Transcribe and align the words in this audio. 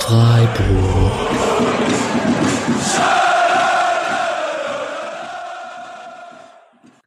Freiburg. 0.00 1.12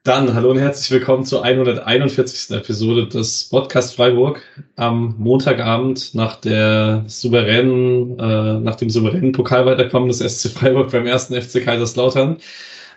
Dann 0.04 0.34
hallo 0.34 0.52
und 0.52 0.60
herzlich 0.60 0.92
willkommen 0.92 1.26
zur 1.26 1.44
141. 1.44 2.56
Episode 2.56 3.08
des 3.08 3.50
Podcast 3.50 3.96
Freiburg 3.96 4.42
am 4.76 5.16
Montagabend 5.18 6.14
nach 6.14 6.36
der 6.36 7.04
souveränen, 7.08 8.20
äh, 8.20 8.60
nach 8.60 8.76
dem 8.76 8.90
souveränen 8.90 9.32
Pokalweiterkommen 9.32 10.10
des 10.10 10.20
SC 10.20 10.50
Freiburg 10.50 10.92
beim 10.92 11.08
ersten 11.08 11.40
FC 11.40 11.64
Kaiserslautern. 11.64 12.38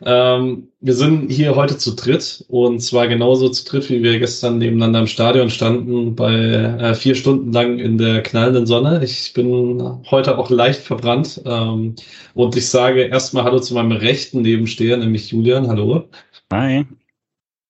Ähm, 0.03 0.69
wir 0.80 0.95
sind 0.95 1.30
hier 1.30 1.55
heute 1.55 1.79
zu 1.79 1.95
dritt 1.95 2.45
und 2.48 2.80
zwar 2.80 3.07
genauso 3.09 3.48
zu 3.48 3.65
dritt, 3.65 3.89
wie 3.91 4.02
wir 4.02 4.19
gestern 4.19 4.59
nebeneinander 4.59 5.01
im 5.01 5.07
Stadion 5.07 5.51
standen, 5.51 6.15
bei 6.15 6.35
äh, 6.35 6.95
vier 6.95 7.15
Stunden 7.15 7.52
lang 7.52 7.79
in 7.79 7.99
der 7.99 8.23
knallenden 8.23 8.66
Sonne. 8.66 9.02
Ich 9.05 9.33
bin 9.33 10.01
heute 10.11 10.37
auch 10.38 10.51
leicht 10.51 10.80
verbrannt 10.80 11.41
ähm, 11.45 11.95
und 12.35 12.57
ich 12.57 12.69
sage 12.69 13.02
erstmal 13.02 13.45
Hallo 13.45 13.61
zu 13.61 13.75
meinem 13.75 13.93
rechten 13.93 14.43
Nebensteher, 14.43 14.97
nämlich 14.97 15.30
Julian. 15.30 15.69
Hallo. 15.69 16.09
Hi. 16.52 16.85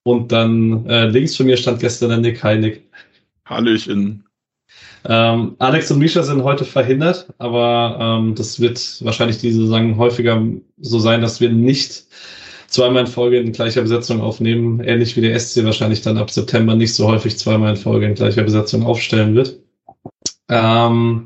Und 0.04 0.32
dann 0.32 0.86
äh, 0.86 1.06
links 1.06 1.36
von 1.36 1.46
mir 1.46 1.56
stand 1.56 1.80
gestern 1.80 2.10
der 2.10 2.18
Nick. 2.18 2.42
Hi 2.42 2.58
Nick. 2.58 2.82
Hallöchen. 3.46 4.23
Ähm, 5.06 5.56
Alex 5.58 5.90
und 5.90 5.98
Misha 5.98 6.22
sind 6.22 6.44
heute 6.44 6.64
verhindert, 6.64 7.26
aber 7.38 7.98
ähm, 8.00 8.34
das 8.34 8.58
wird 8.58 9.04
wahrscheinlich 9.04 9.38
diese 9.38 9.60
Saison 9.60 9.98
häufiger 9.98 10.42
so 10.80 10.98
sein, 10.98 11.20
dass 11.20 11.40
wir 11.40 11.50
nicht 11.50 12.04
zweimal 12.68 13.04
in 13.04 13.10
Folge 13.10 13.38
in 13.38 13.52
gleicher 13.52 13.82
Besetzung 13.82 14.20
aufnehmen, 14.20 14.80
ähnlich 14.80 15.16
wie 15.16 15.20
der 15.20 15.38
SC 15.38 15.64
wahrscheinlich 15.64 16.02
dann 16.02 16.16
ab 16.16 16.30
September 16.30 16.74
nicht 16.74 16.94
so 16.94 17.06
häufig 17.06 17.38
zweimal 17.38 17.70
in 17.70 17.76
Folge 17.76 18.06
in 18.06 18.14
gleicher 18.14 18.42
Besetzung 18.42 18.84
aufstellen 18.84 19.34
wird. 19.34 19.58
Ähm, 20.48 21.24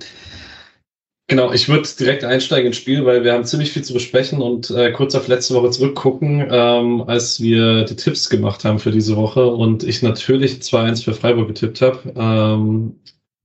genau, 1.29 1.53
ich 1.53 1.69
würde 1.69 1.89
direkt 1.99 2.25
einsteigen 2.25 2.67
ins 2.67 2.77
Spiel, 2.77 3.05
weil 3.07 3.23
wir 3.23 3.33
haben 3.33 3.45
ziemlich 3.45 3.73
viel 3.73 3.83
zu 3.83 3.95
besprechen 3.95 4.43
und 4.43 4.71
äh, 4.71 4.91
kurz 4.91 5.15
auf 5.15 5.29
letzte 5.29 5.55
Woche 5.55 5.71
zurückgucken, 5.71 6.47
ähm, 6.51 7.05
als 7.07 7.41
wir 7.41 7.85
die 7.85 7.97
Tipps 7.97 8.29
gemacht 8.29 8.65
haben 8.65 8.81
für 8.81 8.91
diese 8.91 9.17
Woche 9.17 9.47
und 9.47 9.85
ich 9.85 10.03
natürlich 10.03 10.55
2-1 10.55 11.05
für 11.05 11.15
Freiburg 11.15 11.49
getippt 11.49 11.81
habe. 11.81 12.13
Ähm, 12.17 12.97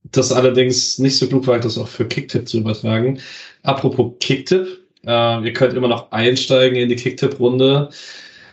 das 0.04 0.32
allerdings 0.32 0.98
nicht 0.98 1.16
so 1.16 1.26
klug 1.26 1.46
war, 1.46 1.58
das 1.58 1.78
auch 1.78 1.88
für 1.88 2.06
Kicktipp 2.06 2.48
zu 2.48 2.58
übertragen. 2.58 3.20
Apropos 3.62 4.12
Kicktipp, 4.20 4.66
äh, 5.06 5.44
ihr 5.44 5.52
könnt 5.52 5.74
immer 5.74 5.88
noch 5.88 6.12
einsteigen 6.12 6.76
in 6.76 6.88
die 6.88 6.96
Kicktipp-Runde. 6.96 7.90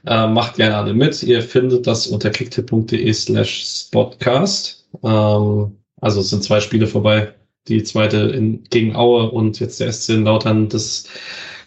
Äh, 0.05 0.27
macht 0.27 0.55
gerne 0.55 0.77
alle 0.77 0.93
mit. 0.93 1.21
Ihr 1.21 1.41
findet 1.43 1.85
das 1.85 2.07
unter 2.07 2.31
kicktipp.de 2.31 3.13
slash 3.13 3.63
spotcast. 3.65 4.87
Ähm, 5.03 5.77
also 5.99 6.21
es 6.21 6.29
sind 6.29 6.43
zwei 6.43 6.59
Spiele 6.59 6.87
vorbei. 6.87 7.35
Die 7.67 7.83
zweite 7.83 8.17
in, 8.17 8.63
gegen 8.71 8.95
Aue 8.95 9.29
und 9.29 9.59
jetzt 9.59 9.79
der 9.79 9.91
SC 9.91 10.09
in 10.09 10.23
Lautern. 10.23 10.69
Das 10.69 11.05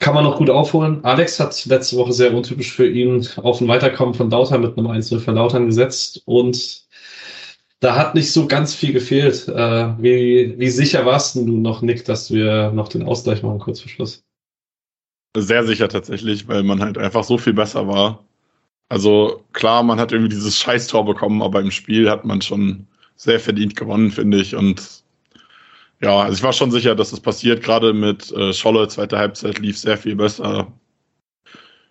kann 0.01 0.15
man 0.15 0.25
noch 0.25 0.39
gut 0.39 0.51
aufholen. 0.51 1.05
Alex 1.05 1.39
hat 1.39 1.65
letzte 1.67 1.97
Woche 1.97 2.13
sehr 2.13 2.35
untypisch 2.35 2.73
für 2.73 2.89
ihn 2.89 3.27
auf 3.37 3.61
ein 3.61 3.69
Weiterkommen 3.69 4.15
von 4.15 4.29
Lautern 4.29 4.63
mit 4.63 4.77
einem 4.77 4.89
1 4.89 5.15
für 5.15 5.31
Lautern 5.31 5.67
gesetzt 5.67 6.23
und 6.25 6.84
da 7.81 7.97
hat 7.97 8.15
nicht 8.15 8.33
so 8.33 8.47
ganz 8.47 8.75
viel 8.75 8.93
gefehlt. 8.93 9.49
Äh, 9.49 10.03
wie, 10.03 10.55
wie 10.59 10.71
sicher 10.71 11.05
warst 11.05 11.37
du 11.37 11.47
noch, 11.47 11.83
Nick, 11.83 12.05
dass 12.05 12.31
wir 12.31 12.71
noch 12.73 12.89
den 12.89 13.03
Ausgleich 13.03 13.43
machen, 13.43 13.59
kurz 13.59 13.81
vor 13.81 13.91
Schluss? 13.91 14.25
Sehr 15.37 15.65
sicher 15.65 15.89
tatsächlich, 15.89 16.47
weil 16.49 16.63
man 16.63 16.81
halt 16.81 16.97
einfach 16.97 17.25
so 17.25 17.39
viel 17.39 17.55
besser 17.55 17.89
war. 17.89 18.25
Also 18.89 19.43
klar, 19.53 19.83
man 19.83 19.99
hat 19.99 20.13
irgendwie 20.13 20.35
dieses 20.35 20.59
Scheißtor 20.59 21.05
bekommen, 21.05 21.43
aber 21.43 21.61
im 21.61 21.71
Spiel 21.71 22.09
hat 22.09 22.25
man 22.25 22.41
schon 22.41 22.87
sehr 23.17 23.41
verdient 23.41 23.77
gewonnen, 23.77 24.11
finde 24.11 24.39
ich. 24.39 24.55
Und 24.55 25.05
ja, 26.01 26.21
also 26.21 26.37
ich 26.37 26.43
war 26.43 26.53
schon 26.53 26.71
sicher, 26.71 26.95
dass 26.95 27.09
es 27.09 27.13
das 27.13 27.21
passiert. 27.21 27.63
Gerade 27.63 27.93
mit 27.93 28.31
äh, 28.33 28.53
Scholle, 28.53 28.89
zweite 28.89 29.19
Halbzeit 29.19 29.59
lief 29.59 29.79
sehr 29.79 29.97
viel 29.97 30.17
besser. 30.17 30.73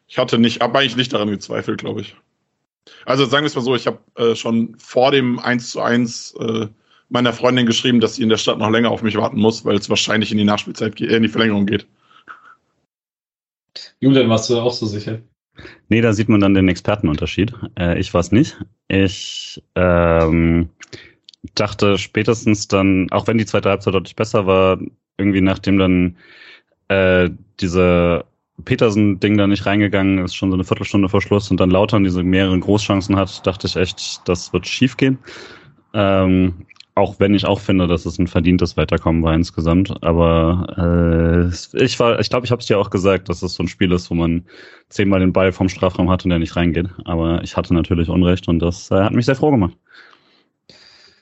Ich 0.07 0.17
hatte 0.17 0.38
nicht, 0.38 0.61
habe 0.61 0.79
eigentlich 0.79 0.95
nicht 0.95 1.13
daran 1.13 1.29
gezweifelt, 1.29 1.79
glaube 1.79 2.01
ich. 2.01 2.15
Also 3.05 3.25
sagen 3.25 3.44
wir 3.44 3.47
es 3.47 3.55
mal 3.55 3.61
so, 3.61 3.75
ich 3.75 3.88
habe 3.88 3.99
äh, 4.16 4.35
schon 4.35 4.75
vor 4.77 5.11
dem 5.11 5.39
1 5.39 5.71
zu 5.71 5.81
1 5.81 6.35
äh, 6.39 6.67
meiner 7.09 7.33
Freundin 7.33 7.66
geschrieben, 7.66 7.99
dass 7.99 8.16
sie 8.16 8.23
in 8.23 8.29
der 8.29 8.38
Stadt 8.38 8.57
noch 8.57 8.69
länger 8.69 8.91
auf 8.91 9.03
mich 9.03 9.16
warten 9.16 9.39
muss, 9.39 9.66
weil 9.66 9.77
es 9.77 9.89
wahrscheinlich 9.89 10.31
in 10.31 10.38
die 10.38 10.44
Nachspielzeit, 10.44 10.99
äh, 10.99 11.16
in 11.16 11.23
die 11.23 11.29
Verlängerung 11.29 11.66
geht. 11.66 11.88
Julian, 13.99 14.29
warst 14.29 14.49
du 14.49 14.59
auch 14.59 14.73
so 14.73 14.85
sicher? 14.85 15.19
Nee, 15.89 16.01
da 16.01 16.13
sieht 16.13 16.29
man 16.29 16.41
dann 16.41 16.53
den 16.53 16.67
Expertenunterschied. 16.67 17.53
Äh, 17.77 17.99
ich 17.99 18.13
war 18.13 18.21
es 18.21 18.31
nicht. 18.31 18.57
Ich 18.88 19.63
ähm, 19.75 20.69
dachte 21.55 21.97
spätestens 21.97 22.67
dann, 22.67 23.11
auch 23.11 23.27
wenn 23.27 23.38
die 23.38 23.45
zweite 23.45 23.69
Halbzeit 23.69 23.94
deutlich 23.94 24.15
besser 24.15 24.47
war, 24.47 24.79
irgendwie 25.17 25.41
nachdem 25.41 25.77
dann 25.77 26.17
äh, 26.88 27.29
diese 27.59 28.25
Petersen-Ding 28.63 29.38
da 29.38 29.47
nicht 29.47 29.66
reingegangen 29.66 30.19
ist, 30.19 30.35
schon 30.35 30.50
so 30.50 30.56
eine 30.56 30.63
Viertelstunde 30.63 31.09
vor 31.09 31.22
Schluss 31.22 31.51
und 31.51 31.59
dann 31.59 31.72
Lautern 31.72 32.03
diese 32.03 32.24
mehreren 32.24 32.62
Großchancen 32.62 33.16
hat, 33.16 33.46
dachte 33.46 33.68
ich 33.68 33.75
echt, 33.75 34.28
das 34.28 34.53
wird 34.53 34.68
schief 34.68 34.97
gehen. 34.97 35.18
Ähm, 35.94 36.66
auch 36.96 37.19
wenn 37.19 37.34
ich 37.34 37.46
auch 37.46 37.59
finde, 37.59 37.88
dass 37.88 38.06
es 38.06 38.19
ein 38.19 38.28
verdientes 38.28 38.78
Weiterkommen 38.78 39.24
war 39.24 39.34
insgesamt. 39.34 40.03
Aber 40.03 41.50
äh, 41.74 41.84
ich 41.84 42.00
war, 42.00 42.19
ich 42.19 42.29
glaube, 42.29 42.46
ich 42.46 42.51
habe 42.51 42.59
es 42.59 42.68
dir 42.68 42.78
auch 42.78 42.90
gesagt, 42.90 43.29
dass 43.29 43.41
es 43.41 43.56
so 43.56 43.63
ein 43.63 43.68
Spiel 43.68 43.91
ist, 43.91 44.12
wo 44.12 44.16
man 44.16 44.46
zehnmal 44.90 45.19
den 45.19 45.34
Ball 45.34 45.51
vom 45.51 45.69
Strafraum 45.69 46.09
hat 46.09 46.24
und 46.24 46.30
der 46.30 46.40
nicht 46.40 46.56
reingeht. 46.56 46.90
Aber 47.06 47.41
ich 47.44 47.57
hatte 47.57 47.74
natürlich 47.74 48.09
Unrecht 48.09 48.47
und 48.47 48.59
das 48.59 48.91
äh, 48.91 48.95
hat 48.95 49.13
mich 49.13 49.25
sehr 49.25 49.35
froh 49.35 49.51
gemacht. 49.51 49.75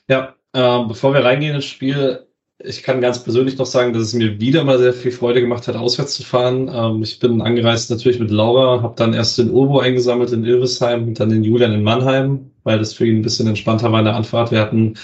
Ja, 0.08 0.34
äh, 0.52 0.84
bevor 0.84 1.14
wir 1.14 1.24
reingehen 1.24 1.54
ins 1.54 1.64
Spiel, 1.64 2.26
ich 2.64 2.82
kann 2.82 3.00
ganz 3.00 3.22
persönlich 3.22 3.58
noch 3.58 3.66
sagen, 3.66 3.92
dass 3.92 4.02
es 4.02 4.14
mir 4.14 4.40
wieder 4.40 4.64
mal 4.64 4.78
sehr 4.78 4.92
viel 4.92 5.12
Freude 5.12 5.40
gemacht 5.40 5.68
hat, 5.68 5.76
auswärts 5.76 6.14
zu 6.14 6.22
fahren. 6.22 6.70
Ähm, 6.72 7.02
ich 7.02 7.18
bin 7.18 7.40
angereist 7.42 7.90
natürlich 7.90 8.18
mit 8.18 8.30
Laura, 8.30 8.82
habe 8.82 8.94
dann 8.96 9.14
erst 9.14 9.38
den 9.38 9.50
Urbo 9.50 9.80
eingesammelt 9.80 10.32
in 10.32 10.44
Ilvesheim 10.44 11.08
und 11.08 11.20
dann 11.20 11.30
den 11.30 11.44
Julian 11.44 11.72
in 11.72 11.82
Mannheim, 11.82 12.50
weil 12.64 12.78
das 12.78 12.94
für 12.94 13.06
ihn 13.06 13.18
ein 13.18 13.22
bisschen 13.22 13.48
entspannter 13.48 13.92
war 13.92 14.00
in 14.00 14.04
der 14.06 14.16
Anfahrt. 14.16 14.50
Wir 14.50 14.60
hatten 14.60 14.94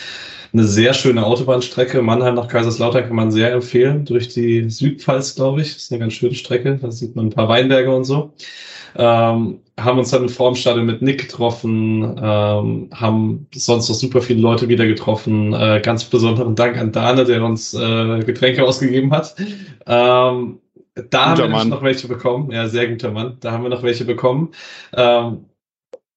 eine 0.53 0.65
sehr 0.65 0.95
schöne 0.95 1.25
Autobahnstrecke. 1.27 2.01
Mannheim 2.03 2.35
nach 2.35 2.49
Kaiserslautern 2.49 3.07
kann 3.07 3.17
man 3.17 3.31
sehr 3.31 3.53
empfehlen. 3.53 4.05
Durch 4.05 4.29
die 4.29 4.71
Südpfalz, 4.71 5.35
glaube 5.35 5.61
ich. 5.61 5.75
Das 5.75 5.83
ist 5.83 5.93
eine 5.93 6.01
ganz 6.01 6.15
schöne 6.15 6.35
Strecke. 6.35 6.79
Da 6.81 6.91
sieht 6.91 7.17
man 7.17 7.27
ein 7.27 7.31
paar 7.31 7.49
Weinberge 7.49 7.95
und 7.95 8.05
so. 8.05 8.33
Ähm, 8.97 9.61
haben 9.79 9.99
uns 9.99 10.11
dann 10.11 10.29
vor 10.29 10.51
dem 10.51 10.57
Stadion 10.57 10.87
mit 10.87 11.03
Nick 11.03 11.21
getroffen, 11.23 12.03
ähm, 12.21 12.91
haben 12.93 13.47
sonst 13.55 13.89
noch 13.89 13.95
super 13.95 14.21
viele 14.21 14.41
Leute 14.41 14.69
wieder 14.69 14.87
getroffen. 14.87 15.53
Äh, 15.53 15.81
ganz 15.83 16.05
besonderen 16.05 16.57
Dank 16.57 16.77
an 16.77 16.93
Dane, 16.93 17.25
der 17.25 17.45
uns 17.45 17.75
äh, 17.75 18.21
Getränke 18.25 18.65
ausgegeben 18.65 19.13
hat. 19.13 19.37
Ähm, 19.87 20.59
da 21.11 21.31
guter 21.31 21.45
haben 21.45 21.53
wir 21.53 21.65
noch 21.65 21.83
welche 21.83 22.09
bekommen. 22.09 22.51
Ja, 22.51 22.69
sehr 22.69 22.89
guter 22.89 23.13
Mann. 23.13 23.37
Da 23.41 23.53
haben 23.53 23.63
wir 23.63 23.71
noch 23.71 23.83
welche 23.83 24.05
bekommen. 24.05 24.51
Ähm, 24.95 25.45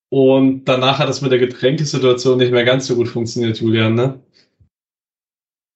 und 0.10 0.66
danach 0.66 1.00
hat 1.00 1.10
es 1.10 1.22
mit 1.22 1.32
der 1.32 1.40
Getränkesituation 1.40 2.38
nicht 2.38 2.52
mehr 2.52 2.66
ganz 2.66 2.88
so 2.88 2.96
gut 2.96 3.08
funktioniert, 3.08 3.62
Julian, 3.62 3.96
ne? 3.96 4.20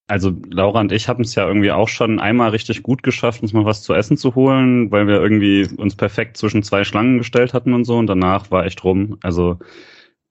Also 0.08 0.32
Laura 0.52 0.82
und 0.82 0.92
ich 0.92 1.08
haben 1.08 1.24
es 1.24 1.34
ja 1.34 1.48
irgendwie 1.48 1.72
auch 1.72 1.90
schon 1.90 2.20
einmal 2.20 2.52
richtig 2.52 2.84
gut 2.84 3.02
geschafft, 3.02 3.42
uns 3.42 3.54
mal 3.54 3.66
was 3.66 3.82
zu 3.82 3.94
essen 3.94 4.18
zu 4.18 4.36
holen, 4.36 4.92
weil 4.92 5.08
wir 5.08 5.20
irgendwie 5.20 5.68
uns 5.78 5.96
perfekt 5.96 6.38
zwischen 6.38 6.62
zwei 6.62 6.84
Schlangen 6.84 7.18
gestellt 7.18 7.54
hatten 7.54 7.74
und 7.74 7.86
so. 7.86 7.98
Und 7.98 8.08
danach 8.08 8.52
war 8.52 8.66
echt 8.66 8.84
rum. 8.84 9.18
Also 9.24 9.58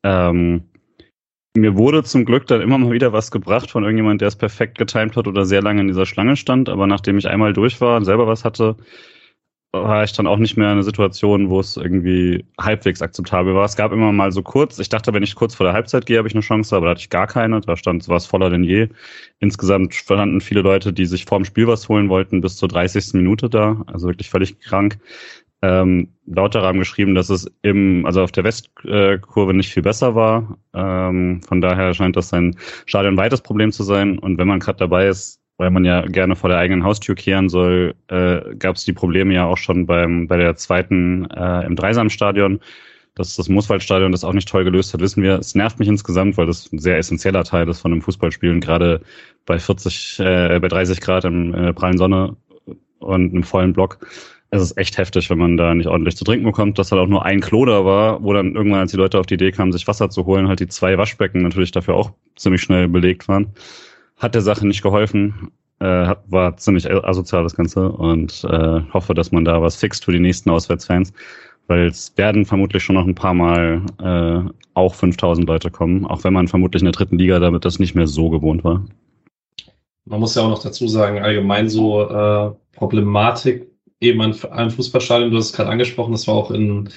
ähm, 0.05 0.63
mir 1.57 1.77
wurde 1.77 2.05
zum 2.05 2.25
Glück 2.25 2.47
dann 2.47 2.61
immer 2.61 2.79
mal 2.79 2.93
wieder 2.93 3.13
was 3.13 3.31
gebracht 3.33 3.71
von 3.71 3.83
irgendjemand, 3.83 4.21
der 4.21 4.29
es 4.29 4.37
perfekt 4.37 4.79
getimt 4.79 5.17
hat 5.17 5.27
oder 5.27 5.45
sehr 5.45 5.63
lange 5.63 5.81
in 5.81 5.89
dieser 5.89 6.07
Schlange 6.07 6.37
stand. 6.37 6.69
Aber 6.69 6.87
nachdem 6.87 7.19
ich 7.19 7.29
einmal 7.29 7.53
durch 7.53 7.81
war 7.81 7.97
und 7.97 8.05
selber 8.05 8.29
was 8.29 8.45
hatte, 8.45 8.77
war 9.82 10.04
ich 10.04 10.12
dann 10.12 10.26
auch 10.26 10.38
nicht 10.38 10.56
mehr 10.56 10.68
in 10.68 10.74
einer 10.74 10.82
Situation, 10.82 11.50
wo 11.50 11.60
es 11.60 11.76
irgendwie 11.76 12.44
halbwegs 12.60 13.03
akzeptabel 13.03 13.54
war. 13.54 13.65
Es 13.65 13.76
gab 13.76 13.92
immer 13.92 14.12
mal 14.12 14.32
so 14.32 14.42
kurz, 14.42 14.78
ich 14.78 14.88
dachte, 14.88 15.12
wenn 15.12 15.22
ich 15.22 15.34
kurz 15.34 15.54
vor 15.54 15.65
der 15.65 15.74
Halbzeit 15.74 16.06
gehe, 16.06 16.18
habe 16.18 16.28
ich 16.28 16.34
eine 16.34 16.42
Chance, 16.42 16.76
aber 16.76 16.86
da 16.86 16.91
hatte 16.92 17.00
ich 17.00 17.10
gar 17.10 17.26
keine. 17.26 17.60
Da 17.60 17.76
stand 17.76 18.09
was 18.09 18.26
voller 18.26 18.50
denn 18.50 18.65
je. 18.65 18.88
Insgesamt 19.41 19.94
standen 19.94 20.41
viele 20.41 20.62
Leute, 20.62 20.92
die 20.92 21.06
sich 21.06 21.24
vor 21.24 21.38
dem 21.38 21.44
Spiel 21.44 21.66
was 21.66 21.88
holen 21.88 22.09
wollten, 22.09 22.41
bis 22.41 22.56
zur 22.56 22.68
30. 22.68 23.15
Minute 23.15 23.50
da. 23.50 23.82
Also 23.86 24.09
wirklich 24.09 24.30
völlig 24.30 24.60
krank. 24.60 24.98
Ähm, 25.62 26.09
Lauterer 26.26 26.66
haben 26.66 26.78
geschrieben, 26.78 27.15
dass 27.15 27.30
es 27.30 27.50
im, 27.62 28.04
also 28.04 28.22
auf 28.22 28.32
der 28.32 28.44
Westkurve 28.44 29.54
nicht 29.54 29.72
viel 29.72 29.82
besser 29.82 30.15
war. 30.15 30.59
Ähm, 30.74 31.41
von 31.42 31.60
daher 31.60 31.94
scheint 31.94 32.16
das 32.16 32.32
ein 32.34 32.56
Stadion 32.86 33.16
weites 33.16 33.41
Problem 33.41 33.72
zu 33.72 33.82
sein. 33.82 34.18
Und 34.18 34.38
wenn 34.38 34.48
man 34.48 34.60
gerade 34.60 34.78
dabei 34.78 35.09
ist, 35.09 35.41
weil 35.56 35.71
man 35.71 35.84
ja 35.84 36.03
gerne 36.03 36.36
vor 36.36 36.51
der 36.51 36.59
eigenen 36.59 36.84
Haustür 36.84 37.15
kehren 37.15 37.48
soll, 37.48 37.95
äh, 38.09 38.56
gab 38.56 38.77
es 38.77 38.84
die 38.84 38.92
Probleme 38.92 39.34
ja 39.34 39.47
auch 39.47 39.56
schon 39.56 39.86
beim 39.86 40.27
bei 40.27 40.36
der 40.36 40.56
zweiten 40.56 41.30
äh, 41.30 41.65
im 41.65 41.77
Dreisamstadion. 41.77 42.60
Dass 43.16 43.36
das 43.36 43.48
Mooswaldstadion 43.48 44.10
das 44.10 44.24
auch 44.24 44.33
nicht 44.33 44.48
toll 44.48 44.65
gelöst 44.65 44.92
hat, 44.92 45.01
wissen 45.01 45.22
wir. 45.22 45.39
Es 45.39 45.54
nervt 45.54 45.78
mich 45.78 45.86
insgesamt, 45.86 46.36
weil 46.36 46.47
das 46.47 46.72
ein 46.72 46.80
sehr 46.80 46.98
essentieller 46.98 47.45
Teil 47.45 47.68
ist 47.68 47.80
von 47.80 47.92
einem 47.92 48.03
Fußballspielen, 48.03 48.59
gerade 48.60 49.03
bei 49.47 49.60
40, 49.60 50.18
äh, 50.18 50.59
bei 50.60 50.66
30 50.66 51.01
Grad 51.01 51.24
im, 51.24 51.54
in 51.54 51.62
der 51.62 51.72
prallen 51.74 51.97
Sonne 51.97 52.36
und 52.98 53.33
einem 53.33 53.45
vollen 53.45 53.72
Block. 53.72 54.04
Es 54.50 54.62
ist 54.62 54.77
echt 54.78 54.98
heftig, 54.98 55.30
wenn 55.30 55.39
man 55.39 55.57
da 55.57 55.74
nicht 55.74 55.86
ordentlich 55.86 56.16
zu 56.16 56.24
trinken 56.24 56.45
bekommt, 56.45 56.77
dass 56.80 56.91
halt 56.91 57.00
auch 57.00 57.07
nur 57.07 57.24
ein 57.24 57.41
Klo 57.41 57.65
da 57.65 57.84
war, 57.84 58.21
wo 58.24 58.33
dann 58.33 58.57
irgendwann, 58.57 58.80
als 58.80 58.91
die 58.91 58.97
Leute 58.97 59.21
auf 59.21 59.27
die 59.27 59.34
Idee 59.34 59.53
kamen, 59.53 59.71
sich 59.71 59.86
Wasser 59.86 60.10
zu 60.10 60.27
holen, 60.27 60.48
halt 60.48 60.59
die 60.59 60.68
zwei 60.68 60.98
Waschbecken 60.98 61.42
natürlich 61.42 61.71
dafür 61.71 61.95
auch 61.95 62.10
ziemlich 62.34 62.62
schnell 62.62 62.89
belegt 62.89 63.28
waren 63.28 63.54
hat 64.24 64.34
der 64.34 64.42
Sache 64.42 64.66
nicht 64.66 64.82
geholfen. 64.82 65.53
äh, 65.80 66.15
war 66.26 66.56
ziemlich 66.56 66.91
asozial 66.91 67.42
das 67.42 67.56
Ganze 67.56 67.91
und 67.91 68.44
äh, 68.44 68.80
hoffe, 68.92 69.15
dass 69.15 69.32
man 69.32 69.44
da 69.44 69.60
was 69.60 69.76
fixt 69.76 70.04
für 70.04 70.12
die 70.12 70.21
nächsten 70.21 70.50
Auswärtsfans, 70.50 71.12
weil 71.66 71.86
es 71.86 72.12
werden 72.16 72.44
vermutlich 72.44 72.82
schon 72.82 72.97
noch 72.97 73.06
ein 73.06 73.15
paar 73.15 73.34
Mal 73.34 73.82
äh, 74.00 74.50
auch 74.74 74.94
5000 74.94 75.47
Leute 75.47 75.71
kommen, 75.71 76.06
auch 76.06 76.24
wenn 76.24 76.32
man 76.32 76.48
vermutlich 76.48 76.82
in 76.82 76.86
der 76.86 76.92
dritten 76.92 77.18
Liga 77.18 77.38
damit 77.38 77.65
das 77.65 77.78
nicht 77.78 77.94
mehr 77.94 78.06
so 78.06 78.30
gewohnt 78.30 78.65
war. 78.65 78.84
Man 80.06 80.21
muss 80.21 80.34
ja 80.34 80.42
auch 80.42 80.50
noch 80.50 80.62
dazu 80.62 80.86
sagen, 80.86 81.18
allgemein 81.18 81.68
so 81.68 82.09
äh, 82.09 82.50
Problematik 82.72 83.68
eben 84.00 84.21
an 84.21 84.34
einem 84.50 84.71
Fußballstadion, 84.71 85.30
du 85.30 85.38
hast 85.38 85.47
es 85.47 85.53
gerade 85.53 85.71
angesprochen, 85.71 86.12
das 86.12 86.26
war 86.26 86.34
auch 86.34 86.50
in 86.50 86.88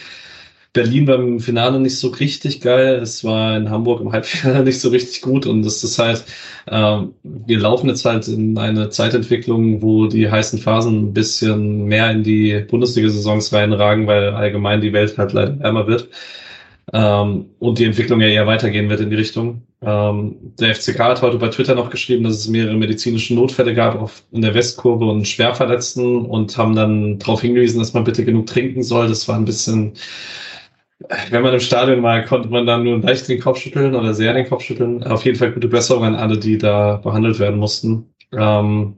Berlin 0.74 1.06
beim 1.06 1.40
Finale 1.40 1.80
nicht 1.80 1.98
so 1.98 2.10
richtig 2.10 2.62
geil. 2.62 3.00
Es 3.02 3.24
war 3.24 3.58
in 3.58 3.69
Hamburg 3.69 4.02
im 4.02 4.12
Halbfinale 4.12 4.64
nicht 4.66 4.80
so 4.80 4.90
richtig 4.90 5.22
gut. 5.22 5.46
Und 5.46 5.64
das 5.64 5.84
ist 5.84 5.98
halt, 6.00 6.24
äh, 6.68 7.00
wir 7.24 7.60
laufen 7.60 7.90
jetzt 7.90 8.06
halt 8.06 8.28
in 8.28 8.58
eine 8.58 8.90
Zeitentwicklung, 8.90 9.81
wo 9.81 10.08
die 10.08 10.30
heißen 10.30 10.60
Phasen 10.60 11.10
ein 11.10 11.14
bisschen 11.14 11.86
mehr 11.86 12.12
in 12.12 12.24
die 12.24 12.66
Bundesliga-Saisons 12.69 13.54
reinragen, 13.54 14.08
weil 14.08 14.30
allgemein 14.30 14.81
die 14.81 14.94
Welt 14.94 15.18
halt 15.18 15.34
leider 15.34 15.60
wärmer 15.60 15.88
wird. 15.88 16.10
Ähm, 16.94 17.50
und 17.60 17.80
die 17.80 17.84
Entwicklung 17.84 18.22
ja 18.22 18.28
eher 18.28 18.48
weitergehen 18.48 18.90
wird 18.90 19.02
in 19.02 19.10
die 19.10 19.18
Richtung. 19.18 19.63
Ähm, 19.81 20.38
der 20.60 20.74
FCK 20.74 21.00
hat 21.00 21.22
heute 21.22 21.38
bei 21.38 21.50
Twitter 21.50 21.75
noch 21.75 21.90
geschrieben, 21.90 22.24
dass 22.24 22.36
es 22.36 22.48
mehrere 22.48 22.75
medizinische 22.75 23.36
Notfälle 23.36 23.74
gab 23.74 24.00
auf, 24.00 24.24
in 24.31 24.42
der 24.42 24.54
Westkurve 24.54 25.06
und 25.06 25.28
Schwerverletzten 25.28 26.25
und 26.25 26.58
haben 26.58 26.75
dann 26.75 27.20
darauf 27.20 27.42
hingewiesen, 27.42 27.80
dass 27.80 27.94
man 27.94 28.06
bitte 28.06 28.24
genug 28.24 28.48
trinken 28.48 28.84
soll. 28.84 29.10
Das 29.10 29.28
war 29.28 29.36
ein 29.36 29.46
bisschen 29.46 29.94
wenn 31.00 31.44
man 31.44 31.54
im 31.54 31.60
Stadion 31.60 32.02
war, 32.02 32.24
konnte 32.24 32.50
man 32.50 32.66
dann 32.66 32.84
nur 32.84 33.00
leicht 33.00 33.28
den 33.28 33.40
Kopf 33.40 33.60
schütteln 33.60 33.94
oder 33.96 34.14
sehr 34.14 34.34
den 34.34 34.48
Kopf 34.48 34.64
schütteln. 34.64 35.04
Auf 35.04 35.26
jeden 35.26 35.38
Fall 35.38 35.52
gute 35.52 35.68
Besserung 35.68 36.04
an 36.04 36.16
alle, 36.16 36.38
die 36.38 36.58
da 36.58 36.98
behandelt 36.98 37.40
werden 37.40 37.60
mussten. 37.60 38.14
Ähm, 38.32 38.98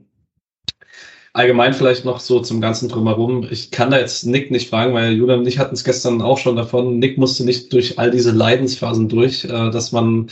allgemein 1.32 1.74
vielleicht 1.74 2.04
noch 2.04 2.20
so 2.20 2.40
zum 2.40 2.60
ganzen 2.60 2.88
Drumherum. 2.88 3.46
Ich 3.50 3.70
kann 3.70 3.90
da 3.90 3.98
jetzt 3.98 4.24
Nick 4.24 4.50
nicht 4.50 4.70
fragen, 4.70 4.94
weil 4.94 5.12
Julian 5.12 5.40
und 5.40 5.46
ich 5.46 5.58
hatten 5.58 5.74
es 5.74 5.84
gestern 5.84 6.22
auch 6.22 6.38
schon 6.38 6.56
davon. 6.56 6.98
Nick 6.98 7.18
musste 7.18 7.44
nicht 7.44 7.72
durch 7.72 7.98
all 7.98 8.10
diese 8.10 8.32
Leidensphasen 8.32 9.08
durch, 9.08 9.44
äh, 9.44 9.70
dass 9.70 9.92
man 9.92 10.30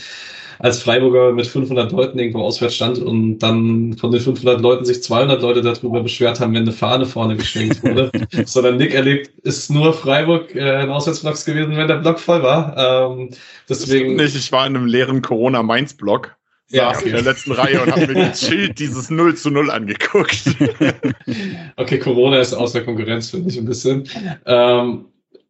als 0.59 0.81
Freiburger 0.81 1.31
mit 1.31 1.47
500 1.47 1.91
Leuten 1.91 2.19
irgendwo 2.19 2.41
auswärts 2.41 2.75
stand 2.75 2.99
und 2.99 3.39
dann 3.39 3.95
von 3.97 4.11
den 4.11 4.19
500 4.19 4.61
Leuten 4.61 4.85
sich 4.85 5.01
200 5.01 5.41
Leute 5.41 5.61
darüber 5.61 6.03
beschwert 6.03 6.39
haben, 6.39 6.53
wenn 6.53 6.63
eine 6.63 6.73
Fahne 6.73 7.05
vorne 7.05 7.37
geschwenkt 7.37 7.81
wurde. 7.83 8.11
Sondern 8.45 8.77
Nick 8.77 8.93
erlebt, 8.93 9.31
ist 9.43 9.71
nur 9.71 9.93
Freiburg 9.93 10.53
äh, 10.55 10.75
ein 10.75 10.89
Auswärtsblock 10.89 11.43
gewesen, 11.45 11.77
wenn 11.77 11.87
der 11.87 11.97
Block 11.97 12.19
voll 12.19 12.43
war. 12.43 12.75
Ähm, 13.11 13.29
deswegen. 13.69 14.15
Nicht, 14.15 14.35
ich 14.35 14.51
war 14.51 14.67
in 14.67 14.75
einem 14.75 14.85
leeren 14.85 15.21
Corona-Mainz-Block 15.21 16.35
ja, 16.71 16.89
okay. 16.89 17.05
in 17.05 17.11
der 17.13 17.21
letzten 17.23 17.51
Reihe 17.53 17.81
und 17.81 17.91
habe 17.91 18.07
mir 18.07 18.33
Schild 18.35 18.79
dieses 18.79 19.09
0 19.09 19.35
zu 19.35 19.49
0 19.49 19.71
angeguckt. 19.71 20.43
okay, 21.77 21.99
Corona 21.99 22.39
ist 22.39 22.53
außer 22.53 22.81
Konkurrenz, 22.81 23.31
finde 23.31 23.49
ich 23.49 23.57
ein 23.57 23.65
bisschen. 23.65 24.07
Ähm, 24.45 25.05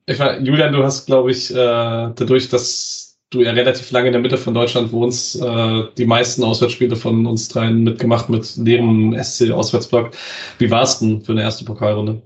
ich 0.05 0.17
war, 0.17 0.39
Julian, 0.39 0.73
du 0.73 0.83
hast, 0.83 1.07
glaube 1.07 1.31
ich, 1.31 1.51
äh, 1.51 1.55
dadurch, 1.55 2.49
dass 2.49 3.08
du 3.29 3.41
ja 3.41 3.51
relativ 3.51 3.91
lange 3.91 4.07
in 4.07 4.13
der 4.13 4.21
Mitte 4.21 4.37
von 4.37 4.53
Deutschland 4.53 4.91
wohnst, 4.91 5.41
äh, 5.41 5.83
die 5.97 6.05
meisten 6.05 6.43
Auswärtsspiele 6.43 6.95
von 6.95 7.25
uns 7.25 7.47
dreien 7.47 7.83
mitgemacht 7.83 8.29
mit 8.29 8.55
leerem 8.57 9.13
SC-Auswärtsblock. 9.13 10.11
Wie 10.57 10.71
war 10.71 10.83
es 10.83 10.99
denn 10.99 11.21
für 11.21 11.33
eine 11.33 11.41
erste 11.41 11.65
Pokalrunde? 11.65 12.21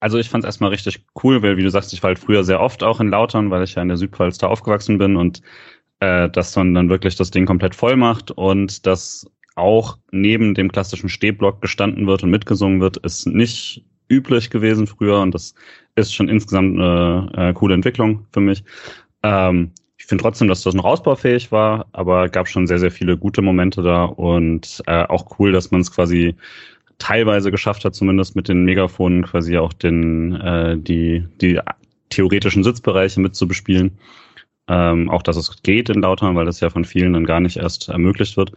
Also 0.00 0.18
ich 0.18 0.30
fand 0.30 0.44
es 0.44 0.48
erstmal 0.48 0.70
richtig 0.70 1.04
cool, 1.22 1.42
weil 1.42 1.56
wie 1.56 1.62
du 1.62 1.70
sagst, 1.70 1.92
ich 1.92 2.02
war 2.02 2.08
halt 2.08 2.18
früher 2.18 2.44
sehr 2.44 2.60
oft 2.60 2.82
auch 2.82 3.00
in 3.00 3.10
Lautern, 3.10 3.50
weil 3.50 3.64
ich 3.64 3.74
ja 3.74 3.82
in 3.82 3.88
der 3.88 3.98
Südpfalz 3.98 4.38
da 4.38 4.46
aufgewachsen 4.46 4.96
bin 4.96 5.16
und 5.16 5.42
äh, 6.00 6.30
dass 6.30 6.56
man 6.56 6.72
dann 6.72 6.88
wirklich 6.88 7.16
das 7.16 7.30
Ding 7.30 7.44
komplett 7.44 7.74
voll 7.74 7.96
macht 7.96 8.30
und 8.30 8.86
dass 8.86 9.26
auch 9.56 9.98
neben 10.10 10.54
dem 10.54 10.72
klassischen 10.72 11.10
Stehblock 11.10 11.60
gestanden 11.60 12.06
wird 12.06 12.22
und 12.22 12.30
mitgesungen 12.30 12.80
wird, 12.80 12.96
ist 12.98 13.26
nicht 13.26 13.84
üblich 14.08 14.48
gewesen 14.48 14.86
früher 14.86 15.20
und 15.20 15.34
das 15.34 15.54
ist 15.96 16.14
schon 16.14 16.28
insgesamt 16.28 16.78
eine 16.78 17.30
äh, 17.36 17.52
coole 17.52 17.74
Entwicklung 17.74 18.26
für 18.32 18.40
mich. 18.40 18.64
Ähm, 19.22 19.72
finde 20.10 20.22
trotzdem, 20.22 20.48
dass 20.48 20.62
das 20.62 20.74
noch 20.74 20.84
ausbaufähig 20.84 21.52
war, 21.52 21.86
aber 21.92 22.28
gab 22.28 22.48
schon 22.48 22.66
sehr, 22.66 22.80
sehr 22.80 22.90
viele 22.90 23.16
gute 23.16 23.42
Momente 23.42 23.80
da 23.80 24.04
und 24.04 24.82
äh, 24.86 25.04
auch 25.04 25.38
cool, 25.38 25.52
dass 25.52 25.70
man 25.70 25.80
es 25.80 25.92
quasi 25.92 26.34
teilweise 26.98 27.52
geschafft 27.52 27.84
hat, 27.84 27.94
zumindest 27.94 28.34
mit 28.34 28.48
den 28.48 28.64
Megafonen 28.64 29.24
quasi 29.24 29.56
auch 29.56 29.72
den, 29.72 30.34
äh, 30.34 30.76
die, 30.76 31.24
die 31.40 31.60
theoretischen 32.08 32.64
Sitzbereiche 32.64 33.20
mit 33.20 33.36
zu 33.36 33.46
bespielen. 33.46 33.98
Ähm, 34.66 35.08
auch 35.10 35.22
dass 35.22 35.36
es 35.36 35.62
geht 35.62 35.88
in 35.88 36.02
Lautern, 36.02 36.34
weil 36.34 36.44
das 36.44 36.58
ja 36.58 36.70
von 36.70 36.84
vielen 36.84 37.12
dann 37.12 37.24
gar 37.24 37.38
nicht 37.38 37.56
erst 37.56 37.88
ermöglicht 37.88 38.36
wird. 38.36 38.52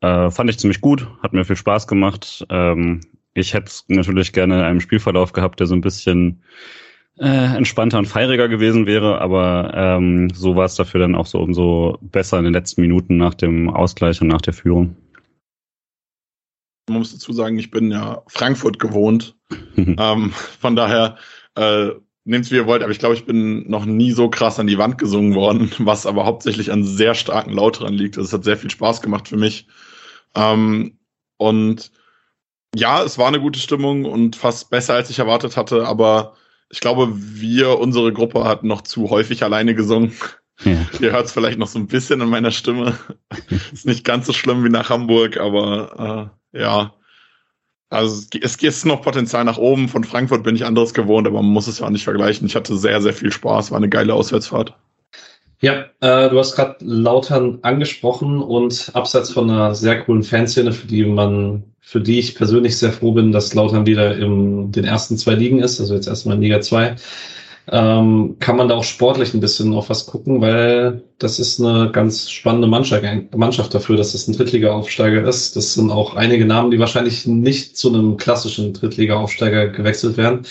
Äh, 0.00 0.30
fand 0.30 0.50
ich 0.50 0.58
ziemlich 0.58 0.80
gut, 0.80 1.08
hat 1.22 1.32
mir 1.32 1.44
viel 1.44 1.54
Spaß 1.54 1.86
gemacht. 1.86 2.44
Ähm, 2.50 3.02
ich 3.34 3.54
hätte 3.54 3.66
es 3.66 3.84
natürlich 3.86 4.32
gerne 4.32 4.56
in 4.56 4.64
einem 4.64 4.80
Spielverlauf 4.80 5.32
gehabt, 5.32 5.60
der 5.60 5.68
so 5.68 5.76
ein 5.76 5.80
bisschen 5.80 6.42
äh, 7.22 7.56
entspannter 7.56 7.98
und 7.98 8.06
feiriger 8.06 8.48
gewesen 8.48 8.86
wäre, 8.86 9.20
aber 9.20 9.72
ähm, 9.74 10.30
so 10.34 10.56
war 10.56 10.64
es 10.64 10.74
dafür 10.74 10.98
dann 10.98 11.14
auch 11.14 11.26
so 11.26 11.38
umso 11.38 11.98
besser 12.00 12.38
in 12.38 12.44
den 12.44 12.52
letzten 12.52 12.80
Minuten 12.80 13.16
nach 13.16 13.34
dem 13.34 13.70
Ausgleich 13.70 14.20
und 14.20 14.26
nach 14.26 14.40
der 14.40 14.52
Führung. 14.52 14.96
Man 16.88 16.98
muss 16.98 17.12
dazu 17.12 17.32
sagen, 17.32 17.58
ich 17.60 17.70
bin 17.70 17.92
ja 17.92 18.22
Frankfurt 18.26 18.80
gewohnt. 18.80 19.36
ähm, 19.76 20.32
von 20.32 20.74
daher 20.74 21.16
äh, 21.54 21.90
nehmt 22.24 22.44
es 22.44 22.50
wie 22.50 22.56
ihr 22.56 22.66
wollt, 22.66 22.82
aber 22.82 22.90
ich 22.90 22.98
glaube, 22.98 23.14
ich 23.14 23.24
bin 23.24 23.70
noch 23.70 23.84
nie 23.84 24.10
so 24.10 24.28
krass 24.28 24.58
an 24.58 24.66
die 24.66 24.78
Wand 24.78 24.98
gesungen 24.98 25.36
worden, 25.36 25.70
was 25.78 26.06
aber 26.06 26.26
hauptsächlich 26.26 26.72
an 26.72 26.82
sehr 26.82 27.14
starken 27.14 27.52
Laut 27.52 27.78
dran 27.78 27.94
liegt. 27.94 28.18
Also 28.18 28.26
es 28.26 28.32
hat 28.32 28.42
sehr 28.42 28.56
viel 28.56 28.70
Spaß 28.70 29.00
gemacht 29.00 29.28
für 29.28 29.36
mich. 29.36 29.68
Ähm, 30.34 30.98
und 31.36 31.92
ja, 32.74 33.04
es 33.04 33.16
war 33.16 33.28
eine 33.28 33.40
gute 33.40 33.60
Stimmung 33.60 34.06
und 34.06 34.34
fast 34.34 34.70
besser, 34.70 34.94
als 34.94 35.08
ich 35.08 35.20
erwartet 35.20 35.56
hatte, 35.56 35.86
aber 35.86 36.34
ich 36.72 36.80
glaube, 36.80 37.12
wir, 37.12 37.78
unsere 37.78 38.12
Gruppe, 38.14 38.44
hat 38.44 38.64
noch 38.64 38.80
zu 38.80 39.10
häufig 39.10 39.44
alleine 39.44 39.74
gesungen. 39.74 40.14
Ja. 40.64 40.86
Ihr 41.00 41.12
hört 41.12 41.26
es 41.26 41.32
vielleicht 41.32 41.58
noch 41.58 41.66
so 41.66 41.78
ein 41.78 41.86
bisschen 41.86 42.22
in 42.22 42.30
meiner 42.30 42.50
Stimme. 42.50 42.98
ist 43.72 43.84
nicht 43.84 44.04
ganz 44.04 44.26
so 44.26 44.32
schlimm 44.32 44.64
wie 44.64 44.70
nach 44.70 44.88
Hamburg, 44.88 45.36
aber 45.36 46.32
äh, 46.52 46.60
ja. 46.60 46.94
Also 47.90 48.26
es 48.40 48.56
gibt 48.56 48.84
noch 48.86 49.02
Potenzial 49.02 49.44
nach 49.44 49.58
oben. 49.58 49.90
Von 49.90 50.02
Frankfurt 50.02 50.44
bin 50.44 50.56
ich 50.56 50.64
anderes 50.64 50.94
gewohnt, 50.94 51.26
aber 51.26 51.42
man 51.42 51.52
muss 51.52 51.66
es 51.66 51.80
ja 51.80 51.90
nicht 51.90 52.04
vergleichen. 52.04 52.46
Ich 52.46 52.56
hatte 52.56 52.74
sehr, 52.78 53.02
sehr 53.02 53.12
viel 53.12 53.30
Spaß. 53.30 53.70
War 53.70 53.76
eine 53.76 53.90
geile 53.90 54.14
Auswärtsfahrt. 54.14 54.74
Ja, 55.62 55.84
äh, 56.00 56.28
du 56.28 56.38
hast 56.40 56.56
gerade 56.56 56.84
Lautern 56.84 57.60
angesprochen 57.62 58.42
und 58.42 58.90
abseits 58.94 59.30
von 59.30 59.48
einer 59.48 59.76
sehr 59.76 60.00
coolen 60.00 60.24
Fanszene, 60.24 60.72
für 60.72 60.88
die 60.88 61.04
man 61.04 61.62
für 61.80 62.00
die 62.00 62.18
ich 62.18 62.34
persönlich 62.34 62.78
sehr 62.78 62.92
froh 62.92 63.12
bin, 63.12 63.32
dass 63.32 63.54
Lautern 63.54 63.86
wieder 63.86 64.16
in 64.16 64.72
den 64.72 64.84
ersten 64.84 65.16
zwei 65.18 65.34
Ligen 65.34 65.60
ist, 65.60 65.78
also 65.78 65.94
jetzt 65.94 66.08
erstmal 66.08 66.36
in 66.36 66.42
Liga 66.42 66.60
2, 66.60 66.96
ähm, 67.70 68.36
kann 68.40 68.56
man 68.56 68.68
da 68.68 68.76
auch 68.76 68.84
sportlich 68.84 69.34
ein 69.34 69.40
bisschen 69.40 69.72
auf 69.74 69.88
was 69.88 70.06
gucken, 70.06 70.40
weil 70.40 71.02
das 71.18 71.38
ist 71.38 71.60
eine 71.60 71.90
ganz 71.92 72.30
spannende 72.30 72.66
Mannschaft, 72.66 73.04
Mannschaft 73.36 73.74
dafür, 73.74 73.96
dass 73.96 74.14
es 74.14 74.26
ein 74.26 74.36
Drittliga-Aufsteiger 74.36 75.22
ist. 75.28 75.54
Das 75.54 75.74
sind 75.74 75.90
auch 75.90 76.16
einige 76.16 76.44
Namen, 76.44 76.72
die 76.72 76.78
wahrscheinlich 76.80 77.26
nicht 77.26 77.76
zu 77.76 77.88
einem 77.88 78.16
klassischen 78.16 78.72
Drittliga-Aufsteiger 78.72 79.68
gewechselt 79.68 80.16
werden. 80.16 80.44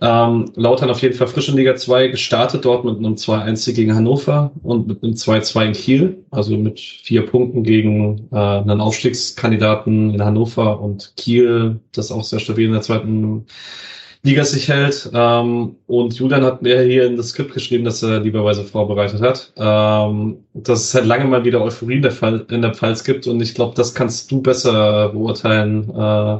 Ähm, 0.00 0.52
Lautern 0.54 0.90
auf 0.90 1.02
jeden 1.02 1.14
Fall 1.14 1.26
frisch 1.26 1.48
in 1.48 1.56
Liga 1.56 1.74
2 1.74 2.08
gestartet, 2.08 2.64
dort 2.64 2.84
mit 2.84 2.98
einem 2.98 3.14
2-1 3.14 3.74
gegen 3.74 3.94
Hannover 3.94 4.52
und 4.62 4.86
mit 4.86 5.02
einem 5.02 5.14
2-2 5.14 5.66
in 5.66 5.72
Kiel, 5.72 6.24
also 6.30 6.56
mit 6.56 6.78
vier 6.78 7.26
Punkten 7.26 7.64
gegen 7.64 8.28
äh, 8.30 8.36
einen 8.36 8.80
Aufstiegskandidaten 8.80 10.14
in 10.14 10.24
Hannover 10.24 10.80
und 10.80 11.14
Kiel, 11.16 11.80
das 11.92 12.12
auch 12.12 12.22
sehr 12.22 12.38
stabil 12.38 12.66
in 12.66 12.72
der 12.72 12.82
zweiten 12.82 13.46
Liga 14.22 14.44
sich 14.44 14.68
hält. 14.68 15.10
Ähm, 15.14 15.76
und 15.86 16.14
Julian 16.14 16.44
hat 16.44 16.62
mir 16.62 16.80
hier 16.82 17.06
in 17.06 17.16
das 17.16 17.30
Skript 17.30 17.52
geschrieben, 17.54 17.84
dass 17.84 18.02
er 18.02 18.20
lieberweise 18.20 18.64
vorbereitet 18.64 19.20
hat, 19.20 19.52
ähm, 19.56 20.44
dass 20.54 20.84
es 20.84 20.94
halt 20.94 21.06
lange 21.06 21.24
mal 21.24 21.44
wieder 21.44 21.60
Euphorie 21.62 21.96
in 21.96 22.02
der, 22.02 22.10
Fall, 22.12 22.44
in 22.50 22.62
der 22.62 22.74
Pfalz 22.74 23.04
gibt. 23.04 23.26
Und 23.26 23.40
ich 23.40 23.54
glaube, 23.54 23.74
das 23.74 23.94
kannst 23.94 24.30
du 24.30 24.42
besser 24.42 25.10
beurteilen, 25.10 25.90
äh, 25.90 26.38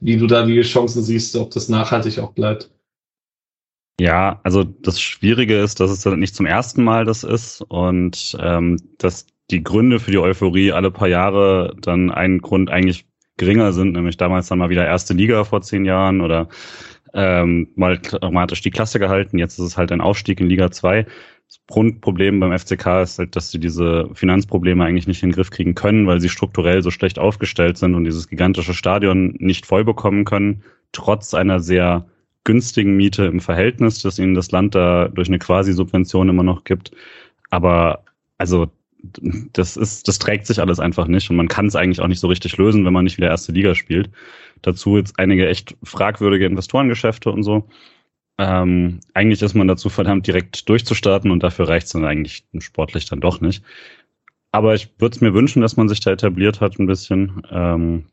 wie 0.00 0.16
du 0.16 0.26
da 0.26 0.44
die 0.44 0.60
Chancen 0.62 1.02
siehst, 1.02 1.36
ob 1.36 1.50
das 1.50 1.68
nachhaltig 1.68 2.18
auch 2.18 2.32
bleibt. 2.32 2.70
Ja, 3.98 4.40
also 4.42 4.62
das 4.62 5.00
Schwierige 5.00 5.58
ist, 5.58 5.80
dass 5.80 5.90
es 5.90 6.04
nicht 6.04 6.34
zum 6.34 6.44
ersten 6.44 6.84
Mal 6.84 7.06
das 7.06 7.24
ist 7.24 7.62
und 7.62 8.36
ähm, 8.40 8.76
dass 8.98 9.26
die 9.50 9.62
Gründe 9.62 10.00
für 10.00 10.10
die 10.10 10.18
Euphorie 10.18 10.72
alle 10.72 10.90
paar 10.90 11.08
Jahre 11.08 11.74
dann 11.80 12.10
ein 12.10 12.40
Grund 12.40 12.70
eigentlich 12.70 13.06
geringer 13.38 13.72
sind, 13.72 13.92
nämlich 13.92 14.16
damals 14.16 14.48
dann 14.48 14.58
mal 14.58 14.70
wieder 14.70 14.86
erste 14.86 15.14
Liga 15.14 15.44
vor 15.44 15.62
zehn 15.62 15.84
Jahren 15.84 16.20
oder 16.20 16.48
ähm, 17.14 17.68
mal 17.76 17.98
dramatisch 17.98 18.60
die 18.60 18.70
Klasse 18.70 18.98
gehalten. 18.98 19.38
Jetzt 19.38 19.58
ist 19.58 19.64
es 19.64 19.76
halt 19.78 19.92
ein 19.92 20.00
Aufstieg 20.02 20.40
in 20.40 20.48
Liga 20.48 20.70
2. 20.70 21.04
Das 21.48 21.60
Grundproblem 21.68 22.40
beim 22.40 22.58
FCK 22.58 23.02
ist 23.02 23.18
halt, 23.18 23.36
dass 23.36 23.50
sie 23.50 23.60
diese 23.60 24.10
Finanzprobleme 24.14 24.84
eigentlich 24.84 25.06
nicht 25.06 25.22
in 25.22 25.30
den 25.30 25.34
Griff 25.34 25.50
kriegen 25.50 25.74
können, 25.74 26.06
weil 26.06 26.20
sie 26.20 26.28
strukturell 26.28 26.82
so 26.82 26.90
schlecht 26.90 27.18
aufgestellt 27.18 27.78
sind 27.78 27.94
und 27.94 28.04
dieses 28.04 28.28
gigantische 28.28 28.74
Stadion 28.74 29.36
nicht 29.38 29.64
voll 29.64 29.84
bekommen 29.84 30.24
können, 30.24 30.64
trotz 30.92 31.34
einer 31.34 31.60
sehr 31.60 32.06
günstigen 32.46 32.96
Miete 32.96 33.26
im 33.26 33.40
Verhältnis, 33.40 34.00
dass 34.00 34.18
ihnen 34.18 34.34
das 34.34 34.50
Land 34.52 34.74
da 34.74 35.08
durch 35.08 35.28
eine 35.28 35.38
Quasi-Subvention 35.38 36.30
immer 36.30 36.44
noch 36.44 36.64
gibt. 36.64 36.92
Aber 37.50 38.04
also 38.38 38.68
das 39.52 39.76
ist, 39.76 40.08
das 40.08 40.18
trägt 40.18 40.46
sich 40.46 40.60
alles 40.60 40.80
einfach 40.80 41.06
nicht 41.06 41.28
und 41.28 41.36
man 41.36 41.48
kann 41.48 41.66
es 41.66 41.76
eigentlich 41.76 42.00
auch 42.00 42.08
nicht 42.08 42.20
so 42.20 42.28
richtig 42.28 42.56
lösen, 42.56 42.84
wenn 42.84 42.92
man 42.92 43.04
nicht 43.04 43.18
wieder 43.18 43.28
erste 43.28 43.52
Liga 43.52 43.74
spielt. 43.74 44.10
Dazu 44.62 44.96
jetzt 44.96 45.18
einige 45.18 45.48
echt 45.48 45.76
fragwürdige 45.82 46.46
Investorengeschäfte 46.46 47.30
und 47.30 47.42
so. 47.42 47.68
Ähm, 48.38 49.00
eigentlich 49.14 49.42
ist 49.42 49.54
man 49.54 49.68
dazu 49.68 49.88
verdammt, 49.88 50.26
direkt 50.26 50.68
durchzustarten 50.68 51.30
und 51.30 51.42
dafür 51.42 51.68
reicht 51.68 51.86
es 51.86 51.92
dann 51.92 52.04
eigentlich 52.04 52.44
sportlich 52.58 53.06
dann 53.06 53.20
doch 53.20 53.40
nicht. 53.40 53.62
Aber 54.52 54.74
ich 54.74 54.88
würde 54.98 55.14
es 55.14 55.20
mir 55.20 55.34
wünschen, 55.34 55.62
dass 55.62 55.76
man 55.76 55.88
sich 55.88 56.00
da 56.00 56.12
etabliert 56.12 56.60
hat 56.60 56.78
ein 56.78 56.86
bisschen. 56.86 57.42
Ähm, 57.50 58.06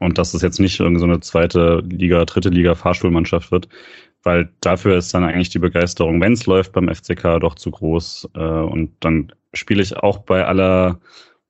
und 0.00 0.18
dass 0.18 0.34
es 0.34 0.42
jetzt 0.42 0.60
nicht 0.60 0.78
irgendwie 0.80 1.00
so 1.00 1.06
eine 1.06 1.20
zweite 1.20 1.82
Liga, 1.88 2.24
dritte 2.24 2.48
Liga 2.48 2.74
Fahrschulmannschaft 2.74 3.50
wird, 3.50 3.68
weil 4.22 4.50
dafür 4.60 4.96
ist 4.96 5.12
dann 5.14 5.24
eigentlich 5.24 5.50
die 5.50 5.58
Begeisterung, 5.58 6.20
wenn 6.20 6.32
es 6.32 6.46
läuft 6.46 6.72
beim 6.72 6.88
FCK, 6.88 7.40
doch 7.40 7.54
zu 7.54 7.70
groß. 7.70 8.30
Äh, 8.34 8.40
und 8.40 8.92
dann 9.00 9.32
spiele 9.52 9.82
ich 9.82 9.96
auch 9.96 10.18
bei 10.18 10.44
aller 10.44 11.00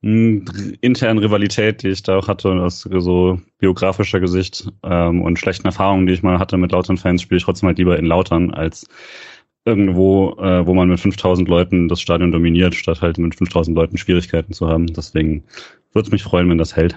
hm, 0.03 0.45
internen 0.81 1.19
Rivalität, 1.19 1.83
die 1.83 1.89
ich 1.89 2.03
da 2.03 2.19
auch 2.19 2.29
hatte, 2.29 2.51
aus 2.51 2.81
so 2.81 3.41
biografischer 3.59 4.21
Gesicht 4.21 4.69
ähm, 4.83 5.23
und 5.23 5.39
schlechten 5.39 5.67
Erfahrungen, 5.67 6.07
die 6.07 6.15
ich 6.15 6.23
mal 6.23 6.39
hatte 6.39 6.57
mit 6.57 6.73
Lautern-Fans, 6.73 7.23
spiele 7.23 7.39
ich 7.39 7.45
trotzdem 7.45 7.69
halt 7.69 7.79
lieber 7.79 7.99
in 7.99 8.07
Lautern 8.07 8.53
als 8.53 8.87
irgendwo, 9.65 10.37
äh, 10.41 10.67
wo 10.67 10.75
man 10.75 10.89
mit 10.89 10.99
5000 10.99 11.49
Leuten 11.49 11.89
das 11.89 12.01
Stadion 12.01 12.33
dominiert, 12.33 12.75
statt 12.75 13.01
halt 13.01 13.19
mit 13.19 13.35
5000 13.35 13.77
Leuten 13.77 13.97
Schwierigkeiten 13.97 14.53
zu 14.53 14.69
haben. 14.69 14.87
Deswegen 14.89 15.45
würde 15.93 16.07
es 16.07 16.13
mich 16.13 16.23
freuen, 16.23 16.49
wenn 16.51 16.59
das 16.59 16.75
hält. 16.75 16.97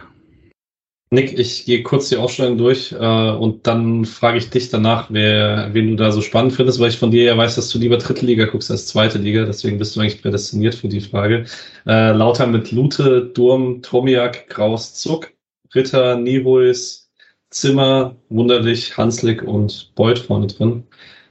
Nick, 1.11 1.37
ich 1.37 1.65
gehe 1.65 1.83
kurz 1.83 2.09
die 2.09 2.17
Aufstellung 2.17 2.57
durch 2.57 2.91
äh, 2.91 2.95
und 3.31 3.67
dann 3.67 4.05
frage 4.05 4.37
ich 4.39 4.49
dich 4.49 4.69
danach, 4.69 5.07
wer, 5.11 5.69
wen 5.73 5.89
du 5.89 5.95
da 5.95 6.11
so 6.11 6.21
spannend 6.21 6.53
findest, 6.53 6.79
weil 6.79 6.89
ich 6.89 6.97
von 6.97 7.11
dir 7.11 7.23
ja 7.23 7.37
weiß, 7.37 7.55
dass 7.55 7.69
du 7.69 7.77
lieber 7.77 7.97
dritte 7.97 8.25
Liga 8.25 8.45
guckst 8.45 8.71
als 8.71 8.87
zweite 8.87 9.19
Liga, 9.19 9.45
deswegen 9.45 9.77
bist 9.77 9.95
du 9.95 9.99
eigentlich 10.01 10.21
prädestiniert 10.21 10.75
für 10.75 10.87
die 10.87 11.01
Frage. 11.01 11.45
Äh, 11.85 12.11
Lauter 12.11 12.47
mit 12.47 12.71
Lute, 12.71 13.21
Durm, 13.33 13.81
Tomiak, 13.83 14.49
Kraus, 14.49 14.95
Zuck, 14.95 15.31
Ritter, 15.75 16.17
Niehuis, 16.17 17.11
Zimmer, 17.51 18.15
Wunderlich, 18.29 18.97
Hanslik 18.97 19.43
und 19.43 19.93
Beuth 19.95 20.19
vorne 20.19 20.47
drin. 20.47 20.83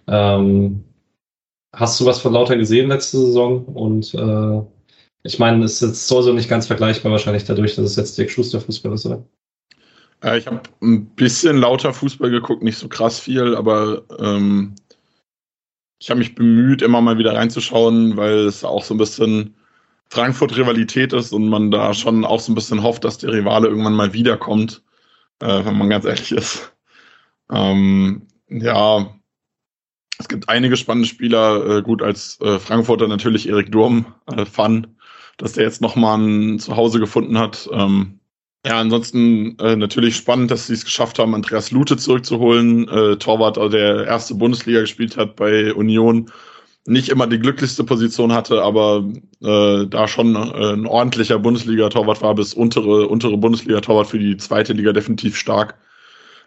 Ähm, 0.06 0.84
hast 1.72 2.00
du 2.00 2.06
was 2.06 2.20
von 2.20 2.32
Lauter 2.32 2.56
gesehen 2.56 2.88
letzte 2.88 3.18
Saison? 3.18 3.64
Und 3.66 4.14
äh, 4.14 4.62
ich 5.24 5.38
meine, 5.38 5.64
es 5.64 5.82
ist 5.82 5.88
jetzt 5.88 6.08
so 6.08 6.32
nicht 6.32 6.48
ganz 6.48 6.66
vergleichbar 6.68 7.12
wahrscheinlich 7.12 7.44
dadurch, 7.44 7.74
dass 7.76 7.86
es 7.86 7.96
jetzt 7.96 8.18
Dick 8.18 8.30
Schuster 8.30 8.60
Fußball 8.60 8.92
ist, 8.94 9.06
oder? 9.06 9.24
Äh, 10.24 10.38
ich 10.38 10.46
habe 10.46 10.62
ein 10.82 11.06
bisschen 11.06 11.58
lauter 11.58 11.92
Fußball 11.92 12.30
geguckt, 12.30 12.62
nicht 12.62 12.78
so 12.78 12.88
krass 12.88 13.20
viel, 13.20 13.54
aber 13.54 14.02
ähm, 14.18 14.74
ich 16.00 16.10
habe 16.10 16.18
mich 16.18 16.34
bemüht, 16.34 16.82
immer 16.82 17.00
mal 17.00 17.18
wieder 17.18 17.34
reinzuschauen, 17.34 18.16
weil 18.16 18.46
es 18.46 18.64
auch 18.64 18.82
so 18.82 18.94
ein 18.94 18.98
bisschen 18.98 19.54
Frankfurt-Rivalität 20.10 21.12
ist 21.12 21.32
und 21.32 21.48
man 21.48 21.70
da 21.70 21.94
schon 21.94 22.24
auch 22.24 22.40
so 22.40 22.52
ein 22.52 22.54
bisschen 22.54 22.82
hofft, 22.82 23.04
dass 23.04 23.18
der 23.18 23.32
Rivale 23.32 23.68
irgendwann 23.68 23.94
mal 23.94 24.12
wiederkommt, 24.12 24.82
äh, 25.40 25.64
wenn 25.64 25.78
man 25.78 25.90
ganz 25.90 26.04
ehrlich 26.04 26.32
ist. 26.32 26.72
Ähm, 27.50 28.26
ja, 28.48 29.14
es 30.18 30.28
gibt 30.28 30.48
einige 30.48 30.76
spannende 30.76 31.08
Spieler. 31.08 31.78
Äh, 31.78 31.82
gut, 31.82 32.02
als 32.02 32.40
äh, 32.40 32.58
Frankfurter 32.58 33.08
natürlich 33.08 33.48
Erik 33.48 33.72
Durm, 33.72 34.06
äh, 34.26 34.44
Fun, 34.46 34.96
dass 35.38 35.52
der 35.54 35.64
jetzt 35.64 35.80
nochmal 35.80 36.18
ein 36.18 36.58
Zuhause 36.58 37.00
gefunden 37.00 37.38
hat. 37.38 37.68
Ähm, 37.72 38.20
ja, 38.66 38.80
ansonsten 38.80 39.58
äh, 39.58 39.76
natürlich 39.76 40.16
spannend, 40.16 40.50
dass 40.50 40.68
sie 40.68 40.72
es 40.72 40.84
geschafft 40.84 41.18
haben, 41.18 41.34
Andreas 41.34 41.70
Lute 41.70 41.96
zurückzuholen. 41.98 42.88
Äh, 42.88 43.16
Torwart, 43.16 43.56
der 43.72 44.06
erste 44.06 44.34
Bundesliga 44.34 44.80
gespielt 44.80 45.16
hat 45.16 45.36
bei 45.36 45.74
Union. 45.74 46.30
Nicht 46.86 47.08
immer 47.10 47.26
die 47.26 47.38
glücklichste 47.38 47.84
Position 47.84 48.32
hatte, 48.32 48.62
aber 48.62 49.04
äh, 49.42 49.86
da 49.86 50.08
schon 50.08 50.34
äh, 50.34 50.72
ein 50.72 50.86
ordentlicher 50.86 51.38
Bundesliga-Torwart 51.38 52.22
war, 52.22 52.34
bis 52.34 52.54
untere, 52.54 53.08
untere 53.08 53.36
Bundesliga-Torwart 53.36 54.06
für 54.06 54.18
die 54.18 54.36
zweite 54.36 54.72
Liga 54.72 54.92
definitiv 54.92 55.36
stark. 55.36 55.76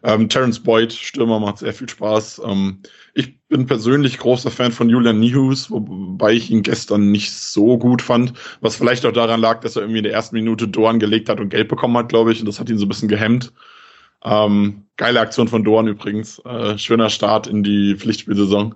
Ähm, 0.03 0.29
Terence 0.29 0.61
Boyd, 0.61 0.93
Stürmer, 0.93 1.39
macht 1.39 1.59
sehr 1.59 1.73
viel 1.73 1.89
Spaß. 1.89 2.41
Ähm, 2.45 2.79
ich 3.13 3.39
bin 3.47 3.65
persönlich 3.65 4.19
großer 4.19 4.51
Fan 4.51 4.71
von 4.71 4.89
Julian 4.89 5.19
Nihus, 5.19 5.71
wobei 5.71 6.33
ich 6.33 6.51
ihn 6.51 6.63
gestern 6.63 7.11
nicht 7.11 7.33
so 7.33 7.77
gut 7.77 8.01
fand, 8.01 8.33
was 8.61 8.75
vielleicht 8.75 9.05
auch 9.05 9.11
daran 9.11 9.41
lag, 9.41 9.61
dass 9.61 9.75
er 9.75 9.81
irgendwie 9.81 9.99
in 9.99 10.03
der 10.03 10.13
ersten 10.13 10.35
Minute 10.35 10.67
Dorn 10.67 10.99
gelegt 10.99 11.29
hat 11.29 11.39
und 11.39 11.49
Geld 11.49 11.67
bekommen 11.67 11.97
hat, 11.97 12.09
glaube 12.09 12.31
ich, 12.31 12.39
und 12.39 12.45
das 12.45 12.59
hat 12.59 12.69
ihn 12.69 12.77
so 12.77 12.85
ein 12.85 12.89
bisschen 12.89 13.07
gehemmt. 13.07 13.53
Ähm, 14.23 14.83
geile 14.97 15.19
Aktion 15.19 15.47
von 15.47 15.63
Dorn 15.63 15.87
übrigens. 15.87 16.39
Äh, 16.39 16.77
schöner 16.77 17.09
Start 17.09 17.47
in 17.47 17.63
die 17.63 17.95
Pflichtspielsaison. 17.95 18.75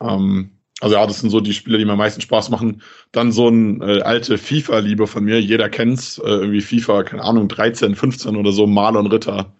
Ähm, 0.00 0.50
also 0.80 0.96
ja, 0.96 1.06
das 1.06 1.20
sind 1.20 1.30
so 1.30 1.40
die 1.40 1.54
Spiele, 1.54 1.78
die 1.78 1.84
mir 1.84 1.92
am 1.92 1.98
meisten 1.98 2.20
Spaß 2.20 2.50
machen. 2.50 2.82
Dann 3.12 3.30
so 3.30 3.48
ein 3.48 3.80
äh, 3.82 4.00
alte 4.02 4.36
FIFA-Liebe 4.36 5.06
von 5.06 5.24
mir, 5.24 5.40
jeder 5.40 5.68
kennt's, 5.68 6.18
äh, 6.18 6.28
irgendwie 6.28 6.60
FIFA, 6.60 7.04
keine 7.04 7.22
Ahnung, 7.22 7.48
13, 7.48 7.94
15 7.94 8.36
oder 8.36 8.50
so, 8.52 8.66
Marlon 8.66 9.06
Ritter 9.06 9.52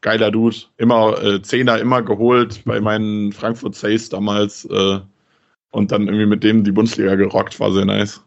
geiler 0.00 0.30
Dude. 0.30 0.56
Immer 0.76 1.22
äh, 1.22 1.42
Zehner 1.42 1.78
immer 1.78 2.02
geholt 2.02 2.62
bei 2.64 2.80
meinen 2.80 3.32
Frankfurt 3.32 3.74
Says 3.74 4.08
damals 4.08 4.64
äh, 4.66 5.00
und 5.70 5.92
dann 5.92 6.06
irgendwie 6.06 6.26
mit 6.26 6.42
dem 6.42 6.64
die 6.64 6.72
Bundesliga 6.72 7.14
gerockt, 7.14 7.60
war 7.60 7.72
sehr 7.72 7.84
nice. 7.84 8.22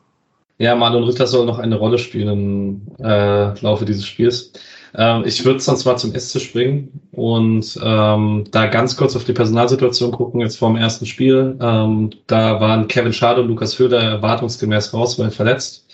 Ja, 0.59 0.75
Marlon 0.75 1.03
Ritter 1.03 1.27
soll 1.27 1.45
noch 1.45 1.59
eine 1.59 1.75
Rolle 1.75 1.97
spielen 1.97 2.29
im 2.29 2.81
äh, 3.03 3.59
Laufe 3.59 3.85
dieses 3.85 4.05
Spiels. 4.05 4.53
Ähm, 4.95 5.23
ich 5.25 5.43
würde 5.43 5.59
sonst 5.59 5.85
mal 5.85 5.97
zum 5.97 6.13
SC 6.17 6.39
springen 6.39 7.01
und 7.11 7.79
ähm, 7.83 8.45
da 8.51 8.67
ganz 8.67 8.95
kurz 8.95 9.15
auf 9.15 9.23
die 9.23 9.33
Personalsituation 9.33 10.11
gucken, 10.11 10.41
jetzt 10.41 10.57
vor 10.57 10.69
dem 10.69 10.77
ersten 10.77 11.07
Spiel. 11.07 11.57
Ähm, 11.59 12.11
da 12.27 12.61
waren 12.61 12.87
Kevin 12.87 13.13
Schade 13.13 13.41
und 13.41 13.47
Lukas 13.47 13.77
Höhler 13.79 14.01
erwartungsgemäß 14.01 14.93
raus, 14.93 15.17
weil 15.17 15.31
verletzt. 15.31 15.87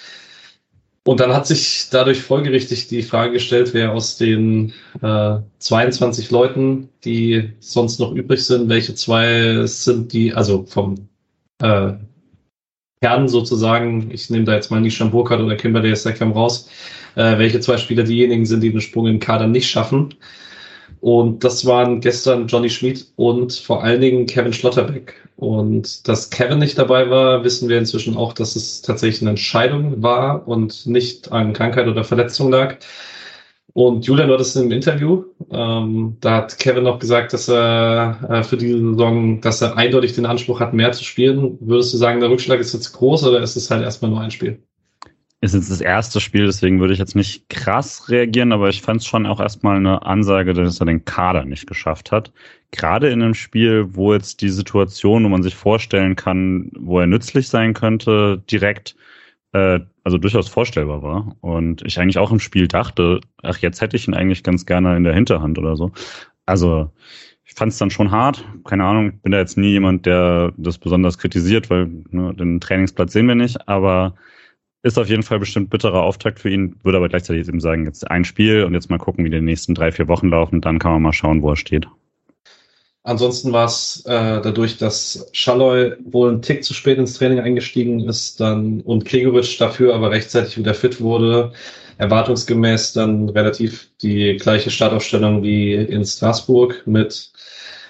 Und 1.09 1.19
dann 1.21 1.33
hat 1.33 1.47
sich 1.47 1.87
dadurch 1.89 2.21
folgerichtig 2.21 2.87
die 2.87 3.01
Frage 3.01 3.33
gestellt, 3.33 3.73
wer 3.73 3.93
aus 3.93 4.17
den 4.17 4.73
äh, 5.01 5.37
22 5.57 6.29
Leuten, 6.29 6.89
die 7.03 7.49
sonst 7.59 7.99
noch 7.99 8.11
übrig 8.11 8.45
sind, 8.45 8.69
welche 8.69 8.93
zwei 8.93 9.65
sind 9.65 10.13
die, 10.13 10.35
also 10.35 10.65
vom 10.67 11.09
äh, 11.63 11.93
Kern 13.01 13.27
sozusagen, 13.27 14.11
ich 14.11 14.29
nehme 14.29 14.43
da 14.43 14.53
jetzt 14.53 14.69
mal 14.69 14.81
Nishan 14.81 15.09
Burkhardt 15.09 15.41
oder 15.41 15.55
Kimberley 15.55 15.95
Sekram 15.95 16.31
raus, 16.31 16.69
äh, 17.15 17.39
welche 17.39 17.59
zwei 17.59 17.77
Spieler 17.77 18.03
diejenigen 18.03 18.45
sind, 18.45 18.61
die 18.61 18.69
den 18.71 18.79
Sprung 18.79 19.05
den 19.05 19.19
Kader 19.19 19.47
nicht 19.47 19.67
schaffen. 19.67 20.13
Und 21.01 21.43
das 21.43 21.65
waren 21.65 22.01
gestern 22.01 22.47
Johnny 22.47 22.69
Schmid 22.69 23.07
und 23.15 23.53
vor 23.53 23.83
allen 23.83 24.01
Dingen 24.01 24.25
Kevin 24.25 24.53
Schlotterbeck. 24.53 25.15
Und 25.37 26.07
dass 26.07 26.29
Kevin 26.29 26.59
nicht 26.59 26.77
dabei 26.77 27.09
war, 27.09 27.43
wissen 27.45 27.69
wir 27.69 27.77
inzwischen 27.77 28.17
auch, 28.17 28.33
dass 28.33 28.55
es 28.57 28.81
tatsächlich 28.81 29.21
eine 29.21 29.31
Entscheidung 29.31 30.03
war 30.03 30.47
und 30.47 30.85
nicht 30.85 31.31
an 31.31 31.53
Krankheit 31.53 31.87
oder 31.87 32.03
Verletzung 32.03 32.51
lag. 32.51 32.75
Und 33.73 34.05
Julian 34.05 34.29
war 34.29 34.37
das 34.37 34.55
im 34.55 34.71
Interview. 34.71 35.23
Ähm, 35.51 36.17
da 36.19 36.37
hat 36.37 36.57
Kevin 36.59 36.83
noch 36.83 36.99
gesagt, 36.99 37.31
dass 37.33 37.47
er 37.47 38.19
äh, 38.29 38.43
für 38.43 38.57
diese 38.57 38.79
Saison, 38.79 39.39
dass 39.41 39.61
er 39.61 39.77
eindeutig 39.77 40.13
den 40.13 40.25
Anspruch 40.25 40.59
hat, 40.59 40.73
mehr 40.73 40.91
zu 40.91 41.03
spielen. 41.03 41.57
Würdest 41.61 41.93
du 41.93 41.97
sagen, 41.97 42.19
der 42.19 42.29
Rückschlag 42.29 42.59
ist 42.59 42.73
jetzt 42.73 42.91
groß 42.93 43.25
oder 43.25 43.41
ist 43.41 43.55
es 43.55 43.71
halt 43.71 43.83
erstmal 43.83 44.11
nur 44.11 44.21
ein 44.21 44.31
Spiel? 44.31 44.61
Ist 45.41 45.53
jetzt 45.53 45.71
das 45.71 45.79
erste 45.79 46.19
Spiel, 46.19 46.45
deswegen 46.45 46.79
würde 46.81 46.93
ich 46.93 46.99
jetzt 46.99 47.15
nicht 47.15 47.47
krass 47.49 48.09
reagieren, 48.09 48.51
aber 48.51 48.67
ich 48.69 48.81
fand 48.81 49.01
es 49.01 49.07
schon 49.07 49.25
auch 49.25 49.39
erstmal 49.39 49.77
eine 49.77 50.05
Ansage, 50.05 50.53
dass 50.53 50.79
er 50.81 50.85
den 50.85 51.05
Kader 51.05 51.45
nicht 51.45 51.65
geschafft 51.65 52.11
hat. 52.11 52.33
Gerade 52.71 53.09
in 53.09 53.21
einem 53.21 53.33
Spiel, 53.33 53.95
wo 53.95 54.13
jetzt 54.13 54.41
die 54.41 54.49
Situation, 54.49 55.23
wo 55.23 55.29
man 55.29 55.43
sich 55.43 55.55
vorstellen 55.55 56.17
kann, 56.17 56.71
wo 56.77 56.99
er 56.99 57.07
nützlich 57.07 57.47
sein 57.47 57.73
könnte, 57.73 58.43
direkt, 58.51 58.97
äh, 59.53 59.79
also 60.03 60.17
durchaus 60.17 60.49
vorstellbar 60.49 61.01
war. 61.03 61.37
Und 61.39 61.83
ich 61.83 61.99
eigentlich 61.99 62.17
auch 62.17 62.31
im 62.31 62.39
Spiel 62.39 62.67
dachte, 62.67 63.21
ach, 63.41 63.59
jetzt 63.59 63.79
hätte 63.79 63.95
ich 63.95 64.09
ihn 64.09 64.13
eigentlich 64.15 64.43
ganz 64.43 64.65
gerne 64.65 64.97
in 64.97 65.05
der 65.05 65.13
Hinterhand 65.13 65.57
oder 65.57 65.77
so. 65.77 65.91
Also 66.45 66.91
ich 67.45 67.53
fand 67.53 67.71
es 67.71 67.77
dann 67.77 67.91
schon 67.91 68.11
hart. 68.11 68.45
Keine 68.65 68.83
Ahnung, 68.83 69.19
bin 69.21 69.31
da 69.31 69.39
jetzt 69.39 69.57
nie 69.57 69.71
jemand, 69.71 70.05
der 70.05 70.53
das 70.57 70.77
besonders 70.77 71.17
kritisiert, 71.17 71.69
weil 71.69 71.89
ne, 72.11 72.33
den 72.35 72.59
Trainingsplatz 72.59 73.13
sehen 73.13 73.27
wir 73.27 73.35
nicht, 73.35 73.67
aber 73.69 74.15
ist 74.83 74.97
auf 74.97 75.09
jeden 75.09 75.23
Fall 75.23 75.39
bestimmt 75.39 75.69
bitterer 75.69 76.03
Auftakt 76.03 76.39
für 76.39 76.49
ihn, 76.49 76.75
würde 76.83 76.97
aber 76.97 77.09
gleichzeitig 77.09 77.47
eben 77.47 77.59
sagen, 77.59 77.85
jetzt 77.85 78.09
ein 78.09 78.23
Spiel 78.23 78.63
und 78.63 78.73
jetzt 78.73 78.89
mal 78.89 78.97
gucken, 78.97 79.25
wie 79.25 79.29
die 79.29 79.41
nächsten 79.41 79.75
drei, 79.75 79.91
vier 79.91 80.07
Wochen 80.07 80.29
laufen, 80.29 80.61
dann 80.61 80.79
kann 80.79 80.93
man 80.93 81.01
mal 81.01 81.13
schauen, 81.13 81.41
wo 81.41 81.51
er 81.51 81.57
steht. 81.57 81.87
Ansonsten 83.03 83.51
war 83.53 83.65
es 83.65 84.03
äh, 84.05 84.41
dadurch, 84.41 84.77
dass 84.77 85.29
Schalloy 85.31 85.93
wohl 86.03 86.29
einen 86.29 86.41
Tick 86.41 86.63
zu 86.63 86.73
spät 86.73 86.97
ins 86.97 87.13
Training 87.13 87.39
eingestiegen 87.39 88.01
ist 88.07 88.39
dann 88.39 88.81
und 88.81 89.05
Gregoritsch 89.05 89.59
dafür 89.59 89.95
aber 89.95 90.11
rechtzeitig 90.11 90.57
wieder 90.57 90.73
fit 90.73 90.99
wurde, 91.01 91.53
erwartungsgemäß 91.97 92.93
dann 92.93 93.29
relativ 93.29 93.89
die 94.01 94.37
gleiche 94.37 94.69
Startaufstellung 94.69 95.43
wie 95.43 95.73
in 95.73 96.05
Straßburg 96.05 96.83
mit 96.85 97.31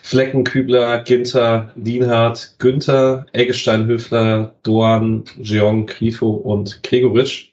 Flecken, 0.10 0.44
Kübler, 0.44 1.04
Ginter, 1.04 1.72
Lienhardt, 1.76 2.56
Günther, 2.58 3.28
Eggestein, 3.34 3.86
Höfler, 3.86 4.56
Doan, 4.64 5.24
Jeong, 5.38 5.86
Grifo 5.86 6.32
und 6.32 6.82
Gregoritsch. 6.82 7.52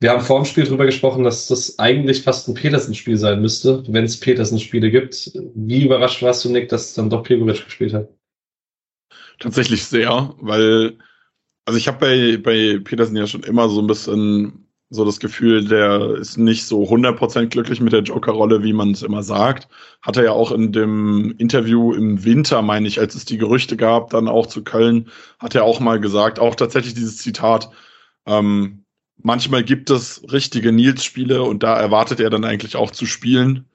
Wir 0.00 0.12
haben 0.12 0.22
vor 0.22 0.40
dem 0.40 0.46
Spiel 0.46 0.64
darüber 0.64 0.86
gesprochen, 0.86 1.24
dass 1.24 1.46
das 1.46 1.78
eigentlich 1.78 2.22
fast 2.22 2.48
ein 2.48 2.54
Petersen-Spiel 2.54 3.18
sein 3.18 3.42
müsste, 3.42 3.84
wenn 3.88 4.04
es 4.04 4.18
Petersen-Spiele 4.18 4.90
gibt. 4.90 5.30
Wie 5.54 5.84
überrascht 5.84 6.22
warst 6.22 6.42
du, 6.46 6.50
Nick, 6.50 6.70
dass 6.70 6.94
dann 6.94 7.10
doch 7.10 7.22
Gregoritsch 7.22 7.66
gespielt 7.66 7.92
hat? 7.92 8.08
Tatsächlich 9.38 9.84
sehr, 9.84 10.34
weil 10.40 10.96
Also 11.66 11.76
ich 11.78 11.86
habe 11.86 11.98
bei, 11.98 12.38
bei 12.38 12.78
Petersen 12.82 13.14
ja 13.14 13.26
schon 13.26 13.42
immer 13.42 13.68
so 13.68 13.82
ein 13.82 13.86
bisschen 13.86 14.67
so 14.90 15.04
das 15.04 15.20
Gefühl, 15.20 15.64
der 15.66 16.14
ist 16.16 16.38
nicht 16.38 16.64
so 16.64 16.84
100% 16.84 17.46
glücklich 17.48 17.80
mit 17.80 17.92
der 17.92 18.02
Joker-Rolle, 18.02 18.62
wie 18.62 18.72
man 18.72 18.92
es 18.92 19.02
immer 19.02 19.22
sagt. 19.22 19.68
Hat 20.00 20.16
er 20.16 20.24
ja 20.24 20.32
auch 20.32 20.50
in 20.50 20.72
dem 20.72 21.34
Interview 21.38 21.92
im 21.92 22.24
Winter, 22.24 22.62
meine 22.62 22.88
ich, 22.88 22.98
als 22.98 23.14
es 23.14 23.26
die 23.26 23.36
Gerüchte 23.36 23.76
gab, 23.76 24.10
dann 24.10 24.28
auch 24.28 24.46
zu 24.46 24.64
Köln, 24.64 25.10
hat 25.38 25.54
er 25.54 25.64
auch 25.64 25.80
mal 25.80 26.00
gesagt, 26.00 26.38
auch 26.38 26.54
tatsächlich 26.54 26.94
dieses 26.94 27.18
Zitat, 27.18 27.70
ähm, 28.26 28.84
manchmal 29.18 29.62
gibt 29.62 29.90
es 29.90 30.22
richtige 30.32 30.72
Nils-Spiele 30.72 31.42
und 31.42 31.62
da 31.62 31.78
erwartet 31.78 32.20
er 32.20 32.30
dann 32.30 32.44
eigentlich 32.44 32.76
auch 32.76 32.90
zu 32.90 33.04
spielen. 33.04 33.66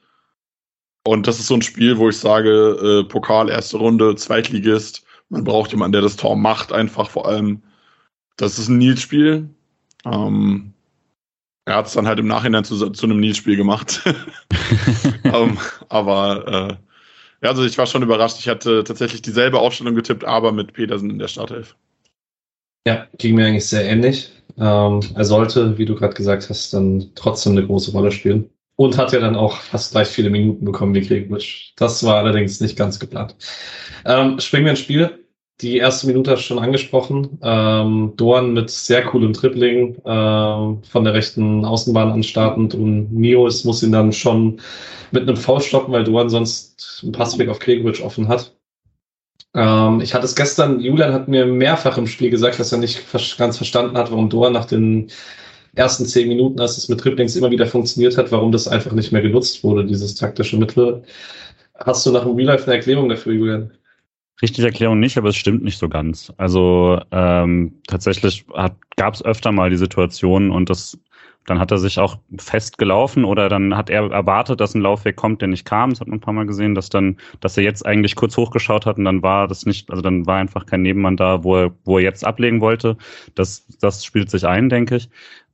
Und 1.06 1.28
das 1.28 1.40
ist 1.40 1.48
so 1.48 1.56
ein 1.56 1.62
Spiel, 1.62 1.98
wo 1.98 2.10
ich 2.10 2.18
sage, 2.18 3.04
äh, 3.04 3.08
Pokal, 3.08 3.50
erste 3.50 3.78
Runde, 3.78 4.16
Zweitligist, 4.16 5.06
man 5.30 5.44
braucht 5.44 5.72
jemanden, 5.72 5.94
der 5.94 6.02
das 6.02 6.16
Tor 6.16 6.36
macht, 6.36 6.72
einfach 6.72 7.10
vor 7.10 7.28
allem. 7.28 7.62
Das 8.38 8.58
ist 8.58 8.70
ein 8.70 8.78
Nils-Spiel. 8.78 9.50
Ähm, 10.06 10.73
er 11.66 11.76
hat 11.76 11.88
es 11.88 11.94
dann 11.94 12.08
halt 12.08 12.20
im 12.20 12.28
Nachhinein 12.28 12.64
zu, 12.64 12.90
zu 12.90 13.06
einem 13.06 13.20
Nils-Spiel 13.20 13.56
gemacht. 13.56 14.02
um, 15.24 15.32
ähm, 15.34 15.58
aber 15.90 16.48
äh, 16.48 16.74
ja, 17.44 17.50
also 17.50 17.64
ich 17.64 17.78
war 17.78 17.86
schon 17.86 18.04
überrascht. 18.04 18.38
Ich 18.40 18.48
hatte 18.48 18.84
tatsächlich 18.84 19.22
dieselbe 19.22 19.60
Aufstellung 19.60 19.96
getippt, 19.96 20.24
aber 20.26 20.52
mit 20.52 20.74
Petersen 20.74 21.10
in 21.10 21.20
der 21.20 21.28
Startelf. 21.28 21.76
Ja, 22.88 23.08
ging 23.18 23.36
mir 23.36 23.48
eigentlich 23.48 23.66
sehr 23.66 23.86
ähnlich. 23.86 24.32
Ähm, 24.58 25.00
er 25.16 25.26
sollte, 25.26 25.78
wie 25.78 25.86
du 25.86 25.96
gerade 25.96 26.14
gesagt 26.14 26.50
hast, 26.50 26.74
dann 26.74 27.12
trotzdem 27.16 27.54
eine 27.54 27.66
große 27.66 27.92
Rolle 27.92 28.12
spielen. 28.12 28.50
Und 28.76 28.98
hat 28.98 29.14
ja 29.14 29.20
dann 29.20 29.36
auch 29.36 29.58
fast 29.58 29.92
gleich 29.92 30.08
viele 30.08 30.32
Minuten 30.32 30.66
bekommen 30.66 30.96
wie 30.96 31.06
Gregoritsch. 31.06 31.74
Das 31.76 32.04
war 32.04 32.16
allerdings 32.16 32.60
nicht 32.60 32.76
ganz 32.76 33.00
geplant. 33.00 33.36
Ähm, 34.04 34.40
springen 34.40 34.66
wir 34.66 34.72
ins 34.72 34.80
Spiel 34.80 35.23
die 35.62 35.78
erste 35.78 36.08
Minute 36.08 36.32
hast 36.32 36.42
du 36.42 36.46
schon 36.46 36.60
angesprochen. 36.60 37.40
Ähm, 37.42 38.14
Dorn 38.18 38.54
mit 38.54 38.70
sehr 38.70 39.04
coolem 39.06 39.34
Dribbling 39.34 39.98
ähm, 40.06 40.82
von 40.84 41.04
der 41.04 41.14
rechten 41.14 41.64
Außenbahn 41.66 42.12
anstartend 42.12 42.76
und 42.76 43.12
Mios 43.14 43.64
muss 43.64 43.84
ihn 43.84 43.92
dann 43.92 44.12
schon 44.12 44.60
mit 45.12 45.24
einem 45.24 45.38
Foul 45.38 45.62
stoppen, 45.62 45.94
weil 45.94 46.04
Dorn 46.04 46.30
sonst 46.30 47.02
einen 47.04 47.12
Passweg 47.12 47.50
auf 47.50 47.60
Gregoritsch 47.60 48.02
offen 48.02 48.28
hat. 48.28 48.56
Ähm, 49.56 50.02
ich 50.02 50.14
hatte 50.14 50.26
es 50.26 50.36
gestern, 50.36 50.80
Julian 50.80 51.14
hat 51.14 51.28
mir 51.28 51.46
mehrfach 51.46 51.98
im 51.98 52.08
Spiel 52.08 52.30
gesagt, 52.32 52.60
dass 52.60 52.72
er 52.72 52.80
nicht 52.80 53.04
ganz 53.38 53.58
verstanden 53.58 53.98
hat, 53.98 54.12
warum 54.12 54.30
Dorn 54.30 54.54
nach 54.54 54.66
den 54.66 55.12
ersten 55.76 56.06
zehn 56.06 56.28
Minuten, 56.28 56.60
als 56.60 56.78
es 56.78 56.90
mit 56.90 57.04
Dribblings 57.04 57.36
immer 57.36 57.52
wieder 57.52 57.68
funktioniert 57.68 58.18
hat, 58.18 58.32
warum 58.32 58.52
das 58.52 58.68
einfach 58.68 58.92
nicht 58.94 59.12
mehr 59.12 59.22
genutzt 59.22 59.64
wurde, 59.64 59.86
dieses 59.86 60.16
taktische 60.16 60.58
Mittel. 60.58 61.04
Hast 61.76 62.06
du 62.06 62.12
nach 62.12 62.24
dem 62.24 62.36
Real 62.36 62.48
Life 62.50 62.66
eine 62.66 62.76
Erklärung 62.76 63.10
dafür, 63.10 63.34
Julian? 63.34 63.72
Richtige 64.44 64.68
Erklärung 64.68 65.00
nicht, 65.00 65.18
aber 65.18 65.30
es 65.30 65.38
stimmt 65.38 65.64
nicht 65.64 65.80
so 65.80 65.90
ganz. 65.90 66.32
Also 66.38 67.02
ähm, 67.12 67.80
tatsächlich 67.88 68.46
gab 68.98 69.14
es 69.14 69.24
öfter 69.26 69.52
mal 69.52 69.70
die 69.70 69.78
Situation 69.78 70.52
und 70.52 70.70
das 70.70 71.00
dann 71.46 71.60
hat 71.60 71.72
er 71.72 71.78
sich 71.78 72.00
auch 72.00 72.18
festgelaufen 72.38 73.26
oder 73.26 73.50
dann 73.50 73.76
hat 73.76 73.90
er 73.90 74.10
erwartet, 74.12 74.62
dass 74.62 74.76
ein 74.76 74.82
Laufweg 74.82 75.16
kommt, 75.16 75.42
der 75.42 75.50
nicht 75.50 75.66
kam. 75.66 75.90
Das 75.90 76.00
hat 76.00 76.08
man 76.08 76.18
ein 76.18 76.22
paar 76.22 76.34
Mal 76.34 76.46
gesehen, 76.46 76.74
dass 76.76 76.90
dann, 76.90 77.18
dass 77.42 77.58
er 77.58 77.64
jetzt 77.64 77.86
eigentlich 77.86 78.16
kurz 78.16 78.38
hochgeschaut 78.38 78.86
hat 78.86 78.98
und 78.98 79.06
dann 79.06 79.22
war 79.24 79.48
das 79.48 79.66
nicht, 79.66 79.90
also 79.90 80.02
dann 80.02 80.26
war 80.26 80.38
einfach 80.38 80.66
kein 80.66 80.82
Nebenmann 80.82 81.18
da, 81.18 81.44
wo 81.44 81.58
er, 81.58 81.72
wo 81.84 81.98
er 81.98 82.04
jetzt 82.04 82.26
ablegen 82.26 82.62
wollte. 82.62 82.98
Das, 83.36 83.66
das 83.82 84.06
spielt 84.06 84.30
sich 84.30 84.46
ein, 84.48 84.70
denke 84.70 84.98
ich. 84.98 85.10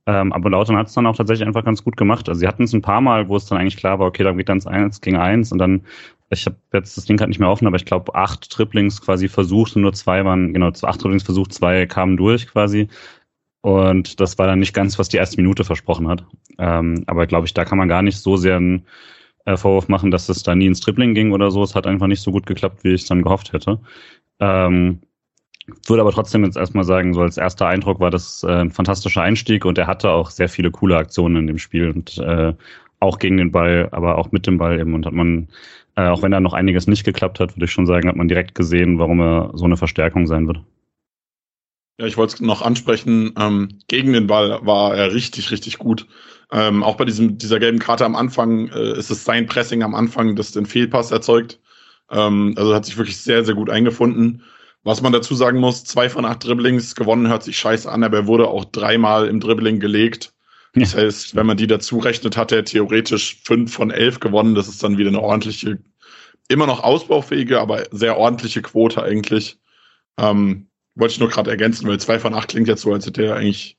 Ähm, 0.06 0.32
aber 0.32 0.50
Lautern 0.50 0.76
hat 0.76 0.88
es 0.88 0.94
dann 0.94 1.06
auch 1.06 1.16
tatsächlich 1.16 1.46
einfach 1.46 1.64
ganz 1.64 1.84
gut 1.84 1.96
gemacht. 1.96 2.28
Also 2.28 2.40
sie 2.40 2.48
hatten 2.48 2.64
es 2.64 2.72
ein 2.72 2.82
paar 2.82 3.00
Mal, 3.00 3.28
wo 3.28 3.36
es 3.36 3.46
dann 3.46 3.58
eigentlich 3.58 3.76
klar 3.76 3.98
war, 3.98 4.06
okay, 4.06 4.24
da 4.24 4.32
geht 4.32 4.48
dann 4.48 4.64
eins 4.66 5.00
gegen 5.00 5.16
eins 5.16 5.52
und 5.52 5.58
dann 5.58 5.82
ich 6.30 6.46
habe 6.46 6.56
jetzt 6.72 6.96
das 6.96 7.04
Ding 7.04 7.18
halt 7.20 7.28
nicht 7.28 7.40
mehr 7.40 7.50
offen, 7.50 7.66
aber 7.66 7.76
ich 7.76 7.84
glaube, 7.84 8.14
acht 8.14 8.50
Triplings 8.50 9.00
quasi 9.02 9.28
versucht 9.28 9.74
und 9.74 9.82
nur 9.82 9.92
zwei 9.92 10.24
waren, 10.24 10.54
genau, 10.54 10.68
acht 10.68 11.00
Triplings 11.00 11.24
versucht, 11.24 11.52
zwei 11.52 11.86
kamen 11.86 12.16
durch 12.16 12.46
quasi. 12.46 12.88
Und 13.62 14.20
das 14.20 14.38
war 14.38 14.46
dann 14.46 14.60
nicht 14.60 14.72
ganz, 14.72 14.98
was 14.98 15.08
die 15.08 15.18
erste 15.18 15.36
Minute 15.36 15.64
versprochen 15.64 16.08
hat. 16.08 16.24
Ähm, 16.58 17.04
aber 17.06 17.26
glaube 17.26 17.46
ich, 17.46 17.54
da 17.54 17.64
kann 17.64 17.78
man 17.78 17.88
gar 17.88 18.02
nicht 18.02 18.18
so 18.18 18.36
sehr 18.36 18.56
einen 18.56 18.86
äh, 19.44 19.56
Vorwurf 19.56 19.88
machen, 19.88 20.10
dass 20.10 20.28
es 20.28 20.42
da 20.42 20.54
nie 20.54 20.66
ins 20.66 20.80
Tripling 20.80 21.14
ging 21.14 21.32
oder 21.32 21.50
so. 21.50 21.62
Es 21.62 21.74
hat 21.74 21.86
einfach 21.86 22.06
nicht 22.06 22.22
so 22.22 22.32
gut 22.32 22.46
geklappt, 22.46 22.84
wie 22.84 22.94
ich 22.94 23.02
es 23.02 23.08
dann 23.08 23.22
gehofft 23.22 23.52
hätte. 23.52 23.80
Ähm, 24.38 25.00
würde 25.86 26.02
aber 26.02 26.12
trotzdem 26.12 26.44
jetzt 26.44 26.56
erstmal 26.56 26.84
sagen, 26.84 27.14
so 27.14 27.20
als 27.20 27.36
erster 27.36 27.66
Eindruck 27.66 28.00
war 28.00 28.10
das 28.10 28.42
äh, 28.42 28.60
ein 28.62 28.70
fantastischer 28.70 29.22
Einstieg 29.22 29.64
und 29.64 29.78
er 29.78 29.86
hatte 29.86 30.10
auch 30.10 30.30
sehr 30.30 30.48
viele 30.48 30.70
coole 30.70 30.96
Aktionen 30.96 31.36
in 31.36 31.46
dem 31.46 31.58
Spiel 31.58 31.90
und 31.90 32.18
äh, 32.18 32.54
auch 33.00 33.18
gegen 33.18 33.38
den 33.38 33.52
Ball, 33.52 33.88
aber 33.92 34.18
auch 34.18 34.32
mit 34.32 34.46
dem 34.46 34.58
Ball 34.58 34.78
eben 34.78 34.94
und 34.94 35.06
hat 35.06 35.14
man 35.14 35.48
äh, 35.96 36.08
auch 36.08 36.22
wenn 36.22 36.30
da 36.30 36.40
noch 36.40 36.52
einiges 36.52 36.86
nicht 36.86 37.04
geklappt 37.04 37.40
hat, 37.40 37.56
würde 37.56 37.64
ich 37.64 37.72
schon 37.72 37.86
sagen, 37.86 38.08
hat 38.08 38.16
man 38.16 38.28
direkt 38.28 38.54
gesehen, 38.54 38.98
warum 38.98 39.20
er 39.20 39.50
so 39.54 39.64
eine 39.64 39.76
Verstärkung 39.76 40.26
sein 40.26 40.46
wird. 40.46 40.60
Ja, 41.98 42.06
ich 42.06 42.16
wollte 42.16 42.34
es 42.34 42.40
noch 42.40 42.62
ansprechen. 42.62 43.34
Ähm, 43.38 43.80
gegen 43.88 44.12
den 44.12 44.26
Ball 44.26 44.60
war 44.62 44.94
er 44.94 45.12
richtig, 45.12 45.50
richtig 45.50 45.78
gut. 45.78 46.06
Ähm, 46.50 46.82
auch 46.82 46.96
bei 46.96 47.04
diesem, 47.04 47.36
dieser 47.36 47.58
gelben 47.58 47.78
Karte 47.78 48.04
am 48.04 48.16
Anfang 48.16 48.68
äh, 48.68 48.98
ist 48.98 49.10
es 49.10 49.24
sein 49.24 49.46
Pressing 49.46 49.82
am 49.82 49.94
Anfang, 49.94 50.36
das 50.36 50.52
den 50.52 50.66
Fehlpass 50.66 51.10
erzeugt. 51.10 51.60
Ähm, 52.10 52.54
also 52.56 52.74
hat 52.74 52.86
sich 52.86 52.96
wirklich 52.96 53.18
sehr, 53.18 53.44
sehr 53.44 53.54
gut 53.54 53.68
eingefunden. 53.68 54.42
Was 54.82 55.02
man 55.02 55.12
dazu 55.12 55.34
sagen 55.34 55.60
muss, 55.60 55.84
zwei 55.84 56.08
von 56.08 56.24
acht 56.24 56.44
Dribblings 56.44 56.94
gewonnen 56.94 57.28
hört 57.28 57.42
sich 57.42 57.58
scheiße 57.58 57.90
an, 57.90 58.02
aber 58.02 58.18
er 58.18 58.26
wurde 58.26 58.48
auch 58.48 58.64
dreimal 58.64 59.28
im 59.28 59.40
Dribbling 59.40 59.78
gelegt. 59.78 60.32
Das 60.74 60.94
heißt, 60.94 61.34
wenn 61.34 61.46
man 61.46 61.56
die 61.56 61.66
dazu 61.66 61.98
rechnet, 61.98 62.36
hat 62.36 62.52
er 62.52 62.64
theoretisch 62.64 63.40
fünf 63.44 63.74
von 63.74 63.90
elf 63.90 64.20
gewonnen. 64.20 64.54
Das 64.54 64.68
ist 64.68 64.82
dann 64.82 64.98
wieder 64.98 65.08
eine 65.08 65.20
ordentliche, 65.20 65.78
immer 66.48 66.66
noch 66.66 66.82
ausbaufähige, 66.82 67.60
aber 67.60 67.84
sehr 67.90 68.16
ordentliche 68.16 68.62
Quote 68.62 69.02
eigentlich. 69.02 69.58
Ähm, 70.16 70.68
wollte 70.94 71.12
ich 71.12 71.20
nur 71.20 71.28
gerade 71.28 71.50
ergänzen, 71.50 71.88
weil 71.88 72.00
zwei 72.00 72.18
von 72.18 72.34
acht 72.34 72.48
klingt 72.48 72.68
jetzt 72.68 72.82
so, 72.82 72.92
als 72.92 73.06
hätte 73.06 73.24
er 73.24 73.36
eigentlich 73.36 73.76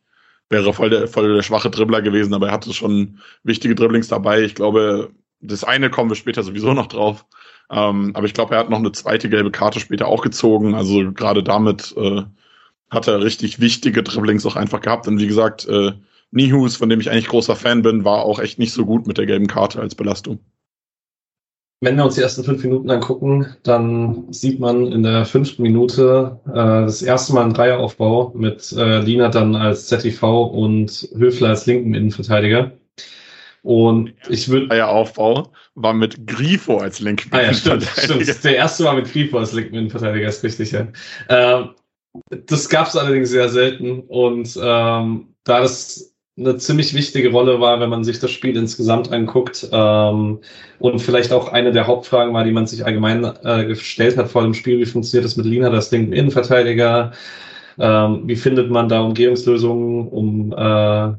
wäre 0.49 0.73
voll 0.73 0.89
der, 0.89 1.07
voll 1.07 1.33
der 1.33 1.43
schwache 1.43 1.71
Dribbler 1.71 2.01
gewesen, 2.01 2.33
aber 2.33 2.47
er 2.47 2.53
hatte 2.53 2.73
schon 2.73 3.19
wichtige 3.43 3.73
Dribblings 3.73 4.09
dabei. 4.09 4.41
Ich 4.41 4.53
glaube, 4.53 5.11
das 5.39 5.63
eine 5.63 5.89
kommen 5.89 6.09
wir 6.11 6.15
später 6.15 6.43
sowieso 6.43 6.73
noch 6.73 6.87
drauf. 6.87 7.25
Ähm, 7.71 8.11
aber 8.13 8.25
ich 8.25 8.33
glaube, 8.33 8.55
er 8.55 8.59
hat 8.59 8.69
noch 8.69 8.79
eine 8.79 8.91
zweite 8.91 9.29
gelbe 9.29 9.49
Karte 9.49 9.79
später 9.79 10.07
auch 10.07 10.21
gezogen. 10.21 10.75
Also 10.75 11.11
gerade 11.13 11.41
damit 11.41 11.95
äh, 11.97 12.23
hat 12.89 13.07
er 13.07 13.23
richtig 13.23 13.59
wichtige 13.59 14.03
Dribblings 14.03 14.45
auch 14.45 14.57
einfach 14.57 14.81
gehabt. 14.81 15.07
Und 15.07 15.19
wie 15.19 15.27
gesagt, 15.27 15.67
äh, 15.67 15.93
Nihus, 16.31 16.75
von 16.75 16.89
dem 16.89 16.99
ich 16.99 17.09
eigentlich 17.09 17.27
großer 17.27 17.55
Fan 17.55 17.81
bin, 17.81 18.03
war 18.03 18.23
auch 18.23 18.39
echt 18.39 18.59
nicht 18.59 18.73
so 18.73 18.85
gut 18.85 19.07
mit 19.07 19.17
der 19.17 19.25
gelben 19.25 19.47
Karte 19.47 19.79
als 19.79 19.95
Belastung. 19.95 20.39
Wenn 21.83 21.97
wir 21.97 22.05
uns 22.05 22.13
die 22.13 22.21
ersten 22.21 22.43
fünf 22.43 22.63
Minuten 22.63 22.91
angucken, 22.91 23.47
dann 23.63 24.31
sieht 24.31 24.59
man 24.59 24.91
in 24.91 25.01
der 25.01 25.25
fünften 25.25 25.63
Minute 25.63 26.39
äh, 26.47 26.53
das 26.53 27.01
erste 27.01 27.33
Mal 27.33 27.43
einen 27.43 27.53
Dreieraufbau 27.53 28.33
mit 28.35 28.71
äh, 28.73 28.99
Lina 28.99 29.29
dann 29.29 29.55
als 29.55 29.87
ZTV 29.87 30.43
und 30.43 31.09
Höfler 31.15 31.49
als 31.49 31.65
linken 31.65 31.95
Innenverteidiger. 31.95 32.73
Und 33.63 34.13
ich 34.27 34.49
würde. 34.49 34.67
Dreieraufbau 34.67 35.51
war 35.75 35.93
mit 35.93 36.25
Grifo 36.25 36.77
als 36.77 36.99
linken 36.99 37.29
ah, 37.31 37.41
ja, 37.41 37.53
stimmt, 37.53 37.83
stimmt. 37.83 38.43
Der 38.43 38.55
erste 38.55 38.85
war 38.85 38.95
mit 38.95 39.11
Grifo 39.11 39.37
als 39.37 39.53
linken 39.53 39.75
Innenverteidiger, 39.75 40.27
ist 40.27 40.43
richtig, 40.43 40.71
ja. 40.71 40.87
Äh, 41.27 41.65
das 42.47 42.69
gab 42.69 42.87
es 42.87 42.95
allerdings 42.95 43.29
sehr 43.29 43.49
selten 43.49 44.01
und 44.01 44.59
ähm, 44.61 45.27
da 45.43 45.61
das 45.61 46.11
eine 46.37 46.57
ziemlich 46.57 46.93
wichtige 46.93 47.31
Rolle 47.31 47.59
war, 47.59 47.79
wenn 47.79 47.89
man 47.89 48.03
sich 48.03 48.19
das 48.19 48.31
Spiel 48.31 48.55
insgesamt 48.57 49.11
anguckt. 49.11 49.67
Ähm, 49.71 50.39
und 50.79 50.99
vielleicht 50.99 51.33
auch 51.33 51.49
eine 51.49 51.71
der 51.71 51.87
Hauptfragen 51.87 52.33
war, 52.33 52.43
die 52.43 52.51
man 52.51 52.67
sich 52.67 52.85
allgemein 52.85 53.23
äh, 53.43 53.65
gestellt 53.65 54.17
hat 54.17 54.29
vor 54.29 54.43
dem 54.43 54.53
Spiel, 54.53 54.79
wie 54.79 54.85
funktioniert 54.85 55.25
das 55.25 55.37
mit 55.37 55.45
Lina, 55.45 55.69
das 55.69 55.91
linken 55.91 56.13
Innenverteidiger? 56.13 57.11
Ähm, 57.77 58.23
wie 58.25 58.35
findet 58.35 58.71
man 58.71 58.89
da 58.89 59.01
Umgehungslösungen, 59.01 60.07
um 60.07 60.51
äh, 60.53 61.13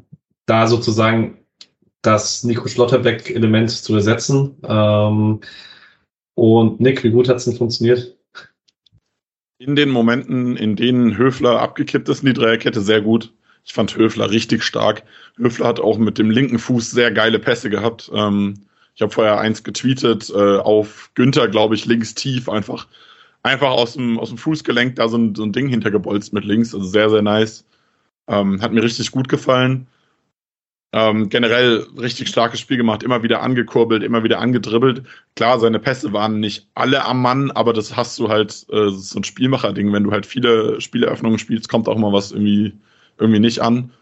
da 0.47 0.67
sozusagen 0.67 1.39
das 2.03 2.45
Nico 2.45 2.69
Schlotterbeck-Element 2.69 3.71
zu 3.71 3.95
ersetzen? 3.95 4.57
Ähm, 4.65 5.41
und 6.35 6.81
Nick, 6.81 7.05
wie 7.05 7.11
gut 7.11 7.29
hat 7.29 7.37
es 7.37 7.45
denn 7.45 7.57
funktioniert? 7.57 8.17
In 9.59 9.77
den 9.77 9.91
Momenten, 9.91 10.57
in 10.57 10.75
denen 10.75 11.17
Höfler 11.17 11.61
abgekippt 11.61 12.09
ist 12.09 12.23
in 12.23 12.27
die 12.27 12.33
Dreierkette, 12.33 12.81
sehr 12.81 13.01
gut. 13.01 13.33
Ich 13.65 13.73
fand 13.73 13.97
Höfler 13.97 14.31
richtig 14.31 14.65
stark. 14.65 15.05
Höfler 15.37 15.69
hat 15.69 15.79
auch 15.79 15.99
mit 15.99 16.19
dem 16.19 16.31
linken 16.31 16.59
Fuß 16.59 16.91
sehr 16.91 17.13
geile 17.13 17.39
Pässe 17.39 17.71
gehabt. 17.71 18.11
Ähm, 18.13 18.55
ich 18.95 19.03
habe 19.03 19.13
vorher 19.13 19.39
eins 19.39 19.63
getweetet 19.63 20.31
äh, 20.31 20.59
auf 20.59 21.11
Günther, 21.15 21.49
glaube 21.49 21.77
ich, 21.77 21.87
links 21.87 22.15
tief, 22.15 22.49
einfach, 22.49 22.89
einfach 23.43 23.71
aus 23.71 23.95
dem, 23.95 24.19
aus 24.19 24.31
dem 24.31 24.39
Fußgelenk 24.39 24.97
da 24.97 25.09
so 25.09 25.17
ein, 25.17 25.35
so 25.35 25.45
ein 25.45 25.53
Ding 25.53 25.69
hintergebolzt 25.69 26.33
mit 26.33 26.45
links. 26.45 26.75
Also 26.75 26.87
sehr, 26.87 27.09
sehr 27.09 27.23
nice. 27.23 27.65
Ähm, 28.27 28.61
hat 28.61 28.73
mir 28.73 28.83
richtig 28.83 29.13
gut 29.13 29.29
gefallen. 29.29 29.87
Ähm, 30.95 31.31
generell 31.31 31.87
richtig 31.99 32.29
starkes 32.29 32.61
Spiel 32.61 32.77
gemacht, 32.77 33.03
immer 33.03 33.23
wieder 33.23 33.41
angekurbelt, 33.41 34.03
immer 34.03 34.25
wieder 34.25 34.41
angedribbelt. 34.41 35.05
Klar, 35.37 35.59
seine 35.59 35.79
Pässe 35.79 36.13
waren 36.13 36.39
nicht 36.39 36.69
alle 36.75 37.05
am 37.05 37.23
Mann, 37.23 37.51
aber 37.51 37.73
das 37.73 37.97
hast 37.97 38.19
du 38.19 38.29
halt, 38.29 38.67
äh, 38.71 38.91
so 38.91 39.19
ein 39.19 39.25
Spielmacher-Ding. 39.25 39.91
Wenn 39.93 40.05
du 40.05 40.11
halt 40.11 40.27
viele 40.27 40.81
Spieleröffnungen 40.83 41.39
spielst, 41.39 41.71
kommt 41.71 41.89
auch 41.89 41.97
mal 41.97 42.13
was 42.13 42.33
irgendwie 42.33 42.75
irgendwie 43.19 43.41
nicht 43.41 43.61
an. 43.61 43.93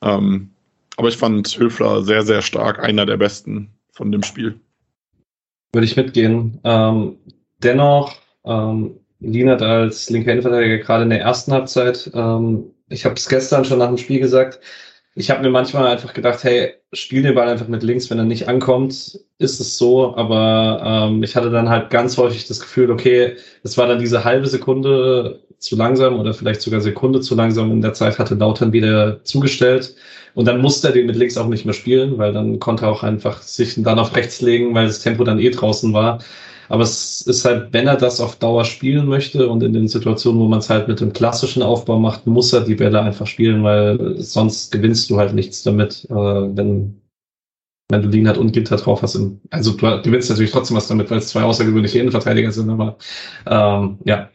Ähm, 0.00 0.50
aber 0.96 1.08
ich 1.08 1.18
fand 1.18 1.58
Höfler 1.58 2.02
sehr, 2.02 2.22
sehr 2.22 2.40
stark, 2.40 2.82
einer 2.82 3.04
der 3.04 3.18
besten 3.18 3.70
von 3.92 4.10
dem 4.10 4.22
Spiel. 4.22 4.58
Würde 5.72 5.84
ich 5.84 5.96
mitgehen. 5.96 6.60
Ähm, 6.64 7.18
dennoch, 7.62 8.16
ähm, 8.44 9.00
Lienert 9.20 9.62
als 9.62 10.08
linker 10.10 10.30
Innenverteidiger 10.32 10.78
gerade 10.78 11.02
in 11.02 11.10
der 11.10 11.20
ersten 11.20 11.52
Halbzeit 11.52 12.10
ähm, 12.14 12.70
ich 12.88 13.04
habe 13.04 13.14
es 13.14 13.28
gestern 13.28 13.64
schon 13.64 13.78
nach 13.78 13.88
dem 13.88 13.98
Spiel 13.98 14.20
gesagt, 14.20 14.60
ich 15.18 15.30
habe 15.30 15.42
mir 15.42 15.50
manchmal 15.50 15.88
einfach 15.88 16.14
gedacht, 16.14 16.44
hey, 16.44 16.74
spiel 16.92 17.22
den 17.22 17.34
Ball 17.34 17.48
einfach 17.48 17.66
mit 17.66 17.82
links, 17.82 18.08
wenn 18.08 18.18
er 18.18 18.24
nicht 18.24 18.46
ankommt, 18.46 19.18
ist 19.38 19.60
es 19.60 19.76
so. 19.76 20.16
Aber 20.16 21.08
ähm, 21.10 21.24
ich 21.24 21.34
hatte 21.34 21.50
dann 21.50 21.68
halt 21.68 21.90
ganz 21.90 22.16
häufig 22.16 22.46
das 22.46 22.60
Gefühl, 22.60 22.90
okay, 22.90 23.34
es 23.64 23.76
war 23.76 23.88
dann 23.88 23.98
diese 23.98 24.22
halbe 24.24 24.46
Sekunde 24.46 25.40
zu 25.58 25.74
langsam 25.74 26.20
oder 26.20 26.34
vielleicht 26.34 26.62
sogar 26.62 26.80
Sekunde 26.80 27.20
zu 27.20 27.34
langsam. 27.34 27.72
In 27.72 27.82
der 27.82 27.94
Zeit 27.94 28.20
hatte 28.20 28.36
Lautern 28.36 28.72
wieder 28.72 29.22
zugestellt. 29.24 29.96
Und 30.34 30.46
dann 30.46 30.60
musste 30.60 30.88
er 30.88 30.94
den 30.94 31.06
mit 31.06 31.16
links 31.16 31.36
auch 31.36 31.48
nicht 31.48 31.64
mehr 31.64 31.74
spielen, 31.74 32.16
weil 32.16 32.32
dann 32.32 32.60
konnte 32.60 32.84
er 32.84 32.92
auch 32.92 33.02
einfach 33.02 33.42
sich 33.42 33.74
dann 33.76 33.98
auf 33.98 34.14
rechts 34.14 34.40
legen, 34.40 34.72
weil 34.72 34.86
das 34.86 35.00
Tempo 35.00 35.24
dann 35.24 35.40
eh 35.40 35.50
draußen 35.50 35.92
war. 35.92 36.20
Aber 36.68 36.82
es 36.82 37.22
ist 37.22 37.44
halt, 37.44 37.72
wenn 37.72 37.86
er 37.86 37.96
das 37.96 38.20
auf 38.20 38.36
Dauer 38.36 38.64
spielen 38.64 39.06
möchte 39.06 39.48
und 39.48 39.62
in 39.62 39.72
den 39.72 39.88
Situationen, 39.88 40.40
wo 40.40 40.46
man 40.46 40.58
es 40.58 40.70
halt 40.70 40.88
mit 40.88 41.00
dem 41.00 41.12
klassischen 41.12 41.62
Aufbau 41.62 41.98
macht, 41.98 42.26
muss 42.26 42.52
er 42.52 42.62
die 42.62 42.74
Bälle 42.74 43.00
einfach 43.00 43.26
spielen, 43.26 43.64
weil 43.64 44.16
sonst 44.18 44.72
gewinnst 44.72 45.08
du 45.10 45.18
halt 45.18 45.34
nichts 45.34 45.62
damit, 45.62 46.06
äh, 46.10 46.14
wenn, 46.14 47.00
wenn 47.90 48.02
du 48.02 48.08
Lienhardt 48.08 48.38
und 48.38 48.52
Ginter 48.52 48.76
drauf 48.76 49.02
hast. 49.02 49.18
Also 49.50 49.72
du 49.72 50.02
gewinnst 50.02 50.30
natürlich 50.30 50.50
trotzdem 50.50 50.76
was 50.76 50.88
damit, 50.88 51.10
weil 51.10 51.18
es 51.18 51.28
zwei 51.28 51.42
außergewöhnliche 51.42 51.98
Innenverteidiger 52.00 52.52
sind, 52.52 52.70
aber 52.70 52.98
ähm, 53.46 53.98
ja. 54.04 54.30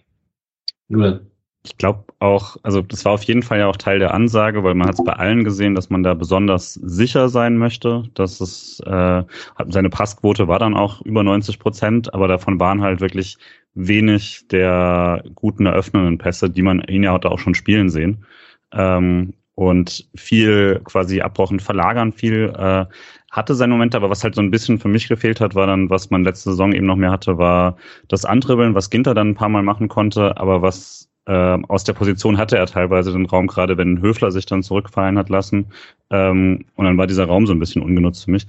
Nur 0.89 1.21
ich 1.65 1.77
glaube 1.77 2.03
auch, 2.19 2.57
also 2.63 2.81
das 2.81 3.05
war 3.05 3.13
auf 3.13 3.23
jeden 3.23 3.41
Fall 3.41 3.59
ja 3.59 3.67
auch 3.67 3.77
Teil 3.77 3.99
der 3.99 4.13
Ansage, 4.13 4.63
weil 4.63 4.75
man 4.75 4.87
hat 4.87 4.95
es 4.95 5.03
bei 5.03 5.13
allen 5.13 5.45
gesehen, 5.45 5.75
dass 5.75 5.89
man 5.89 6.03
da 6.03 6.13
besonders 6.13 6.73
sicher 6.73 7.29
sein 7.29 7.57
möchte. 7.57 8.03
Dass 8.15 8.41
es 8.41 8.81
äh, 8.81 9.23
seine 9.69 9.89
Passquote 9.89 10.49
war 10.49 10.59
dann 10.59 10.75
auch 10.75 11.01
über 11.01 11.23
90 11.23 11.59
Prozent, 11.59 12.13
aber 12.13 12.27
davon 12.27 12.59
waren 12.59 12.81
halt 12.81 12.99
wirklich 12.99 13.37
wenig 13.75 14.45
der 14.49 15.23
guten 15.35 15.65
eröffnenden 15.65 16.17
Pässe, 16.17 16.49
die 16.49 16.61
man 16.61 16.81
ihn 16.81 17.03
ja 17.03 17.13
heute 17.13 17.31
auch 17.31 17.39
schon 17.39 17.55
spielen 17.55 17.89
sehen. 17.89 18.25
Ähm, 18.73 19.33
und 19.55 20.09
viel 20.15 20.81
quasi 20.83 21.21
abbrochen, 21.21 21.59
verlagern, 21.59 22.11
viel 22.11 22.51
äh, 22.57 22.85
hatte 23.31 23.55
seinen 23.55 23.71
Moment, 23.71 23.95
aber 23.95 24.09
was 24.09 24.23
halt 24.23 24.35
so 24.35 24.41
ein 24.41 24.51
bisschen 24.51 24.79
für 24.79 24.87
mich 24.87 25.07
gefehlt 25.07 25.39
hat, 25.39 25.55
war 25.55 25.67
dann, 25.67 25.89
was 25.89 26.09
man 26.09 26.23
letzte 26.23 26.51
Saison 26.51 26.73
eben 26.73 26.87
noch 26.87 26.95
mehr 26.95 27.11
hatte, 27.11 27.37
war 27.37 27.77
das 28.07 28.25
Antribbeln, 28.25 28.75
was 28.75 28.89
Ginter 28.89 29.13
dann 29.13 29.29
ein 29.29 29.35
paar 29.35 29.49
Mal 29.49 29.63
machen 29.63 29.87
konnte, 29.87 30.37
aber 30.37 30.61
was 30.61 31.09
ähm, 31.25 31.65
aus 31.65 31.83
der 31.83 31.93
Position 31.93 32.37
hatte 32.37 32.57
er 32.57 32.65
teilweise 32.65 33.11
den 33.13 33.25
Raum, 33.25 33.47
gerade 33.47 33.77
wenn 33.77 34.01
Höfler 34.01 34.31
sich 34.31 34.45
dann 34.45 34.63
zurückfallen 34.63 35.17
hat 35.17 35.29
lassen. 35.29 35.67
Ähm, 36.09 36.65
und 36.75 36.85
dann 36.85 36.97
war 36.97 37.07
dieser 37.07 37.25
Raum 37.25 37.47
so 37.47 37.53
ein 37.53 37.59
bisschen 37.59 37.81
ungenutzt 37.81 38.25
für 38.25 38.31
mich. 38.31 38.47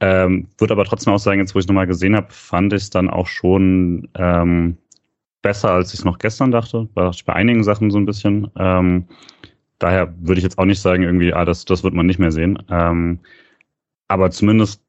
Ähm, 0.00 0.48
Würde 0.58 0.74
aber 0.74 0.84
trotzdem 0.84 1.12
auch 1.12 1.18
sagen, 1.18 1.40
jetzt 1.40 1.54
wo 1.54 1.58
ich 1.58 1.66
nochmal 1.66 1.86
gesehen 1.86 2.16
habe, 2.16 2.28
fand 2.30 2.72
ich 2.72 2.82
es 2.82 2.90
dann 2.90 3.08
auch 3.10 3.26
schon 3.26 4.08
ähm, 4.14 4.76
besser, 5.42 5.70
als 5.70 5.92
ich 5.94 6.00
es 6.00 6.04
noch 6.04 6.18
gestern 6.18 6.50
dachte. 6.50 6.88
War 6.94 7.10
ich 7.10 7.24
bei 7.24 7.32
einigen 7.32 7.64
Sachen 7.64 7.90
so 7.90 7.98
ein 7.98 8.06
bisschen. 8.06 8.50
Ähm, 8.56 9.06
daher 9.78 10.14
würde 10.20 10.38
ich 10.38 10.44
jetzt 10.44 10.58
auch 10.58 10.64
nicht 10.64 10.80
sagen, 10.80 11.02
irgendwie, 11.02 11.32
ah, 11.32 11.44
das, 11.44 11.64
das 11.64 11.82
wird 11.82 11.94
man 11.94 12.06
nicht 12.06 12.18
mehr 12.18 12.32
sehen. 12.32 12.62
Ähm, 12.70 13.20
aber 14.08 14.30
zumindest, 14.30 14.82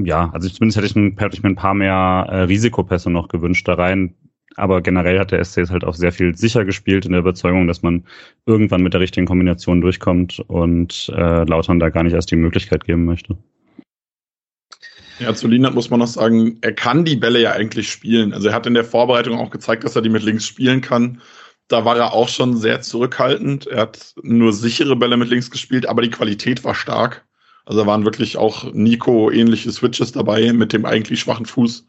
ja, 0.00 0.30
also 0.32 0.48
zumindest 0.48 0.78
hätte 0.78 0.86
ich, 0.86 1.20
hätte 1.20 1.36
ich 1.36 1.42
mir 1.42 1.50
ein 1.50 1.56
paar 1.56 1.74
mehr 1.74 2.26
äh, 2.30 2.42
Risikopässe 2.42 3.10
noch 3.10 3.28
gewünscht 3.28 3.68
da 3.68 3.74
rein, 3.74 4.14
aber 4.60 4.82
generell 4.82 5.18
hat 5.18 5.32
der 5.32 5.44
SC 5.44 5.68
halt 5.70 5.84
auch 5.84 5.94
sehr 5.94 6.12
viel 6.12 6.36
sicher 6.36 6.64
gespielt 6.64 7.06
in 7.06 7.12
der 7.12 7.20
Überzeugung, 7.20 7.66
dass 7.66 7.82
man 7.82 8.04
irgendwann 8.46 8.82
mit 8.82 8.92
der 8.92 9.00
richtigen 9.00 9.26
Kombination 9.26 9.80
durchkommt 9.80 10.40
und 10.46 11.10
äh, 11.14 11.44
Lautern 11.44 11.80
da 11.80 11.88
gar 11.88 12.02
nicht 12.02 12.12
erst 12.12 12.30
die 12.30 12.36
Möglichkeit 12.36 12.84
geben 12.84 13.04
möchte. 13.04 13.36
Ja, 15.18 15.34
zu 15.34 15.48
Lienert 15.48 15.74
muss 15.74 15.90
man 15.90 16.00
noch 16.00 16.06
sagen, 16.06 16.58
er 16.62 16.72
kann 16.72 17.04
die 17.04 17.16
Bälle 17.16 17.40
ja 17.40 17.52
eigentlich 17.52 17.90
spielen. 17.90 18.32
Also 18.32 18.48
er 18.48 18.54
hat 18.54 18.66
in 18.66 18.74
der 18.74 18.84
Vorbereitung 18.84 19.38
auch 19.38 19.50
gezeigt, 19.50 19.84
dass 19.84 19.94
er 19.94 20.02
die 20.02 20.08
mit 20.08 20.22
links 20.22 20.46
spielen 20.46 20.80
kann. 20.80 21.20
Da 21.68 21.84
war 21.84 21.96
er 21.96 22.14
auch 22.14 22.28
schon 22.28 22.56
sehr 22.56 22.80
zurückhaltend. 22.80 23.66
Er 23.66 23.82
hat 23.82 24.14
nur 24.22 24.52
sichere 24.52 24.96
Bälle 24.96 25.18
mit 25.18 25.28
links 25.28 25.50
gespielt, 25.50 25.86
aber 25.86 26.00
die 26.02 26.10
Qualität 26.10 26.64
war 26.64 26.74
stark. 26.74 27.26
Also 27.66 27.82
da 27.82 27.86
waren 27.86 28.04
wirklich 28.04 28.38
auch 28.38 28.72
Nico-ähnliche 28.72 29.70
Switches 29.70 30.12
dabei 30.12 30.52
mit 30.52 30.72
dem 30.72 30.86
eigentlich 30.86 31.20
schwachen 31.20 31.46
Fuß. 31.46 31.86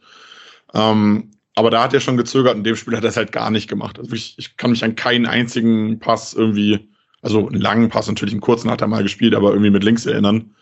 Ähm, 0.74 1.32
aber 1.62 1.69
da 1.69 1.84
hat 1.84 1.93
er 1.93 2.00
schon 2.00 2.17
gezögert. 2.17 2.56
In 2.56 2.63
dem 2.63 2.76
Spiel 2.76 2.97
hat 2.97 3.04
er 3.04 3.10
es 3.10 3.17
halt 3.17 3.32
gar 3.32 3.52
nicht 3.52 3.69
gemacht. 3.69 4.00
Also 4.00 4.13
ich, 4.13 4.34
ich 4.39 4.58
kann 4.58 4.71
mich 4.71 4.84
an 4.84 4.95
keinen 4.95 5.28
einzigen 5.28 6.00
Pass 6.00 6.34
irgendwie, 6.34 6.89
also 7.21 7.47
einen 7.47 7.62
langen 7.62 7.89
Pass, 7.89 8.08
natürlich 8.08 8.34
einen 8.34 8.41
kurzen 8.41 8.71
hat 8.71 8.82
er 8.82 8.88
mal 8.88 9.04
gespielt, 9.04 9.36
aber 9.36 9.52
irgendwie 9.52 9.69
mit 9.69 9.84
links 9.84 10.08
erinnern. 10.08 10.56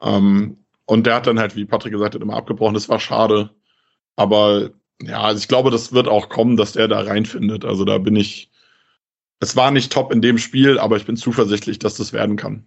Ähm, 0.00 0.58
und 0.86 1.06
der 1.06 1.16
hat 1.16 1.26
dann 1.26 1.40
halt, 1.40 1.56
wie 1.56 1.64
Patrick 1.64 1.92
gesagt 1.92 2.14
hat, 2.14 2.22
immer 2.22 2.36
abgebrochen. 2.36 2.74
Das 2.74 2.88
war 2.88 3.00
schade. 3.00 3.50
Aber 4.14 4.70
ja, 5.02 5.22
also 5.22 5.40
ich 5.40 5.48
glaube, 5.48 5.72
das 5.72 5.92
wird 5.92 6.06
auch 6.06 6.28
kommen, 6.28 6.56
dass 6.56 6.74
der 6.74 6.86
da 6.86 7.00
reinfindet. 7.00 7.64
Also 7.64 7.84
da 7.84 7.98
bin 7.98 8.14
ich, 8.14 8.48
es 9.40 9.56
war 9.56 9.72
nicht 9.72 9.92
top 9.92 10.12
in 10.12 10.22
dem 10.22 10.38
Spiel, 10.38 10.78
aber 10.78 10.96
ich 10.96 11.04
bin 11.04 11.16
zuversichtlich, 11.16 11.80
dass 11.80 11.96
das 11.96 12.12
werden 12.12 12.36
kann. 12.36 12.64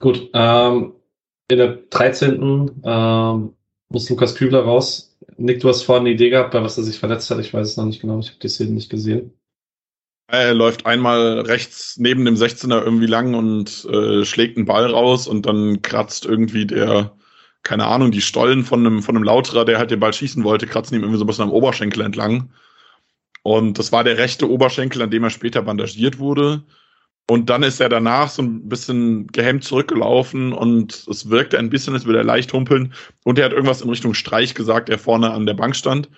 Gut, 0.00 0.30
ähm, 0.32 0.94
in 1.48 1.58
der 1.58 1.76
13. 1.90 2.82
Ähm, 2.84 3.54
muss 3.88 4.08
Lukas 4.10 4.34
Kübler 4.34 4.60
raus. 4.60 5.16
Nick, 5.36 5.60
du 5.60 5.68
hast 5.68 5.82
vorhin 5.82 6.06
eine 6.06 6.14
Idee 6.14 6.30
gehabt, 6.30 6.52
bei 6.52 6.62
was 6.62 6.78
er 6.78 6.84
sich 6.84 6.98
verletzt 6.98 7.30
hat. 7.30 7.38
Ich 7.38 7.52
weiß 7.52 7.68
es 7.68 7.76
noch 7.76 7.84
nicht 7.84 8.00
genau. 8.00 8.18
Ich 8.20 8.28
habe 8.28 8.38
die 8.40 8.48
Szene 8.48 8.72
nicht 8.72 8.90
gesehen. 8.90 9.32
Er 10.30 10.52
läuft 10.52 10.84
einmal 10.84 11.40
rechts 11.40 11.96
neben 11.96 12.26
dem 12.26 12.34
16er 12.34 12.82
irgendwie 12.82 13.06
lang 13.06 13.34
und 13.34 13.86
äh, 13.86 14.26
schlägt 14.26 14.58
einen 14.58 14.66
Ball 14.66 14.86
raus 14.86 15.26
und 15.26 15.46
dann 15.46 15.80
kratzt 15.80 16.26
irgendwie 16.26 16.66
der, 16.66 17.16
keine 17.62 17.86
Ahnung, 17.86 18.10
die 18.10 18.20
Stollen 18.20 18.64
von 18.64 18.86
einem, 18.86 19.02
von 19.02 19.16
einem 19.16 19.24
Lauterer, 19.24 19.64
der 19.64 19.78
halt 19.78 19.90
den 19.90 20.00
Ball 20.00 20.12
schießen 20.12 20.44
wollte, 20.44 20.66
kratzen 20.66 20.96
ihm 20.96 21.02
irgendwie 21.02 21.18
so 21.18 21.24
ein 21.24 21.26
bisschen 21.26 21.44
am 21.44 21.52
Oberschenkel 21.52 22.02
entlang. 22.02 22.50
Und 23.42 23.78
das 23.78 23.90
war 23.90 24.04
der 24.04 24.18
rechte 24.18 24.50
Oberschenkel, 24.50 25.00
an 25.00 25.10
dem 25.10 25.24
er 25.24 25.30
später 25.30 25.62
bandagiert 25.62 26.18
wurde. 26.18 26.64
Und 27.30 27.50
dann 27.50 27.62
ist 27.62 27.78
er 27.78 27.90
danach 27.90 28.30
so 28.30 28.40
ein 28.40 28.68
bisschen 28.70 29.26
gehemmt 29.26 29.62
zurückgelaufen 29.62 30.54
und 30.54 31.06
es 31.08 31.28
wirkte 31.28 31.58
ein 31.58 31.68
bisschen, 31.68 31.92
als 31.92 32.06
würde 32.06 32.20
er 32.20 32.24
leicht 32.24 32.54
humpeln. 32.54 32.94
Und 33.22 33.38
er 33.38 33.44
hat 33.44 33.52
irgendwas 33.52 33.82
in 33.82 33.90
Richtung 33.90 34.14
Streich 34.14 34.54
gesagt, 34.54 34.88
der 34.88 34.98
vorne 34.98 35.30
an 35.30 35.44
der 35.44 35.52
Bank 35.52 35.76
stand. 35.76 36.08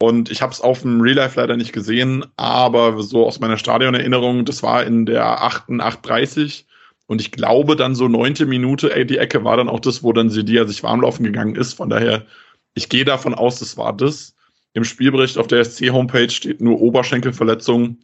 Und 0.00 0.32
ich 0.32 0.42
habe 0.42 0.52
es 0.52 0.60
auf 0.60 0.82
dem 0.82 1.00
Real 1.00 1.14
Life 1.14 1.38
leider 1.40 1.56
nicht 1.56 1.72
gesehen, 1.72 2.24
aber 2.36 3.00
so 3.04 3.24
aus 3.24 3.38
meiner 3.38 3.56
Stadionerinnerung, 3.56 4.44
das 4.44 4.64
war 4.64 4.82
in 4.84 5.06
der 5.06 5.24
8. 5.42 5.68
8.30 5.68 6.64
und 7.06 7.20
ich 7.20 7.30
glaube 7.30 7.76
dann 7.76 7.94
so 7.94 8.08
neunte 8.08 8.44
Minute, 8.44 8.92
ey, 8.96 9.06
die 9.06 9.18
Ecke 9.18 9.44
war 9.44 9.56
dann 9.56 9.68
auch 9.68 9.78
das, 9.78 10.02
wo 10.02 10.12
dann 10.12 10.28
Sedia 10.28 10.66
sich 10.66 10.82
warmlaufen 10.82 11.24
gegangen 11.24 11.54
ist. 11.54 11.74
Von 11.74 11.88
daher, 11.88 12.26
ich 12.74 12.88
gehe 12.88 13.04
davon 13.04 13.34
aus, 13.34 13.60
das 13.60 13.76
war 13.76 13.96
das. 13.96 14.34
Im 14.74 14.82
Spielbericht 14.82 15.38
auf 15.38 15.46
der 15.46 15.64
SC-Homepage 15.64 16.30
steht 16.30 16.60
nur 16.60 16.80
Oberschenkelverletzung 16.80 17.98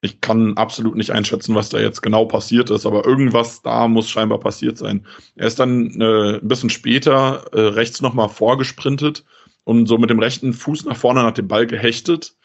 ich 0.00 0.20
kann 0.20 0.56
absolut 0.56 0.94
nicht 0.94 1.10
einschätzen, 1.10 1.54
was 1.54 1.70
da 1.70 1.78
jetzt 1.78 2.02
genau 2.02 2.24
passiert 2.24 2.70
ist, 2.70 2.86
aber 2.86 3.04
irgendwas 3.04 3.62
da 3.62 3.88
muss 3.88 4.08
scheinbar 4.08 4.38
passiert 4.38 4.78
sein. 4.78 5.04
Er 5.34 5.48
ist 5.48 5.58
dann 5.58 6.00
äh, 6.00 6.38
ein 6.38 6.48
bisschen 6.48 6.70
später 6.70 7.44
äh, 7.52 7.60
rechts 7.60 8.00
nochmal 8.00 8.28
vorgesprintet 8.28 9.24
und 9.64 9.86
so 9.86 9.98
mit 9.98 10.10
dem 10.10 10.20
rechten 10.20 10.52
Fuß 10.52 10.84
nach 10.84 10.96
vorne 10.96 11.22
nach 11.22 11.32
dem 11.32 11.48
Ball 11.48 11.66
gehechtet. 11.66 12.36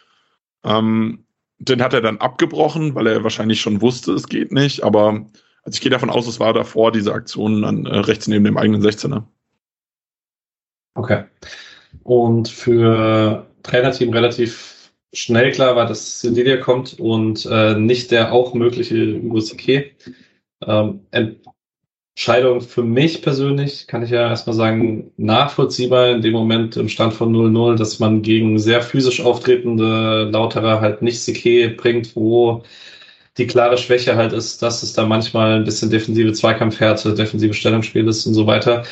Ähm, 0.63 1.26
den 1.60 1.82
hat 1.84 1.94
er 1.94 2.02
dann 2.02 2.18
abgebrochen, 2.18 2.96
weil 2.96 3.08
er 3.08 3.24
wahrscheinlich 3.24 3.62
schon 3.62 3.82
wusste, 3.82 4.13
es 4.13 4.28
geht 4.28 4.52
nicht, 4.52 4.84
aber 4.84 5.26
also 5.63 5.76
ich 5.76 5.82
gehe 5.82 5.92
davon 5.92 6.10
aus, 6.10 6.28
es 6.28 6.39
war 6.39 6.54
davor 6.54 6.92
diese 6.92 7.13
Aktion 7.13 7.62
dann 7.62 7.86
äh, 7.86 8.00
rechts 8.00 8.28
neben 8.28 8.44
dem 8.44 8.58
eigenen 8.58 8.82
16er. 8.82 9.24
Okay. 10.96 11.24
Und 12.04 12.50
für 12.50 13.48
Trainerteam 13.62 14.12
relativ 14.12 14.83
schnell 15.13 15.52
klar 15.52 15.76
war, 15.76 15.86
dass 15.86 16.19
Cedilia 16.19 16.58
kommt 16.58 16.99
und 16.99 17.45
äh, 17.45 17.76
nicht 17.76 18.12
der 18.12 18.34
auch 18.34 18.54
mögliche 18.54 18.95
Ngusike. 18.95 19.91
Ähm, 20.65 21.02
Entscheidung 22.15 22.62
für 22.62 22.84
mich 22.84 23.21
persönlich, 23.21 23.88
kann 23.88 24.04
ich 24.04 24.12
ja 24.12 24.30
erstmal 24.30 24.56
sagen, 24.56 25.12
nachvollziehbar 25.17 26.12
in 26.12 26.21
dem 26.21 26.34
Moment 26.34 26.78
im 26.78 26.89
Stand 26.89 27.13
von 27.13 27.34
0-0, 27.34 27.76
dass 27.76 27.99
man 27.99 28.21
gegen 28.21 28.60
sehr 28.60 28.82
physisch 28.82 29.21
auftretende 29.21 30.30
Lauterer 30.32 30.82
halt 30.82 31.02
nicht 31.02 31.21
Sike 31.21 31.69
bringt, 31.69 32.15
wo 32.15 32.63
die 33.38 33.47
klare 33.47 33.78
Schwäche 33.78 34.15
halt 34.15 34.34
ist, 34.34 34.62
dass 34.62 34.84
es 34.84 34.93
da 34.93 35.06
manchmal 35.06 35.56
ein 35.56 35.63
bisschen 35.63 35.89
defensive 35.89 36.34
Zweikampfhärte, 36.34 37.15
defensive 37.15 37.54
Stellungsspiel 37.54 38.08
ist 38.08 38.26
und 38.28 38.36
so 38.36 38.45
weiter. 38.45 38.84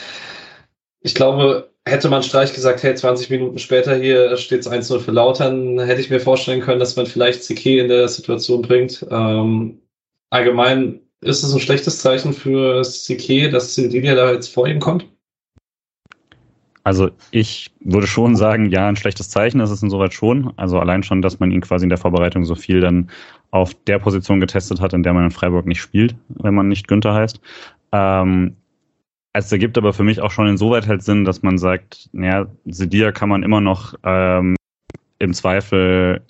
Ich 1.01 1.15
glaube, 1.15 1.70
hätte 1.85 2.09
man 2.09 2.23
Streich 2.23 2.53
gesagt, 2.53 2.83
hey, 2.83 2.93
20 2.93 3.29
Minuten 3.29 3.57
später 3.57 3.95
hier 3.95 4.37
steht 4.37 4.61
es 4.61 4.69
1-0 4.69 4.99
für 4.99 5.11
Lautern, 5.11 5.79
hätte 5.79 6.01
ich 6.01 6.09
mir 6.09 6.19
vorstellen 6.19 6.61
können, 6.61 6.79
dass 6.79 6.95
man 6.95 7.05
vielleicht 7.05 7.43
CK 7.43 7.79
in 7.79 7.87
der 7.87 8.07
Situation 8.07 8.61
bringt. 8.61 9.05
Ähm, 9.09 9.81
allgemein 10.29 11.01
ist 11.21 11.43
es 11.43 11.53
ein 11.53 11.59
schlechtes 11.59 11.99
Zeichen 11.99 12.33
für 12.33 12.81
CK, 12.83 13.51
dass 13.51 13.75
Sildinia 13.75 14.15
da 14.15 14.31
jetzt 14.31 14.53
vor 14.53 14.67
ihm 14.67 14.79
kommt? 14.79 15.05
Also 16.83 17.11
ich 17.29 17.71
würde 17.79 18.07
schon 18.07 18.35
sagen, 18.35 18.71
ja, 18.71 18.87
ein 18.87 18.95
schlechtes 18.95 19.29
Zeichen 19.29 19.59
ist 19.59 19.69
es 19.69 19.83
insoweit 19.83 20.13
schon. 20.13 20.51
Also 20.57 20.79
allein 20.79 21.03
schon, 21.03 21.21
dass 21.21 21.39
man 21.39 21.51
ihn 21.51 21.61
quasi 21.61 21.85
in 21.85 21.89
der 21.89 21.99
Vorbereitung 21.99 22.43
so 22.43 22.55
viel 22.55 22.79
dann 22.79 23.11
auf 23.51 23.75
der 23.85 23.99
Position 23.99 24.39
getestet 24.39 24.81
hat, 24.81 24.93
in 24.93 25.03
der 25.03 25.13
man 25.13 25.25
in 25.25 25.31
Freiburg 25.31 25.67
nicht 25.67 25.81
spielt, 25.81 26.15
wenn 26.29 26.55
man 26.55 26.67
nicht 26.67 26.87
Günther 26.87 27.13
heißt. 27.13 27.39
Ähm, 27.91 28.55
es 29.33 29.51
ergibt 29.51 29.77
aber 29.77 29.93
für 29.93 30.03
mich 30.03 30.21
auch 30.21 30.31
schon 30.31 30.47
insoweit 30.47 30.87
halt 30.87 31.03
Sinn, 31.03 31.25
dass 31.25 31.41
man 31.41 31.57
sagt, 31.57 32.09
naja, 32.11 32.47
Sedia 32.65 33.11
kann 33.11 33.29
man 33.29 33.43
immer 33.43 33.61
noch 33.61 33.95
ähm, 34.03 34.55
im 35.19 35.33
Zweifel 35.33 36.21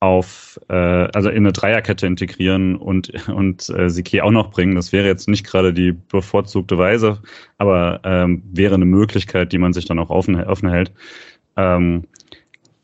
auf, 0.00 0.60
äh, 0.68 0.74
also 0.74 1.30
in 1.30 1.38
eine 1.38 1.52
Dreierkette 1.52 2.06
integrieren 2.06 2.76
und, 2.76 3.28
und 3.28 3.68
äh, 3.70 3.88
Siki 3.88 4.20
auch 4.20 4.30
noch 4.30 4.50
bringen. 4.50 4.74
Das 4.74 4.92
wäre 4.92 5.06
jetzt 5.06 5.28
nicht 5.28 5.46
gerade 5.46 5.72
die 5.72 5.92
bevorzugte 5.92 6.76
Weise, 6.76 7.22
aber 7.58 8.00
ähm, 8.04 8.42
wäre 8.52 8.74
eine 8.74 8.84
Möglichkeit, 8.84 9.52
die 9.52 9.58
man 9.58 9.72
sich 9.72 9.86
dann 9.86 9.98
auch 9.98 10.10
offen, 10.10 10.36
offen 10.44 10.68
hält. 10.68 10.92
Ähm, 11.56 12.04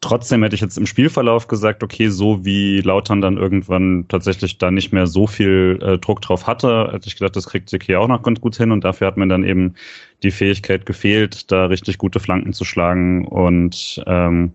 trotzdem 0.01 0.43
hätte 0.43 0.55
ich 0.55 0.61
jetzt 0.61 0.79
im 0.79 0.87
Spielverlauf 0.87 1.47
gesagt, 1.47 1.83
okay, 1.83 2.09
so 2.09 2.45
wie 2.45 2.81
Lautern 2.81 3.21
dann 3.21 3.37
irgendwann 3.37 4.07
tatsächlich 4.09 4.59
da 4.59 4.71
nicht 4.71 4.93
mehr 4.93 5.07
so 5.07 5.27
viel 5.27 5.79
äh, 5.83 5.99
Druck 5.99 6.23
drauf 6.23 6.47
hatte, 6.47 6.91
hätte 6.93 7.09
ich 7.09 7.17
gedacht, 7.17 7.37
das 7.37 7.49
kriegt 7.49 7.69
Siki 7.69 7.97
auch 7.97 8.09
noch 8.09 8.23
ganz 8.23 8.41
gut 8.41 8.57
hin 8.57 8.73
und 8.73 8.85
dafür 8.85 9.07
hat 9.07 9.17
mir 9.17 9.29
dann 9.29 9.45
eben 9.45 9.75
die 10.23 10.31
Fähigkeit 10.31 10.87
gefehlt, 10.87 11.51
da 11.53 11.67
richtig 11.67 11.99
gute 11.99 12.21
Flanken 12.21 12.53
zu 12.53 12.65
schlagen 12.65 13.27
und 13.27 14.03
ähm, 14.07 14.53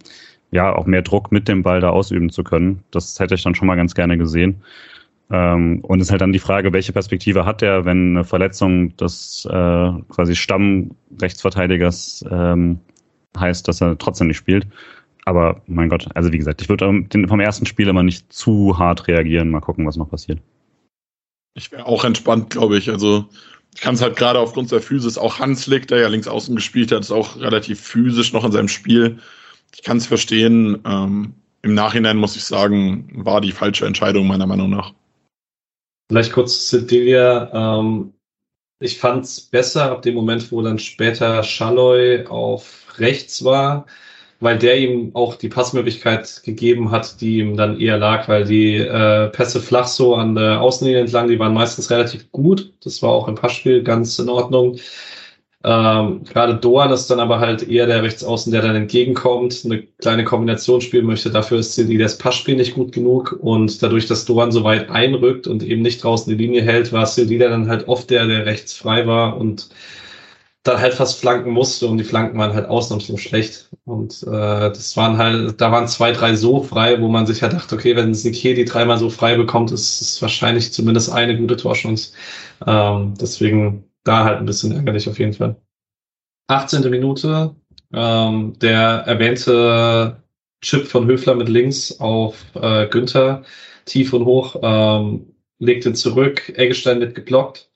ja 0.52 0.74
auch 0.76 0.86
mehr 0.86 1.02
Druck 1.02 1.32
mit 1.32 1.48
dem 1.48 1.64
Ball 1.64 1.82
da 1.82 1.90
ausüben 1.90 2.30
zu 2.30 2.44
können. 2.44 2.84
Das 2.92 3.20
hätte 3.20 3.36
ich 3.36 3.44
dann 3.44 3.56
schon 3.56 3.68
mal 3.68 3.76
ganz 3.76 3.94
gerne 3.94 4.18
gesehen. 4.18 4.64
Ähm, 5.32 5.80
und 5.82 6.00
es 6.00 6.08
ist 6.08 6.12
halt 6.12 6.22
dann 6.22 6.34
die 6.34 6.40
Frage, 6.40 6.74
welche 6.74 6.94
Perspektive 6.94 7.46
hat 7.46 7.62
er, 7.62 7.86
wenn 7.86 8.16
eine 8.16 8.24
Verletzung 8.24 8.96
des 8.98 9.46
äh, 9.46 9.92
quasi 10.10 10.36
Stammrechtsverteidigers 10.36 12.26
ähm, 12.30 12.80
heißt, 13.38 13.68
dass 13.68 13.82
er 13.82 13.98
trotzdem 13.98 14.28
nicht 14.28 14.38
spielt. 14.38 14.68
Aber 15.26 15.62
mein 15.66 15.90
Gott, 15.90 16.08
also 16.14 16.32
wie 16.32 16.38
gesagt, 16.38 16.62
ich 16.62 16.70
würde 16.70 17.06
vom 17.28 17.40
ersten 17.40 17.66
Spiel 17.66 17.88
immer 17.88 18.04
nicht 18.04 18.32
zu 18.32 18.78
hart 18.78 19.08
reagieren. 19.08 19.50
Mal 19.50 19.62
gucken, 19.62 19.86
was 19.86 19.98
noch 19.98 20.10
passiert. 20.10 20.40
Ich 21.56 21.72
wäre 21.72 21.86
auch 21.86 22.04
entspannt, 22.04 22.52
glaube 22.52 22.78
ich. 22.78 22.90
Also 22.90 23.26
ich 23.74 23.82
kann 23.82 23.96
es 23.96 24.02
halt 24.02 24.16
gerade 24.16 24.40
aufgrund 24.40 24.72
der 24.72 24.82
Physis, 24.82 25.18
auch 25.18 25.40
Hanslik, 25.40 25.88
der 25.88 26.00
ja 26.00 26.08
links 26.08 26.28
außen 26.28 26.56
gespielt 26.56 26.92
hat, 26.92 27.02
ist 27.02 27.12
auch 27.12 27.38
relativ 27.38 27.82
physisch 27.82 28.34
noch 28.34 28.46
in 28.46 28.52
seinem 28.52 28.68
Spiel 28.68 29.20
ich 29.76 29.84
kann 29.84 29.98
es 29.98 30.08
verstehen. 30.08 30.82
Ähm, 30.86 31.34
Im 31.62 31.74
Nachhinein 31.74 32.18
muss 32.18 32.36
ich 32.36 32.44
sagen, 32.44 33.10
war 33.14 33.42
die 33.42 33.52
falsche 33.52 33.86
Entscheidung 33.86 34.28
meiner 34.28 34.48
Meinung 34.48 34.70
nach. 34.70 34.94
Vielleicht 36.10 36.32
kurz 36.32 36.70
zu 36.70 36.84
Delia. 36.84 37.80
Ähm, 37.80 38.14
ich 38.80 39.00
fand 39.00 39.26
es 39.26 39.42
besser 39.42 39.92
ab 39.92 40.02
dem 40.02 40.16
Moment, 40.16 40.52
wo 40.52 40.62
dann 40.62 40.80
später 40.80 41.44
Schalloy 41.44 42.26
auf 42.28 42.94
rechts 42.98 43.44
war, 43.44 43.86
weil 44.46 44.60
der 44.60 44.78
ihm 44.78 45.10
auch 45.16 45.34
die 45.36 45.50
Passmöglichkeit 45.50 46.44
gegeben 46.44 46.92
hat, 46.92 47.20
die 47.20 47.40
ihm 47.40 47.58
dann 47.58 47.80
eher 47.80 47.98
lag, 47.98 48.28
weil 48.28 48.46
die 48.46 48.76
äh, 48.76 49.30
Pässe 49.30 49.60
flach 49.60 49.88
so 49.88 50.14
an 50.14 50.36
der 50.36 50.62
Außenlinie 50.62 51.02
entlang, 51.02 51.28
die 51.28 51.40
waren 51.40 51.56
meistens 51.56 51.90
relativ 51.90 52.32
gut. 52.32 52.72
Das 52.84 53.02
war 53.02 53.10
auch 53.10 53.28
im 53.28 53.34
Passspiel 53.34 53.82
ganz 53.82 54.20
in 54.20 54.30
Ordnung. 54.30 54.78
Ähm, 55.64 56.24
Gerade 56.26 56.58
Doan 56.58 56.92
ist 56.92 57.08
dann 57.08 57.20
aber 57.20 57.40
halt 57.40 57.68
eher 57.68 57.88
der 57.88 58.04
Rechtsaußen, 58.04 58.52
der 58.52 58.62
dann 58.62 58.76
entgegenkommt, 58.76 59.64
eine 59.66 59.82
kleine 59.98 60.24
Kombination 60.24 60.80
spielen 60.80 61.08
möchte. 61.08 61.32
Dafür 61.32 61.58
ist 61.58 61.74
CD 61.74 61.98
das 61.98 62.20
Passspiel 62.20 62.56
nicht 62.56 62.76
gut 62.76 62.92
genug 62.92 63.36
und 63.42 63.82
dadurch, 63.82 64.06
dass 64.06 64.26
Doan 64.26 64.52
so 64.52 64.64
weit 64.64 64.92
einrückt 64.92 65.48
und 65.48 65.64
eben 65.64 65.82
nicht 65.82 66.04
draußen 66.04 66.30
die 66.30 66.44
Linie 66.44 66.62
hält, 66.62 66.94
war 66.94 67.08
CD 67.08 67.40
dann 67.40 67.68
halt 67.68 67.88
oft 67.88 68.12
der, 68.12 68.28
der 68.28 68.46
rechts 68.46 68.74
frei 68.74 69.08
war 69.08 69.38
und 69.38 69.70
dann 70.66 70.80
halt 70.80 70.96
fast 70.96 71.20
flanken 71.20 71.52
musste 71.52 71.88
und 71.88 72.00
die 72.00 72.04
Flanken 72.04 72.40
waren 72.40 72.54
halt 72.54 72.68
ausnahmslos 72.68 73.22
schlecht. 73.22 73.70
Und 73.86 74.24
äh, 74.24 74.32
das 74.70 74.98
waren 74.98 75.18
halt, 75.18 75.62
da 75.62 75.72
waren 75.72 75.88
zwei, 75.88 76.12
drei 76.12 76.36
so 76.36 76.64
frei, 76.64 77.00
wo 77.02 77.08
man 77.08 77.28
sich 77.28 77.44
halt 77.44 77.54
dachte, 77.54 77.76
okay, 77.76 77.96
wenn 77.96 78.16
Sikier 78.16 78.56
die 78.56 78.66
dreimal 78.66 78.98
so 78.98 79.12
frei 79.12 79.36
bekommt, 79.36 79.72
ist 79.72 80.02
es 80.02 80.22
wahrscheinlich 80.24 80.74
zumindest 80.74 81.12
eine 81.12 81.38
gute 81.38 81.56
Torchance. 81.56 82.14
Ähm, 82.66 83.14
deswegen 83.22 83.86
da 84.04 84.24
halt 84.24 84.40
ein 84.40 84.46
bisschen 84.48 84.72
ärgerlich 84.72 85.08
auf 85.08 85.20
jeden 85.20 85.34
Fall. 85.34 85.56
18. 86.48 86.90
Minute, 86.90 87.56
ähm, 87.94 88.54
der 88.60 89.04
erwähnte 89.06 90.24
Chip 90.62 90.88
von 90.88 91.06
Höfler 91.06 91.36
mit 91.36 91.48
links 91.48 92.00
auf 92.00 92.44
äh, 92.56 92.88
Günther, 92.88 93.44
tief 93.86 94.14
und 94.14 94.26
hoch, 94.26 94.56
ähm, 94.64 95.28
legt 95.60 95.86
ihn 95.86 95.96
zurück, 95.96 96.52
Eggestein 96.56 97.02
wird 97.02 97.14
geblockt. 97.14 97.70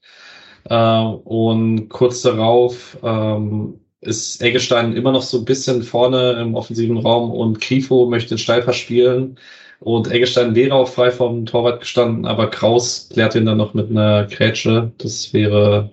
Äh, 0.66 1.02
und 1.02 1.90
kurz 1.90 2.22
darauf 2.22 2.98
ähm, 3.04 3.80
ist 4.02 4.42
Eggestein 4.42 4.94
immer 4.94 5.12
noch 5.12 5.22
so 5.22 5.40
ein 5.40 5.46
bisschen 5.46 5.84
vorne 5.84 6.34
im 6.42 6.56
offensiven 6.56 6.98
Raum 6.98 7.32
und 7.32 7.60
Grifo 7.62 8.06
möchte 8.08 8.30
den 8.30 8.38
Steilpass 8.38 8.78
spielen. 8.78 9.38
Und 9.80 10.12
Eggestein 10.12 10.56
wäre 10.56 10.76
auch 10.76 10.90
frei 10.90 11.12
vom 11.12 11.46
Torwart 11.46 11.82
gestanden, 11.82 12.26
aber 12.26 12.50
Kraus 12.50 13.10
klärt 13.12 13.36
ihn 13.36 13.46
dann 13.46 13.58
noch 13.58 13.74
mit 13.74 13.90
einer 13.90 14.26
Grätsche. 14.26 14.92
Das 14.98 15.34
wäre 15.34 15.92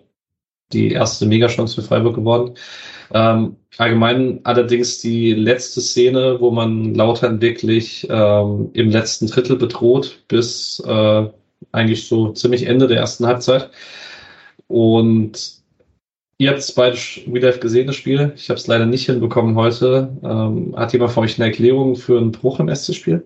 die 0.73 0.93
erste 0.93 1.27
Megachance 1.27 1.77
für 1.77 1.87
Freiburg 1.87 2.17
geworden. 2.17 2.55
Ähm, 3.13 3.57
allgemein 3.79 4.41
allerdings 4.45 5.01
die 5.01 5.33
letzte 5.33 5.81
Szene, 5.81 6.41
wo 6.41 6.51
man 6.51 6.95
Lautern 6.95 7.41
wirklich 7.41 8.07
ähm, 8.11 8.71
im 8.73 8.91
letzten 8.91 9.29
Drittel 9.29 9.57
bedroht, 9.57 10.25
bis 10.29 10.83
äh, 10.85 11.29
eigentlich 11.73 12.09
so 12.09 12.33
ziemlich 12.33 12.65
Ende 12.65 12.89
der 12.89 12.99
ersten 12.99 13.27
Halbzeit. 13.27 13.71
Und 14.69 15.63
ihr 16.39 16.51
habt 16.51 16.75
beide 16.75 16.97
wieder 17.27 17.53
gesehen, 17.53 17.87
das 17.87 17.97
Spiel. 17.97 18.33
Ich 18.37 18.49
habe 18.49 18.59
es 18.59 18.67
leider 18.67 18.87
nicht 18.87 19.07
hinbekommen 19.07 19.57
heute. 19.57 20.17
Ähm, 20.23 20.75
hat 20.77 20.93
jemand 20.93 21.13
von 21.13 21.25
euch 21.25 21.39
eine 21.39 21.47
Erklärung 21.47 21.97
für 21.97 22.19
einen 22.19 22.33
Bruch 22.33 22.61
im 22.61 22.69
ersten 22.69 22.95
Spiel? 22.95 23.25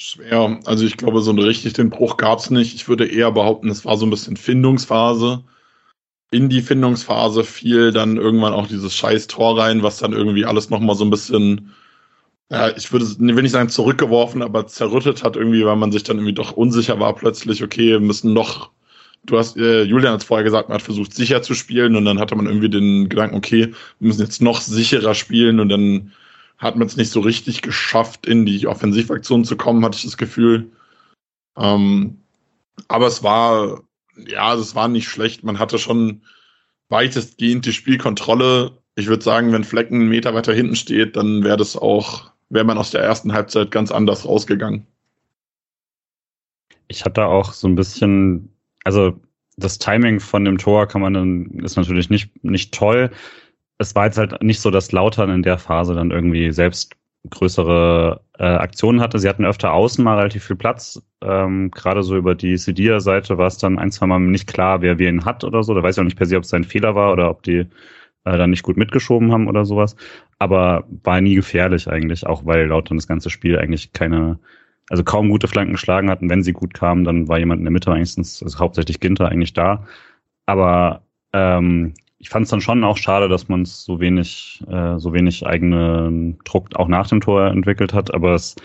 Schwer. 0.00 0.60
Also 0.64 0.84
ich 0.84 0.96
glaube, 0.96 1.20
so 1.20 1.32
richtig 1.32 1.74
den 1.74 1.90
Bruch 1.90 2.16
gab 2.16 2.38
es 2.38 2.50
nicht. 2.50 2.74
Ich 2.74 2.88
würde 2.88 3.06
eher 3.06 3.32
behaupten, 3.32 3.68
es 3.68 3.84
war 3.84 3.96
so 3.96 4.06
ein 4.06 4.10
bisschen 4.10 4.36
Findungsphase 4.36 5.44
in 6.30 6.48
die 6.48 6.62
Findungsphase 6.62 7.44
fiel 7.44 7.92
dann 7.92 8.16
irgendwann 8.16 8.52
auch 8.52 8.66
dieses 8.66 8.94
scheiß 8.94 9.26
Tor 9.26 9.58
rein, 9.58 9.82
was 9.82 9.98
dann 9.98 10.12
irgendwie 10.12 10.44
alles 10.44 10.70
nochmal 10.70 10.96
so 10.96 11.04
ein 11.04 11.10
bisschen, 11.10 11.72
ja, 12.50 12.74
ich 12.76 12.92
würde, 12.92 13.06
will 13.18 13.42
nicht 13.42 13.52
sagen 13.52 13.68
zurückgeworfen, 13.68 14.42
aber 14.42 14.66
zerrüttet 14.66 15.24
hat 15.24 15.36
irgendwie, 15.36 15.64
weil 15.64 15.76
man 15.76 15.92
sich 15.92 16.04
dann 16.04 16.18
irgendwie 16.18 16.34
doch 16.34 16.52
unsicher 16.52 17.00
war 17.00 17.14
plötzlich, 17.14 17.62
okay, 17.64 17.90
wir 17.90 18.00
müssen 18.00 18.32
noch, 18.32 18.70
du 19.24 19.38
hast, 19.38 19.56
äh, 19.56 19.82
Julian 19.82 20.12
hat 20.12 20.20
es 20.20 20.26
vorher 20.26 20.44
gesagt, 20.44 20.68
man 20.68 20.76
hat 20.76 20.82
versucht 20.82 21.14
sicher 21.14 21.42
zu 21.42 21.54
spielen 21.54 21.96
und 21.96 22.04
dann 22.04 22.18
hatte 22.18 22.36
man 22.36 22.46
irgendwie 22.46 22.70
den 22.70 23.08
Gedanken, 23.08 23.36
okay, 23.36 23.68
wir 23.98 24.08
müssen 24.08 24.22
jetzt 24.22 24.42
noch 24.42 24.60
sicherer 24.60 25.14
spielen 25.14 25.60
und 25.60 25.68
dann 25.68 26.12
hat 26.58 26.76
man 26.76 26.86
es 26.86 26.96
nicht 26.96 27.10
so 27.10 27.20
richtig 27.20 27.62
geschafft, 27.62 28.26
in 28.26 28.44
die 28.44 28.66
Offensivaktion 28.66 29.44
zu 29.44 29.56
kommen, 29.56 29.84
hatte 29.84 29.96
ich 29.96 30.04
das 30.04 30.16
Gefühl. 30.16 30.70
Ähm, 31.56 32.18
aber 32.88 33.06
es 33.06 33.22
war 33.22 33.82
ja, 34.26 34.54
es 34.54 34.74
war 34.74 34.88
nicht 34.88 35.08
schlecht. 35.08 35.44
Man 35.44 35.58
hatte 35.58 35.78
schon 35.78 36.22
weitestgehend 36.88 37.66
die 37.66 37.72
Spielkontrolle. 37.72 38.78
Ich 38.96 39.06
würde 39.06 39.22
sagen, 39.22 39.52
wenn 39.52 39.64
Flecken 39.64 39.96
einen 39.96 40.08
Meter 40.08 40.34
weiter 40.34 40.52
hinten 40.52 40.76
steht, 40.76 41.16
dann 41.16 41.44
wäre 41.44 41.56
das 41.56 41.76
auch, 41.76 42.30
wäre 42.48 42.64
man 42.64 42.78
aus 42.78 42.90
der 42.90 43.02
ersten 43.02 43.32
Halbzeit 43.32 43.70
ganz 43.70 43.90
anders 43.90 44.26
rausgegangen. 44.26 44.86
Ich 46.88 47.04
hatte 47.04 47.26
auch 47.26 47.52
so 47.52 47.68
ein 47.68 47.76
bisschen, 47.76 48.52
also 48.84 49.20
das 49.56 49.78
Timing 49.78 50.20
von 50.20 50.44
dem 50.44 50.58
Tor 50.58 50.86
kann 50.86 51.02
man 51.02 51.14
dann, 51.14 51.46
ist 51.62 51.76
natürlich 51.76 52.10
nicht, 52.10 52.44
nicht 52.44 52.72
toll. 52.72 53.10
Es 53.78 53.94
war 53.94 54.06
jetzt 54.06 54.18
halt 54.18 54.42
nicht 54.42 54.60
so, 54.60 54.70
dass 54.70 54.92
Lautern 54.92 55.30
in 55.30 55.42
der 55.42 55.58
Phase 55.58 55.94
dann 55.94 56.10
irgendwie 56.10 56.52
selbst 56.52 56.94
größere 57.28 58.22
äh, 58.38 58.44
Aktionen 58.44 59.00
hatte. 59.00 59.18
Sie 59.18 59.28
hatten 59.28 59.44
öfter 59.44 59.72
außen 59.72 60.02
mal 60.02 60.16
relativ 60.16 60.44
viel 60.44 60.56
Platz. 60.56 61.02
Ähm, 61.22 61.70
Gerade 61.70 62.02
so 62.02 62.16
über 62.16 62.34
die 62.34 62.56
Sedia-Seite 62.56 63.36
war 63.36 63.46
es 63.46 63.58
dann 63.58 63.78
ein, 63.78 63.90
zwei 63.90 64.06
Mal 64.06 64.20
nicht 64.20 64.46
klar, 64.46 64.80
wer 64.80 64.98
wen 64.98 65.24
hat 65.24 65.44
oder 65.44 65.62
so. 65.62 65.74
Da 65.74 65.82
weiß 65.82 65.96
ich 65.96 66.00
auch 66.00 66.04
nicht 66.04 66.16
per 66.16 66.26
se, 66.26 66.36
ob 66.36 66.44
es 66.44 66.50
sein 66.50 66.64
Fehler 66.64 66.94
war 66.94 67.12
oder 67.12 67.28
ob 67.30 67.42
die 67.42 67.66
äh, 68.24 68.38
dann 68.38 68.50
nicht 68.50 68.62
gut 68.62 68.78
mitgeschoben 68.78 69.32
haben 69.32 69.48
oder 69.48 69.66
sowas. 69.66 69.96
Aber 70.38 70.84
war 71.04 71.20
nie 71.20 71.34
gefährlich 71.34 71.88
eigentlich, 71.88 72.26
auch 72.26 72.46
weil 72.46 72.66
Lautern 72.66 72.96
das 72.96 73.08
ganze 73.08 73.28
Spiel 73.28 73.58
eigentlich 73.58 73.92
keine, 73.92 74.38
also 74.90 75.04
kaum 75.04 75.30
gute 75.30 75.48
Flanken 75.48 75.72
geschlagen 75.72 76.10
hatten. 76.10 76.28
Wenn 76.28 76.42
sie 76.42 76.52
gut 76.52 76.74
kamen, 76.74 77.04
dann 77.04 77.28
war 77.28 77.38
jemand 77.38 77.60
in 77.60 77.64
der 77.64 77.72
Mitte 77.72 77.90
meistens, 77.90 78.42
also 78.42 78.58
hauptsächlich 78.58 79.00
Ginter 79.00 79.28
eigentlich 79.28 79.54
da. 79.54 79.86
Aber 80.46 81.02
ähm, 81.32 81.94
ich 82.18 82.28
fand 82.28 82.44
es 82.44 82.50
dann 82.50 82.60
schon 82.60 82.84
auch 82.84 82.98
schade, 82.98 83.28
dass 83.28 83.48
man 83.48 83.64
so 83.64 84.00
wenig, 84.00 84.62
äh, 84.68 84.98
so 84.98 85.12
wenig 85.14 85.46
eigenen 85.46 86.38
Druck 86.44 86.74
auch 86.74 86.88
nach 86.88 87.06
dem 87.06 87.20
Tor 87.20 87.46
entwickelt 87.46 87.94
hat. 87.94 88.12
Aber 88.12 88.34
es, 88.34 88.56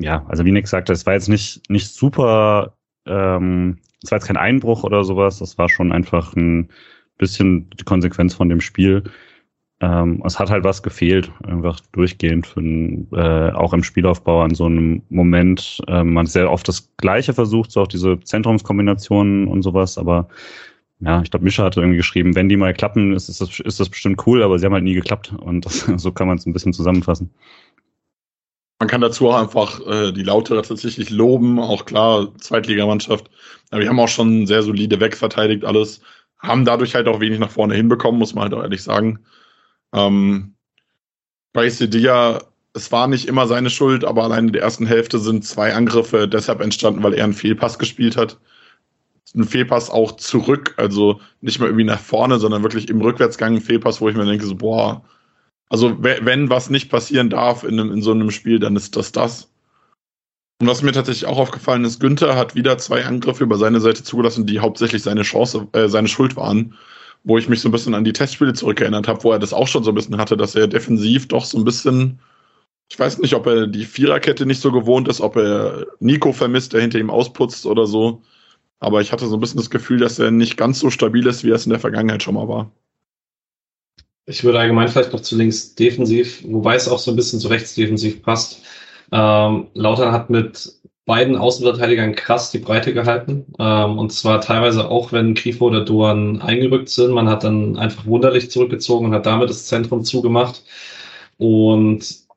ja, 0.00 0.26
also 0.28 0.44
wie 0.44 0.52
Nick 0.52 0.66
sagte, 0.66 0.92
es 0.92 1.06
war 1.06 1.14
jetzt 1.14 1.28
nicht, 1.28 1.62
nicht 1.70 1.88
super, 1.88 2.76
ähm, 3.06 3.78
es 4.02 4.10
war 4.10 4.18
jetzt 4.18 4.26
kein 4.26 4.36
Einbruch 4.36 4.82
oder 4.82 5.04
sowas. 5.04 5.38
Das 5.38 5.56
war 5.56 5.68
schon 5.68 5.92
einfach 5.92 6.34
ein 6.34 6.68
bisschen 7.16 7.70
die 7.70 7.84
Konsequenz 7.84 8.34
von 8.34 8.48
dem 8.48 8.60
Spiel. 8.60 9.04
Ähm, 9.80 10.22
es 10.24 10.38
hat 10.38 10.50
halt 10.50 10.64
was 10.64 10.82
gefehlt, 10.82 11.30
einfach 11.44 11.78
durchgehend 11.92 12.46
für 12.48 12.60
äh, 12.60 13.52
auch 13.52 13.72
im 13.72 13.84
Spielaufbau 13.84 14.42
an 14.42 14.54
so 14.54 14.64
einem 14.64 15.02
Moment. 15.08 15.80
Äh, 15.86 16.02
man 16.02 16.26
sehr 16.26 16.50
oft 16.50 16.66
das 16.66 16.90
Gleiche 16.96 17.32
versucht, 17.32 17.70
so 17.70 17.82
auch 17.82 17.88
diese 17.88 18.18
Zentrumskombinationen 18.20 19.46
und 19.46 19.62
sowas, 19.62 19.96
aber 19.96 20.28
ja, 21.00 21.22
ich 21.22 21.30
glaube, 21.30 21.44
Mischa 21.44 21.62
hatte 21.62 21.80
irgendwie 21.80 21.98
geschrieben, 21.98 22.34
wenn 22.34 22.48
die 22.48 22.56
mal 22.56 22.74
klappen, 22.74 23.14
ist, 23.14 23.28
ist, 23.28 23.40
das, 23.40 23.60
ist 23.60 23.78
das 23.78 23.88
bestimmt 23.88 24.26
cool, 24.26 24.42
aber 24.42 24.58
sie 24.58 24.66
haben 24.66 24.72
halt 24.72 24.82
nie 24.82 24.94
geklappt. 24.94 25.32
Und 25.32 25.64
das, 25.64 25.80
so 25.96 26.10
kann 26.10 26.26
man 26.26 26.38
es 26.38 26.46
ein 26.46 26.52
bisschen 26.52 26.72
zusammenfassen. 26.72 27.30
Man 28.80 28.88
kann 28.88 29.00
dazu 29.00 29.28
auch 29.28 29.40
einfach 29.40 29.80
äh, 29.86 30.12
die 30.12 30.22
Lauterer 30.22 30.62
tatsächlich 30.62 31.10
loben, 31.10 31.58
auch 31.58 31.84
klar, 31.84 32.34
Zweitligamannschaft. 32.38 33.30
Aber 33.70 33.80
wir 33.80 33.88
haben 33.88 34.00
auch 34.00 34.08
schon 34.08 34.46
sehr 34.46 34.62
solide 34.62 35.00
wegverteidigt 35.00 35.64
alles, 35.64 36.00
haben 36.38 36.64
dadurch 36.64 36.94
halt 36.94 37.08
auch 37.08 37.20
wenig 37.20 37.38
nach 37.38 37.50
vorne 37.50 37.74
hinbekommen, 37.74 38.18
muss 38.18 38.34
man 38.34 38.44
halt 38.44 38.54
auch 38.54 38.62
ehrlich 38.62 38.82
sagen. 38.82 39.20
Ähm, 39.92 40.54
bei 41.52 41.68
Sedia 41.68 42.40
es 42.78 42.92
war 42.92 43.08
nicht 43.08 43.26
immer 43.26 43.46
seine 43.46 43.70
Schuld, 43.70 44.04
aber 44.04 44.24
allein 44.24 44.48
in 44.48 44.52
der 44.52 44.62
ersten 44.62 44.86
Hälfte 44.86 45.18
sind 45.18 45.44
zwei 45.44 45.74
Angriffe 45.74 46.28
deshalb 46.28 46.60
entstanden, 46.60 47.02
weil 47.02 47.14
er 47.14 47.24
einen 47.24 47.32
Fehlpass 47.32 47.78
gespielt 47.78 48.16
hat. 48.16 48.38
Ein 49.34 49.44
Fehlpass 49.44 49.90
auch 49.90 50.12
zurück, 50.12 50.74
also 50.78 51.20
nicht 51.40 51.58
mal 51.58 51.66
irgendwie 51.66 51.84
nach 51.84 52.00
vorne, 52.00 52.38
sondern 52.38 52.62
wirklich 52.62 52.88
im 52.88 53.00
Rückwärtsgang 53.00 53.56
ein 53.56 53.60
Fehlpass, 53.60 54.00
wo 54.00 54.08
ich 54.08 54.16
mir 54.16 54.24
denke, 54.24 54.46
so, 54.46 54.54
boah, 54.54 55.04
also 55.68 55.96
wenn 56.00 56.48
was 56.48 56.70
nicht 56.70 56.90
passieren 56.90 57.28
darf 57.28 57.62
in, 57.62 57.78
einem, 57.78 57.92
in 57.92 58.00
so 58.00 58.12
einem 58.12 58.30
Spiel, 58.30 58.58
dann 58.58 58.74
ist 58.74 58.96
das 58.96 59.12
das. 59.12 59.50
Und 60.60 60.66
was 60.66 60.82
mir 60.82 60.92
tatsächlich 60.92 61.26
auch 61.26 61.38
aufgefallen 61.38 61.84
ist, 61.84 62.00
Günther 62.00 62.36
hat 62.36 62.54
wieder 62.54 62.78
zwei 62.78 63.04
Angriffe 63.04 63.44
über 63.44 63.58
seine 63.58 63.80
Seite 63.80 64.02
zugelassen, 64.02 64.46
die 64.46 64.60
hauptsächlich 64.60 65.02
seine 65.02 65.22
Chance, 65.22 65.68
äh, 65.72 65.88
seine 65.88 66.08
Schuld 66.08 66.36
waren. 66.36 66.74
Wo 67.24 67.36
ich 67.36 67.48
mich 67.48 67.60
so 67.60 67.68
ein 67.68 67.72
bisschen 67.72 67.94
an 67.94 68.04
die 68.04 68.12
Testspiele 68.12 68.52
zurückerinnert 68.52 69.08
habe, 69.08 69.22
wo 69.24 69.32
er 69.32 69.38
das 69.38 69.52
auch 69.52 69.68
schon 69.68 69.84
so 69.84 69.90
ein 69.90 69.94
bisschen 69.94 70.18
hatte, 70.18 70.36
dass 70.36 70.54
er 70.54 70.66
defensiv 70.66 71.28
doch 71.28 71.44
so 71.44 71.58
ein 71.58 71.64
bisschen, 71.64 72.20
ich 72.90 72.98
weiß 72.98 73.18
nicht, 73.18 73.34
ob 73.34 73.46
er 73.46 73.66
die 73.66 73.84
Viererkette 73.84 74.46
nicht 74.46 74.60
so 74.60 74.72
gewohnt 74.72 75.08
ist, 75.08 75.20
ob 75.20 75.36
er 75.36 75.86
Nico 76.00 76.32
vermisst, 76.32 76.72
der 76.72 76.80
hinter 76.80 76.98
ihm 76.98 77.10
ausputzt 77.10 77.66
oder 77.66 77.86
so. 77.86 78.22
Aber 78.80 79.00
ich 79.00 79.12
hatte 79.12 79.26
so 79.26 79.36
ein 79.36 79.40
bisschen 79.40 79.58
das 79.58 79.70
Gefühl, 79.70 79.98
dass 79.98 80.18
er 80.18 80.30
nicht 80.30 80.56
ganz 80.56 80.78
so 80.78 80.90
stabil 80.90 81.26
ist, 81.26 81.44
wie 81.44 81.50
er 81.50 81.56
es 81.56 81.66
in 81.66 81.70
der 81.70 81.80
Vergangenheit 81.80 82.22
schon 82.22 82.34
mal 82.34 82.48
war. 82.48 82.70
Ich 84.26 84.44
würde 84.44 84.60
allgemein 84.60 84.88
vielleicht 84.88 85.12
noch 85.12 85.20
zu 85.20 85.36
links 85.36 85.74
defensiv, 85.74 86.44
wobei 86.46 86.76
es 86.76 86.86
auch 86.86 86.98
so 86.98 87.10
ein 87.10 87.16
bisschen 87.16 87.40
zu 87.40 87.48
rechts 87.48 87.74
defensiv 87.74 88.22
passt. 88.22 88.62
Ähm, 89.10 89.68
Lautern 89.72 90.12
hat 90.12 90.28
mit 90.28 90.70
beiden 91.08 91.36
Außenverteidigern 91.36 92.14
krass 92.14 92.52
die 92.52 92.58
Breite 92.58 92.92
gehalten. 92.94 93.46
Ähm, 93.58 93.98
und 93.98 94.12
zwar 94.12 94.40
teilweise 94.42 94.88
auch, 94.90 95.10
wenn 95.10 95.34
Grifo 95.34 95.66
oder 95.66 95.84
Doan 95.84 96.42
eingerückt 96.42 96.90
sind. 96.90 97.12
Man 97.12 97.28
hat 97.28 97.44
dann 97.44 97.76
einfach 97.78 98.06
wunderlich 98.06 98.50
zurückgezogen 98.50 99.06
und 99.06 99.14
hat 99.14 99.26
damit 99.26 99.50
das 99.50 99.66
Zentrum 99.66 100.04
zugemacht. 100.04 100.64
Und 101.38 102.28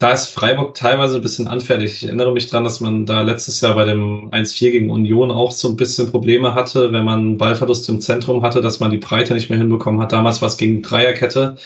da 0.00 0.12
ist 0.12 0.28
Freiburg 0.28 0.74
teilweise 0.74 1.16
ein 1.16 1.22
bisschen 1.22 1.46
anfällig. 1.46 1.92
Ich 1.92 2.04
erinnere 2.04 2.32
mich 2.32 2.48
dran, 2.48 2.64
dass 2.64 2.80
man 2.80 3.06
da 3.06 3.22
letztes 3.22 3.60
Jahr 3.60 3.74
bei 3.74 3.84
dem 3.84 4.30
1-4 4.30 4.70
gegen 4.72 4.90
Union 4.90 5.30
auch 5.30 5.52
so 5.52 5.68
ein 5.68 5.76
bisschen 5.76 6.10
Probleme 6.10 6.54
hatte, 6.54 6.92
wenn 6.92 7.04
man 7.04 7.38
Ballverlust 7.38 7.88
im 7.90 8.00
Zentrum 8.00 8.42
hatte, 8.42 8.60
dass 8.60 8.80
man 8.80 8.90
die 8.90 8.98
Breite 8.98 9.34
nicht 9.34 9.50
mehr 9.50 9.58
hinbekommen 9.58 10.00
hat. 10.00 10.12
Damals 10.12 10.40
war 10.42 10.48
es 10.48 10.56
gegen 10.56 10.82
Dreierkette. 10.82 11.56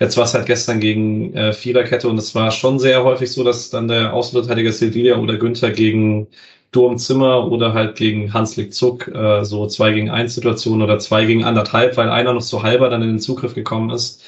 Jetzt 0.00 0.16
war 0.16 0.24
es 0.24 0.34
halt 0.34 0.46
gestern 0.46 0.80
gegen 0.80 1.34
äh, 1.34 1.52
Viererkette 1.52 2.08
und 2.08 2.18
es 2.18 2.34
war 2.34 2.50
schon 2.50 2.78
sehr 2.78 3.02
häufig 3.04 3.32
so, 3.32 3.44
dass 3.44 3.70
dann 3.70 3.88
der 3.88 4.12
Außenverteidiger 4.12 4.72
Silvia 4.72 5.16
oder 5.16 5.36
Günther 5.38 5.70
gegen 5.70 6.28
Durm 6.72 6.98
Zimmer 6.98 7.50
oder 7.50 7.72
halt 7.72 7.96
gegen 7.96 8.32
Hanslik 8.34 8.74
Zuck 8.74 9.08
äh, 9.08 9.44
so 9.44 9.66
zwei 9.66 9.92
gegen 9.92 10.10
eins 10.10 10.34
Situationen 10.34 10.82
oder 10.82 10.98
zwei 10.98 11.24
gegen 11.24 11.44
anderthalb, 11.44 11.96
weil 11.96 12.10
einer 12.10 12.32
noch 12.34 12.42
so 12.42 12.62
halber 12.62 12.90
dann 12.90 13.02
in 13.02 13.08
den 13.08 13.20
Zugriff 13.20 13.54
gekommen 13.54 13.90
ist. 13.90 14.22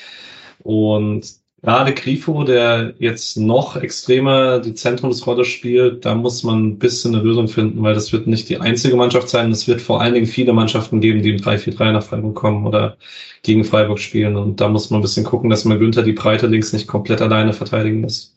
Und 0.60 1.26
gerade 1.62 1.92
Grifo, 1.94 2.44
der 2.44 2.94
jetzt 2.98 3.36
noch 3.36 3.76
extremer 3.76 4.60
die 4.60 4.74
Zentrumsrolle 4.74 5.44
spielt, 5.44 6.04
da 6.04 6.14
muss 6.14 6.42
man 6.44 6.68
ein 6.68 6.78
bisschen 6.78 7.14
eine 7.14 7.24
Lösung 7.24 7.48
finden, 7.48 7.82
weil 7.82 7.94
das 7.94 8.12
wird 8.12 8.26
nicht 8.26 8.48
die 8.48 8.58
einzige 8.58 8.96
Mannschaft 8.96 9.28
sein. 9.28 9.50
Es 9.50 9.66
wird 9.66 9.80
vor 9.80 10.00
allen 10.00 10.14
Dingen 10.14 10.26
viele 10.26 10.52
Mannschaften 10.52 11.00
geben, 11.00 11.22
die 11.22 11.30
im 11.30 11.38
3-4-3 11.38 11.92
nach 11.92 12.02
Freiburg 12.02 12.36
kommen 12.36 12.66
oder 12.66 12.96
gegen 13.42 13.64
Freiburg 13.64 13.98
spielen. 13.98 14.36
Und 14.36 14.60
da 14.60 14.68
muss 14.68 14.90
man 14.90 15.00
ein 15.00 15.02
bisschen 15.02 15.24
gucken, 15.24 15.50
dass 15.50 15.64
man 15.64 15.78
Günther 15.78 16.02
die 16.02 16.12
Breite 16.12 16.46
links 16.46 16.72
nicht 16.72 16.86
komplett 16.86 17.20
alleine 17.20 17.52
verteidigen 17.52 18.00
muss. 18.02 18.36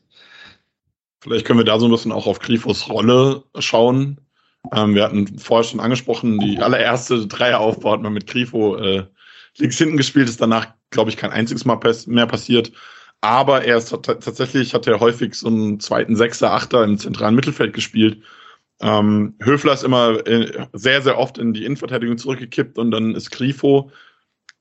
Vielleicht 1.21 1.45
können 1.45 1.59
wir 1.59 1.65
da 1.65 1.79
so 1.79 1.85
ein 1.85 1.91
bisschen 1.91 2.11
auch 2.11 2.25
auf 2.25 2.39
Grifos 2.39 2.89
Rolle 2.89 3.43
schauen. 3.59 4.19
Ähm, 4.73 4.95
wir 4.95 5.03
hatten 5.03 5.37
vorher 5.37 5.63
schon 5.63 5.79
angesprochen, 5.79 6.39
die 6.39 6.59
allererste 6.59 7.27
Dreieraufbau 7.27 7.91
hat 7.91 8.01
man 8.01 8.13
mit 8.13 8.27
Grifo 8.27 8.77
äh, 8.77 9.05
links 9.57 9.77
hinten 9.77 9.97
gespielt, 9.97 10.29
ist 10.29 10.41
danach, 10.41 10.67
glaube 10.89 11.11
ich, 11.11 11.17
kein 11.17 11.31
einziges 11.31 11.65
Mal 11.65 11.79
mehr 12.07 12.27
passiert. 12.27 12.71
Aber 13.21 13.63
er 13.65 13.77
ist 13.77 13.89
tatsächlich, 13.89 14.73
hat 14.73 14.87
er 14.87 14.99
häufig 14.99 15.35
so 15.35 15.47
einen 15.47 15.79
zweiten 15.79 16.15
Sechser, 16.15 16.53
Achter 16.53 16.83
im 16.83 16.97
zentralen 16.97 17.35
Mittelfeld 17.35 17.73
gespielt. 17.73 18.23
Ähm, 18.81 19.35
Höfler 19.39 19.73
ist 19.73 19.83
immer 19.83 20.25
äh, 20.25 20.65
sehr, 20.73 21.03
sehr 21.03 21.19
oft 21.19 21.37
in 21.37 21.53
die 21.53 21.65
Innenverteidigung 21.65 22.17
zurückgekippt 22.17 22.79
und 22.79 22.89
dann 22.89 23.13
ist 23.13 23.29
Grifo. 23.29 23.91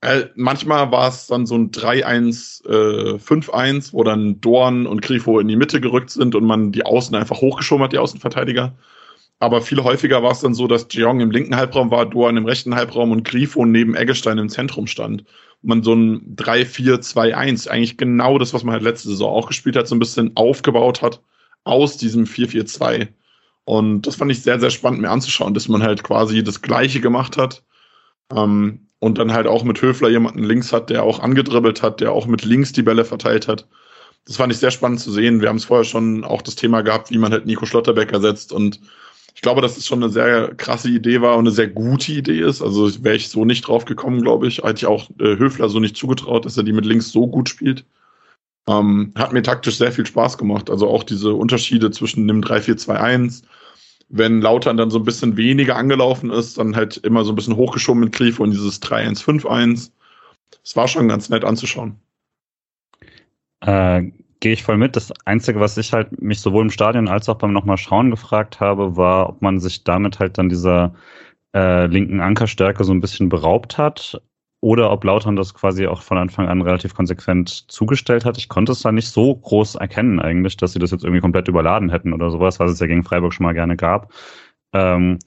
Äh, 0.03 0.27
manchmal 0.35 0.91
war 0.93 1.09
es 1.09 1.27
dann 1.27 1.47
so 1.47 1.57
ein 1.57 1.71
3-1, 1.71 2.67
äh, 2.69 3.19
5-1, 3.19 3.95
wo 3.95 4.05
dann 4.05 4.41
Dorn 4.43 4.87
und 4.87 5.01
Grifo 5.03 5.41
in 5.41 5.49
die 5.49 5.57
Mitte 5.57 5.81
gerückt 5.81 6.11
sind 6.11 6.35
und 6.35 6.45
man 6.45 6.73
die 6.73 6.85
Außen 6.85 7.15
einfach 7.17 7.41
hochgeschoben 7.41 7.85
hat, 7.85 7.93
die 7.93 7.99
Außenverteidiger. 7.99 8.77
Aber 9.41 9.63
viel 9.63 9.83
häufiger 9.83 10.23
war 10.23 10.33
es 10.33 10.41
dann 10.41 10.55
so, 10.55 10.69
dass 10.69 10.87
Jeong 10.91 11.21
im 11.21 11.31
linken 11.31 11.57
Halbraum 11.57 11.91
war, 11.91 12.07
Dorn 12.07 12.37
im 12.37 12.45
rechten 12.45 12.77
Halbraum 12.77 13.11
und 13.11 13.25
Grifo 13.25 13.65
neben 13.65 13.95
Eggestein 13.95 14.39
im 14.39 14.49
Zentrum 14.49 14.87
stand 14.87 15.25
man 15.63 15.83
so 15.83 15.95
ein 15.95 16.37
3-4-2-1, 16.37 17.69
eigentlich 17.69 17.99
genau 17.99 18.39
das, 18.39 18.55
was 18.55 18.65
man 18.65 18.75
halt 18.75 18.83
letzte 18.83 19.09
Saison 19.09 19.33
auch 19.33 19.49
gespielt 19.49 19.77
hat, 19.77 19.89
so 19.89 19.95
ein 19.95 19.99
bisschen 19.99 20.33
aufgebaut 20.37 21.03
hat 21.03 21.21
aus 21.65 21.97
diesem 21.97 22.25
4-4-2. 22.25 23.09
Und 23.65 24.07
das 24.07 24.17
fand 24.17 24.33
ich 24.33 24.43
sehr, 24.43 24.59
sehr 24.59 24.71
spannend 24.71 25.03
mir 25.03 25.11
anzuschauen, 25.11 25.55
dass 25.55 25.69
man 25.69 25.83
halt 25.83 26.03
quasi 26.03 26.43
das 26.43 26.63
Gleiche 26.63 27.01
gemacht 27.01 27.37
hat. 27.37 27.63
Ähm, 28.35 28.87
und 28.99 29.19
dann 29.19 29.33
halt 29.33 29.47
auch 29.47 29.65
mit 29.65 29.81
Höfler 29.81 30.11
jemanden 30.11 30.45
links 30.45 30.73
hat, 30.73 30.91
der 30.91 31.05
auch 31.05 31.21
angedribbelt 31.21 31.83
hat, 31.83 32.01
der 32.01 32.13
auch 32.13 32.27
mit 32.27 32.45
links 32.45 32.73
die 32.73 32.83
Bälle 32.83 33.05
verteilt 33.05 33.49
hat. 33.49 33.67
Das 34.27 34.37
fand 34.37 34.53
ich 34.53 34.59
sehr 34.59 34.71
spannend 34.71 35.01
zu 35.01 35.11
sehen. 35.11 35.41
Wir 35.41 35.49
haben 35.49 35.57
es 35.57 35.65
vorher 35.65 35.85
schon 35.85 36.25
auch 36.25 36.43
das 36.43 36.55
Thema 36.55 36.83
gehabt, 36.83 37.11
wie 37.11 37.17
man 37.17 37.33
halt 37.33 37.47
Nico 37.47 37.65
Schlotterbeck 37.65 38.13
ersetzt 38.13 38.53
und 38.53 38.81
ich 39.41 39.43
glaube, 39.43 39.63
dass 39.63 39.79
es 39.79 39.87
schon 39.87 40.03
eine 40.03 40.13
sehr 40.13 40.55
krasse 40.55 40.91
Idee 40.91 41.23
war 41.23 41.39
und 41.39 41.45
eine 41.47 41.51
sehr 41.51 41.69
gute 41.69 42.13
Idee 42.13 42.41
ist. 42.41 42.61
Also 42.61 43.03
wäre 43.03 43.17
ich 43.17 43.31
so 43.31 43.47
nicht 43.47 43.67
drauf 43.67 43.87
gekommen, 43.87 44.21
glaube 44.21 44.47
ich. 44.47 44.59
Hätte 44.59 44.75
ich 44.75 44.85
auch 44.85 45.09
äh, 45.19 45.39
Höfler 45.39 45.71
so 45.71 45.81
nicht 45.81 45.97
zugetraut, 45.97 46.45
dass 46.45 46.59
er 46.59 46.63
die 46.63 46.75
mit 46.75 46.85
links 46.85 47.11
so 47.11 47.27
gut 47.27 47.49
spielt. 47.49 47.87
Ähm, 48.69 49.15
hat 49.17 49.33
mir 49.33 49.43
taktisch 49.43 49.79
sehr 49.79 49.93
viel 49.93 50.05
Spaß 50.05 50.37
gemacht. 50.37 50.69
Also 50.69 50.91
auch 50.91 51.05
diese 51.05 51.33
Unterschiede 51.33 51.91
zwischen 51.91 52.29
dem 52.29 52.43
3-4-2-1, 52.43 53.45
wenn 54.11 54.43
Lautern 54.43 54.77
dann 54.77 54.91
so 54.91 54.99
ein 54.99 55.05
bisschen 55.05 55.39
weniger 55.39 55.77
angelaufen 55.77 56.29
ist, 56.29 56.59
dann 56.59 56.77
halt 56.77 56.99
immer 56.99 57.25
so 57.25 57.33
ein 57.33 57.37
bisschen 57.37 57.57
hochgeschoben 57.57 58.05
mit 58.05 58.13
Grifo 58.13 58.43
und 58.43 58.51
dieses 58.51 58.83
3-1-5-1. 58.83 59.91
Es 60.63 60.77
war 60.77 60.87
schon 60.87 61.09
ganz 61.09 61.31
nett 61.31 61.47
anzuschauen. 61.47 61.97
Äh, 63.63 64.03
gehe 64.41 64.53
ich 64.53 64.63
voll 64.63 64.77
mit. 64.77 64.97
Das 64.97 65.13
Einzige, 65.27 65.61
was 65.61 65.77
ich 65.77 65.93
halt 65.93 66.21
mich 66.21 66.41
sowohl 66.41 66.65
im 66.65 66.71
Stadion 66.71 67.09
als 67.09 67.29
auch 67.29 67.37
beim 67.37 67.53
nochmal 67.53 67.77
schauen 67.77 68.11
gefragt 68.11 68.61
habe, 68.61 68.97
war, 68.97 69.29
ob 69.29 69.43
man 69.43 69.61
sich 69.61 69.85
damit 69.85 70.19
halt 70.19 70.39
dann 70.39 70.49
dieser 70.49 70.95
äh, 71.55 71.87
linken 71.87 72.21
Ankerstärke 72.21 72.85
so 72.85 72.93
ein 72.93 73.01
bisschen 73.01 73.29
beraubt 73.29 73.79
hat 73.79 74.21
oder 74.63 74.91
ob 74.93 75.05
Lautern 75.05 75.37
das 75.37 75.55
quasi 75.55 75.87
auch 75.87 76.03
von 76.03 76.19
Anfang 76.19 76.49
an 76.49 76.63
relativ 76.63 76.95
konsequent 76.95 77.71
zugestellt 77.71 78.25
hat. 78.25 78.39
Ich 78.39 78.49
konnte 78.49 78.73
es 78.73 78.83
da 78.83 78.93
nicht 78.93 79.09
so 79.09 79.35
groß 79.35 79.77
erkennen 79.77 80.21
eigentlich, 80.21 80.57
dass 80.57 80.73
sie 80.73 80.79
das 80.79 80.91
jetzt 80.91 81.05
irgendwie 81.05 81.23
komplett 81.23 81.49
überladen 81.49 81.91
hätten 81.91 82.13
oder 82.13 82.31
sowas, 82.31 82.61
was 82.61 82.73
es 82.73 82.81
ja 82.81 82.87
gegen 82.87 83.05
Freiburg 83.05 83.33
schon 83.33 83.45
mal 83.45 83.55
gerne 83.55 83.77
gab. 83.77 84.13
Ähm, 84.73 85.19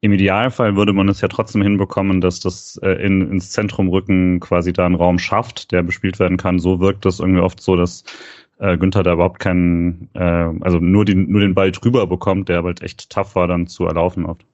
im 0.00 0.12
Idealfall 0.12 0.76
würde 0.76 0.92
man 0.92 1.08
es 1.08 1.20
ja 1.20 1.28
trotzdem 1.28 1.62
hinbekommen, 1.62 2.20
dass 2.20 2.40
das 2.40 2.78
äh, 2.82 2.92
in, 3.04 3.30
ins 3.32 3.50
Zentrum 3.50 3.88
rücken 3.88 4.40
quasi 4.40 4.72
da 4.72 4.86
einen 4.86 4.94
Raum 4.94 5.18
schafft, 5.18 5.72
der 5.72 5.82
bespielt 5.82 6.18
werden 6.20 6.36
kann. 6.36 6.60
So 6.60 6.80
wirkt 6.80 7.04
das 7.04 7.18
irgendwie 7.20 7.40
oft 7.40 7.60
so, 7.60 7.74
dass 7.76 8.04
äh, 8.58 8.76
Günther 8.76 9.02
da 9.02 9.14
überhaupt 9.14 9.38
keinen, 9.38 10.10
äh, 10.14 10.20
also 10.60 10.78
nur, 10.78 11.04
die, 11.04 11.14
nur 11.14 11.40
den 11.40 11.54
Ball 11.54 11.72
drüber 11.72 12.06
bekommt, 12.06 12.48
der 12.48 12.62
halt 12.62 12.82
echt 12.82 13.10
tough 13.10 13.34
war, 13.34 13.48
dann 13.48 13.66
zu 13.66 13.86
erlaufen 13.86 14.26
oft. 14.26 14.44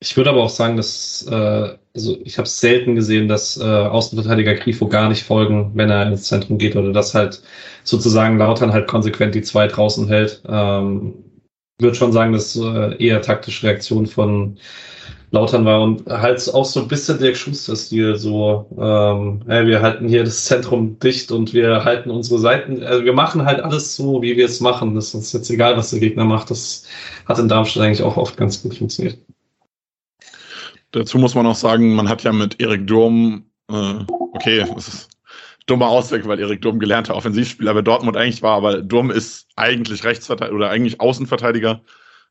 Ich 0.00 0.16
würde 0.16 0.30
aber 0.30 0.42
auch 0.42 0.50
sagen, 0.50 0.76
dass, 0.76 1.26
äh, 1.30 1.76
also 1.94 2.18
ich 2.24 2.36
habe 2.36 2.48
selten 2.48 2.94
gesehen, 2.94 3.28
dass 3.28 3.56
äh, 3.56 3.64
Außenverteidiger 3.64 4.54
Grifo 4.54 4.88
gar 4.88 5.08
nicht 5.08 5.22
folgen, 5.22 5.70
wenn 5.74 5.90
er 5.90 6.06
ins 6.06 6.24
Zentrum 6.24 6.58
geht 6.58 6.76
oder 6.76 6.92
dass 6.92 7.14
halt 7.14 7.42
sozusagen 7.84 8.36
Lautern 8.36 8.72
halt 8.72 8.86
konsequent 8.86 9.34
die 9.34 9.42
zwei 9.42 9.66
draußen 9.66 10.06
hält. 10.08 10.42
Ähm, 10.46 11.14
würde 11.80 11.94
schon 11.96 12.12
sagen, 12.12 12.32
dass 12.32 12.56
äh, 12.56 13.02
eher 13.02 13.22
taktische 13.22 13.66
Reaktion 13.66 14.06
von 14.06 14.58
Lautern 15.34 15.64
war 15.64 15.82
und 15.82 16.06
halt 16.06 16.48
auch 16.54 16.64
so 16.64 16.80
ein 16.80 16.88
bisschen 16.88 17.18
Dirk 17.18 17.36
Schuster-Stil, 17.36 18.16
so, 18.16 18.66
ähm, 18.78 19.42
hey, 19.46 19.66
wir 19.66 19.82
halten 19.82 20.08
hier 20.08 20.24
das 20.24 20.44
Zentrum 20.44 20.98
dicht 21.00 21.32
und 21.32 21.52
wir 21.52 21.84
halten 21.84 22.10
unsere 22.10 22.38
Seiten, 22.38 22.82
also 22.82 23.04
wir 23.04 23.12
machen 23.12 23.44
halt 23.44 23.60
alles 23.60 23.96
so, 23.96 24.22
wie 24.22 24.36
wir 24.36 24.46
es 24.46 24.60
machen. 24.60 24.94
Das 24.94 25.08
ist 25.08 25.14
uns 25.14 25.32
jetzt 25.32 25.50
egal, 25.50 25.76
was 25.76 25.90
der 25.90 26.00
Gegner 26.00 26.24
macht. 26.24 26.50
Das 26.50 26.86
hat 27.26 27.38
in 27.38 27.48
Darmstadt 27.48 27.82
eigentlich 27.82 28.02
auch 28.02 28.16
oft 28.16 28.36
ganz 28.36 28.62
gut 28.62 28.76
funktioniert. 28.76 29.18
Dazu 30.92 31.18
muss 31.18 31.34
man 31.34 31.46
auch 31.46 31.56
sagen, 31.56 31.94
man 31.94 32.08
hat 32.08 32.22
ja 32.22 32.32
mit 32.32 32.60
Erik 32.60 32.86
Durm, 32.86 33.44
äh, 33.68 33.94
okay, 34.34 34.64
das 34.74 34.86
ist 34.88 35.08
dummer 35.66 35.88
Ausweg, 35.88 36.28
weil 36.28 36.38
Erik 36.38 36.62
Durm 36.62 36.78
gelernter 36.78 37.16
Offensivspieler 37.16 37.74
bei 37.74 37.82
Dortmund 37.82 38.16
eigentlich 38.16 38.42
war, 38.42 38.56
aber 38.56 38.82
Durm 38.82 39.10
ist 39.10 39.48
eigentlich 39.56 40.04
Rechtsverteidiger 40.04 40.54
oder 40.54 40.70
eigentlich 40.70 41.00
Außenverteidiger 41.00 41.82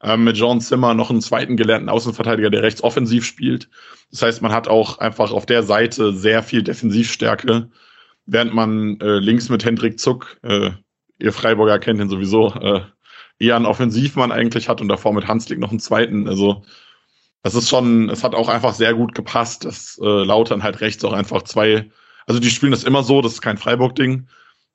ähm, 0.04 0.26
mit 0.26 0.38
John 0.38 0.62
Zimmer 0.62 0.94
noch 0.94 1.10
einen 1.10 1.22
zweiten 1.22 1.58
gelernten 1.58 1.90
Außenverteidiger, 1.90 2.50
der 2.50 2.64
rechts 2.64 2.84
offensiv 2.84 3.26
spielt. 3.26 3.70
Das 4.12 4.22
heißt, 4.22 4.42
man 4.42 4.52
hat 4.52 4.68
auch 4.68 5.00
einfach 5.00 5.32
auf 5.32 5.46
der 5.46 5.64
Seite 5.64 6.14
sehr 6.14 6.44
viel 6.44 6.62
Defensivstärke, 6.62 7.70
während 8.26 8.54
man 8.54 9.00
äh, 9.00 9.20
links 9.20 9.50
mit 9.50 9.66
Hendrik 9.66 10.00
Zuck, 10.00 10.38
äh, 10.44 10.72
ihr 11.20 11.34
Freiburger 11.34 11.80
kennt 11.80 12.02
ihn 12.02 12.10
sowieso, 12.10 12.54
äh, 12.54 12.82
eher 13.40 13.56
einen 13.56 13.66
Offensivmann 13.66 14.32
eigentlich 14.32 14.70
hat 14.70 14.82
und 14.82 14.90
davor 14.90 15.14
mit 15.14 15.28
Hanslik 15.28 15.60
noch 15.60 15.72
einen 15.72 15.80
zweiten. 15.80 16.28
Also 16.28 16.64
das 17.42 17.56
ist 17.56 17.70
schon, 17.70 18.10
es 18.10 18.24
hat 18.24 18.36
auch 18.36 18.50
einfach 18.50 18.74
sehr 18.74 18.94
gut 18.94 19.16
gepasst, 19.16 19.66
dass 19.66 20.00
äh, 20.02 20.06
Lautern 20.06 20.64
halt 20.64 20.82
rechts 20.82 21.04
auch 21.04 21.14
einfach 21.14 21.44
zwei, 21.44 21.90
also 22.28 22.40
die 22.40 22.50
spielen 22.50 22.72
das 22.72 22.84
immer 22.84 23.04
so, 23.04 23.22
das 23.22 23.34
ist 23.34 23.42
kein 23.42 23.58
Freiburg-Ding, 23.58 24.28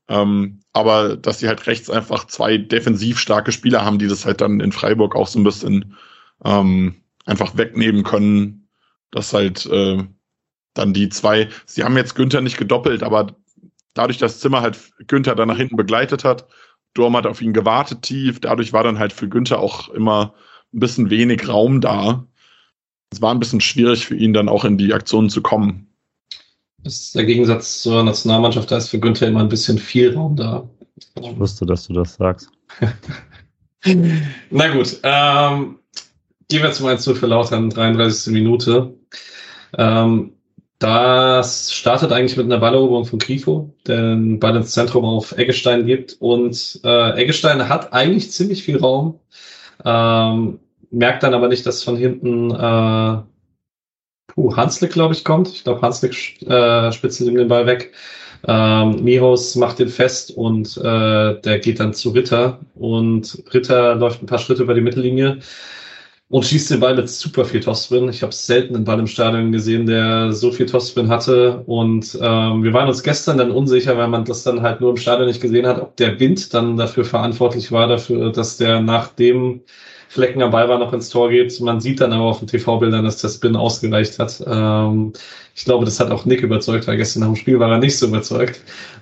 Ähm, 0.09 0.61
aber 0.73 1.17
dass 1.17 1.39
sie 1.39 1.49
halt 1.49 1.67
rechts 1.67 1.91
einfach 1.91 2.27
zwei 2.27 2.57
defensiv 2.57 3.19
starke 3.19 3.53
Spieler 3.53 3.85
haben, 3.85 3.99
die 3.99 4.09
das 4.09 4.25
halt 4.25 4.41
dann 4.41 4.61
in 4.61 4.73
Freiburg 4.73 5.15
auch 5.15 5.27
so 5.27 5.39
ein 5.39 5.45
bisschen 5.45 5.97
ähm, 6.45 6.97
einfach 7.27 7.57
wegnehmen 7.57 8.05
können, 8.05 8.69
dass 9.11 9.33
halt 9.33 9.67
äh, 9.67 10.03
dann 10.75 10.95
die 10.95 11.09
zwei, 11.09 11.49
sie 11.67 11.85
haben 11.85 11.97
jetzt 11.97 12.15
Günther 12.15 12.41
nicht 12.41 12.57
gedoppelt, 12.57 13.03
aber 13.03 13.37
dadurch, 13.95 14.19
dass 14.19 14.41
Zimmer 14.41 14.63
halt 14.63 14.79
Günther 15.07 15.35
dann 15.35 15.49
nach 15.49 15.57
hinten 15.57 15.77
begleitet 15.77 16.25
hat, 16.25 16.47
Durm 16.95 17.17
hat 17.17 17.27
auf 17.27 17.43
ihn 17.43 17.53
gewartet 17.53 18.03
tief, 18.03 18.41
dadurch 18.41 18.73
war 18.73 18.85
dann 18.85 18.99
halt 18.99 19.13
für 19.13 19.29
Günther 19.29 19.61
auch 19.61 19.89
immer 19.91 20.35
ein 20.73 20.81
bisschen 20.81 21.11
wenig 21.11 21.49
Raum 21.49 21.81
da. 21.81 22.27
Es 23.11 23.21
war 23.21 23.35
ein 23.35 23.41
bisschen 23.41 23.61
schwierig 23.61 24.07
für 24.07 24.17
ihn 24.17 24.33
dann 24.33 24.49
auch 24.49 24.65
in 24.65 24.79
die 24.79 24.93
Aktionen 24.93 25.31
zu 25.31 25.43
kommen. 25.43 25.88
Das 26.85 26.95
ist 26.95 27.15
der 27.15 27.25
Gegensatz 27.25 27.83
zur 27.83 28.03
Nationalmannschaft, 28.05 28.71
da 28.71 28.77
ist 28.77 28.89
für 28.89 29.01
Günther 29.01 29.29
immer 29.29 29.41
ein 29.41 29.49
bisschen 29.49 29.79
viel 29.79 30.15
Raum 30.15 30.37
da. 30.37 30.69
Ich 31.21 31.39
wusste, 31.39 31.67
dass 31.67 31.87
du 31.87 31.93
das 31.93 32.15
sagst. 32.15 32.51
Na 34.51 34.69
gut, 34.69 34.99
ähm, 35.03 35.79
gehen 36.49 36.63
wir 36.63 36.73
zum 36.73 36.87
1 36.87 37.05
für 37.05 37.27
Lautern, 37.27 37.71
33. 37.71 38.33
Minute. 38.33 38.95
Ähm, 39.77 40.33
das 40.79 41.73
startet 41.73 42.13
eigentlich 42.13 42.37
mit 42.37 42.47
einer 42.47 42.59
Balleroberung 42.59 43.05
von 43.05 43.19
Grifo, 43.19 43.75
der 43.87 43.97
den 43.97 44.39
Ball 44.39 44.57
ins 44.57 44.73
Zentrum 44.73 45.05
auf 45.05 45.37
Eggestein 45.37 45.87
gibt. 45.87 46.17
Und 46.21 46.81
äh, 46.85 47.21
Eggestein 47.21 47.69
hat 47.69 47.93
eigentlich 47.93 48.31
ziemlich 48.31 48.63
viel 48.63 48.79
Raum, 48.79 49.19
ähm, 49.85 50.61
merkt 50.91 51.25
dann 51.25 51.35
aber 51.35 51.49
nicht, 51.49 51.67
dass 51.67 51.83
von 51.83 51.97
hinten 51.97 52.53
äh, 52.53 53.23
puh, 54.39 54.57
Hanslik, 54.57 54.93
glaube 54.93 55.15
ich, 55.15 55.25
kommt. 55.25 55.49
Ich 55.49 55.65
glaube, 55.65 55.83
Hanslik 55.83 56.41
äh, 56.43 56.93
spitzelt 56.93 57.29
ihm 57.29 57.37
den 57.37 57.49
Ball 57.49 57.67
weg. 57.67 57.93
Ähm, 58.47 59.03
Mihos 59.03 59.57
macht 59.57 59.81
den 59.81 59.89
fest 59.89 60.31
und 60.31 60.77
äh, 60.77 61.41
der 61.41 61.59
geht 61.59 61.81
dann 61.81 61.93
zu 61.93 62.11
Ritter. 62.11 62.61
Und 62.77 63.43
Ritter 63.53 63.97
läuft 63.97 64.23
ein 64.23 64.27
paar 64.27 64.39
Schritte 64.39 64.63
über 64.63 64.75
die 64.75 64.81
Mittellinie 64.81 65.39
und 66.29 66.45
schießt 66.45 66.71
den 66.71 66.79
Ball 66.79 66.95
mit 66.95 67.09
super 67.09 67.45
viel 67.45 67.59
Topspin. 67.59 68.09
Ich 68.11 68.23
habe 68.23 68.33
selten 68.33 68.77
einen 68.77 68.85
Ball 68.85 69.01
im 69.01 69.09
Stadion 69.09 69.51
gesehen, 69.51 69.87
der 69.87 70.33
so 70.33 70.53
viel 70.53 70.67
Topspin 70.67 71.09
hatte. 71.09 71.65
Und 71.67 72.17
ähm, 72.23 72.63
wir 72.63 72.73
waren 72.73 72.89
uns 72.89 73.03
gestern 73.03 73.39
dann 73.39 73.51
unsicher, 73.51 73.97
weil 73.99 74.09
man 74.09 74.25
das 74.25 74.45
dann 74.45 74.63
halt 74.63 74.81
nur 74.81 74.91
im 74.91 74.99
Stadion 74.99 75.27
nicht 75.27 75.41
gesehen 75.41 75.67
hat, 75.67 75.83
ob 75.83 75.97
der 75.97 76.21
Wind 76.21 76.55
dann 76.55 76.77
dafür 76.77 77.05
verantwortlich 77.05 77.73
war, 77.73 77.89
dafür, 77.89 78.31
dass 78.31 78.57
der 78.57 78.81
nach 78.81 79.09
dem 79.09 79.63
Flecken 80.09 80.43
am 80.43 80.51
Ball 80.51 80.69
war, 80.69 80.79
noch 80.79 80.93
ins 80.93 81.11
Tor 81.11 81.29
geht. 81.31 81.61
Man 81.61 81.81
sieht 81.81 82.01
dann 82.01 82.13
aber 82.13 82.25
auf 82.25 82.39
den 82.39 82.49
TV-Bildern, 82.49 83.05
dass 83.05 83.19
der 83.19 83.29
Spin 83.29 83.57
ausgereicht 83.57 84.19
hat. 84.19 84.43
Ähm, 84.47 85.13
ich 85.55 85.65
glaube, 85.65 85.85
das 85.85 86.01
hat 86.01 86.11
auch 86.11 86.25
Nick 86.25 86.41
überzeugt, 86.41 86.87
weil 86.87 86.97
gestern 86.97 87.21
nach 87.21 87.29
dem 87.29 87.37
Spiel 87.37 87.59
war 87.59 87.71
er 87.71 87.79
nicht 87.79 87.99
so 87.99 88.07
überzeugt. 88.07 88.61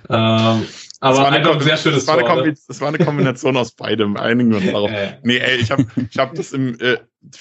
Ähm, 0.09 0.65
aber 0.99 1.17
war 1.19 1.31
eine, 1.31 1.49
ein 1.49 1.59
sehr 1.61 1.77
schönes 1.77 2.05
das 2.05 2.07
war, 2.07 2.19
Tor, 2.19 2.41
eine 2.41 2.53
das 2.67 2.81
war 2.81 2.87
eine 2.89 2.97
Kombination 2.97 3.55
aus 3.55 3.71
beidem. 3.71 4.17
Einigen 4.17 4.49
wir 4.49 4.57
uns 4.57 4.65
darauf. 4.65 4.91
Nee, 5.23 5.37
ey, 5.37 5.57
ich 5.57 5.71
habe 5.71 5.85
ich 6.09 6.17
hab 6.17 6.33
das 6.35 6.53
im, 6.53 6.79
äh, 6.79 6.97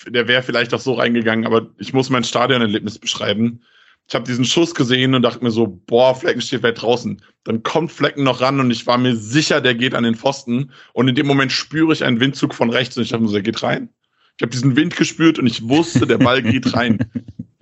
der 0.08 0.28
wäre 0.28 0.42
vielleicht 0.42 0.74
auch 0.74 0.80
so 0.80 0.94
reingegangen, 0.94 1.46
aber 1.46 1.66
ich 1.78 1.92
muss 1.92 2.10
mein 2.10 2.24
Stadionerlebnis 2.24 2.98
beschreiben. 2.98 3.62
Ich 4.08 4.14
habe 4.14 4.24
diesen 4.24 4.44
Schuss 4.44 4.74
gesehen 4.74 5.14
und 5.14 5.22
dachte 5.22 5.42
mir 5.42 5.50
so, 5.50 5.66
boah, 5.66 6.14
Flecken 6.14 6.40
steht 6.40 6.62
weit 6.62 6.80
draußen. 6.80 7.20
Dann 7.44 7.62
kommt 7.62 7.90
Flecken 7.90 8.22
noch 8.22 8.40
ran 8.40 8.60
und 8.60 8.70
ich 8.70 8.86
war 8.86 8.98
mir 8.98 9.16
sicher, 9.16 9.60
der 9.60 9.74
geht 9.74 9.94
an 9.94 10.04
den 10.04 10.14
Pfosten. 10.14 10.70
Und 10.92 11.08
in 11.08 11.16
dem 11.16 11.26
Moment 11.26 11.50
spüre 11.50 11.92
ich 11.92 12.04
einen 12.04 12.20
Windzug 12.20 12.54
von 12.54 12.70
rechts 12.70 12.96
und 12.96 13.02
ich 13.02 13.10
dachte 13.10 13.22
mir 13.22 13.28
so, 13.28 13.34
der 13.34 13.42
geht 13.42 13.62
rein. 13.62 13.88
Ich 14.36 14.42
habe 14.42 14.52
diesen 14.52 14.76
Wind 14.76 14.96
gespürt 14.96 15.38
und 15.38 15.46
ich 15.46 15.68
wusste, 15.68 16.06
der 16.06 16.18
Ball 16.18 16.42
geht 16.42 16.74
rein. 16.74 16.98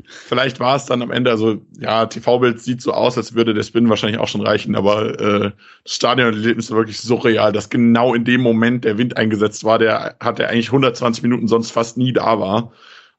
Vielleicht 0.07 0.61
war 0.61 0.77
es 0.77 0.85
dann 0.85 1.01
am 1.01 1.11
Ende, 1.11 1.31
also 1.31 1.63
ja, 1.79 2.05
TV-Bild 2.05 2.61
sieht 2.61 2.83
so 2.83 2.93
aus, 2.93 3.17
als 3.17 3.35
würde 3.35 3.55
der 3.55 3.63
Spin 3.63 3.89
wahrscheinlich 3.89 4.21
auch 4.21 4.29
schon 4.29 4.43
reichen, 4.47 4.77
aber 4.77 5.19
äh, 5.19 5.51
das 5.83 5.95
Stadionerlebnis 5.95 6.71
war 6.71 6.79
wirklich 6.79 7.01
surreal, 7.01 7.53
dass 7.53 7.71
genau 7.71 8.13
in 8.13 8.25
dem 8.25 8.43
Moment 8.43 8.85
der 8.85 8.99
Wind 8.99 9.17
eingesetzt 9.17 9.65
war, 9.65 9.79
der 9.79 10.17
hat 10.21 10.39
er 10.41 10.51
eigentlich 10.51 10.69
120 10.69 11.23
Minuten 11.23 11.49
sonst 11.49 11.71
fast 11.71 11.97
nie 11.97 12.13
da 12.13 12.39
war. 12.39 12.73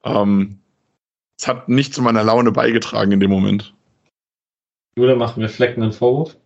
Ähm, 0.03 0.59
es 1.39 1.47
hat 1.47 1.69
nicht 1.69 1.93
zu 1.93 2.01
meiner 2.01 2.23
Laune 2.23 2.51
beigetragen 2.51 3.11
in 3.11 3.19
dem 3.19 3.31
Moment. 3.31 3.73
Oder 4.97 5.15
machen 5.15 5.41
wir 5.41 5.49
Flecken 5.49 5.83
einen 5.83 5.91
Vorwurf? 5.91 6.37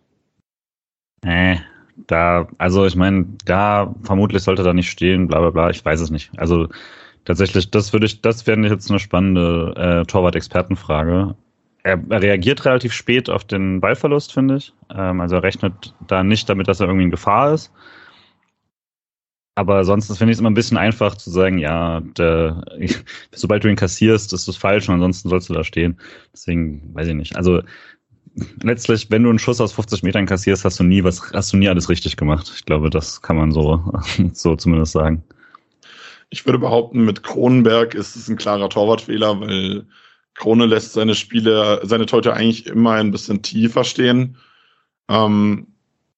Nee, 1.24 1.60
da, 2.06 2.48
also 2.58 2.86
ich 2.86 2.96
meine, 2.96 3.26
da 3.44 3.94
vermutlich 4.02 4.42
sollte 4.42 4.62
da 4.62 4.72
nicht 4.72 4.90
stehen, 4.90 5.28
bla 5.28 5.40
bla 5.40 5.50
bla, 5.50 5.70
ich 5.70 5.84
weiß 5.84 6.00
es 6.00 6.10
nicht. 6.10 6.30
Also 6.36 6.68
tatsächlich, 7.24 7.70
das 7.70 7.92
würde 7.92 8.06
ich, 8.06 8.20
das 8.22 8.46
wäre 8.46 8.60
jetzt 8.60 8.90
eine 8.90 8.98
spannende 8.98 9.74
äh, 9.76 10.06
Torwart-Expertenfrage. 10.06 11.34
Er, 11.82 12.02
er, 12.08 12.22
reagiert 12.22 12.64
relativ 12.64 12.92
spät 12.92 13.30
auf 13.30 13.44
den 13.44 13.80
Ballverlust, 13.80 14.32
finde 14.32 14.56
ich. 14.56 14.72
Ähm, 14.94 15.20
also 15.20 15.36
er 15.36 15.42
rechnet 15.42 15.94
da 16.06 16.22
nicht 16.22 16.48
damit, 16.48 16.68
dass 16.68 16.80
er 16.80 16.86
irgendwie 16.86 17.04
in 17.04 17.10
Gefahr 17.10 17.54
ist. 17.54 17.72
Aber 19.54 19.84
sonst 19.84 20.06
finde 20.16 20.30
ich 20.32 20.36
es 20.36 20.40
immer 20.40 20.50
ein 20.50 20.54
bisschen 20.54 20.78
einfach 20.78 21.16
zu 21.16 21.30
sagen, 21.30 21.58
ja, 21.58 22.00
der, 22.00 22.62
sobald 23.32 23.64
du 23.64 23.68
ihn 23.68 23.76
kassierst, 23.76 24.32
ist 24.32 24.48
das 24.48 24.56
falsch 24.56 24.88
und 24.88 24.94
ansonsten 24.94 25.28
sollst 25.28 25.48
du 25.48 25.54
da 25.54 25.64
stehen. 25.64 25.98
Deswegen 26.32 26.94
weiß 26.94 27.08
ich 27.08 27.14
nicht. 27.14 27.36
Also 27.36 27.62
letztlich, 28.62 29.10
wenn 29.10 29.24
du 29.24 29.28
einen 29.28 29.38
Schuss 29.38 29.60
aus 29.60 29.72
50 29.72 30.02
Metern 30.02 30.26
kassierst, 30.26 30.64
hast 30.64 30.78
du 30.78 30.84
nie 30.84 31.04
was, 31.04 31.32
hast 31.32 31.52
du 31.52 31.56
nie 31.56 31.68
alles 31.68 31.88
richtig 31.88 32.16
gemacht. 32.16 32.50
Ich 32.54 32.64
glaube, 32.64 32.90
das 32.90 33.22
kann 33.22 33.36
man 33.36 33.52
so, 33.52 33.82
so 34.32 34.56
zumindest 34.56 34.92
sagen. 34.92 35.24
Ich 36.30 36.46
würde 36.46 36.60
behaupten, 36.60 37.04
mit 37.04 37.24
Kronenberg 37.24 37.94
ist 37.94 38.14
es 38.14 38.28
ein 38.28 38.36
klarer 38.36 38.68
Torwartfehler, 38.68 39.40
weil 39.40 39.84
Krone 40.34 40.66
lässt 40.66 40.92
seine 40.92 41.16
Spiele, 41.16 41.80
seine 41.82 42.06
Torhüter 42.06 42.34
eigentlich 42.34 42.66
immer 42.66 42.92
ein 42.92 43.10
bisschen 43.10 43.42
tiefer 43.42 43.82
stehen. 43.82 44.36
Ähm, 45.08 45.69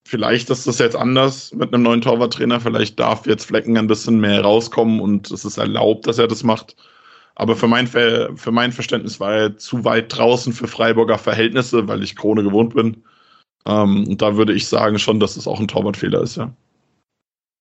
vielleicht 0.07 0.51
ist 0.51 0.67
das 0.67 0.79
jetzt 0.79 0.97
anders 0.97 1.53
mit 1.55 1.73
einem 1.73 1.83
neuen 1.83 2.01
Torwarttrainer. 2.01 2.61
Vielleicht 2.61 2.99
darf 2.99 3.27
jetzt 3.27 3.47
Flecken 3.47 3.77
ein 3.77 3.87
bisschen 3.87 4.21
mehr 4.21 4.43
rauskommen 4.43 5.01
und 5.01 5.31
es 5.31 5.45
ist 5.45 5.59
erlaubt, 5.59 6.07
dass 6.07 6.19
er 6.19 6.29
das 6.29 6.43
macht. 6.43 6.77
Aber 7.35 7.57
für 7.57 7.69
mein, 7.69 7.87
für 7.87 8.51
mein 8.51 8.73
Verständnis 8.73 9.19
war 9.19 9.35
er 9.35 9.57
zu 9.57 9.85
weit 9.85 10.17
draußen 10.17 10.53
für 10.53 10.69
Freiburger 10.69 11.19
Verhältnisse, 11.19 11.89
weil 11.89 12.03
ich 12.03 12.17
Krone 12.17 12.43
gewohnt 12.43 12.75
bin. 12.75 13.05
Ähm, 13.67 14.07
und 14.09 14.23
da 14.23 14.37
würde 14.37 14.53
ich 14.53 14.69
sagen 14.69 14.99
schon, 14.99 15.21
dass 15.21 15.37
es 15.37 15.47
auch 15.47 15.61
ein 15.61 15.69
Torwartfehler 15.69 16.21
ist, 16.23 16.37
ja. 16.37 16.53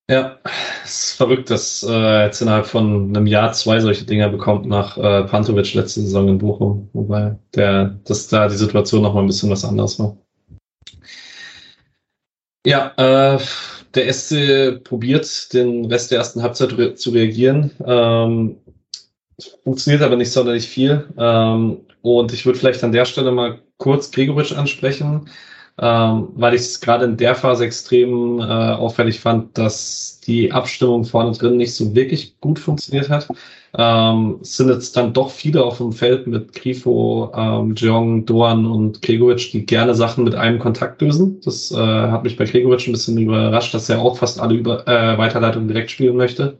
Ja, 0.09 0.39
es 0.83 1.03
ist 1.03 1.13
verrückt, 1.13 1.49
dass 1.49 1.85
äh, 1.87 2.25
jetzt 2.25 2.41
innerhalb 2.41 2.65
von 2.65 3.15
einem 3.15 3.27
Jahr 3.27 3.53
zwei 3.53 3.79
solche 3.79 4.03
Dinger 4.03 4.27
bekommt 4.27 4.65
nach 4.65 4.97
äh, 4.97 5.23
Pantovic 5.23 5.73
letzte 5.73 6.01
Saison 6.01 6.27
in 6.27 6.37
Bochum, 6.37 6.89
wobei 6.91 7.37
der, 7.55 7.97
dass 8.03 8.27
da 8.27 8.49
die 8.49 8.57
Situation 8.57 9.03
noch 9.03 9.13
mal 9.13 9.21
ein 9.21 9.27
bisschen 9.27 9.49
was 9.49 9.63
anderes 9.63 9.99
war. 9.99 10.17
Ja, 12.65 12.93
äh, 12.97 13.39
der 13.95 14.13
SC 14.13 14.83
probiert, 14.83 15.53
den 15.53 15.85
Rest 15.85 16.11
der 16.11 16.19
ersten 16.19 16.41
Halbzeit 16.41 16.77
re 16.77 16.95
zu 16.95 17.09
reagieren. 17.09 17.71
Ähm, 17.85 18.57
funktioniert 19.63 20.03
aber 20.03 20.15
nicht 20.15 20.31
sonderlich 20.31 20.67
viel. 20.67 21.07
Ähm, 21.17 21.81
und 22.01 22.33
ich 22.33 22.45
würde 22.45 22.59
vielleicht 22.59 22.83
an 22.83 22.91
der 22.91 23.05
Stelle 23.05 23.31
mal 23.31 23.59
kurz 23.77 24.11
Gregoritsch 24.11 24.53
ansprechen 24.53 25.29
ähm, 25.81 26.29
weil 26.35 26.53
ich 26.53 26.61
es 26.61 26.79
gerade 26.79 27.05
in 27.05 27.17
der 27.17 27.33
Phase 27.33 27.65
extrem 27.65 28.39
äh, 28.39 28.43
auffällig 28.43 29.19
fand, 29.19 29.57
dass 29.57 30.19
die 30.25 30.51
Abstimmung 30.51 31.03
vorne 31.03 31.31
drin 31.31 31.57
nicht 31.57 31.73
so 31.73 31.95
wirklich 31.95 32.39
gut 32.39 32.59
funktioniert 32.59 33.09
hat. 33.09 33.27
Ähm, 33.75 34.37
es 34.41 34.57
sind 34.57 34.69
jetzt 34.69 34.95
dann 34.95 35.13
doch 35.13 35.31
viele 35.31 35.63
auf 35.63 35.77
dem 35.77 35.91
Feld 35.91 36.27
mit 36.27 36.53
Grifo, 36.53 37.31
ähm, 37.35 37.73
Jong, 37.75 38.25
Doan 38.25 38.67
und 38.67 39.01
Gregovic, 39.01 39.51
die 39.51 39.65
gerne 39.65 39.95
Sachen 39.95 40.23
mit 40.23 40.35
einem 40.35 40.59
Kontakt 40.59 41.01
lösen. 41.01 41.41
Das 41.43 41.71
äh, 41.71 41.77
hat 41.77 42.23
mich 42.23 42.37
bei 42.37 42.45
Gregovic 42.45 42.87
ein 42.87 42.91
bisschen 42.91 43.17
überrascht, 43.17 43.73
dass 43.73 43.89
er 43.89 44.01
auch 44.01 44.17
fast 44.17 44.39
alle 44.39 44.55
über, 44.55 44.87
äh, 44.87 45.17
Weiterleitungen 45.17 45.67
direkt 45.67 45.89
spielen 45.89 46.15
möchte. 46.15 46.57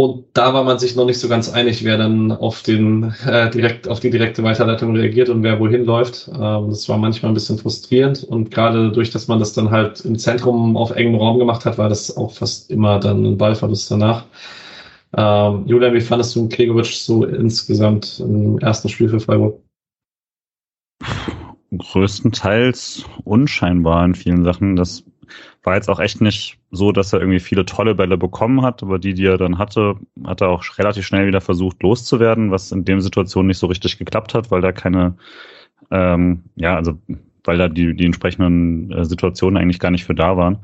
Und 0.00 0.24
da 0.32 0.54
war 0.54 0.64
man 0.64 0.78
sich 0.78 0.96
noch 0.96 1.04
nicht 1.04 1.18
so 1.18 1.28
ganz 1.28 1.52
einig, 1.52 1.84
wer 1.84 1.98
dann 1.98 2.32
auf 2.32 2.62
den 2.62 3.12
äh, 3.26 3.50
direkt 3.50 3.86
auf 3.86 4.00
die 4.00 4.08
direkte 4.08 4.42
Weiterleitung 4.42 4.96
reagiert 4.96 5.28
und 5.28 5.42
wer 5.42 5.60
wohin 5.60 5.84
läuft. 5.84 6.26
Ähm, 6.28 6.70
das 6.70 6.88
war 6.88 6.96
manchmal 6.96 7.32
ein 7.32 7.34
bisschen 7.34 7.58
frustrierend 7.58 8.24
und 8.24 8.50
gerade 8.50 8.92
durch, 8.92 9.10
dass 9.10 9.28
man 9.28 9.38
das 9.38 9.52
dann 9.52 9.70
halt 9.70 10.02
im 10.06 10.18
Zentrum 10.18 10.74
auf 10.78 10.92
engem 10.92 11.16
Raum 11.16 11.38
gemacht 11.38 11.66
hat, 11.66 11.76
war 11.76 11.90
das 11.90 12.16
auch 12.16 12.32
fast 12.32 12.70
immer 12.70 12.98
dann 12.98 13.26
ein 13.26 13.36
Ballverlust 13.36 13.90
danach. 13.90 14.24
Ähm, 15.18 15.66
Julian, 15.66 15.92
wie 15.92 16.00
fandest 16.00 16.34
du 16.34 16.48
Gregovic 16.48 16.86
so 16.86 17.26
insgesamt 17.26 18.20
im 18.20 18.58
ersten 18.60 18.88
Spiel 18.88 19.10
für 19.10 19.20
Freiburg? 19.20 19.60
Größtenteils 21.76 23.04
unscheinbar 23.24 24.06
in 24.06 24.14
vielen 24.14 24.44
Sachen. 24.44 24.76
Das 24.76 25.04
war 25.62 25.74
jetzt 25.74 25.88
auch 25.88 26.00
echt 26.00 26.20
nicht 26.20 26.58
so, 26.70 26.92
dass 26.92 27.12
er 27.12 27.20
irgendwie 27.20 27.40
viele 27.40 27.64
tolle 27.64 27.94
Bälle 27.94 28.16
bekommen 28.16 28.62
hat, 28.62 28.82
aber 28.82 28.98
die, 28.98 29.14
die 29.14 29.26
er 29.26 29.38
dann 29.38 29.58
hatte, 29.58 29.96
hat 30.24 30.40
er 30.40 30.48
auch 30.48 30.64
relativ 30.78 31.06
schnell 31.06 31.26
wieder 31.26 31.40
versucht 31.40 31.82
loszuwerden, 31.82 32.50
was 32.50 32.72
in 32.72 32.84
dem 32.84 33.00
Situation 33.00 33.46
nicht 33.46 33.58
so 33.58 33.66
richtig 33.66 33.98
geklappt 33.98 34.34
hat, 34.34 34.50
weil 34.50 34.60
da 34.60 34.72
keine, 34.72 35.16
ähm, 35.90 36.44
ja, 36.56 36.76
also 36.76 36.98
weil 37.44 37.58
da 37.58 37.68
die, 37.68 37.94
die 37.94 38.06
entsprechenden 38.06 38.90
äh, 38.92 39.04
Situationen 39.04 39.60
eigentlich 39.60 39.80
gar 39.80 39.90
nicht 39.90 40.04
für 40.04 40.14
da 40.14 40.36
waren. 40.36 40.58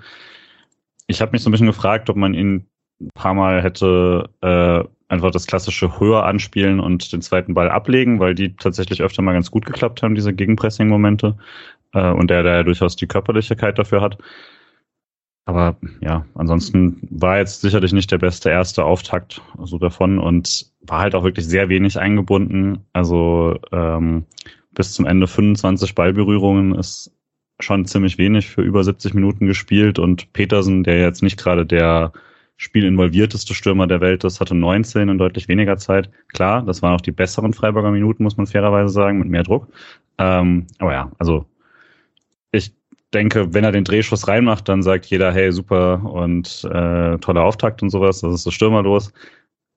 Ich 1.07 1.21
habe 1.21 1.33
mich 1.33 1.43
so 1.43 1.49
ein 1.49 1.53
bisschen 1.53 1.67
gefragt, 1.67 2.11
ob 2.11 2.17
man 2.17 2.35
ihn 2.35 2.67
ein 3.01 3.11
paar 3.15 3.35
Mal 3.35 3.63
hätte 3.63 4.31
äh, 4.41 4.85
einfach 5.09 5.31
das 5.31 5.47
klassische 5.47 6.01
höher 6.01 6.25
anspielen 6.25 6.81
und 6.81 7.13
den 7.13 7.23
zweiten 7.23 7.55
Ball 7.55 7.71
ablegen, 7.71 8.19
weil 8.19 8.35
die 8.35 8.57
tatsächlich 8.57 9.03
öfter 9.03 9.23
mal 9.23 9.35
ganz 9.35 9.51
gut 9.51 9.65
geklappt 9.65 10.03
haben, 10.03 10.15
diese 10.15 10.35
Gegenpressing-Momente. 10.35 11.37
äh, 11.95 12.11
und 12.11 12.31
der, 12.31 12.43
der 12.43 12.65
durchaus 12.65 12.97
die 12.97 13.07
Körperlichkeit 13.07 13.79
dafür 13.79 14.01
hat. 14.01 14.19
Aber 15.47 15.77
ja, 16.01 16.27
ansonsten 16.35 16.99
war 17.09 17.39
jetzt 17.39 17.61
sicherlich 17.61 17.93
nicht 17.93 18.11
der 18.11 18.19
beste 18.19 18.51
erste 18.51 18.85
Auftakt 18.85 19.41
so 19.63 19.79
davon 19.79 20.19
und 20.19 20.73
war 20.81 21.01
halt 21.01 21.15
auch 21.15 21.23
wirklich 21.23 21.47
sehr 21.47 21.69
wenig 21.69 21.99
eingebunden. 21.99 22.81
Also 22.93 23.57
ähm, 23.73 24.25
bis 24.75 24.93
zum 24.93 25.07
Ende 25.07 25.29
25 25.29 25.95
Ballberührungen 25.95 26.75
ist 26.75 27.13
schon 27.61 27.87
ziemlich 27.87 28.19
wenig 28.19 28.49
für 28.49 28.63
über 28.63 28.83
70 28.83 29.15
Minuten 29.15 29.47
gespielt 29.47 30.01
und 30.01 30.33
Petersen, 30.33 30.83
der 30.83 30.99
jetzt 30.99 31.23
nicht 31.23 31.39
gerade 31.39 31.65
der 31.65 32.13
spielinvolvierteste 32.57 33.55
Stürmer 33.55 33.87
der 33.87 34.01
Welt 34.01 34.25
ist, 34.25 34.41
hatte 34.41 34.55
19 34.55 35.09
in 35.09 35.19
deutlich 35.19 35.47
weniger 35.47 35.77
Zeit. 35.77 36.11
Klar, 36.29 36.63
das 36.63 36.83
waren 36.83 36.95
auch 36.95 37.01
die 37.01 37.13
besseren 37.13 37.53
Freiburger 37.53 37.93
Minuten, 37.93 38.25
muss 38.25 38.37
man 38.37 38.47
fairerweise 38.47 38.93
sagen, 38.93 39.21
mit 39.21 39.29
mehr 39.29 39.45
Druck. 39.45 39.69
Ähm, 40.19 40.67
aber 40.79 40.93
ja, 40.93 41.13
also 41.19 41.47
denke, 43.17 43.55
wenn 43.55 43.65
er 43.65 43.73
den 43.73 43.85
Drehschuss 43.85 44.29
reinmacht, 44.29 44.69
dann 44.69 44.83
sagt 44.83 45.07
jeder, 45.07 45.33
hey, 45.33 45.51
super 45.51 46.05
und 46.05 46.65
äh, 46.65 47.19
toller 47.19 47.45
Auftakt 47.45 47.83
und 47.83 47.91
sowas, 47.91 48.21
das 48.21 48.35
ist 48.35 48.43
so 48.43 48.51
stürmerlos. 48.51 49.13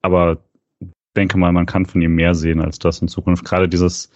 Aber 0.02 0.38
denke 1.16 1.38
mal, 1.38 1.52
man 1.52 1.66
kann 1.66 1.86
von 1.86 2.02
ihm 2.02 2.16
mehr 2.16 2.36
sehen 2.36 2.62
als 2.62 2.80
das 2.80 3.02
in 3.02 3.08
Zukunft. 3.08 3.46
Gerade 3.46 3.70
dieses, 3.70 4.12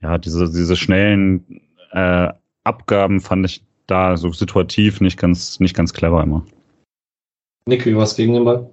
ja, 0.00 0.18
diese, 0.18 0.50
diese 0.50 0.76
schnellen 0.76 1.60
äh, 1.92 2.28
Abgaben 2.64 3.20
fand 3.20 3.46
ich 3.46 3.64
da 3.86 4.16
so 4.16 4.32
situativ 4.32 5.00
nicht 5.00 5.18
ganz, 5.18 5.58
nicht 5.60 5.74
ganz 5.74 5.92
clever 5.92 6.22
immer. 6.22 6.46
Nick, 7.66 7.86
wie 7.86 7.96
was 7.96 8.16
gegen 8.16 8.34
den 8.34 8.44
Ball? 8.44 8.70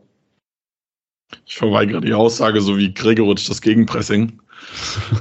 Ich 1.46 1.58
verweigere 1.58 2.02
die 2.02 2.14
Aussage, 2.14 2.62
so 2.62 2.78
wie 2.78 2.94
Gregoritsch 2.94 3.50
das 3.50 3.62
Gegenpressing. 3.62 4.40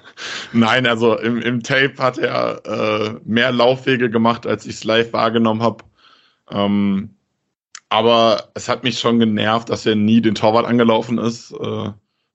nein, 0.52 0.86
also 0.86 1.18
im, 1.18 1.40
im 1.40 1.62
Tape 1.62 1.94
hat 1.98 2.18
er 2.18 2.62
äh, 2.64 3.20
mehr 3.24 3.52
Laufwege 3.52 4.10
gemacht, 4.10 4.46
als 4.46 4.66
ich 4.66 4.76
es 4.76 4.84
live 4.84 5.12
wahrgenommen 5.12 5.62
habe. 5.62 5.84
Ähm, 6.50 7.10
aber 7.88 8.50
es 8.54 8.68
hat 8.68 8.84
mich 8.84 8.98
schon 8.98 9.18
genervt, 9.18 9.70
dass 9.70 9.86
er 9.86 9.94
nie 9.94 10.20
den 10.20 10.34
Torwart 10.34 10.66
angelaufen 10.66 11.18
ist. 11.18 11.52
Äh, 11.52 11.90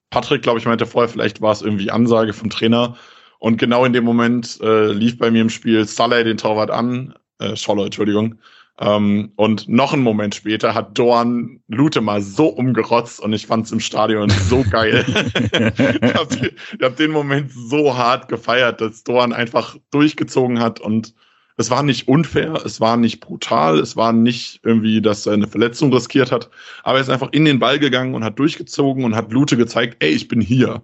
Patrick, 0.10 0.44
glaube 0.44 0.60
ich, 0.60 0.66
meinte 0.66 0.86
vorher, 0.86 1.10
vielleicht 1.10 1.42
war 1.42 1.52
es 1.52 1.62
irgendwie 1.62 1.92
Ansage 1.92 2.34
vom 2.34 2.50
Trainer. 2.50 2.96
Und 3.40 3.58
genau 3.58 3.86
in 3.86 3.94
dem 3.94 4.04
Moment 4.04 4.60
äh, 4.62 4.92
lief 4.92 5.18
bei 5.18 5.32
mir 5.32 5.42
im 5.42 5.50
Spiel 5.50 5.86
Saleh 5.86 6.24
den 6.24 6.38
Torwart 6.38 6.70
an, 6.70 7.16
äh, 7.40 7.56
Scholler, 7.56 7.86
Entschuldigung. 7.86 8.36
Ähm, 8.82 9.32
und 9.36 9.70
noch 9.70 9.94
einen 9.94 10.02
Moment 10.02 10.34
später 10.34 10.74
hat 10.74 10.98
Dorn 10.98 11.60
Lute 11.68 12.02
mal 12.02 12.20
so 12.20 12.48
umgerotzt 12.48 13.20
und 13.20 13.32
ich 13.32 13.46
fand 13.46 13.68
es 13.68 13.72
im 13.72 13.80
Stadion 13.80 14.32
so 14.32 14.66
geil. 14.72 15.06
ich 15.08 16.14
habe 16.16 16.52
hab 16.82 16.96
den 16.96 17.12
Moment 17.12 17.52
so 17.52 17.96
hart 17.96 18.28
gefeiert, 18.28 18.82
dass 18.82 19.04
Dorn 19.04 19.34
einfach 19.34 19.78
durchgezogen 19.92 20.60
hat 20.60 20.80
und 20.80 21.14
es 21.58 21.70
war 21.70 21.84
nicht 21.84 22.08
unfair, 22.08 22.54
es 22.66 22.82
war 22.82 22.98
nicht 22.98 23.20
brutal, 23.20 23.78
es 23.78 23.96
war 23.96 24.14
nicht 24.14 24.62
irgendwie, 24.64 25.00
dass 25.00 25.28
er 25.28 25.34
eine 25.34 25.48
Verletzung 25.48 25.94
riskiert 25.94 26.32
hat, 26.32 26.50
aber 26.82 26.98
er 26.98 27.02
ist 27.02 27.10
einfach 27.10 27.32
in 27.34 27.46
den 27.46 27.60
Ball 27.60 27.78
gegangen 27.78 28.16
und 28.16 28.24
hat 28.24 28.40
durchgezogen 28.40 29.04
und 29.04 29.16
hat 29.16 29.32
Lute 29.32 29.58
gezeigt, 29.58 29.98
ey, 30.00 30.10
ich 30.10 30.28
bin 30.28 30.42
hier. 30.42 30.82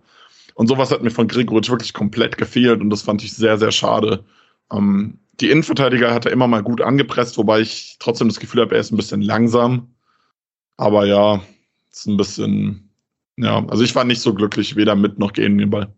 Und 0.54 0.68
sowas 0.68 0.92
hat 0.92 1.02
mir 1.02 1.10
von 1.10 1.28
Gregoritsch 1.28 1.72
wirklich 1.72 1.94
komplett 1.94 2.38
gefehlt 2.38 2.80
und 2.80 2.92
das 2.92 3.02
fand 3.02 3.24
ich 3.24 3.34
sehr, 3.34 3.58
sehr 3.58 3.72
schade. 3.72 4.24
Ähm, 4.72 5.18
die 5.40 5.50
Innenverteidiger 5.50 6.14
hat 6.14 6.26
er 6.26 6.32
immer 6.32 6.48
mal 6.48 6.64
gut 6.64 6.82
angepresst, 6.82 7.38
wobei 7.38 7.62
ich 7.62 7.98
trotzdem 8.00 8.28
das 8.28 8.40
Gefühl 8.40 8.62
habe, 8.62 8.76
er 8.76 8.82
ist 8.82 8.92
ein 8.92 8.98
bisschen 8.98 9.22
langsam. 9.22 9.96
Aber 10.78 11.06
ja, 11.06 11.42
ist 11.92 12.08
ein 12.08 12.18
bisschen, 12.18 12.90
ja, 13.38 13.66
also 13.68 13.84
ich 13.84 13.96
war 13.96 14.04
nicht 14.04 14.22
so 14.22 14.34
glücklich, 14.34 14.76
weder 14.76 14.96
mit 14.96 15.20
noch 15.20 15.34
gegen 15.34 15.58
den 15.58 15.70
Ball. 15.70 15.94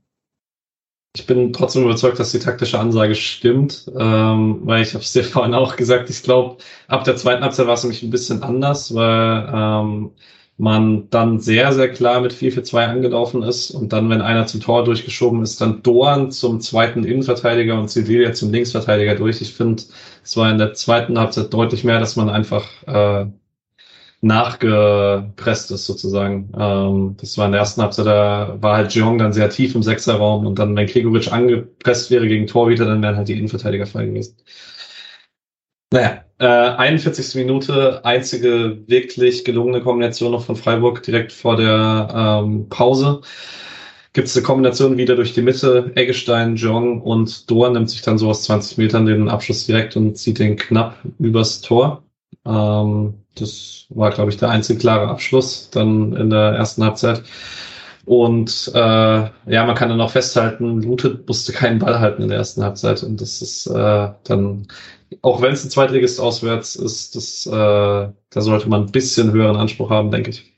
Ich 1.16 1.26
bin 1.26 1.52
trotzdem 1.54 1.84
überzeugt, 1.84 2.20
dass 2.20 2.32
die 2.32 2.40
taktische 2.40 2.80
Ansage 2.80 3.16
stimmt, 3.16 3.92
ähm, 3.98 4.60
weil 4.64 4.84
ich 4.84 4.94
habe 4.94 5.04
es 5.04 5.12
dir 5.12 5.24
vorhin 5.26 5.54
auch 5.54 5.76
gesagt, 5.76 6.10
ich 6.10 6.22
glaube, 6.24 6.58
ab 6.88 7.04
der 7.04 7.16
zweiten 7.16 7.44
Halbzeit 7.44 7.68
war 7.68 7.74
es 7.74 7.84
nämlich 7.84 8.04
ein 8.04 8.12
bisschen 8.12 8.44
anders, 8.44 8.94
weil 8.94 9.50
ähm, 9.54 10.12
man 10.60 11.10
dann 11.10 11.40
sehr, 11.40 11.72
sehr 11.74 11.90
klar 11.90 12.20
mit 12.20 12.34
4 12.34 12.52
für 12.52 12.64
2 12.64 12.88
angelaufen 12.88 13.44
ist 13.44 13.72
und 13.72 13.94
dann, 13.94 14.10
wenn 14.10 14.22
einer 14.22 14.46
zum 14.46 14.60
Tor 14.60 14.84
durchgeschoben 14.84 15.42
ist, 15.42 15.62
dann 15.62 15.82
Dorn 15.84 16.32
zum 16.32 16.60
zweiten 16.60 17.06
Innenverteidiger 17.06 17.80
und 17.80 17.90
Sevilla 17.90 18.34
zum 18.34 18.52
Linksverteidiger 18.52 19.16
durch. 19.16 19.42
Ich 19.42 19.54
finde, 19.54 19.84
es 20.22 20.36
war 20.36 20.52
in 20.52 20.58
der 20.58 20.74
zweiten 20.74 21.18
Halbzeit 21.18 21.54
deutlich 21.54 21.86
mehr, 21.86 22.00
dass 22.02 22.18
man 22.18 22.30
einfach 22.30 22.66
äh, 22.88 23.28
nachgepresst 24.22 25.72
ist 25.72 25.86
sozusagen. 25.86 26.52
Ähm, 26.58 27.16
das 27.22 27.38
war 27.38 27.46
in 27.46 27.54
der 27.54 27.62
ersten 27.62 27.82
Halbzeit, 27.82 28.06
da 28.08 28.58
war 28.60 28.78
halt 28.78 28.94
Jong 28.94 29.18
dann 29.18 29.32
sehr 29.34 29.50
tief 29.50 29.76
im 29.76 29.84
Sechserraum 29.84 30.46
und 30.46 30.60
dann, 30.60 30.76
wenn 30.76 30.88
Gregoritsch 30.88 31.32
angepresst 31.32 32.12
wäre 32.12 32.28
gegen 32.28 32.48
Torhüter, 32.48 32.86
dann 32.86 33.02
wären 33.02 33.16
halt 33.16 33.30
die 33.30 33.38
Innenverteidiger 33.38 33.86
frei 33.86 34.08
gewesen. 34.08 34.36
Naja, 35.92 36.24
äh, 36.40 36.46
41. 36.46 37.36
Minute, 37.36 38.04
einzige 38.06 38.80
wirklich 38.88 39.46
gelungene 39.46 39.82
Kombination 39.82 40.32
noch 40.32 40.46
von 40.46 40.56
Freiburg 40.56 41.04
direkt 41.04 41.32
vor 41.32 41.58
der 41.58 42.42
ähm, 42.44 42.68
Pause. 42.70 43.22
Gibt 44.14 44.28
es 44.28 44.36
eine 44.36 44.44
Kombination 44.44 44.98
wieder 44.98 45.16
durch 45.16 45.34
die 45.34 45.42
Mitte, 45.42 45.92
Eggestein, 45.96 46.56
Jong 46.56 47.02
und 47.02 47.50
Dohr 47.52 47.70
nimmt 47.70 47.90
sich 47.90 48.02
dann 48.02 48.18
so 48.18 48.30
aus 48.30 48.44
20 48.44 48.78
Metern 48.78 49.06
den 49.06 49.30
Abschluss 49.30 49.68
direkt 49.68 49.96
und 49.96 50.18
zieht 50.18 50.40
den 50.40 50.56
knapp 50.56 50.98
übers 51.20 51.62
Tor. 51.62 52.04
Ähm, 52.46 53.14
das 53.36 53.86
war, 53.90 54.12
glaube 54.12 54.32
ich, 54.32 54.38
der 54.38 54.50
einzige 54.50 54.80
klare 54.80 55.08
Abschluss 55.10 55.70
dann 55.70 56.14
in 56.16 56.30
der 56.30 56.54
ersten 56.54 56.84
Halbzeit. 56.84 57.24
Und 58.06 58.72
äh, 58.74 58.80
ja, 58.80 59.66
man 59.66 59.76
kann 59.76 59.90
dann 59.90 60.02
auch 60.02 60.10
festhalten, 60.10 60.82
Lute 60.82 61.24
musste 61.28 61.54
keinen 61.54 61.78
Ball 61.80 62.00
halten 62.00 62.24
in 62.24 62.30
der 62.30 62.40
ersten 62.40 62.64
Halbzeit. 62.64 63.04
Und 63.04 63.22
das 63.22 63.42
ist 63.42 63.68
äh, 63.68 64.10
dann 64.24 64.68
auch 65.22 65.42
wenn 65.42 65.54
es 65.54 65.64
ein 65.64 65.70
Zweitligist 65.70 66.20
auswärts 66.20 66.76
ist, 66.76 67.16
das, 67.16 67.46
äh, 67.46 67.52
da 67.52 68.42
sollte 68.42 68.70
man 68.70 68.84
ein 68.84 68.92
bisschen 68.92 69.32
höheren 69.32 69.56
Anspruch 69.56 69.90
haben, 69.90 70.12
denke 70.12 70.32
ich. 70.32 70.54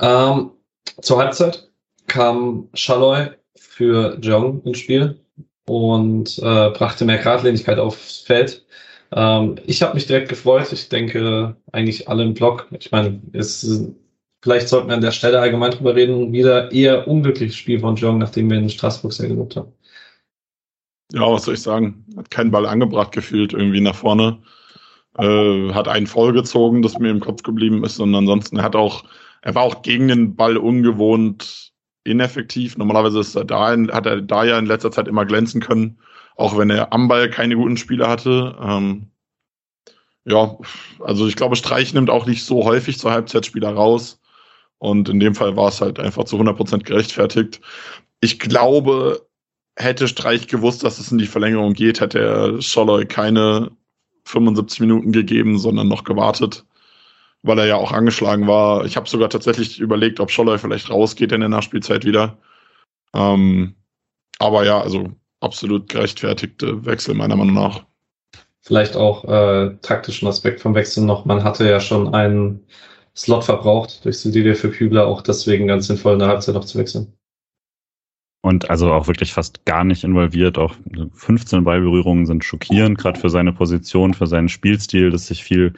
Ähm, 0.00 0.52
zur 1.00 1.18
Halbzeit 1.18 1.70
kam 2.06 2.68
Schalloy 2.74 3.30
für 3.56 4.18
Jong 4.20 4.62
ins 4.64 4.78
Spiel 4.78 5.20
und 5.66 6.38
äh, 6.38 6.70
brachte 6.70 7.04
mehr 7.04 7.18
Gradlinigkeit 7.18 7.78
aufs 7.78 8.18
Feld. 8.18 8.64
Ähm, 9.12 9.56
ich 9.66 9.82
habe 9.82 9.94
mich 9.94 10.06
direkt 10.06 10.28
gefreut. 10.28 10.72
Ich 10.72 10.88
denke 10.88 11.56
eigentlich 11.72 12.08
alle 12.08 12.24
im 12.24 12.34
Block. 12.34 12.68
Ich 12.78 12.90
meine, 12.92 13.20
es 13.32 13.66
vielleicht 14.42 14.68
sollten 14.68 14.88
wir 14.88 14.94
an 14.94 15.00
der 15.00 15.12
Stelle 15.12 15.40
allgemein 15.40 15.72
drüber 15.72 15.94
reden. 15.94 16.32
Wieder 16.32 16.72
eher 16.72 17.08
unglückliches 17.08 17.56
Spiel 17.56 17.80
von 17.80 17.96
Jong, 17.96 18.18
nachdem 18.18 18.50
wir 18.50 18.58
in 18.58 18.70
Straßburg 18.70 19.12
sehr 19.12 19.28
gelobt 19.28 19.56
haben. 19.56 19.72
Ja, 21.12 21.22
was 21.32 21.44
soll 21.44 21.54
ich 21.54 21.62
sagen? 21.62 22.04
Hat 22.16 22.30
keinen 22.30 22.50
Ball 22.50 22.66
angebracht 22.66 23.12
gefühlt 23.12 23.52
irgendwie 23.52 23.80
nach 23.80 23.94
vorne. 23.94 24.42
Äh, 25.18 25.72
hat 25.72 25.88
einen 25.88 26.06
vollgezogen, 26.06 26.82
das 26.82 26.98
mir 26.98 27.10
im 27.10 27.20
Kopf 27.20 27.42
geblieben 27.42 27.82
ist. 27.84 27.98
Und 27.98 28.14
ansonsten 28.14 28.62
hat 28.62 28.76
auch, 28.76 29.04
er 29.42 29.54
war 29.54 29.62
auch 29.62 29.82
gegen 29.82 30.08
den 30.08 30.36
Ball 30.36 30.56
ungewohnt 30.56 31.72
ineffektiv. 32.04 32.76
Normalerweise 32.76 33.20
ist 33.20 33.34
er 33.34 33.44
da, 33.44 33.76
hat 33.92 34.06
er 34.06 34.20
da 34.22 34.44
ja 34.44 34.58
in 34.58 34.66
letzter 34.66 34.90
Zeit 34.90 35.08
immer 35.08 35.26
glänzen 35.26 35.60
können, 35.60 35.98
auch 36.36 36.56
wenn 36.58 36.70
er 36.70 36.92
am 36.92 37.08
Ball 37.08 37.30
keine 37.30 37.56
guten 37.56 37.76
Spieler 37.76 38.08
hatte. 38.08 38.56
Ähm, 38.60 39.10
ja, 40.24 40.58
also 41.00 41.26
ich 41.26 41.36
glaube, 41.36 41.56
Streich 41.56 41.94
nimmt 41.94 42.10
auch 42.10 42.26
nicht 42.26 42.44
so 42.44 42.64
häufig 42.64 42.98
zur 42.98 43.12
Halbzeitspieler 43.12 43.72
raus. 43.72 44.20
Und 44.78 45.08
in 45.08 45.20
dem 45.20 45.34
Fall 45.34 45.56
war 45.56 45.68
es 45.68 45.80
halt 45.80 45.98
einfach 45.98 46.24
zu 46.24 46.36
100% 46.36 46.84
gerechtfertigt. 46.84 47.60
Ich 48.20 48.38
glaube, 48.38 49.27
hätte 49.78 50.08
Streich 50.08 50.48
gewusst, 50.48 50.82
dass 50.82 50.98
es 50.98 51.12
in 51.12 51.18
die 51.18 51.26
Verlängerung 51.26 51.72
geht, 51.72 52.00
hätte 52.00 52.18
er 52.18 52.62
Scholloy 52.62 53.06
keine 53.06 53.70
75 54.24 54.80
Minuten 54.80 55.12
gegeben, 55.12 55.58
sondern 55.58 55.88
noch 55.88 56.04
gewartet, 56.04 56.64
weil 57.42 57.58
er 57.60 57.66
ja 57.66 57.76
auch 57.76 57.92
angeschlagen 57.92 58.46
war. 58.46 58.84
Ich 58.84 58.96
habe 58.96 59.08
sogar 59.08 59.30
tatsächlich 59.30 59.78
überlegt, 59.78 60.20
ob 60.20 60.30
Scholloy 60.30 60.58
vielleicht 60.58 60.90
rausgeht 60.90 61.32
in 61.32 61.40
der 61.40 61.48
Nachspielzeit 61.48 62.04
wieder. 62.04 62.38
Ähm, 63.14 63.74
aber 64.38 64.64
ja, 64.64 64.80
also 64.80 65.12
absolut 65.40 65.88
gerechtfertigte 65.88 66.84
Wechsel 66.84 67.14
meiner 67.14 67.36
Meinung 67.36 67.54
nach. 67.54 67.84
Vielleicht 68.60 68.96
auch 68.96 69.24
äh, 69.24 69.76
taktischen 69.80 70.28
Aspekt 70.28 70.60
vom 70.60 70.74
Wechsel 70.74 71.04
noch. 71.04 71.24
Man 71.24 71.44
hatte 71.44 71.68
ja 71.68 71.80
schon 71.80 72.14
einen 72.14 72.66
Slot 73.16 73.44
verbraucht 73.44 74.04
durch 74.04 74.18
Silvia 74.18 74.54
für 74.54 74.70
Kübler, 74.70 75.06
auch 75.06 75.22
deswegen 75.22 75.68
ganz 75.68 75.86
sinnvoll 75.86 76.14
in 76.14 76.18
der 76.18 76.28
Halbzeit 76.28 76.54
noch 76.54 76.64
zu 76.64 76.78
wechseln. 76.78 77.17
Und 78.40 78.70
also 78.70 78.92
auch 78.92 79.08
wirklich 79.08 79.32
fast 79.32 79.64
gar 79.64 79.82
nicht 79.82 80.04
involviert. 80.04 80.58
Auch 80.58 80.74
15 81.12 81.64
Ballberührungen 81.64 82.24
sind 82.24 82.44
schockierend, 82.44 82.96
gerade 82.96 83.18
für 83.18 83.30
seine 83.30 83.52
Position, 83.52 84.14
für 84.14 84.28
seinen 84.28 84.48
Spielstil, 84.48 85.10
dass 85.10 85.26
sich 85.26 85.42
viel 85.42 85.72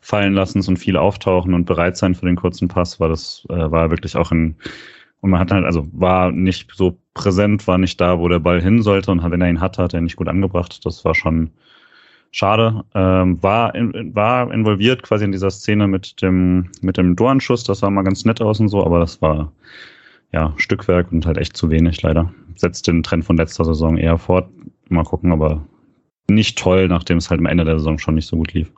fallen 0.00 0.32
lassen 0.32 0.62
und 0.66 0.78
viel 0.78 0.96
auftauchen 0.96 1.52
und 1.52 1.66
bereit 1.66 1.98
sein 1.98 2.14
für 2.14 2.24
den 2.24 2.36
kurzen 2.36 2.68
Pass, 2.68 3.00
war 3.00 3.10
das, 3.10 3.44
äh, 3.50 3.70
war 3.70 3.90
wirklich 3.90 4.16
auch 4.16 4.30
ein, 4.30 4.56
und 5.20 5.30
man 5.30 5.40
hat 5.40 5.50
halt, 5.50 5.66
also 5.66 5.86
war 5.92 6.32
nicht 6.32 6.70
so 6.74 6.98
präsent, 7.12 7.66
war 7.66 7.76
nicht 7.76 8.00
da, 8.00 8.18
wo 8.18 8.28
der 8.28 8.38
Ball 8.38 8.62
hin 8.62 8.80
sollte 8.80 9.10
und 9.10 9.22
wenn 9.30 9.40
er 9.42 9.50
ihn 9.50 9.60
hatte, 9.60 9.82
hat 9.82 9.92
er 9.92 10.00
ihn 10.00 10.04
nicht 10.04 10.16
gut 10.16 10.28
angebracht. 10.28 10.86
Das 10.86 11.04
war 11.04 11.14
schon 11.14 11.50
schade. 12.30 12.84
Ähm, 12.94 13.42
war, 13.42 13.74
in, 13.74 14.14
war 14.14 14.52
involviert 14.52 15.02
quasi 15.02 15.24
in 15.24 15.32
dieser 15.32 15.50
Szene 15.50 15.88
mit 15.88 16.22
dem, 16.22 16.70
mit 16.80 16.96
dem 16.96 17.16
Dornschuss, 17.16 17.64
das 17.64 17.80
sah 17.80 17.90
mal 17.90 18.04
ganz 18.04 18.24
nett 18.24 18.40
aus 18.40 18.60
und 18.60 18.68
so, 18.68 18.84
aber 18.84 19.00
das 19.00 19.20
war 19.20 19.52
ja, 20.32 20.54
Stückwerk 20.56 21.12
und 21.12 21.26
halt 21.26 21.38
echt 21.38 21.56
zu 21.56 21.70
wenig 21.70 22.02
leider. 22.02 22.32
Setzt 22.56 22.86
den 22.86 23.02
Trend 23.02 23.24
von 23.24 23.36
letzter 23.36 23.64
Saison 23.64 23.96
eher 23.96 24.18
fort. 24.18 24.48
mal 24.88 25.04
gucken, 25.04 25.32
aber 25.32 25.66
nicht 26.28 26.58
toll, 26.58 26.88
nachdem 26.88 27.18
es 27.18 27.30
halt 27.30 27.40
am 27.40 27.46
Ende 27.46 27.64
der 27.64 27.78
Saison 27.78 27.98
schon 27.98 28.14
nicht 28.14 28.28
so 28.28 28.36
gut 28.36 28.52
lief. 28.52 28.72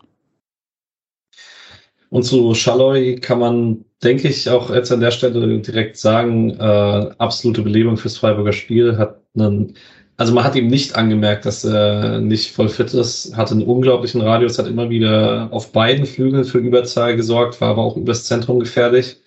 Und 2.10 2.22
zu 2.22 2.54
Schalloy 2.54 3.16
kann 3.16 3.38
man, 3.38 3.84
denke 4.02 4.28
ich, 4.28 4.48
auch 4.48 4.70
jetzt 4.70 4.90
an 4.90 5.00
der 5.00 5.10
Stelle 5.10 5.58
direkt 5.60 5.98
sagen, 5.98 6.50
äh, 6.50 7.10
absolute 7.18 7.62
Belebung 7.62 7.96
fürs 7.96 8.16
Freiburger 8.16 8.52
Spiel, 8.52 8.96
hat 8.96 9.20
einen 9.34 9.74
also 10.18 10.34
man 10.34 10.42
hat 10.42 10.56
ihm 10.56 10.66
nicht 10.66 10.96
angemerkt, 10.96 11.46
dass 11.46 11.64
er 11.64 12.20
nicht 12.20 12.50
voll 12.50 12.68
fit 12.68 12.92
ist, 12.92 13.36
hatte 13.36 13.52
einen 13.54 13.62
unglaublichen 13.62 14.20
Radius, 14.20 14.58
hat 14.58 14.66
immer 14.66 14.90
wieder 14.90 15.48
auf 15.52 15.70
beiden 15.70 16.06
Flügeln 16.06 16.44
für 16.44 16.58
Überzahl 16.58 17.14
gesorgt, 17.14 17.60
war 17.60 17.70
aber 17.70 17.84
auch 17.84 17.96
übers 17.96 18.24
Zentrum 18.24 18.58
gefährlich. 18.58 19.22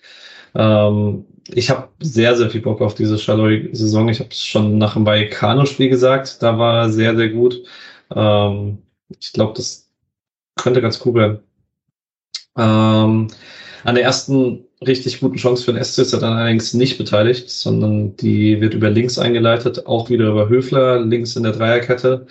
Ähm, 0.54 1.24
ich 1.48 1.70
habe 1.70 1.88
sehr, 2.00 2.36
sehr 2.36 2.50
viel 2.50 2.62
Bock 2.62 2.80
auf 2.80 2.94
diese 2.94 3.18
Schalloy-Saison. 3.18 4.08
Ich 4.08 4.20
habe 4.20 4.30
es 4.30 4.44
schon 4.44 4.78
nach 4.78 4.94
dem 4.94 5.06
Vallecano-Spiel 5.06 5.88
gesagt, 5.88 6.42
da 6.42 6.58
war 6.58 6.82
er 6.82 6.90
sehr, 6.90 7.16
sehr 7.16 7.30
gut. 7.30 7.62
Ähm, 8.14 8.78
ich 9.20 9.32
glaube, 9.32 9.54
das 9.56 9.90
könnte 10.56 10.82
ganz 10.82 11.00
cool 11.04 11.14
werden. 11.14 11.38
Ähm, 12.56 13.28
an 13.84 13.94
der 13.94 14.04
ersten 14.04 14.64
richtig 14.86 15.20
guten 15.20 15.36
Chance 15.36 15.64
für 15.64 15.72
den 15.72 15.82
SC 15.82 15.98
ist 16.00 16.12
er 16.12 16.20
dann 16.20 16.34
allerdings 16.34 16.74
nicht 16.74 16.98
beteiligt, 16.98 17.50
sondern 17.50 18.16
die 18.16 18.60
wird 18.60 18.74
über 18.74 18.90
links 18.90 19.18
eingeleitet, 19.18 19.86
auch 19.86 20.10
wieder 20.10 20.28
über 20.28 20.48
Höfler, 20.48 21.00
links 21.00 21.36
in 21.36 21.44
der 21.44 21.52
Dreierkette. 21.52 22.26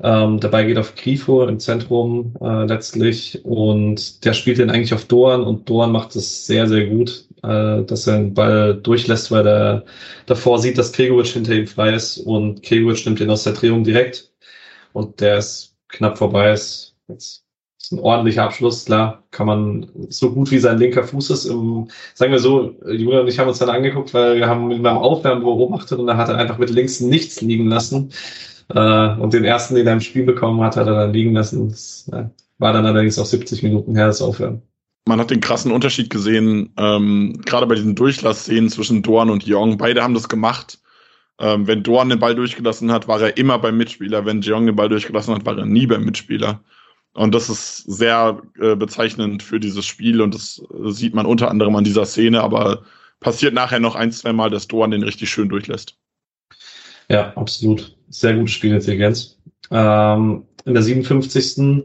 Ähm, 0.00 0.38
dabei 0.38 0.64
geht 0.64 0.78
auf 0.78 0.94
Grifo 0.94 1.44
im 1.44 1.58
Zentrum 1.58 2.34
äh, 2.40 2.64
letztlich 2.66 3.44
und 3.44 4.24
der 4.24 4.32
spielt 4.32 4.58
den 4.58 4.70
eigentlich 4.70 4.94
auf 4.94 5.06
Doan 5.06 5.42
und 5.42 5.68
Doan 5.68 5.90
macht 5.90 6.14
es 6.14 6.46
sehr, 6.46 6.68
sehr 6.68 6.86
gut, 6.86 7.26
äh, 7.42 7.82
dass 7.82 8.06
er 8.06 8.18
den 8.18 8.34
Ball 8.34 8.74
durchlässt, 8.76 9.30
weil 9.32 9.46
er 9.46 9.84
davor 10.26 10.60
sieht, 10.60 10.78
dass 10.78 10.92
Gregovic 10.92 11.26
hinter 11.28 11.54
ihm 11.54 11.66
frei 11.66 11.94
ist 11.94 12.18
und 12.18 12.62
Gregovic 12.62 13.04
nimmt 13.06 13.20
ihn 13.20 13.30
aus 13.30 13.42
der 13.44 13.54
Drehung 13.54 13.82
direkt 13.82 14.30
und 14.92 15.20
der 15.20 15.38
ist 15.38 15.76
knapp 15.88 16.18
vorbei. 16.18 16.52
Ist 16.52 16.94
jetzt 17.08 17.44
ist 17.80 17.92
ein 17.92 18.00
ordentlicher 18.00 18.44
Abschluss, 18.44 18.84
klar, 18.84 19.24
kann 19.30 19.46
man 19.46 19.90
so 20.10 20.32
gut 20.32 20.50
wie 20.50 20.58
sein 20.58 20.78
linker 20.78 21.04
Fuß 21.04 21.30
ist. 21.30 21.44
Im, 21.46 21.88
sagen 22.14 22.32
wir 22.32 22.38
so, 22.38 22.74
Julia 22.86 23.20
und 23.20 23.28
ich 23.28 23.38
haben 23.38 23.48
uns 23.48 23.58
dann 23.58 23.70
angeguckt, 23.70 24.12
weil 24.14 24.36
wir 24.36 24.48
haben 24.48 24.70
ihn 24.70 24.82
beim 24.82 24.98
Aufwärmen 24.98 25.42
beobachtet 25.42 25.98
und 25.98 26.06
da 26.06 26.16
hat 26.16 26.28
er 26.28 26.36
einfach 26.36 26.58
mit 26.58 26.70
links 26.70 27.00
nichts 27.00 27.40
liegen 27.40 27.68
lassen. 27.68 28.10
Äh, 28.68 29.14
und 29.16 29.32
den 29.32 29.44
ersten, 29.44 29.74
den 29.74 29.86
er 29.86 29.94
im 29.94 30.00
Spiel 30.00 30.24
bekommen 30.24 30.60
hat, 30.60 30.76
hat 30.76 30.86
er 30.86 30.94
dann 30.94 31.12
liegen 31.12 31.34
lassen. 31.34 31.68
Das 31.70 32.08
äh, 32.12 32.24
war 32.58 32.72
dann 32.72 32.86
allerdings 32.86 33.18
auch 33.18 33.26
70 33.26 33.62
Minuten 33.62 33.94
her, 33.96 34.06
das 34.06 34.22
Aufwärmen. 34.22 34.62
Man 35.06 35.20
hat 35.20 35.30
den 35.30 35.40
krassen 35.40 35.72
Unterschied 35.72 36.10
gesehen, 36.10 36.74
ähm, 36.76 37.40
gerade 37.46 37.66
bei 37.66 37.74
diesen 37.74 37.94
Durchlassszenen 37.94 38.68
zwischen 38.68 39.02
Dorn 39.02 39.30
und 39.30 39.46
Jong. 39.46 39.78
Beide 39.78 40.02
haben 40.02 40.14
das 40.14 40.28
gemacht. 40.28 40.78
Ähm, 41.40 41.66
wenn 41.66 41.82
Dorn 41.82 42.10
den 42.10 42.18
Ball 42.18 42.34
durchgelassen 42.34 42.92
hat, 42.92 43.08
war 43.08 43.20
er 43.20 43.36
immer 43.38 43.58
beim 43.58 43.76
Mitspieler. 43.76 44.26
Wenn 44.26 44.42
Jong 44.42 44.66
den 44.66 44.76
Ball 44.76 44.88
durchgelassen 44.88 45.34
hat, 45.34 45.46
war 45.46 45.56
er 45.56 45.66
nie 45.66 45.86
beim 45.86 46.04
Mitspieler. 46.04 46.60
Und 47.14 47.34
das 47.34 47.48
ist 47.48 47.78
sehr 47.78 48.42
äh, 48.60 48.76
bezeichnend 48.76 49.42
für 49.42 49.58
dieses 49.58 49.86
Spiel 49.86 50.20
und 50.20 50.34
das 50.34 50.62
äh, 50.72 50.90
sieht 50.90 51.14
man 51.14 51.26
unter 51.26 51.50
anderem 51.50 51.74
an 51.74 51.84
dieser 51.84 52.04
Szene, 52.04 52.42
aber 52.42 52.82
passiert 53.18 53.54
nachher 53.54 53.80
noch 53.80 53.96
ein, 53.96 54.12
zwei 54.12 54.32
Mal, 54.32 54.50
dass 54.50 54.68
Doan 54.68 54.90
den 54.90 55.02
richtig 55.02 55.30
schön 55.30 55.48
durchlässt. 55.48 55.96
Ja, 57.08 57.32
absolut. 57.34 57.97
Sehr 58.10 58.34
gute 58.34 58.50
Spielintelligenz. 58.50 59.38
Ähm, 59.70 60.44
in 60.64 60.74
der 60.74 60.82
57. 60.82 61.84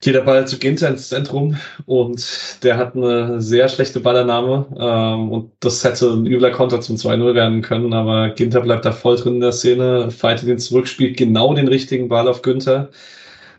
geht 0.00 0.14
der 0.14 0.20
Ball 0.22 0.46
zu 0.46 0.58
Ginter 0.58 0.88
ins 0.88 1.08
Zentrum 1.08 1.56
und 1.86 2.24
der 2.62 2.76
hat 2.76 2.94
eine 2.94 3.40
sehr 3.40 3.68
schlechte 3.68 4.00
Ballernahme 4.00 4.66
ähm, 4.78 5.32
und 5.32 5.52
das 5.60 5.84
hätte 5.84 6.10
ein 6.12 6.26
übler 6.26 6.50
Konter 6.50 6.80
zum 6.80 6.96
2-0 6.96 7.34
werden 7.34 7.62
können, 7.62 7.92
aber 7.92 8.30
Ginter 8.30 8.60
bleibt 8.60 8.84
da 8.84 8.92
voll 8.92 9.16
drin 9.16 9.34
in 9.34 9.40
der 9.40 9.52
Szene, 9.52 10.10
fightet 10.10 10.48
den 10.48 10.58
zurück, 10.58 10.86
spielt 10.86 11.16
genau 11.16 11.54
den 11.54 11.68
richtigen 11.68 12.08
Ball 12.08 12.28
auf 12.28 12.42
Günther 12.42 12.90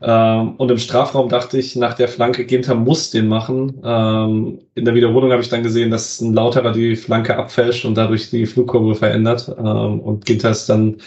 ähm, 0.01 0.55
und 0.57 0.69
im 0.69 0.77
Strafraum 0.77 1.29
dachte 1.29 1.57
ich, 1.57 1.75
nach 1.75 1.93
der 1.95 2.07
Flanke, 2.07 2.45
Ginter 2.45 2.75
muss 2.75 3.09
den 3.09 3.27
machen. 3.27 3.81
Ähm, 3.83 4.59
in 4.75 4.85
der 4.85 4.95
Wiederholung 4.95 5.31
habe 5.31 5.41
ich 5.41 5.49
dann 5.49 5.63
gesehen, 5.63 5.91
dass 5.91 6.21
ein 6.21 6.33
Lauterer 6.33 6.71
die 6.71 6.95
Flanke 6.95 7.35
abfälscht 7.37 7.85
und 7.85 7.95
dadurch 7.95 8.29
die 8.29 8.45
Flugkurve 8.45 8.95
verändert. 8.95 9.53
Ähm, 9.57 9.99
und 9.99 10.25
Ginter 10.25 10.51
ist 10.51 10.67
dann 10.67 10.97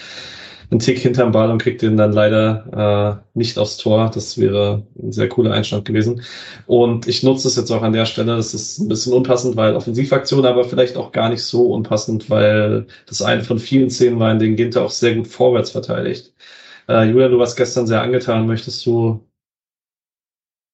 ein 0.73 0.79
Tick 0.79 0.99
hinterm 0.99 1.33
Ball 1.33 1.51
und 1.51 1.61
kriegt 1.61 1.83
den 1.83 1.97
dann 1.97 2.13
leider 2.13 3.23
äh, 3.35 3.39
nicht 3.39 3.59
aufs 3.59 3.77
Tor. 3.77 4.11
Das 4.15 4.39
wäre 4.39 4.87
ein 5.03 5.13
sehr 5.13 5.29
cooler 5.29 5.53
Einstand 5.53 5.85
gewesen. 5.85 6.23
Und 6.67 7.09
ich 7.09 7.23
nutze 7.23 7.49
es 7.49 7.57
jetzt 7.57 7.71
auch 7.73 7.83
an 7.83 7.93
der 7.93 8.07
Stelle. 8.07 8.37
Das 8.37 8.55
ist 8.55 8.79
ein 8.79 8.89
bisschen 8.89 9.13
unpassend, 9.13 9.57
weil 9.57 9.75
Offensivaktion, 9.75 10.47
aber 10.47 10.65
vielleicht 10.65 10.97
auch 10.97 11.13
gar 11.13 11.29
nicht 11.29 11.43
so 11.43 11.73
unpassend, 11.73 12.31
weil 12.31 12.87
das 13.07 13.23
eine 13.23 13.43
von 13.43 13.59
vielen 13.59 13.91
Szenen 13.91 14.21
war, 14.21 14.31
in 14.33 14.39
denen 14.39 14.57
Ginter 14.57 14.85
auch 14.85 14.91
sehr 14.91 15.17
gut 15.17 15.27
vorwärts 15.29 15.71
verteidigt. 15.71 16.30
Äh, 16.91 17.05
Julia, 17.05 17.29
du 17.29 17.39
warst 17.39 17.57
gestern 17.57 17.87
sehr 17.87 18.03
angetan. 18.03 18.49
Möchtest 18.49 18.85
du 18.85 19.25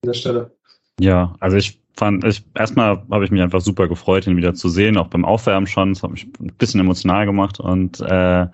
an 0.02 0.06
der 0.06 0.14
Stelle? 0.14 0.56
Ja, 0.98 1.36
also 1.40 1.58
ich 1.58 1.82
fand, 1.94 2.24
ich, 2.24 2.42
erstmal 2.54 3.04
habe 3.10 3.24
ich 3.26 3.30
mich 3.30 3.42
einfach 3.42 3.60
super 3.60 3.86
gefreut, 3.86 4.26
ihn 4.26 4.38
wieder 4.38 4.54
zu 4.54 4.70
sehen, 4.70 4.96
auch 4.96 5.08
beim 5.08 5.26
Aufwärmen 5.26 5.66
schon. 5.66 5.92
Das 5.92 6.02
hat 6.02 6.10
mich 6.10 6.26
ein 6.40 6.54
bisschen 6.56 6.80
emotional 6.80 7.26
gemacht 7.26 7.60
und 7.60 8.00
äh, 8.00 8.46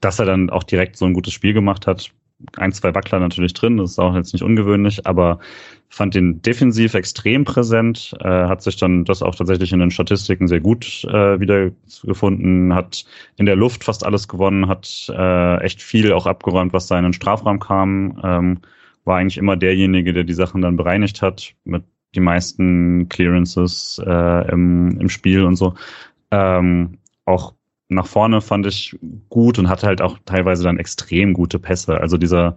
dass 0.00 0.18
er 0.18 0.24
dann 0.24 0.48
auch 0.48 0.62
direkt 0.62 0.96
so 0.96 1.04
ein 1.04 1.12
gutes 1.12 1.34
Spiel 1.34 1.52
gemacht 1.52 1.86
hat, 1.86 2.10
ein, 2.56 2.72
zwei 2.72 2.94
Wackler 2.94 3.20
natürlich 3.20 3.54
drin, 3.54 3.76
das 3.76 3.92
ist 3.92 3.98
auch 3.98 4.14
jetzt 4.14 4.32
nicht 4.32 4.42
ungewöhnlich, 4.42 5.06
aber 5.06 5.38
fand 5.88 6.14
ihn 6.14 6.40
defensiv 6.40 6.94
extrem 6.94 7.44
präsent, 7.44 8.14
äh, 8.20 8.28
hat 8.28 8.62
sich 8.62 8.76
dann 8.76 9.04
das 9.04 9.22
auch 9.22 9.34
tatsächlich 9.34 9.72
in 9.72 9.80
den 9.80 9.90
Statistiken 9.90 10.46
sehr 10.46 10.60
gut 10.60 11.04
äh, 11.04 11.40
wiedergefunden, 11.40 12.74
hat 12.74 13.04
in 13.36 13.46
der 13.46 13.56
Luft 13.56 13.84
fast 13.84 14.04
alles 14.06 14.28
gewonnen, 14.28 14.68
hat 14.68 15.10
äh, 15.10 15.60
echt 15.62 15.82
viel 15.82 16.12
auch 16.12 16.26
abgeräumt, 16.26 16.72
was 16.72 16.86
da 16.86 16.96
in 16.96 17.04
den 17.04 17.12
Strafraum 17.12 17.58
kam, 17.58 18.20
ähm, 18.22 18.58
war 19.04 19.18
eigentlich 19.18 19.38
immer 19.38 19.56
derjenige, 19.56 20.12
der 20.12 20.24
die 20.24 20.34
Sachen 20.34 20.62
dann 20.62 20.76
bereinigt 20.76 21.22
hat, 21.22 21.54
mit 21.64 21.82
die 22.14 22.20
meisten 22.20 23.08
Clearances 23.08 24.00
äh, 24.04 24.50
im, 24.52 24.98
im 25.00 25.08
Spiel 25.08 25.44
und 25.44 25.56
so. 25.56 25.74
Ähm, 26.30 26.98
auch 27.24 27.54
nach 27.90 28.06
vorne 28.06 28.40
fand 28.40 28.66
ich 28.66 28.96
gut 29.28 29.58
und 29.58 29.68
hatte 29.68 29.86
halt 29.86 30.00
auch 30.00 30.18
teilweise 30.24 30.62
dann 30.62 30.78
extrem 30.78 31.32
gute 31.34 31.58
Pässe. 31.58 32.00
Also 32.00 32.16
dieser, 32.16 32.56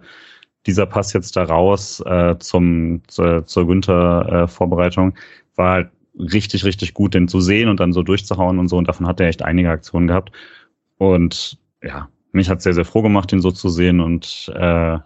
dieser 0.66 0.86
Pass 0.86 1.12
jetzt 1.12 1.36
da 1.36 1.44
raus 1.44 2.00
äh, 2.06 2.38
zum, 2.38 3.02
zur, 3.08 3.44
zur 3.46 3.66
Günther-Vorbereitung 3.66 5.10
äh, 5.10 5.56
war 5.56 5.70
halt 5.72 5.90
richtig, 6.18 6.64
richtig 6.64 6.94
gut, 6.94 7.14
den 7.14 7.28
zu 7.28 7.40
sehen 7.40 7.68
und 7.68 7.80
dann 7.80 7.92
so 7.92 8.02
durchzuhauen 8.02 8.58
und 8.58 8.68
so. 8.68 8.76
Und 8.76 8.88
davon 8.88 9.06
hat 9.06 9.20
er 9.20 9.28
echt 9.28 9.42
einige 9.42 9.70
Aktionen 9.70 10.06
gehabt. 10.06 10.30
Und 10.98 11.58
ja, 11.82 12.08
mich 12.32 12.48
hat 12.48 12.62
sehr, 12.62 12.74
sehr 12.74 12.84
froh 12.84 13.02
gemacht, 13.02 13.32
ihn 13.32 13.40
so 13.40 13.50
zu 13.50 13.68
sehen. 13.68 14.00
Und 14.00 14.52
äh, 14.54 14.98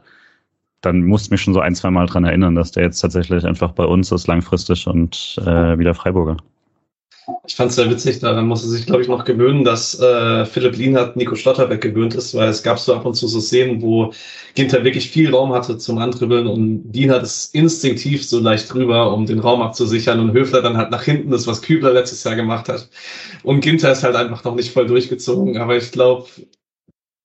dann 0.82 1.04
musste 1.04 1.32
mich 1.32 1.40
schon 1.40 1.54
so 1.54 1.60
ein, 1.60 1.74
zwei 1.74 1.90
Mal 1.90 2.06
dran 2.06 2.24
erinnern, 2.24 2.54
dass 2.54 2.72
der 2.72 2.84
jetzt 2.84 3.00
tatsächlich 3.00 3.44
einfach 3.46 3.72
bei 3.72 3.84
uns 3.84 4.12
ist, 4.12 4.26
langfristig 4.26 4.86
und 4.86 5.40
äh, 5.44 5.78
wieder 5.78 5.94
Freiburger. 5.94 6.36
Ich 7.46 7.56
fand 7.56 7.70
es 7.70 7.76
sehr 7.76 7.90
witzig, 7.90 8.20
daran 8.20 8.46
musste 8.46 8.68
sich, 8.68 8.86
glaube 8.86 9.02
ich, 9.02 9.08
noch 9.08 9.24
gewöhnen, 9.24 9.64
dass 9.64 9.98
äh, 10.00 10.46
Philipp 10.46 10.76
Lienhardt 10.76 11.16
Nico 11.16 11.34
Schlotterbeck 11.34 11.80
gewöhnt 11.80 12.14
ist, 12.14 12.34
weil 12.34 12.48
es 12.48 12.62
gab 12.62 12.78
so 12.78 12.94
ab 12.94 13.04
und 13.04 13.14
zu 13.14 13.26
so 13.26 13.40
Szenen, 13.40 13.82
wo 13.82 14.12
Ginter 14.54 14.84
wirklich 14.84 15.10
viel 15.10 15.34
Raum 15.34 15.52
hatte 15.52 15.78
zum 15.78 15.98
Andribbeln 15.98 16.46
und 16.46 16.90
Lienhardt 16.92 17.22
ist 17.22 17.54
instinktiv 17.54 18.26
so 18.26 18.38
leicht 18.38 18.72
drüber, 18.72 19.12
um 19.12 19.26
den 19.26 19.40
Raum 19.40 19.62
abzusichern 19.62 20.20
und 20.20 20.32
Höfler 20.32 20.62
dann 20.62 20.76
halt 20.76 20.90
nach 20.90 21.02
hinten, 21.02 21.30
das 21.30 21.46
was 21.46 21.62
Kübler 21.62 21.92
letztes 21.92 22.24
Jahr 22.24 22.36
gemacht 22.36 22.68
hat. 22.68 22.88
Und 23.42 23.60
Ginter 23.60 23.92
ist 23.92 24.04
halt 24.04 24.16
einfach 24.16 24.44
noch 24.44 24.54
nicht 24.54 24.72
voll 24.72 24.86
durchgezogen, 24.86 25.58
aber 25.58 25.76
ich 25.76 25.90
glaube, 25.92 26.28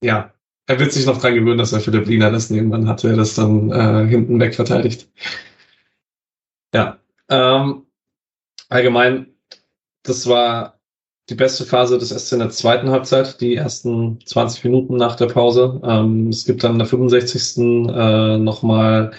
ja, 0.01 0.33
er 0.67 0.79
wird 0.79 0.91
sich 0.93 1.05
noch 1.05 1.19
dran 1.19 1.35
gewöhnen, 1.35 1.57
dass 1.57 1.73
er 1.73 1.79
Philipp 1.81 2.07
Lienhardt 2.07 2.35
ist. 2.35 2.51
Irgendwann 2.51 2.87
hat 2.87 3.03
er 3.03 3.15
das 3.15 3.35
dann 3.35 3.71
äh, 3.71 4.07
hinten 4.07 4.39
weg 4.39 4.55
verteidigt. 4.55 5.07
Ja, 6.73 6.97
ähm, 7.29 7.85
allgemein 8.69 9.32
das 10.03 10.27
war 10.27 10.79
die 11.29 11.35
beste 11.35 11.63
Phase 11.65 11.97
des 11.97 12.09
SC 12.09 12.33
in 12.33 12.39
der 12.39 12.49
zweiten 12.49 12.89
Halbzeit, 12.89 13.39
die 13.39 13.55
ersten 13.55 14.19
20 14.25 14.65
Minuten 14.65 14.97
nach 14.97 15.15
der 15.15 15.27
Pause. 15.27 15.81
Ähm, 15.83 16.27
es 16.27 16.45
gibt 16.45 16.63
dann 16.63 16.73
in 16.73 16.79
der 16.79 16.87
65. 16.87 17.57
Äh, 17.57 18.37
nochmal 18.37 19.11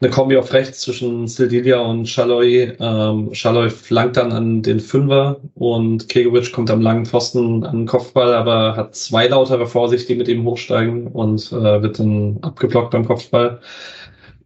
eine 0.00 0.10
Kombi 0.10 0.36
auf 0.36 0.52
rechts 0.52 0.80
zwischen 0.80 1.28
Sildilia 1.28 1.80
und 1.80 2.08
Schalloy. 2.08 2.72
Ähm, 2.80 3.34
Schalloy 3.34 3.70
flankt 3.70 4.16
dann 4.16 4.32
an 4.32 4.62
den 4.62 4.80
Fünfer 4.80 5.40
und 5.54 6.08
Kegovic 6.08 6.52
kommt 6.52 6.70
am 6.70 6.80
langen 6.80 7.06
Pfosten 7.06 7.64
an 7.64 7.80
den 7.80 7.86
Kopfball, 7.86 8.34
aber 8.34 8.76
hat 8.76 8.94
zwei 8.94 9.28
lautere 9.28 9.66
Vorsicht, 9.66 10.08
die 10.08 10.14
mit 10.14 10.28
ihm 10.28 10.44
hochsteigen 10.44 11.08
und 11.08 11.52
äh, 11.52 11.82
wird 11.82 11.98
dann 11.98 12.38
abgeblockt 12.42 12.90
beim 12.90 13.06
Kopfball. 13.06 13.60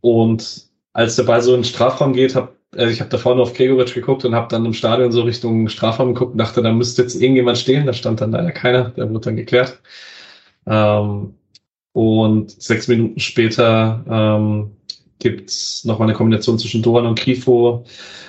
Und 0.00 0.68
als 0.92 1.16
der 1.16 1.24
Ball 1.24 1.42
so 1.42 1.54
in 1.54 1.60
den 1.60 1.64
Strafraum 1.64 2.12
geht, 2.12 2.34
habe 2.34 2.57
also 2.76 2.92
ich 2.92 3.00
habe 3.00 3.10
da 3.10 3.18
vorne 3.18 3.40
auf 3.40 3.54
Gregovic 3.54 3.94
geguckt 3.94 4.24
und 4.24 4.34
habe 4.34 4.48
dann 4.50 4.66
im 4.66 4.74
Stadion 4.74 5.10
so 5.12 5.22
Richtung 5.22 5.68
Strafraum 5.68 6.14
geguckt 6.14 6.32
und 6.32 6.38
dachte, 6.38 6.62
da 6.62 6.72
müsste 6.72 7.02
jetzt 7.02 7.20
irgendjemand 7.20 7.58
stehen. 7.58 7.86
Da 7.86 7.92
stand 7.92 8.20
dann 8.20 8.32
leider 8.32 8.52
keiner, 8.52 8.90
der 8.90 9.08
wurde 9.08 9.26
dann 9.26 9.36
geklärt. 9.36 9.80
Ähm, 10.66 11.34
und 11.92 12.50
sechs 12.50 12.86
Minuten 12.88 13.18
später 13.20 14.04
ähm, 14.08 14.76
gibt 15.18 15.50
es 15.50 15.84
nochmal 15.84 16.08
eine 16.08 16.16
Kombination 16.16 16.58
zwischen 16.58 16.82
Doan 16.82 17.06
und 17.06 17.18
Grifo. 17.18 17.84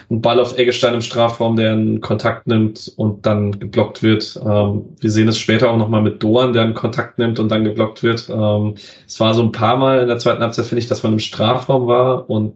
Ein 0.09 0.21
Ball 0.21 0.39
auf 0.39 0.57
Eggestein 0.57 0.95
im 0.95 1.01
Strafraum, 1.01 1.55
der 1.55 1.73
einen 1.73 2.01
Kontakt 2.01 2.47
nimmt 2.47 2.91
und 2.95 3.25
dann 3.25 3.59
geblockt 3.59 4.01
wird. 4.01 4.39
Ähm, 4.43 4.95
wir 4.99 5.11
sehen 5.11 5.27
es 5.27 5.37
später 5.37 5.69
auch 5.69 5.77
nochmal 5.77 6.01
mit 6.01 6.23
Doan, 6.23 6.53
der 6.53 6.63
einen 6.63 6.73
Kontakt 6.73 7.19
nimmt 7.19 7.39
und 7.39 7.49
dann 7.49 7.65
geblockt 7.65 8.01
wird. 8.01 8.29
Ähm, 8.29 8.75
es 9.05 9.19
war 9.19 9.33
so 9.33 9.43
ein 9.43 9.51
paar 9.51 9.77
Mal 9.77 10.01
in 10.01 10.07
der 10.07 10.17
zweiten 10.17 10.41
Halbzeit, 10.41 10.65
finde 10.65 10.81
ich, 10.81 10.87
dass 10.87 11.03
man 11.03 11.13
im 11.13 11.19
Strafraum 11.19 11.87
war 11.87 12.29
und 12.29 12.55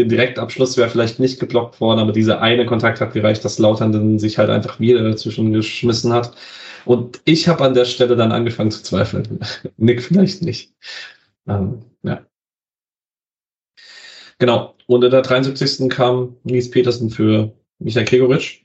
den 0.00 0.08
Direktabschluss 0.08 0.76
wäre 0.76 0.88
vielleicht 0.88 1.20
nicht 1.20 1.38
geblockt 1.38 1.80
worden, 1.80 2.00
aber 2.00 2.12
dieser 2.12 2.40
eine 2.40 2.66
Kontakt 2.66 3.00
hat 3.00 3.12
gereicht, 3.12 3.44
dass 3.44 3.58
Lautern 3.58 3.92
dann 3.92 4.18
sich 4.18 4.38
halt 4.38 4.50
einfach 4.50 4.80
wieder 4.80 5.02
dazwischen 5.02 5.52
geschmissen 5.52 6.12
hat. 6.12 6.34
Und 6.86 7.20
ich 7.24 7.46
habe 7.48 7.64
an 7.64 7.74
der 7.74 7.84
Stelle 7.84 8.16
dann 8.16 8.32
angefangen 8.32 8.70
zu 8.70 8.82
zweifeln. 8.82 9.40
Nick 9.76 10.02
vielleicht 10.02 10.42
nicht. 10.42 10.72
Ähm, 11.46 11.82
ja. 12.02 12.24
Genau. 14.38 14.74
Und 14.86 15.04
in 15.04 15.10
der 15.10 15.22
73. 15.22 15.88
kam 15.90 16.36
Nils 16.44 16.70
Petersen 16.70 17.10
für 17.10 17.52
Michael 17.78 18.06
Gregoritsch. 18.06 18.62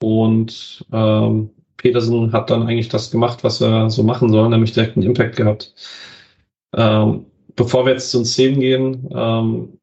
Und 0.00 0.84
ähm, 0.92 1.50
Petersen 1.76 2.32
hat 2.32 2.50
dann 2.50 2.62
eigentlich 2.62 2.88
das 2.88 3.10
gemacht, 3.10 3.44
was 3.44 3.60
er 3.60 3.90
so 3.90 4.02
machen 4.02 4.30
soll, 4.30 4.48
nämlich 4.48 4.72
direkt 4.72 4.96
einen 4.96 5.06
Impact 5.06 5.36
gehabt. 5.36 5.74
Ähm, 6.74 7.26
bevor 7.54 7.84
wir 7.84 7.92
jetzt 7.92 8.10
zu 8.10 8.18
den 8.18 8.24
Szenen 8.24 8.60
gehen, 8.60 9.08
ähm, 9.14 9.78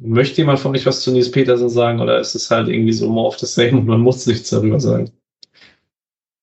möchte 0.00 0.38
jemand 0.38 0.60
von 0.60 0.74
euch 0.74 0.86
was 0.86 1.02
zu 1.02 1.12
Nils 1.12 1.30
Petersen 1.30 1.68
sagen 1.68 2.00
oder 2.00 2.18
ist 2.18 2.34
es 2.34 2.50
halt 2.50 2.68
irgendwie 2.68 2.92
so 2.92 3.08
more 3.08 3.28
of 3.28 3.38
the 3.38 3.46
same 3.46 3.78
und 3.78 3.86
man 3.86 4.00
muss 4.00 4.26
nichts 4.26 4.50
darüber 4.50 4.80
sagen? 4.80 5.10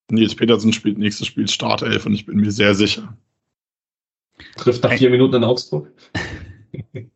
Nils 0.09 0.35
Petersen 0.35 0.73
spielt 0.73 0.97
nächstes 0.97 1.27
Spiel 1.27 1.47
Startelf 1.47 2.05
und 2.05 2.13
ich 2.13 2.25
bin 2.25 2.37
mir 2.37 2.51
sehr 2.51 2.75
sicher. 2.75 3.17
Trifft 4.57 4.83
nach 4.83 4.93
vier 4.93 5.09
Minuten 5.09 5.35
in 5.35 5.43
Augsburg. 5.43 5.91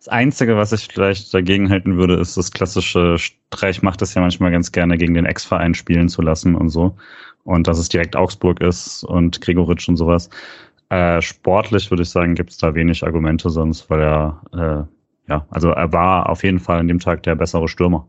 Das 0.00 0.08
Einzige, 0.08 0.56
was 0.56 0.72
ich 0.72 0.88
vielleicht 0.90 1.32
dagegen 1.34 1.68
halten 1.68 1.98
würde, 1.98 2.14
ist 2.14 2.34
das 2.34 2.52
klassische 2.52 3.18
Streich 3.18 3.82
macht 3.82 4.00
es 4.00 4.14
ja 4.14 4.22
manchmal 4.22 4.50
ganz 4.50 4.72
gerne, 4.72 4.96
gegen 4.96 5.12
den 5.12 5.26
Ex-Verein 5.26 5.74
spielen 5.74 6.08
zu 6.08 6.22
lassen 6.22 6.54
und 6.54 6.70
so. 6.70 6.96
Und 7.44 7.66
dass 7.66 7.78
es 7.78 7.90
direkt 7.90 8.16
Augsburg 8.16 8.62
ist 8.62 9.04
und 9.04 9.42
Gregoritsch 9.42 9.90
und 9.90 9.98
sowas. 9.98 10.30
Äh, 10.88 11.20
sportlich 11.20 11.90
würde 11.90 12.02
ich 12.02 12.08
sagen, 12.08 12.34
gibt 12.34 12.48
es 12.48 12.56
da 12.56 12.74
wenig 12.74 13.04
Argumente 13.04 13.50
sonst, 13.50 13.90
weil 13.90 14.00
er, 14.00 14.88
äh, 14.88 14.99
ja, 15.30 15.46
also 15.50 15.70
er 15.70 15.92
war 15.92 16.28
auf 16.28 16.42
jeden 16.42 16.58
Fall 16.58 16.80
an 16.80 16.88
dem 16.88 16.98
Tag 16.98 17.22
der 17.22 17.36
bessere 17.36 17.68
Stürmer 17.68 18.08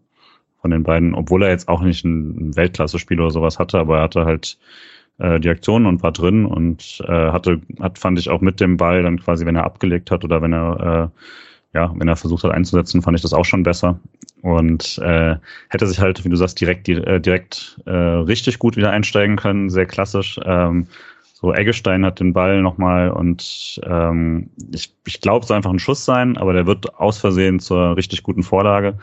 von 0.60 0.72
den 0.72 0.84
beiden, 0.84 1.14
obwohl 1.14 1.44
er 1.44 1.50
jetzt 1.50 1.68
auch 1.68 1.82
nicht 1.82 2.04
ein 2.04 2.56
Weltklasse-Spiel 2.56 3.20
oder 3.20 3.32
sowas 3.32 3.60
hatte, 3.60 3.80
aber 3.80 3.98
er 3.98 4.04
hatte 4.04 4.26
halt 4.26 4.58
äh, 5.20 5.40
die 5.40 5.50
Aktion 5.50 5.86
und 5.86 6.04
war 6.04 6.12
drin 6.12 6.46
und 6.46 7.02
äh, 7.08 7.32
hatte, 7.32 7.62
hat, 7.80 8.00
fand 8.00 8.20
ich 8.20 8.30
auch 8.30 8.42
mit 8.42 8.60
dem 8.60 8.78
Ball 8.78 9.04
dann 9.04 9.20
quasi, 9.20 9.46
wenn 9.46 9.56
er 9.56 9.66
abgelegt 9.66 10.12
hat 10.12 10.24
oder 10.24 10.42
wenn 10.42 10.54
er 10.54 11.12
äh, 11.14 11.20
ja, 11.74 11.94
wenn 11.96 12.08
er 12.08 12.18
versucht 12.18 12.44
hat 12.44 12.52
einzusetzen, 12.52 13.02
fand 13.02 13.16
ich 13.16 13.22
das 13.22 13.34
auch 13.34 13.46
schon 13.46 13.64
besser. 13.64 14.00
Und 14.42 14.98
äh, 14.98 15.38
hätte 15.70 15.88
sich 15.88 16.00
halt, 16.00 16.26
wie 16.26 16.30
du 16.30 16.36
sagst, 16.36 16.60
direkt, 16.60 16.90
äh, 16.90 17.22
direkt 17.22 17.80
äh, 17.86 17.92
richtig 17.92 18.60
gut 18.60 18.76
wieder 18.76 18.92
einsteigen 18.92 19.38
können, 19.38 19.70
sehr 19.70 19.86
klassisch. 19.86 20.38
Ähm, 20.44 20.88
so 21.42 21.54
Eggestein 21.54 22.06
hat 22.06 22.20
den 22.20 22.34
Ball 22.34 22.62
nochmal 22.62 23.10
und 23.10 23.82
ähm, 23.84 24.52
ich, 24.74 24.96
ich 25.08 25.22
glaube, 25.22 25.42
es 25.42 25.48
soll 25.48 25.58
einfach 25.58 25.72
ein 25.72 25.80
Schuss 25.80 26.06
sein, 26.06 26.38
aber 26.38 26.54
der 26.54 26.68
wird 26.68 26.96
aus 26.96 27.18
Versehen 27.18 27.60
zur 27.60 27.98
richtig 27.98 28.22
guten 28.22 28.44
Vorlage. 28.44 29.00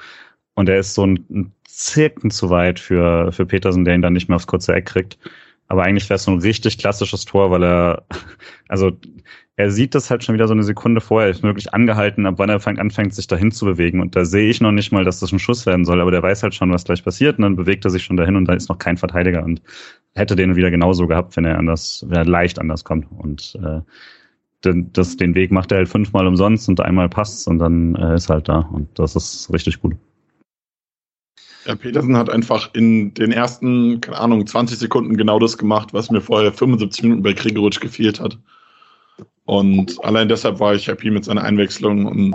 Und 0.54 0.68
er 0.68 0.78
ist 0.78 0.94
so 0.94 1.04
ein, 1.04 1.24
ein 1.30 1.52
Zirken 1.64 2.30
zu 2.30 2.50
weit 2.50 2.78
für, 2.78 3.32
für 3.32 3.46
Petersen, 3.46 3.84
der 3.84 3.94
ihn 3.94 4.02
dann 4.02 4.12
nicht 4.12 4.28
mehr 4.28 4.36
aufs 4.36 4.46
kurze 4.46 4.72
Eck 4.74 4.86
kriegt. 4.86 5.18
Aber 5.66 5.82
eigentlich 5.82 6.08
wäre 6.08 6.16
es 6.16 6.24
so 6.24 6.30
ein 6.32 6.38
richtig 6.38 6.78
klassisches 6.78 7.24
Tor, 7.24 7.50
weil 7.50 7.64
er, 7.64 8.04
also 8.68 8.92
er 9.58 9.72
sieht 9.72 9.96
das 9.96 10.08
halt 10.08 10.22
schon 10.22 10.36
wieder 10.36 10.46
so 10.46 10.54
eine 10.54 10.62
Sekunde 10.62 11.00
vorher, 11.00 11.30
ist 11.30 11.42
möglich 11.42 11.74
angehalten, 11.74 12.26
ab 12.26 12.34
wann 12.36 12.48
er 12.48 12.60
fängt, 12.60 12.78
anfängt, 12.78 13.12
sich 13.12 13.26
dahin 13.26 13.50
zu 13.50 13.64
bewegen. 13.64 14.00
Und 14.00 14.14
da 14.14 14.24
sehe 14.24 14.48
ich 14.48 14.60
noch 14.60 14.70
nicht 14.70 14.92
mal, 14.92 15.04
dass 15.04 15.18
das 15.18 15.32
ein 15.32 15.40
Schuss 15.40 15.66
werden 15.66 15.84
soll, 15.84 16.00
aber 16.00 16.12
der 16.12 16.22
weiß 16.22 16.44
halt 16.44 16.54
schon, 16.54 16.70
was 16.72 16.84
gleich 16.84 17.02
passiert 17.02 17.38
und 17.38 17.42
dann 17.42 17.56
bewegt 17.56 17.84
er 17.84 17.90
sich 17.90 18.04
schon 18.04 18.16
dahin 18.16 18.36
und 18.36 18.44
da 18.44 18.52
ist 18.52 18.68
noch 18.68 18.78
kein 18.78 18.96
Verteidiger 18.96 19.42
und 19.42 19.60
hätte 20.14 20.36
den 20.36 20.54
wieder 20.54 20.70
genauso 20.70 21.08
gehabt, 21.08 21.36
wenn 21.36 21.44
er 21.44 21.58
anders, 21.58 22.06
wenn 22.08 22.18
er 22.18 22.24
leicht 22.24 22.60
anders 22.60 22.84
kommt. 22.84 23.08
Und 23.10 23.58
äh, 23.60 23.80
den, 24.64 24.92
das, 24.92 25.16
den 25.16 25.34
Weg 25.34 25.50
macht 25.50 25.72
er 25.72 25.78
halt 25.78 25.88
fünfmal 25.88 26.28
umsonst 26.28 26.68
und 26.68 26.80
einmal 26.80 27.08
passt 27.08 27.48
und 27.48 27.58
dann 27.58 27.96
äh, 27.96 28.14
ist 28.14 28.30
halt 28.30 28.48
da. 28.48 28.60
Und 28.60 28.96
das 28.96 29.16
ist 29.16 29.52
richtig 29.52 29.80
gut. 29.80 29.96
Ja, 31.64 31.74
Petersen 31.74 32.16
hat 32.16 32.30
einfach 32.30 32.72
in 32.74 33.12
den 33.12 33.32
ersten, 33.32 34.00
keine 34.00 34.20
Ahnung, 34.20 34.46
20 34.46 34.78
Sekunden 34.78 35.16
genau 35.16 35.40
das 35.40 35.58
gemacht, 35.58 35.92
was 35.92 36.12
mir 36.12 36.20
vorher 36.20 36.52
75 36.52 37.02
Minuten 37.02 37.22
bei 37.24 37.32
Gregoritsch 37.32 37.80
gefehlt 37.80 38.20
hat. 38.20 38.38
Und 39.48 40.04
allein 40.04 40.28
deshalb 40.28 40.60
war 40.60 40.74
ich 40.74 40.88
happy 40.88 41.10
mit 41.10 41.24
seiner 41.24 41.42
Einwechslung 41.42 42.04
und 42.04 42.34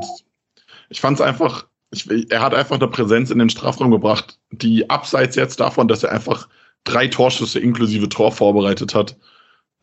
ich 0.90 1.00
fand 1.00 1.20
es 1.20 1.22
einfach, 1.22 1.68
ich, 1.92 2.10
er 2.32 2.42
hat 2.42 2.56
einfach 2.56 2.78
eine 2.78 2.88
Präsenz 2.88 3.30
in 3.30 3.38
den 3.38 3.52
Strafraum 3.52 3.92
gebracht, 3.92 4.40
die 4.50 4.90
abseits 4.90 5.36
jetzt 5.36 5.60
davon, 5.60 5.88
dass 5.88 6.02
er 6.02 6.12
einfach 6.12 6.50
drei 6.86 7.08
Torschüsse 7.08 7.60
inklusive 7.60 8.10
Tor 8.10 8.32
vorbereitet 8.32 8.96
hat. 8.96 9.16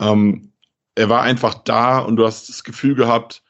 Ähm, 0.01 0.51
er 0.97 1.09
war 1.09 1.23
einfach 1.23 1.55
da 1.55 2.01
und 2.01 2.17
du 2.17 2.27
hast 2.27 2.49
das 2.49 2.65
Gefühl 2.65 2.97
gehabt, 2.97 3.45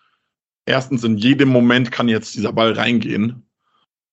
erstens, 0.66 1.03
in 1.03 1.16
jedem 1.16 1.49
Moment 1.49 1.91
kann 1.91 2.07
jetzt 2.07 2.35
dieser 2.35 2.53
Ball 2.53 2.74
reingehen. 2.74 3.47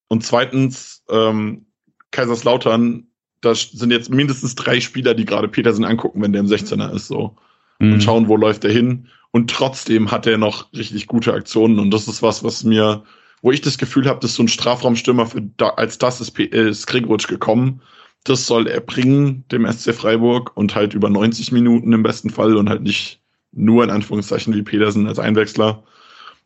Und 0.07 0.23
zweitens, 0.23 1.03
ähm, 1.09 1.65
Kaiserslautern, 2.11 3.07
da 3.41 3.53
sind 3.53 3.91
jetzt 3.91 4.11
mindestens 4.11 4.55
drei 4.55 4.79
Spieler, 4.79 5.13
die 5.13 5.25
gerade 5.25 5.49
Petersen 5.49 5.83
angucken, 5.83 6.21
wenn 6.21 6.31
der 6.31 6.39
im 6.39 6.47
16er 6.47 6.95
ist, 6.95 7.07
so. 7.07 7.35
Mhm. 7.79 7.95
Und 7.95 8.03
schauen, 8.03 8.29
wo 8.29 8.37
läuft 8.37 8.63
er 8.63 8.71
hin. 8.71 9.09
Und 9.37 9.51
trotzdem 9.51 10.09
hat 10.09 10.25
er 10.25 10.39
noch 10.39 10.73
richtig 10.73 11.05
gute 11.05 11.31
Aktionen. 11.31 11.77
Und 11.77 11.91
das 11.91 12.07
ist 12.07 12.23
was, 12.23 12.43
was 12.43 12.63
mir, 12.63 13.03
wo 13.43 13.51
ich 13.51 13.61
das 13.61 13.77
Gefühl 13.77 14.07
habe, 14.07 14.19
dass 14.19 14.33
so 14.33 14.41
ein 14.41 14.47
Strafraumstürmer 14.47 15.27
für 15.27 15.43
da, 15.43 15.69
als 15.69 15.99
das 15.99 16.19
ist, 16.21 16.39
ist 16.39 16.87
Gregoritsch 16.87 17.27
gekommen. 17.27 17.83
Das 18.23 18.47
soll 18.47 18.65
er 18.65 18.81
bringen, 18.81 19.43
dem 19.51 19.71
SC 19.71 19.93
Freiburg, 19.93 20.57
und 20.57 20.73
halt 20.73 20.95
über 20.95 21.11
90 21.11 21.51
Minuten 21.51 21.93
im 21.93 22.01
besten 22.01 22.31
Fall 22.31 22.57
und 22.57 22.67
halt 22.67 22.81
nicht 22.81 23.21
nur 23.51 23.83
in 23.83 23.91
Anführungszeichen 23.91 24.55
wie 24.55 24.63
Petersen 24.63 25.05
als 25.05 25.19
Einwechsler. 25.19 25.83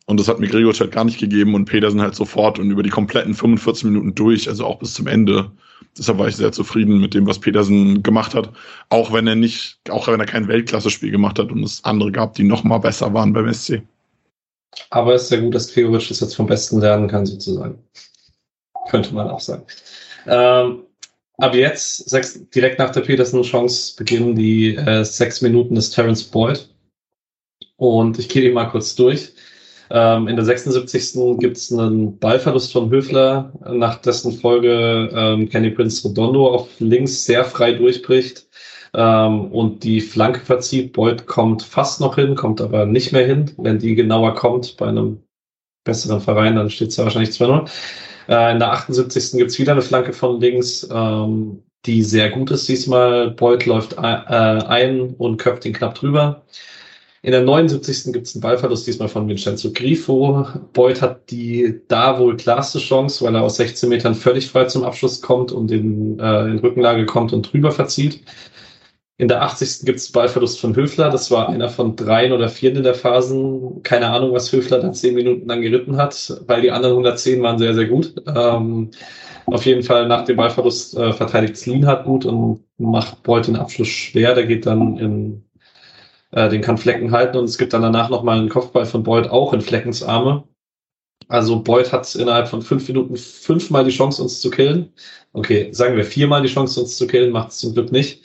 Und 0.04 0.20
das 0.20 0.28
hat 0.28 0.38
mir 0.38 0.48
Gregoritsch 0.48 0.80
halt 0.80 0.92
gar 0.92 1.06
nicht 1.06 1.18
gegeben 1.18 1.54
und 1.54 1.64
Petersen 1.64 2.02
halt 2.02 2.14
sofort 2.14 2.58
und 2.58 2.70
über 2.70 2.82
die 2.82 2.90
kompletten 2.90 3.32
45 3.32 3.84
Minuten 3.84 4.14
durch, 4.14 4.50
also 4.50 4.66
auch 4.66 4.78
bis 4.78 4.92
zum 4.92 5.06
Ende. 5.06 5.50
Deshalb 5.96 6.18
war 6.18 6.28
ich 6.28 6.36
sehr 6.36 6.52
zufrieden 6.52 7.00
mit 7.00 7.14
dem, 7.14 7.26
was 7.26 7.38
Petersen 7.38 8.02
gemacht 8.02 8.34
hat. 8.34 8.50
Auch 8.88 9.12
wenn 9.12 9.26
er 9.26 9.36
nicht, 9.36 9.78
auch 9.88 10.08
wenn 10.08 10.20
er 10.20 10.26
kein 10.26 10.48
Weltklasse-Spiel 10.48 11.10
gemacht 11.10 11.38
hat 11.38 11.50
und 11.50 11.62
es 11.62 11.84
andere 11.84 12.12
gab, 12.12 12.34
die 12.34 12.44
noch 12.44 12.64
mal 12.64 12.78
besser 12.78 13.12
waren 13.14 13.32
beim 13.32 13.52
SC. 13.52 13.82
Aber 14.90 15.14
es 15.14 15.24
ist 15.24 15.28
sehr 15.28 15.40
gut, 15.40 15.54
dass 15.54 15.72
Gregoritsch 15.72 16.10
das 16.10 16.20
jetzt 16.20 16.36
vom 16.36 16.46
Besten 16.46 16.80
lernen 16.80 17.08
kann, 17.08 17.26
sozusagen. 17.26 17.78
Könnte 18.90 19.14
man 19.14 19.28
auch 19.28 19.40
sagen. 19.40 19.64
Ähm, 20.26 20.84
ab 21.38 21.54
jetzt, 21.54 22.08
sechs, 22.08 22.40
direkt 22.50 22.78
nach 22.78 22.90
der 22.90 23.02
Petersen-Chance, 23.02 23.96
beginnen 23.96 24.34
die 24.34 24.74
äh, 24.74 25.04
sechs 25.04 25.42
Minuten 25.42 25.74
des 25.74 25.90
Terence 25.90 26.24
Boyd. 26.24 26.68
Und 27.76 28.18
ich 28.18 28.28
gehe 28.28 28.42
die 28.42 28.50
mal 28.50 28.66
kurz 28.66 28.94
durch. 28.94 29.32
Ähm, 29.94 30.26
in 30.26 30.36
der 30.36 30.44
76. 30.46 31.38
gibt 31.38 31.58
es 31.58 31.70
einen 31.70 32.18
Ballverlust 32.18 32.72
von 32.72 32.90
Höfler, 32.90 33.52
nach 33.70 34.00
dessen 34.00 34.32
Folge 34.32 35.10
ähm, 35.14 35.50
Kenny 35.50 35.70
Prince 35.70 36.08
Redondo 36.08 36.48
auf 36.48 36.68
links 36.78 37.26
sehr 37.26 37.44
frei 37.44 37.72
durchbricht 37.72 38.46
ähm, 38.94 39.52
und 39.52 39.84
die 39.84 40.00
Flanke 40.00 40.40
verzieht. 40.40 40.94
Boyd 40.94 41.26
kommt 41.26 41.62
fast 41.62 42.00
noch 42.00 42.14
hin, 42.14 42.36
kommt 42.36 42.62
aber 42.62 42.86
nicht 42.86 43.12
mehr 43.12 43.26
hin. 43.26 43.50
Wenn 43.58 43.78
die 43.78 43.94
genauer 43.94 44.34
kommt 44.34 44.78
bei 44.78 44.86
einem 44.86 45.24
besseren 45.84 46.22
Verein, 46.22 46.56
dann 46.56 46.70
steht 46.70 46.88
es 46.88 46.96
ja 46.96 47.04
wahrscheinlich 47.04 47.34
2-0. 47.36 47.68
Äh, 48.28 48.52
in 48.52 48.60
der 48.60 48.72
78. 48.72 49.32
gibt 49.32 49.50
es 49.50 49.58
wieder 49.58 49.72
eine 49.72 49.82
Flanke 49.82 50.14
von 50.14 50.40
links, 50.40 50.88
ähm, 50.90 51.64
die 51.84 52.02
sehr 52.02 52.30
gut 52.30 52.50
ist 52.50 52.66
diesmal. 52.66 53.32
Boyd 53.32 53.66
läuft 53.66 53.98
ein, 53.98 54.22
äh, 54.26 54.64
ein 54.64 55.10
und 55.18 55.36
köpft 55.36 55.66
ihn 55.66 55.74
knapp 55.74 55.96
drüber. 55.96 56.46
In 57.24 57.30
der 57.30 57.42
79. 57.42 58.12
gibt 58.12 58.26
es 58.26 58.34
einen 58.34 58.42
Ballverlust, 58.42 58.84
diesmal 58.84 59.08
von 59.08 59.28
Vincenzo 59.28 59.70
Grifo. 59.72 60.44
Boyd 60.72 61.00
hat 61.00 61.30
die 61.30 61.80
da 61.86 62.18
wohl 62.18 62.36
klarste 62.36 62.80
Chance, 62.80 63.24
weil 63.24 63.36
er 63.36 63.42
aus 63.42 63.56
16 63.56 63.88
Metern 63.88 64.16
völlig 64.16 64.50
frei 64.50 64.64
zum 64.64 64.82
Abschluss 64.82 65.22
kommt 65.22 65.52
und 65.52 65.70
in, 65.70 66.18
äh, 66.18 66.46
in 66.46 66.58
Rückenlage 66.58 67.06
kommt 67.06 67.32
und 67.32 67.52
drüber 67.52 67.70
verzieht. 67.70 68.24
In 69.18 69.28
der 69.28 69.42
80. 69.42 69.86
gibt 69.86 70.00
es 70.00 70.10
Ballverlust 70.10 70.58
von 70.58 70.74
Höfler. 70.74 71.10
Das 71.10 71.30
war 71.30 71.48
einer 71.48 71.68
von 71.68 71.94
dreien 71.94 72.32
oder 72.32 72.48
vier 72.48 72.74
in 72.74 72.82
der 72.82 72.94
Phasen. 72.94 73.84
Keine 73.84 74.08
Ahnung, 74.08 74.32
was 74.32 74.50
Höfler 74.50 74.80
da 74.80 74.92
zehn 74.92 75.14
Minuten 75.14 75.46
lang 75.46 75.62
geritten 75.62 75.96
hat, 75.96 76.42
weil 76.48 76.62
die 76.62 76.72
anderen 76.72 76.94
110 76.94 77.40
waren 77.40 77.58
sehr, 77.58 77.74
sehr 77.74 77.86
gut. 77.86 78.14
Ähm, 78.26 78.90
auf 79.46 79.64
jeden 79.64 79.84
Fall 79.84 80.08
nach 80.08 80.24
dem 80.24 80.36
Ballverlust 80.36 80.96
äh, 80.96 81.12
verteidigt 81.12 81.56
Slinhardt 81.56 82.04
gut 82.04 82.26
und 82.26 82.64
macht 82.78 83.22
Boyd 83.22 83.46
den 83.46 83.54
Abschluss 83.54 83.88
schwer. 83.88 84.34
Der 84.34 84.46
geht 84.46 84.66
dann 84.66 84.98
in 84.98 85.44
äh, 86.32 86.48
den 86.48 86.62
kann 86.62 86.78
Flecken 86.78 87.12
halten 87.12 87.36
und 87.38 87.44
es 87.44 87.58
gibt 87.58 87.72
dann 87.72 87.82
danach 87.82 88.10
nochmal 88.10 88.38
einen 88.38 88.48
Kopfball 88.48 88.86
von 88.86 89.02
Boyd 89.02 89.28
auch 89.28 89.52
in 89.52 89.60
Fleckens 89.60 90.02
Arme. 90.02 90.44
Also 91.28 91.62
Boyd 91.62 91.92
hat 91.92 92.14
innerhalb 92.14 92.48
von 92.48 92.62
fünf 92.62 92.86
Minuten 92.88 93.16
fünfmal 93.16 93.84
die 93.84 93.90
Chance, 93.90 94.22
uns 94.22 94.40
zu 94.40 94.50
killen. 94.50 94.92
Okay, 95.32 95.68
sagen 95.72 95.96
wir 95.96 96.04
viermal 96.04 96.42
die 96.42 96.48
Chance, 96.48 96.80
uns 96.80 96.96
zu 96.96 97.06
killen, 97.06 97.32
macht 97.32 97.50
es 97.50 97.58
zum 97.58 97.74
Glück 97.74 97.92
nicht. 97.92 98.22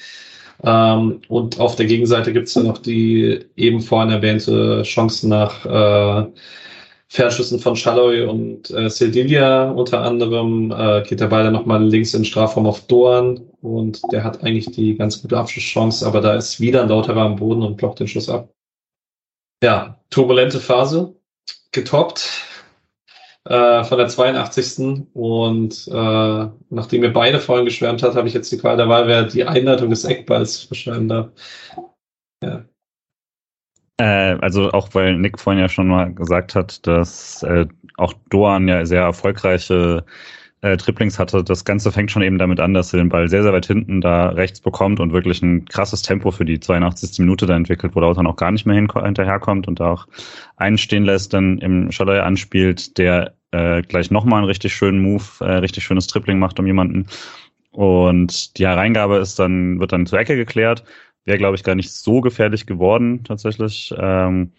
Ähm, 0.63 1.21
und 1.27 1.59
auf 1.59 1.75
der 1.75 1.85
Gegenseite 1.85 2.33
gibt 2.33 2.47
es 2.47 2.53
dann 2.55 2.65
noch 2.65 2.79
die 2.79 3.45
eben 3.55 3.81
vorhin 3.81 4.11
erwähnte 4.11 4.81
Chance 4.83 5.27
nach, 5.27 5.65
äh, 5.65 6.31
Fernschüssen 7.09 7.59
von 7.59 7.75
Schalloy 7.75 8.23
und 8.23 8.69
äh, 8.71 8.89
Sedilia 8.89 9.71
unter 9.71 10.01
anderem 10.01 10.71
äh, 10.71 11.03
geht 11.03 11.21
der 11.21 11.27
Ball 11.27 11.43
dann 11.43 11.53
nochmal 11.53 11.83
links 11.83 12.13
in 12.13 12.21
den 12.21 12.25
Strafraum 12.25 12.65
auf 12.65 12.85
Dorn 12.87 13.41
und 13.67 14.01
der 14.11 14.23
hat 14.23 14.43
eigentlich 14.43 14.71
die 14.71 14.95
ganz 14.95 15.21
gute 15.21 15.37
Abschlusschance, 15.37 16.05
aber 16.05 16.21
da 16.21 16.35
ist 16.35 16.59
wieder 16.59 16.83
ein 16.83 16.89
Lauterer 16.89 17.21
am 17.21 17.35
Boden 17.35 17.63
und 17.63 17.77
blockt 17.77 17.99
den 17.99 18.07
Schuss 18.07 18.29
ab. 18.29 18.53
Ja, 19.63 19.99
turbulente 20.09 20.59
Phase, 20.59 21.15
getoppt 21.71 22.45
äh, 23.45 23.83
von 23.83 23.97
der 23.97 24.07
82. 24.07 25.07
Und 25.13 25.87
äh, 25.87 26.47
nachdem 26.69 27.03
ihr 27.03 27.13
beide 27.13 27.39
vorhin 27.39 27.65
geschwärmt 27.65 28.03
hat, 28.03 28.15
habe 28.15 28.27
ich 28.27 28.33
jetzt 28.33 28.51
die 28.51 28.57
Qual 28.57 28.77
der 28.77 28.89
Wahl, 28.89 29.07
wer 29.07 29.23
die 29.23 29.45
Einleitung 29.45 29.89
des 29.89 30.05
Eckballs 30.05 30.63
verschwenden 30.63 31.09
darf. 31.09 31.29
Ja. 32.43 32.65
Äh, 33.99 34.37
also 34.41 34.71
auch 34.71 34.89
weil 34.93 35.17
Nick 35.17 35.39
vorhin 35.39 35.61
ja 35.61 35.69
schon 35.69 35.87
mal 35.87 36.13
gesagt 36.13 36.55
hat, 36.55 36.85
dass 36.85 37.41
äh, 37.43 37.65
auch 37.97 38.13
Doan 38.29 38.67
ja 38.67 38.85
sehr 38.85 39.01
erfolgreiche 39.01 40.05
äh, 40.61 40.77
Triplings 40.77 41.19
hatte. 41.19 41.43
Das 41.43 41.65
Ganze 41.65 41.91
fängt 41.91 42.11
schon 42.11 42.23
eben 42.23 42.37
damit 42.37 42.59
an, 42.59 42.73
dass 42.73 42.93
er 42.93 42.97
den 42.97 43.09
Ball 43.09 43.29
sehr, 43.29 43.43
sehr 43.43 43.53
weit 43.53 43.65
hinten 43.65 44.01
da 44.01 44.29
rechts 44.29 44.59
bekommt 44.59 44.99
und 44.99 45.13
wirklich 45.13 45.41
ein 45.41 45.65
krasses 45.65 46.01
Tempo 46.01 46.31
für 46.31 46.45
die 46.45 46.59
82. 46.59 47.19
Minute 47.19 47.45
da 47.45 47.55
entwickelt, 47.55 47.95
wo 47.95 47.99
Lautern 47.99 48.27
auch 48.27 48.35
gar 48.35 48.51
nicht 48.51 48.65
mehr 48.65 48.75
hinterherkommt 48.75 49.67
und 49.67 49.79
da 49.79 49.91
auch 49.91 50.07
einen 50.55 50.77
stehen 50.77 51.03
lässt, 51.03 51.33
dann 51.33 51.59
im 51.59 51.91
Schalay 51.91 52.19
anspielt, 52.19 52.97
der 52.97 53.35
äh, 53.51 53.81
gleich 53.81 54.11
nochmal 54.11 54.39
einen 54.39 54.47
richtig 54.47 54.73
schönen 54.73 55.01
Move, 55.01 55.23
äh, 55.41 55.57
richtig 55.57 55.83
schönes 55.83 56.07
Tripling 56.07 56.39
macht 56.39 56.59
um 56.59 56.67
jemanden. 56.67 57.07
Und 57.71 58.57
die 58.57 58.65
Hereingabe 58.65 59.17
ist 59.17 59.37
dann, 59.37 59.79
wird 59.79 59.91
dann 59.91 60.07
zur 60.07 60.19
Ecke 60.19 60.35
geklärt. 60.35 60.83
Wäre, 61.25 61.37
glaube 61.37 61.55
ich, 61.55 61.63
gar 61.63 61.75
nicht 61.75 61.91
so 61.91 62.21
gefährlich 62.21 62.65
geworden, 62.65 63.23
tatsächlich. 63.23 63.93
Ähm, 63.97 64.53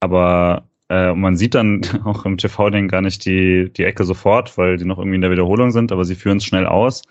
aber 0.00 0.68
äh, 0.88 1.14
man 1.14 1.36
sieht 1.36 1.54
dann 1.54 1.82
auch 2.04 2.24
im 2.24 2.38
TV-Ding 2.38 2.88
gar 2.88 3.00
nicht 3.00 3.24
die, 3.24 3.72
die 3.72 3.84
Ecke 3.84 4.04
sofort, 4.04 4.56
weil 4.58 4.76
die 4.76 4.84
noch 4.84 4.98
irgendwie 4.98 5.16
in 5.16 5.22
der 5.22 5.30
Wiederholung 5.30 5.70
sind, 5.70 5.92
aber 5.92 6.04
sie 6.04 6.14
führen 6.14 6.38
es 6.38 6.44
schnell 6.44 6.66
aus. 6.66 7.02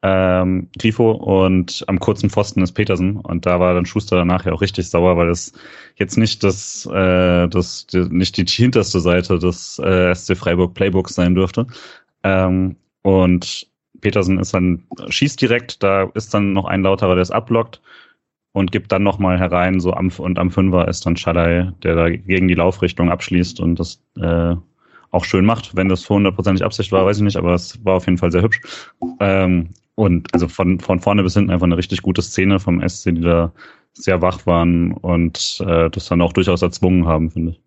Ähm, 0.00 0.68
Grifo 0.78 1.10
und 1.10 1.84
am 1.88 1.98
kurzen 1.98 2.30
Pfosten 2.30 2.62
ist 2.62 2.72
Petersen 2.72 3.16
und 3.16 3.46
da 3.46 3.58
war 3.58 3.74
dann 3.74 3.84
Schuster 3.84 4.14
danach 4.14 4.46
ja 4.46 4.52
auch 4.52 4.60
richtig 4.60 4.88
sauer, 4.88 5.16
weil 5.16 5.28
es 5.28 5.52
jetzt 5.96 6.16
nicht 6.16 6.44
das, 6.44 6.86
äh, 6.86 7.48
das 7.48 7.88
die, 7.88 8.02
nicht 8.08 8.36
die 8.36 8.44
hinterste 8.44 9.00
Seite 9.00 9.40
des 9.40 9.80
äh, 9.80 10.14
SC 10.14 10.36
Freiburg 10.36 10.74
Playbooks 10.74 11.16
sein 11.16 11.34
dürfte. 11.34 11.66
Ähm, 12.22 12.76
und 13.02 13.66
Petersen 14.00 14.38
ist 14.38 14.54
dann 14.54 14.86
schießt 15.08 15.40
direkt, 15.40 15.82
da 15.82 16.04
ist 16.14 16.32
dann 16.32 16.52
noch 16.52 16.66
ein 16.66 16.82
Lauterer, 16.82 17.14
der 17.14 17.22
es 17.22 17.32
abblockt 17.32 17.80
und 18.52 18.72
gibt 18.72 18.92
dann 18.92 19.02
nochmal 19.02 19.38
herein, 19.38 19.80
so 19.80 19.92
am 19.92 20.10
und 20.18 20.38
am 20.38 20.50
Fünfer 20.50 20.88
ist 20.88 21.06
dann 21.06 21.16
Schalay, 21.16 21.70
der 21.82 21.94
da 21.94 22.10
gegen 22.10 22.48
die 22.48 22.54
Laufrichtung 22.54 23.10
abschließt 23.10 23.60
und 23.60 23.78
das 23.78 24.02
äh, 24.16 24.54
auch 25.10 25.24
schön 25.24 25.44
macht. 25.44 25.74
Wenn 25.76 25.88
das 25.88 26.08
hundertprozentig 26.08 26.64
Absicht 26.64 26.92
war, 26.92 27.06
weiß 27.06 27.18
ich 27.18 27.22
nicht, 27.22 27.36
aber 27.36 27.54
es 27.54 27.82
war 27.84 27.96
auf 27.96 28.06
jeden 28.06 28.18
Fall 28.18 28.32
sehr 28.32 28.42
hübsch. 28.42 28.60
Ähm, 29.20 29.70
und 29.94 30.32
also 30.32 30.48
von, 30.48 30.78
von 30.80 31.00
vorne 31.00 31.22
bis 31.22 31.34
hinten 31.34 31.50
einfach 31.50 31.66
eine 31.66 31.76
richtig 31.76 32.02
gute 32.02 32.22
Szene 32.22 32.60
vom 32.60 32.86
SC, 32.86 33.14
die 33.14 33.20
da 33.20 33.52
sehr 33.94 34.22
wach 34.22 34.46
waren 34.46 34.92
und 34.92 35.62
äh, 35.66 35.90
das 35.90 36.06
dann 36.06 36.22
auch 36.22 36.32
durchaus 36.32 36.62
erzwungen 36.62 37.06
haben, 37.06 37.30
finde 37.30 37.52
ich. 37.52 37.60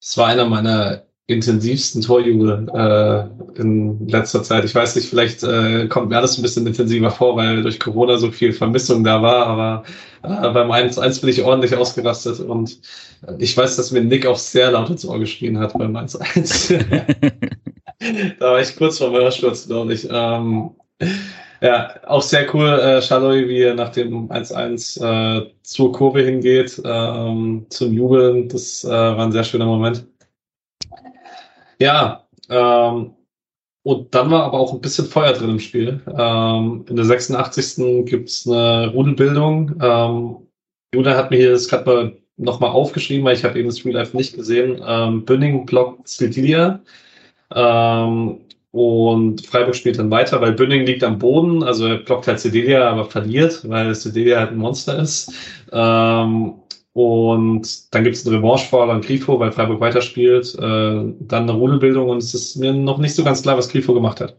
Es 0.00 0.16
war 0.16 0.26
einer 0.26 0.48
meiner 0.48 1.07
intensivsten 1.28 2.00
Torjubel 2.00 2.66
äh, 2.74 3.60
in 3.60 4.08
letzter 4.08 4.42
Zeit. 4.42 4.64
Ich 4.64 4.74
weiß 4.74 4.96
nicht, 4.96 5.08
vielleicht 5.08 5.42
äh, 5.42 5.86
kommt 5.86 6.08
mir 6.08 6.16
alles 6.16 6.38
ein 6.38 6.42
bisschen 6.42 6.66
intensiver 6.66 7.10
vor, 7.10 7.36
weil 7.36 7.62
durch 7.62 7.78
Corona 7.78 8.16
so 8.16 8.30
viel 8.30 8.52
Vermissung 8.52 9.04
da 9.04 9.22
war, 9.22 9.46
aber 9.46 9.84
äh, 10.22 10.50
beim 10.50 10.72
1-1 10.72 11.20
bin 11.20 11.30
ich 11.30 11.42
ordentlich 11.42 11.76
ausgerastet 11.76 12.40
und 12.40 12.78
ich 13.38 13.56
weiß, 13.56 13.76
dass 13.76 13.90
mir 13.90 14.02
Nick 14.02 14.26
auch 14.26 14.38
sehr 14.38 14.70
laut 14.70 14.88
ins 14.88 15.04
Ohr 15.04 15.18
geschrien 15.18 15.58
hat 15.58 15.76
beim 15.76 15.94
1-1. 15.94 16.82
da 18.38 18.52
war 18.52 18.60
ich 18.60 18.74
kurz 18.76 18.98
vor 18.98 19.10
meiner 19.10 19.30
Sturz, 19.30 19.66
glaube 19.66 19.92
ich. 19.92 20.08
Ähm, 20.10 20.70
ja, 21.60 21.94
auch 22.06 22.22
sehr 22.22 22.54
cool, 22.54 22.68
äh, 22.68 23.02
Schalloy, 23.02 23.48
wie 23.48 23.62
er 23.62 23.74
nach 23.74 23.90
dem 23.90 24.30
1-1 24.30 25.42
äh, 25.42 25.50
zur 25.62 25.92
Kurve 25.92 26.22
hingeht, 26.22 26.80
ähm, 26.84 27.66
zum 27.68 27.92
Jubeln. 27.92 28.48
Das 28.48 28.84
äh, 28.84 28.88
war 28.88 29.20
ein 29.20 29.32
sehr 29.32 29.44
schöner 29.44 29.66
Moment. 29.66 30.06
Ja, 31.80 32.28
ähm, 32.48 33.14
und 33.82 34.14
dann 34.14 34.30
war 34.30 34.44
aber 34.44 34.58
auch 34.58 34.72
ein 34.74 34.80
bisschen 34.80 35.06
Feuer 35.06 35.32
drin 35.32 35.50
im 35.50 35.60
Spiel. 35.60 36.02
Ähm, 36.16 36.84
in 36.88 36.96
der 36.96 37.04
86. 37.04 38.04
gibt's 38.06 38.46
eine 38.46 38.88
Rudelbildung. 38.92 39.74
Ähm, 39.80 40.36
Juna 40.94 41.16
hat 41.16 41.30
mir 41.30 41.38
hier 41.38 41.52
das 41.52 41.68
gerade 41.68 41.84
mal 41.86 42.18
nochmal 42.36 42.70
aufgeschrieben, 42.70 43.24
weil 43.24 43.36
ich 43.36 43.44
habe 43.44 43.58
eben 43.58 43.68
das 43.68 43.84
Real 43.84 43.96
Life 43.96 44.16
nicht 44.16 44.34
gesehen. 44.34 44.82
Ähm, 44.86 45.24
Bünning 45.24 45.66
blockt 45.66 46.08
Stiltilia. 46.08 46.80
Ähm, 47.54 48.40
und 48.70 49.46
Freiburg 49.46 49.74
spielt 49.74 49.98
dann 49.98 50.10
weiter, 50.10 50.40
weil 50.40 50.52
Bünning 50.52 50.84
liegt 50.84 51.02
am 51.02 51.18
Boden, 51.18 51.62
also 51.62 51.86
er 51.86 51.96
blockt 51.96 52.28
halt 52.28 52.38
Sedelia, 52.40 52.90
aber 52.90 53.06
verliert, 53.06 53.66
weil 53.68 53.94
Sedelia 53.94 54.40
halt 54.40 54.50
ein 54.50 54.58
Monster 54.58 54.98
ist. 54.98 55.32
Ähm, 55.72 56.54
und 56.92 57.94
dann 57.94 58.04
gibt 58.04 58.16
es 58.16 58.26
einen 58.26 58.36
Revanche-Fall 58.36 58.90
an 58.90 59.02
Grifo, 59.02 59.38
weil 59.38 59.52
Freiburg 59.52 59.80
weiterspielt. 59.80 60.54
Äh, 60.54 60.60
dann 60.60 61.42
eine 61.42 61.52
Rudelbildung 61.52 62.08
und 62.08 62.18
es 62.18 62.34
ist 62.34 62.56
mir 62.56 62.72
noch 62.72 62.98
nicht 62.98 63.14
so 63.14 63.24
ganz 63.24 63.42
klar, 63.42 63.56
was 63.56 63.68
Grifo 63.68 63.94
gemacht 63.94 64.20
hat. 64.20 64.36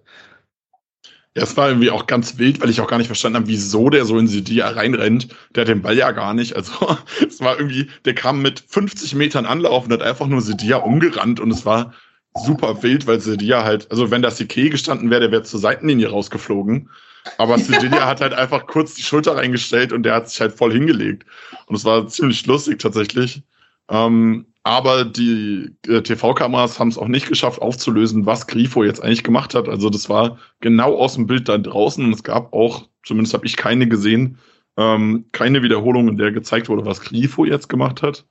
Ja, 1.35 1.43
es 1.43 1.55
war 1.55 1.69
irgendwie 1.69 1.91
auch 1.91 2.07
ganz 2.07 2.37
wild, 2.39 2.59
weil 2.59 2.69
ich 2.69 2.81
auch 2.81 2.87
gar 2.87 2.97
nicht 2.97 3.07
verstanden 3.07 3.37
habe, 3.37 3.47
wieso 3.47 3.89
der 3.89 4.03
so 4.03 4.17
in 4.17 4.27
Sidia 4.27 4.67
reinrennt. 4.67 5.29
Der 5.53 5.61
hat 5.61 5.67
den 5.67 5.83
Ball 5.83 5.95
ja 5.95 6.11
gar 6.11 6.33
nicht. 6.33 6.55
Also 6.55 6.73
es 7.27 7.39
war 7.39 7.57
irgendwie, 7.57 7.87
der 8.05 8.15
kam 8.15 8.41
mit 8.41 8.63
50 8.67 9.15
Metern 9.15 9.45
Anlauf 9.45 9.85
und 9.85 9.93
hat 9.93 10.01
einfach 10.01 10.27
nur 10.27 10.41
Sidia 10.41 10.77
umgerannt 10.77 11.39
und 11.39 11.51
es 11.51 11.65
war 11.65 11.93
super 12.33 12.81
wild, 12.83 13.07
weil 13.07 13.19
Sidia 13.19 13.63
halt, 13.63 13.89
also 13.91 14.11
wenn 14.11 14.21
das 14.21 14.39
Ike 14.39 14.69
gestanden 14.69 15.09
wäre, 15.09 15.21
der 15.21 15.31
wäre 15.31 15.43
zur 15.43 15.59
Seitenlinie 15.59 16.09
rausgeflogen. 16.09 16.89
Aber 17.37 17.57
Cedilia 17.59 18.05
hat 18.05 18.21
halt 18.21 18.33
einfach 18.33 18.65
kurz 18.67 18.95
die 18.95 19.03
Schulter 19.03 19.35
reingestellt 19.35 19.93
und 19.93 20.03
der 20.03 20.15
hat 20.15 20.29
sich 20.29 20.41
halt 20.41 20.53
voll 20.53 20.73
hingelegt. 20.73 21.25
Und 21.69 21.75
es 21.75 21.85
war 21.85 22.07
ziemlich 22.07 22.45
lustig 22.47 22.79
tatsächlich. 22.79 23.43
Ähm, 23.89 24.47
aber 24.63 25.05
die 25.05 25.75
äh, 25.87 26.01
TV-Kameras 26.01 26.79
haben 26.79 26.89
es 26.89 26.97
auch 26.97 27.07
nicht 27.07 27.27
geschafft 27.27 27.61
aufzulösen, 27.61 28.25
was 28.25 28.47
Grifo 28.47 28.83
jetzt 28.83 29.01
eigentlich 29.01 29.23
gemacht 29.23 29.53
hat. 29.53 29.69
Also 29.69 29.89
das 29.89 30.09
war 30.09 30.37
genau 30.59 30.95
aus 30.97 31.13
dem 31.13 31.27
Bild 31.27 31.47
da 31.47 31.57
draußen 31.57 32.03
und 32.03 32.11
es 32.13 32.23
gab 32.23 32.53
auch, 32.53 32.87
zumindest 33.03 33.33
habe 33.35 33.45
ich 33.45 33.55
keine 33.55 33.87
gesehen, 33.87 34.39
ähm, 34.77 35.25
keine 35.31 35.61
Wiederholung, 35.61 36.09
in 36.09 36.17
der 36.17 36.31
gezeigt 36.31 36.69
wurde, 36.69 36.85
was 36.85 37.01
Grifo 37.01 37.45
jetzt 37.45 37.69
gemacht 37.69 38.01
hat. 38.01 38.25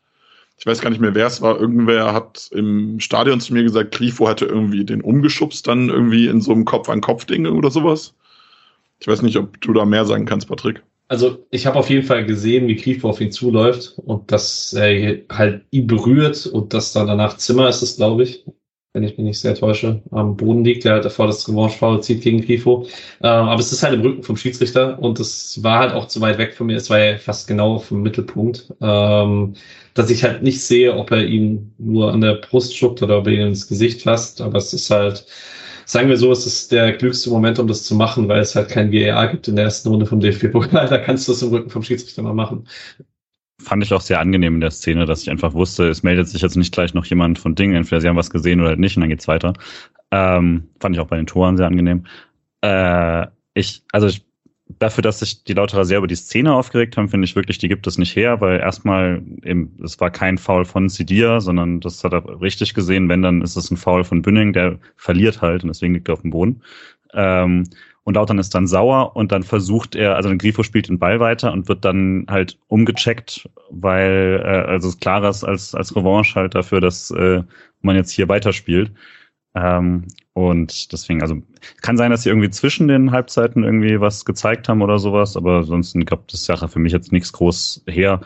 Ich 0.58 0.66
weiß 0.66 0.80
gar 0.80 0.90
nicht 0.90 1.00
mehr, 1.00 1.14
wer 1.14 1.26
es 1.26 1.40
war. 1.40 1.60
Irgendwer 1.60 2.12
hat 2.12 2.50
im 2.52 2.98
Stadion 2.98 3.40
zu 3.40 3.54
mir 3.54 3.62
gesagt, 3.62 3.94
Grifo 3.94 4.26
hatte 4.28 4.46
irgendwie 4.46 4.84
den 4.84 5.00
umgeschubst, 5.00 5.66
dann 5.68 5.88
irgendwie 5.88 6.26
in 6.26 6.40
so 6.40 6.52
einem 6.52 6.64
Kopf-an-Kopf-Ding 6.64 7.46
oder 7.46 7.70
sowas. 7.70 8.14
Ich 8.98 9.06
weiß 9.06 9.22
nicht, 9.22 9.36
ob 9.36 9.60
du 9.60 9.72
da 9.72 9.84
mehr 9.84 10.04
sagen 10.04 10.26
kannst, 10.26 10.48
Patrick. 10.48 10.82
Also 11.08 11.46
ich 11.50 11.66
habe 11.66 11.78
auf 11.78 11.88
jeden 11.88 12.06
Fall 12.06 12.26
gesehen, 12.26 12.68
wie 12.68 12.76
Grifo 12.76 13.08
auf 13.08 13.20
ihn 13.20 13.32
zuläuft 13.32 13.98
und 13.98 14.30
dass 14.30 14.74
er 14.74 15.20
halt 15.30 15.64
ihn 15.70 15.86
berührt 15.86 16.46
und 16.46 16.74
dass 16.74 16.92
dann 16.92 17.06
danach 17.06 17.38
Zimmer 17.38 17.68
ist 17.68 17.80
es, 17.82 17.96
glaube 17.96 18.24
ich, 18.24 18.44
wenn 18.92 19.04
ich 19.04 19.16
mich 19.16 19.24
nicht 19.26 19.40
sehr 19.40 19.54
täusche, 19.54 20.02
am 20.10 20.36
Boden 20.36 20.64
liegt, 20.64 20.84
der 20.84 20.94
halt 20.94 21.04
davor 21.06 21.26
das 21.26 21.48
Revanche-Foul 21.48 22.02
zieht 22.02 22.22
gegen 22.22 22.42
Grifo. 22.42 22.86
Ähm, 23.22 23.48
aber 23.48 23.60
es 23.60 23.72
ist 23.72 23.82
halt 23.82 23.94
im 23.94 24.02
Rücken 24.02 24.22
vom 24.22 24.36
Schiedsrichter 24.36 24.98
und 24.98 25.18
es 25.20 25.62
war 25.62 25.78
halt 25.78 25.92
auch 25.92 26.08
zu 26.08 26.20
weit 26.20 26.36
weg 26.38 26.54
von 26.54 26.66
mir. 26.66 26.76
Es 26.76 26.90
war 26.90 26.98
ja 26.98 27.16
fast 27.18 27.48
genau 27.48 27.78
vom 27.78 28.02
Mittelpunkt, 28.02 28.72
ähm, 28.82 29.54
dass 29.94 30.10
ich 30.10 30.24
halt 30.24 30.42
nicht 30.42 30.62
sehe, 30.62 30.94
ob 30.94 31.10
er 31.10 31.24
ihn 31.24 31.74
nur 31.78 32.12
an 32.12 32.20
der 32.20 32.34
Brust 32.34 32.76
schuckt 32.76 33.02
oder 33.02 33.18
ob 33.18 33.26
er 33.28 33.32
ihn 33.34 33.48
ins 33.48 33.66
Gesicht 33.68 34.02
fasst. 34.02 34.40
Aber 34.42 34.58
es 34.58 34.72
ist 34.74 34.90
halt 34.90 35.24
sagen 35.88 36.10
wir 36.10 36.18
so, 36.18 36.30
es 36.30 36.44
ist 36.44 36.70
der 36.70 36.92
glücklichste 36.92 37.30
Moment, 37.30 37.58
um 37.58 37.66
das 37.66 37.82
zu 37.82 37.94
machen, 37.94 38.28
weil 38.28 38.40
es 38.40 38.54
halt 38.54 38.68
kein 38.68 38.92
VAR 38.92 39.28
gibt 39.28 39.48
in 39.48 39.56
der 39.56 39.64
ersten 39.64 39.88
Runde 39.88 40.04
vom 40.04 40.20
DFB-Pokal. 40.20 40.86
Da 40.86 40.98
kannst 40.98 41.26
du 41.26 41.32
es 41.32 41.42
im 41.42 41.48
Rücken 41.48 41.70
vom 41.70 41.82
Schiedsrichter 41.82 42.22
mal 42.22 42.34
machen. 42.34 42.68
Fand 43.60 43.82
ich 43.82 43.92
auch 43.94 44.02
sehr 44.02 44.20
angenehm 44.20 44.54
in 44.56 44.60
der 44.60 44.70
Szene, 44.70 45.06
dass 45.06 45.22
ich 45.22 45.30
einfach 45.30 45.54
wusste, 45.54 45.88
es 45.88 46.02
meldet 46.02 46.28
sich 46.28 46.42
jetzt 46.42 46.56
nicht 46.56 46.72
gleich 46.72 46.94
noch 46.94 47.06
jemand 47.06 47.38
von 47.38 47.54
Dingen, 47.54 47.74
entweder 47.74 48.00
sie 48.00 48.08
haben 48.08 48.16
was 48.16 48.30
gesehen 48.30 48.60
oder 48.60 48.68
halt 48.70 48.78
nicht 48.78 48.96
und 48.96 49.00
dann 49.00 49.10
geht's 49.10 49.26
weiter. 49.26 49.54
Ähm, 50.10 50.68
fand 50.78 50.94
ich 50.94 51.00
auch 51.00 51.08
bei 51.08 51.16
den 51.16 51.26
Toren 51.26 51.56
sehr 51.56 51.66
angenehm. 51.66 52.04
Äh, 52.60 53.26
ich, 53.54 53.82
also 53.90 54.06
ich 54.06 54.27
dafür, 54.68 55.02
dass 55.02 55.20
sich 55.20 55.44
die 55.44 55.54
Lauterer 55.54 55.84
sehr 55.84 55.98
über 55.98 56.06
die 56.06 56.14
Szene 56.14 56.54
aufgeregt 56.54 56.96
haben, 56.96 57.08
finde 57.08 57.24
ich 57.24 57.36
wirklich, 57.36 57.58
die 57.58 57.68
gibt 57.68 57.86
es 57.86 57.98
nicht 57.98 58.14
her, 58.14 58.40
weil 58.40 58.60
erstmal 58.60 59.22
eben, 59.42 59.76
es 59.82 59.98
war 60.00 60.10
kein 60.10 60.38
Foul 60.38 60.64
von 60.64 60.88
Sidia, 60.88 61.40
sondern 61.40 61.80
das 61.80 62.04
hat 62.04 62.12
er 62.12 62.40
richtig 62.40 62.74
gesehen. 62.74 63.08
Wenn, 63.08 63.22
dann 63.22 63.42
ist 63.42 63.56
es 63.56 63.70
ein 63.70 63.76
Foul 63.76 64.04
von 64.04 64.22
Bünning, 64.22 64.52
der 64.52 64.78
verliert 64.96 65.40
halt 65.40 65.62
und 65.62 65.68
deswegen 65.68 65.94
liegt 65.94 66.08
er 66.08 66.14
auf 66.14 66.22
dem 66.22 66.30
Boden. 66.30 66.62
Ähm, 67.14 67.64
und 68.04 68.14
Lautern 68.14 68.38
ist 68.38 68.54
dann 68.54 68.66
sauer 68.66 69.16
und 69.16 69.32
dann 69.32 69.42
versucht 69.42 69.94
er, 69.94 70.16
also 70.16 70.34
Grifo 70.36 70.62
spielt 70.62 70.88
den 70.88 70.98
Ball 70.98 71.20
weiter 71.20 71.52
und 71.52 71.68
wird 71.68 71.84
dann 71.84 72.24
halt 72.28 72.58
umgecheckt, 72.68 73.48
weil, 73.70 74.42
äh, 74.42 74.70
also 74.70 74.88
es 74.88 74.98
klar 74.98 75.22
ist 75.28 75.44
als, 75.44 75.74
als 75.74 75.94
Revanche 75.94 76.34
halt 76.34 76.54
dafür, 76.54 76.80
dass 76.80 77.10
äh, 77.10 77.42
man 77.82 77.96
jetzt 77.96 78.10
hier 78.10 78.28
weiterspielt. 78.28 78.92
Ähm, 79.54 80.06
und 80.46 80.92
deswegen, 80.92 81.22
also 81.22 81.42
kann 81.82 81.96
sein, 81.96 82.10
dass 82.10 82.22
sie 82.22 82.28
irgendwie 82.28 82.50
zwischen 82.50 82.88
den 82.88 83.10
Halbzeiten 83.10 83.64
irgendwie 83.64 84.00
was 84.00 84.24
gezeigt 84.24 84.68
haben 84.68 84.82
oder 84.82 84.98
sowas, 84.98 85.36
aber 85.36 85.58
ansonsten 85.58 86.04
gab 86.04 86.28
das 86.28 86.44
Sache 86.44 86.68
für 86.68 86.78
mich 86.78 86.92
jetzt 86.92 87.12
nichts 87.12 87.32
groß 87.32 87.84
her. 87.86 88.20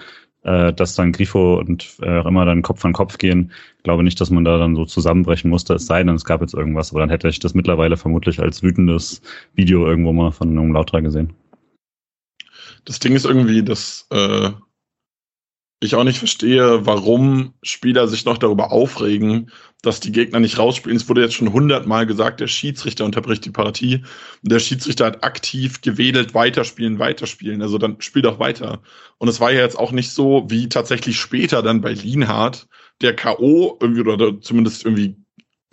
äh, 0.44 0.72
dass 0.72 0.94
dann 0.94 1.12
Grifo 1.12 1.58
und 1.58 1.98
äh, 2.02 2.26
immer 2.26 2.44
dann 2.44 2.62
Kopf 2.62 2.84
an 2.84 2.92
Kopf 2.92 3.18
gehen. 3.18 3.52
Ich 3.78 3.84
glaube 3.84 4.02
nicht, 4.02 4.20
dass 4.20 4.30
man 4.30 4.44
da 4.44 4.58
dann 4.58 4.76
so 4.76 4.84
zusammenbrechen 4.84 5.50
musste, 5.50 5.74
es 5.74 5.86
sei 5.86 6.02
denn, 6.02 6.14
es 6.14 6.24
gab 6.24 6.40
jetzt 6.40 6.54
irgendwas, 6.54 6.90
aber 6.90 7.00
dann 7.00 7.10
hätte 7.10 7.28
ich 7.28 7.38
das 7.38 7.54
mittlerweile 7.54 7.96
vermutlich 7.96 8.40
als 8.40 8.62
wütendes 8.62 9.22
Video 9.54 9.86
irgendwo 9.86 10.12
mal 10.12 10.32
von 10.32 10.48
einem 10.48 10.72
Lautra 10.72 11.00
gesehen. 11.00 11.32
Das 12.84 12.98
Ding 12.98 13.14
ist 13.14 13.24
irgendwie, 13.24 13.62
dass 13.62 14.06
äh, 14.10 14.50
ich 15.84 15.94
auch 15.94 16.04
nicht 16.04 16.18
verstehe, 16.18 16.86
warum 16.86 17.54
Spieler 17.62 18.06
sich 18.06 18.24
noch 18.24 18.38
darüber 18.38 18.70
aufregen, 18.70 19.50
dass 19.82 19.98
die 19.98 20.12
Gegner 20.12 20.38
nicht 20.38 20.58
rausspielen. 20.58 20.96
Es 20.96 21.08
wurde 21.08 21.22
jetzt 21.22 21.34
schon 21.34 21.52
hundertmal 21.52 22.06
gesagt, 22.06 22.40
der 22.40 22.46
Schiedsrichter 22.46 23.04
unterbricht 23.04 23.44
die 23.44 23.50
Partie. 23.50 24.04
Der 24.42 24.60
Schiedsrichter 24.60 25.06
hat 25.06 25.24
aktiv 25.24 25.80
gewedelt, 25.80 26.34
weiterspielen, 26.34 27.00
weiterspielen. 27.00 27.62
Also 27.62 27.78
dann 27.78 28.00
spiel 28.00 28.22
doch 28.22 28.38
weiter. 28.38 28.80
Und 29.18 29.28
es 29.28 29.40
war 29.40 29.50
ja 29.50 29.60
jetzt 29.60 29.78
auch 29.78 29.90
nicht 29.90 30.12
so, 30.12 30.44
wie 30.48 30.68
tatsächlich 30.68 31.18
später 31.18 31.62
dann 31.62 31.80
bei 31.80 31.92
Lienhardt, 31.92 32.68
der 33.00 33.16
K.O. 33.16 33.76
irgendwie 33.80 34.02
oder 34.02 34.40
zumindest 34.40 34.84
irgendwie 34.84 35.16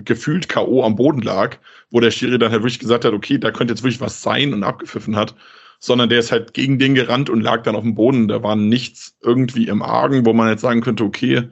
gefühlt 0.05 0.49
K.O. 0.49 0.83
am 0.83 0.95
Boden 0.95 1.21
lag, 1.21 1.57
wo 1.91 1.99
der 1.99 2.11
Schiri 2.11 2.39
dann 2.39 2.51
halt 2.51 2.63
wirklich 2.63 2.79
gesagt 2.79 3.05
hat, 3.05 3.13
okay, 3.13 3.37
da 3.37 3.51
könnte 3.51 3.73
jetzt 3.73 3.83
wirklich 3.83 4.01
was 4.01 4.23
sein 4.23 4.53
und 4.53 4.63
abgepfiffen 4.63 5.15
hat 5.15 5.35
sondern 5.79 6.09
der 6.09 6.19
ist 6.19 6.31
halt 6.31 6.53
gegen 6.53 6.77
den 6.77 6.93
gerannt 6.95 7.29
und 7.29 7.41
lag 7.41 7.63
dann 7.63 7.75
auf 7.75 7.83
dem 7.83 7.95
Boden. 7.95 8.27
Da 8.27 8.43
war 8.43 8.55
nichts 8.55 9.17
irgendwie 9.21 9.67
im 9.67 9.81
Argen, 9.81 10.25
wo 10.25 10.33
man 10.33 10.49
jetzt 10.49 10.61
sagen 10.61 10.81
könnte, 10.81 11.03
okay, 11.05 11.49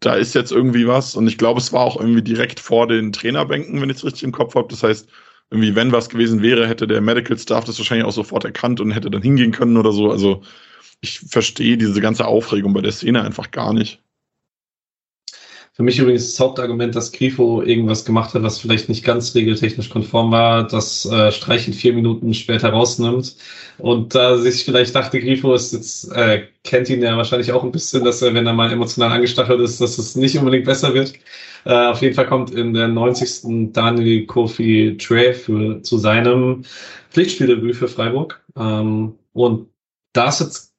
da 0.00 0.14
ist 0.14 0.34
jetzt 0.34 0.52
irgendwie 0.52 0.86
was. 0.86 1.16
Und 1.16 1.26
ich 1.26 1.38
glaube, 1.38 1.60
es 1.60 1.72
war 1.72 1.82
auch 1.82 1.98
irgendwie 1.98 2.22
direkt 2.22 2.60
vor 2.60 2.86
den 2.86 3.12
Trainerbänken, 3.12 3.80
wenn 3.80 3.90
ich 3.90 3.98
es 3.98 4.04
richtig 4.04 4.24
im 4.24 4.32
Kopf 4.32 4.54
habe. 4.54 4.68
Das 4.68 4.82
heißt, 4.82 5.08
irgendwie, 5.50 5.74
wenn 5.74 5.92
was 5.92 6.08
gewesen 6.08 6.42
wäre, 6.42 6.68
hätte 6.68 6.86
der 6.86 7.00
Medical 7.00 7.38
Staff 7.38 7.64
das 7.64 7.78
wahrscheinlich 7.78 8.06
auch 8.06 8.12
sofort 8.12 8.44
erkannt 8.44 8.80
und 8.80 8.90
hätte 8.90 9.10
dann 9.10 9.22
hingehen 9.22 9.52
können 9.52 9.76
oder 9.76 9.92
so. 9.92 10.10
Also 10.10 10.42
ich 11.00 11.20
verstehe 11.20 11.76
diese 11.76 12.00
ganze 12.00 12.26
Aufregung 12.26 12.72
bei 12.72 12.80
der 12.80 12.92
Szene 12.92 13.22
einfach 13.22 13.50
gar 13.50 13.72
nicht. 13.72 14.03
Für 15.76 15.82
mich 15.82 15.98
übrigens 15.98 16.30
das 16.30 16.38
Hauptargument, 16.38 16.94
dass 16.94 17.10
Grifo 17.10 17.60
irgendwas 17.60 18.04
gemacht 18.04 18.32
hat, 18.32 18.44
was 18.44 18.60
vielleicht 18.60 18.88
nicht 18.88 19.04
ganz 19.04 19.34
regeltechnisch 19.34 19.90
konform 19.90 20.30
war, 20.30 20.68
das 20.68 21.04
äh, 21.06 21.32
Streichen 21.32 21.74
vier 21.74 21.92
Minuten 21.92 22.32
später 22.32 22.70
rausnimmt. 22.70 23.34
Und 23.78 24.14
da 24.14 24.38
sich 24.38 24.64
vielleicht 24.64 24.94
dachte, 24.94 25.18
Grifo 25.18 25.52
ist 25.52 25.72
jetzt, 25.72 26.12
äh, 26.12 26.44
kennt 26.62 26.88
ihn 26.90 27.02
ja 27.02 27.16
wahrscheinlich 27.16 27.50
auch 27.50 27.64
ein 27.64 27.72
bisschen, 27.72 28.04
dass 28.04 28.22
er, 28.22 28.34
wenn 28.34 28.46
er 28.46 28.52
mal 28.52 28.70
emotional 28.70 29.10
angestachelt 29.10 29.60
ist, 29.60 29.80
dass 29.80 29.98
es 29.98 30.14
nicht 30.14 30.38
unbedingt 30.38 30.64
besser 30.64 30.94
wird. 30.94 31.14
Äh, 31.64 31.88
auf 31.88 32.00
jeden 32.02 32.14
Fall 32.14 32.26
kommt 32.28 32.52
in 32.52 32.72
der 32.72 32.86
90. 32.86 33.72
Daniel 33.72 34.26
Kofi 34.26 34.96
Trey 34.96 35.34
für, 35.34 35.82
zu 35.82 35.98
seinem 35.98 36.62
Pflichtspieldebüt 37.10 37.74
für 37.74 37.88
Freiburg. 37.88 38.40
Ähm, 38.56 39.14
und 39.32 39.68
da 40.12 40.28
ist 40.28 40.38
jetzt 40.38 40.74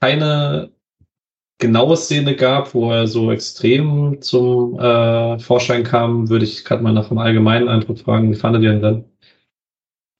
keine 0.00 0.70
genaue 1.58 1.96
Szene 1.96 2.34
gab, 2.36 2.74
wo 2.74 2.90
er 2.92 3.06
so 3.06 3.30
extrem 3.30 4.20
zum 4.20 4.78
äh, 4.78 5.38
Vorschein 5.38 5.84
kam, 5.84 6.28
würde 6.28 6.44
ich 6.44 6.64
gerade 6.64 6.82
mal 6.82 6.92
nach 6.92 7.08
dem 7.08 7.18
allgemeinen 7.18 7.68
Eindruck 7.68 7.98
fragen, 7.98 8.30
wie 8.30 8.36
fandet 8.36 8.62
ihr 8.62 8.72
ihn 8.72 8.82
denn? 8.82 9.04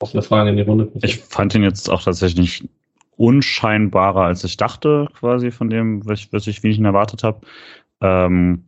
Offene 0.01 0.23
Frage 0.23 0.51
in 0.51 0.57
die 0.57 0.63
Runde. 0.63 0.91
Ich 1.03 1.19
fand 1.19 1.55
ihn 1.55 1.63
jetzt 1.63 1.91
auch 1.91 2.03
tatsächlich 2.03 2.69
unscheinbarer, 3.17 4.23
als 4.23 4.45
ich 4.45 4.57
dachte, 4.57 5.09
quasi 5.19 5.51
von 5.51 5.71
dem, 5.71 6.07
was 6.07 6.47
ich, 6.47 6.63
wie 6.63 6.69
ich 6.69 6.79
ihn 6.79 6.85
erwartet 6.85 7.25
habe. 7.25 7.41
Ähm, 8.01 8.68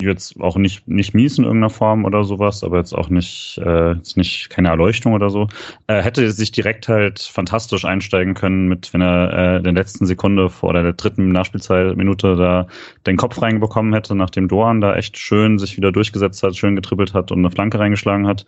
jetzt 0.00 0.40
auch 0.40 0.56
nicht, 0.56 0.86
nicht 0.88 1.14
mies 1.14 1.38
in 1.38 1.44
irgendeiner 1.44 1.70
Form 1.70 2.04
oder 2.04 2.24
sowas, 2.24 2.64
aber 2.64 2.78
jetzt 2.78 2.92
auch 2.92 3.08
nicht, 3.08 3.60
äh, 3.64 3.92
jetzt 3.92 4.16
nicht 4.16 4.50
keine 4.50 4.68
Erleuchtung 4.68 5.12
oder 5.12 5.30
so. 5.30 5.48
Äh, 5.86 6.02
hätte 6.02 6.30
sich 6.32 6.52
direkt 6.52 6.88
halt 6.88 7.20
fantastisch 7.20 7.84
einsteigen 7.84 8.34
können, 8.34 8.68
mit 8.68 8.92
wenn 8.92 9.00
er 9.00 9.32
äh, 9.32 9.56
in 9.58 9.64
der 9.64 9.72
letzten 9.72 10.06
Sekunde 10.06 10.50
vor 10.50 10.70
oder 10.70 10.82
der 10.82 10.92
dritten 10.94 11.28
Nachspielzeitminute 11.28 12.36
da 12.36 12.66
den 13.06 13.16
Kopf 13.16 13.40
reinbekommen 13.40 13.92
hätte, 13.92 14.14
nachdem 14.14 14.48
Doan 14.48 14.80
da 14.80 14.94
echt 14.96 15.18
schön 15.18 15.58
sich 15.58 15.76
wieder 15.76 15.92
durchgesetzt 15.92 16.42
hat, 16.42 16.56
schön 16.56 16.76
getribbelt 16.76 17.14
hat 17.14 17.32
und 17.32 17.38
eine 17.38 17.50
Flanke 17.50 17.78
reingeschlagen 17.78 18.26
hat. 18.26 18.46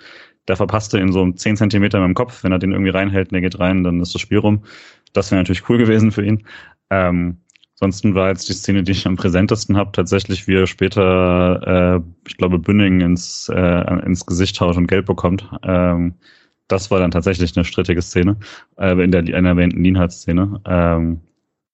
Der 0.48 0.56
verpasste 0.56 0.98
ihn 0.98 1.12
so 1.12 1.30
zehn 1.32 1.56
Zentimeter 1.56 2.00
mit 2.00 2.08
dem 2.08 2.14
Kopf. 2.14 2.42
Wenn 2.42 2.52
er 2.52 2.58
den 2.58 2.72
irgendwie 2.72 2.90
reinhält 2.90 3.28
und 3.28 3.34
der 3.34 3.42
geht 3.42 3.60
rein, 3.60 3.84
dann 3.84 4.00
ist 4.00 4.14
das 4.14 4.20
Spiel 4.20 4.38
rum. 4.38 4.64
Das 5.12 5.30
wäre 5.30 5.40
natürlich 5.40 5.68
cool 5.68 5.78
gewesen 5.78 6.10
für 6.10 6.24
ihn. 6.24 6.44
Ähm, 6.90 7.38
Ansonsten 7.82 8.14
war 8.14 8.28
jetzt 8.28 8.48
die 8.48 8.52
Szene, 8.52 8.84
die 8.84 8.92
ich 8.92 9.08
am 9.08 9.16
präsentesten 9.16 9.76
habe, 9.76 9.90
tatsächlich, 9.90 10.46
wie 10.46 10.54
er 10.54 10.68
später, 10.68 11.96
äh, 11.96 12.28
ich 12.28 12.36
glaube, 12.36 12.60
Bünning 12.60 13.00
ins, 13.00 13.50
äh, 13.52 14.04
ins 14.06 14.24
Gesicht 14.24 14.60
haut 14.60 14.76
und 14.76 14.86
Geld 14.86 15.04
bekommt. 15.04 15.50
Ähm, 15.64 16.14
das 16.68 16.92
war 16.92 17.00
dann 17.00 17.10
tatsächlich 17.10 17.56
eine 17.56 17.64
strittige 17.64 18.00
Szene, 18.00 18.36
äh, 18.78 18.92
in 19.02 19.10
der 19.10 19.22
in 19.22 19.26
der 19.26 19.42
erwähnten 19.42 19.82
Lienhardt-Szene. 19.82 20.60
Ähm, 20.64 21.22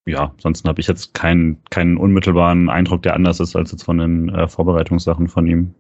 ja, 0.07 0.33
ansonsten 0.37 0.67
habe 0.71 0.81
ich 0.81 0.87
jetzt 0.87 1.13
keinen, 1.13 1.63
keinen 1.69 1.99
unmittelbaren 1.99 2.71
Eindruck, 2.71 3.03
der 3.03 3.15
anders 3.15 3.39
ist 3.39 3.55
als 3.55 3.73
jetzt 3.73 3.83
von 3.83 3.99
den 3.99 4.31
äh, 4.31 4.49
Vorbereitungssachen 4.49 5.29
von 5.29 5.47
ihm. 5.47 5.75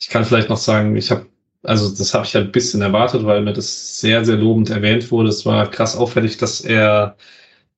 Ich 0.00 0.08
kann 0.08 0.24
vielleicht 0.24 0.48
noch 0.48 0.56
sagen, 0.56 0.96
ich 0.96 1.10
habe 1.10 1.26
also 1.62 1.94
das 1.94 2.14
habe 2.14 2.24
ich 2.24 2.32
ja 2.32 2.40
ein 2.40 2.50
bisschen 2.50 2.80
erwartet, 2.80 3.26
weil 3.26 3.42
mir 3.42 3.52
das 3.52 4.00
sehr, 4.00 4.24
sehr 4.24 4.36
lobend 4.36 4.70
erwähnt 4.70 5.10
wurde. 5.10 5.28
Es 5.28 5.44
war 5.44 5.70
krass 5.70 5.96
auffällig, 5.96 6.38
dass 6.38 6.62
er 6.62 7.14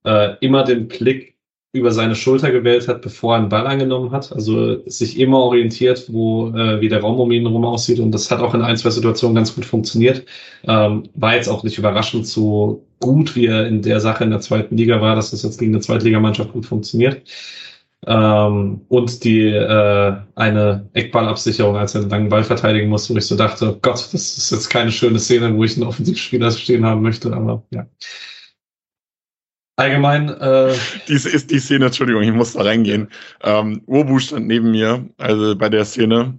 äh, 0.04 0.36
immer 0.40 0.64
den 0.64 0.88
Blick 0.88 1.34
über 1.74 1.90
seine 1.90 2.14
Schulter 2.14 2.52
gewählt 2.52 2.86
hat, 2.86 3.02
bevor 3.02 3.34
er 3.34 3.40
einen 3.40 3.48
Ball 3.48 3.66
angenommen 3.66 4.12
hat. 4.12 4.32
Also 4.32 4.88
sich 4.88 5.18
immer 5.18 5.38
orientiert, 5.38 6.06
wo 6.08 6.50
äh, 6.50 6.80
wie 6.80 6.88
der 6.88 7.00
Raum 7.00 7.18
um 7.18 7.32
ihn 7.32 7.46
herum 7.46 7.64
aussieht. 7.64 7.98
Und 7.98 8.12
das 8.12 8.30
hat 8.30 8.40
auch 8.40 8.54
in 8.54 8.62
ein, 8.62 8.76
zwei 8.76 8.90
Situationen 8.90 9.34
ganz 9.34 9.54
gut 9.54 9.64
funktioniert. 9.64 10.24
Ähm, 10.62 11.02
war 11.14 11.34
jetzt 11.34 11.48
auch 11.48 11.64
nicht 11.64 11.76
überraschend 11.76 12.28
so 12.28 12.86
gut, 13.00 13.34
wie 13.34 13.46
er 13.46 13.66
in 13.66 13.82
der 13.82 13.98
Sache 13.98 14.22
in 14.22 14.30
der 14.30 14.40
zweiten 14.40 14.76
Liga 14.76 15.00
war, 15.00 15.16
dass 15.16 15.32
das 15.32 15.42
jetzt 15.42 15.58
gegen 15.58 15.72
eine 15.72 15.80
Zweitligamannschaft 15.80 16.52
gut 16.52 16.64
funktioniert. 16.64 17.22
Ähm, 18.06 18.82
und 18.88 19.24
die 19.24 19.48
äh, 19.48 20.16
eine 20.36 20.88
Eckballabsicherung, 20.92 21.76
als 21.76 21.96
er 21.96 22.02
einen 22.02 22.10
langen 22.10 22.28
Ball 22.28 22.44
verteidigen 22.44 22.88
musste, 22.88 23.14
wo 23.14 23.18
ich 23.18 23.26
so 23.26 23.34
dachte, 23.34 23.72
oh 23.72 23.78
Gott, 23.82 24.08
das 24.12 24.36
ist 24.38 24.52
jetzt 24.52 24.68
keine 24.68 24.92
schöne 24.92 25.18
Szene, 25.18 25.56
wo 25.56 25.64
ich 25.64 25.76
einen 25.76 25.86
Offensivspieler 25.86 26.52
stehen 26.52 26.84
haben 26.84 27.02
möchte, 27.02 27.32
aber 27.32 27.64
ja. 27.70 27.86
Allgemein. 29.76 30.28
Äh, 30.28 30.74
Dies 31.08 31.26
ist 31.26 31.50
die 31.50 31.58
Szene, 31.58 31.86
Entschuldigung, 31.86 32.22
ich 32.22 32.32
muss 32.32 32.52
da 32.52 32.62
reingehen. 32.62 33.08
Ähm, 33.42 33.82
Wobu 33.86 34.18
stand 34.20 34.46
neben 34.46 34.70
mir, 34.70 35.08
also 35.18 35.56
bei 35.56 35.68
der 35.68 35.84
Szene. 35.84 36.38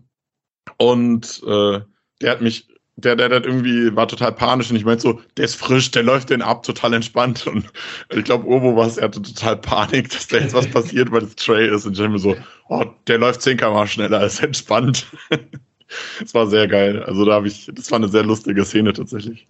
Und 0.77 1.41
äh, 1.45 1.81
der 2.21 2.31
hat 2.31 2.41
mich, 2.41 2.69
der, 2.95 3.17
der, 3.17 3.27
der 3.27 3.43
irgendwie 3.43 3.93
war 3.93 4.07
total 4.07 4.31
panisch 4.31 4.69
und 4.69 4.77
ich 4.77 4.85
meinte 4.85 5.01
so, 5.01 5.21
der 5.35 5.45
ist 5.45 5.55
frisch, 5.55 5.91
der 5.91 6.03
läuft 6.03 6.29
den 6.29 6.41
ab, 6.41 6.63
total 6.63 6.93
entspannt. 6.93 7.45
Und 7.45 7.65
ich 8.09 8.23
glaube, 8.23 8.47
Obo 8.47 8.77
war 8.77 8.87
es, 8.87 8.97
er 8.97 9.05
hatte 9.05 9.21
total 9.21 9.57
Panik, 9.57 10.09
dass 10.11 10.27
da 10.27 10.37
jetzt 10.37 10.53
was 10.53 10.69
passiert, 10.69 11.11
weil 11.11 11.21
das 11.21 11.35
Trey 11.35 11.67
ist. 11.67 11.85
Und 11.85 11.91
ich 11.93 11.97
dachte 11.97 12.11
mir 12.11 12.19
so, 12.19 12.37
oh, 12.69 12.85
der 13.07 13.17
läuft 13.17 13.41
10 13.41 13.57
km 13.57 13.85
schneller, 13.85 14.23
ist 14.23 14.41
entspannt. 14.41 15.07
das 16.21 16.33
war 16.33 16.47
sehr 16.47 16.69
geil. 16.69 17.03
Also 17.03 17.25
da 17.25 17.33
habe 17.33 17.49
ich, 17.49 17.69
das 17.73 17.91
war 17.91 17.97
eine 17.97 18.07
sehr 18.07 18.23
lustige 18.23 18.63
Szene 18.63 18.93
tatsächlich. 18.93 19.45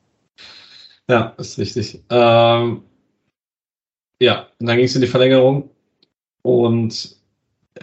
Ja, 1.08 1.36
ist 1.38 1.60
richtig. 1.60 2.02
Ähm, 2.10 2.82
ja, 4.20 4.48
und 4.60 4.68
dann 4.68 4.78
ging 4.78 4.86
es 4.86 4.96
in 4.96 5.02
die 5.02 5.08
Verlängerung 5.08 5.70
und 6.42 7.16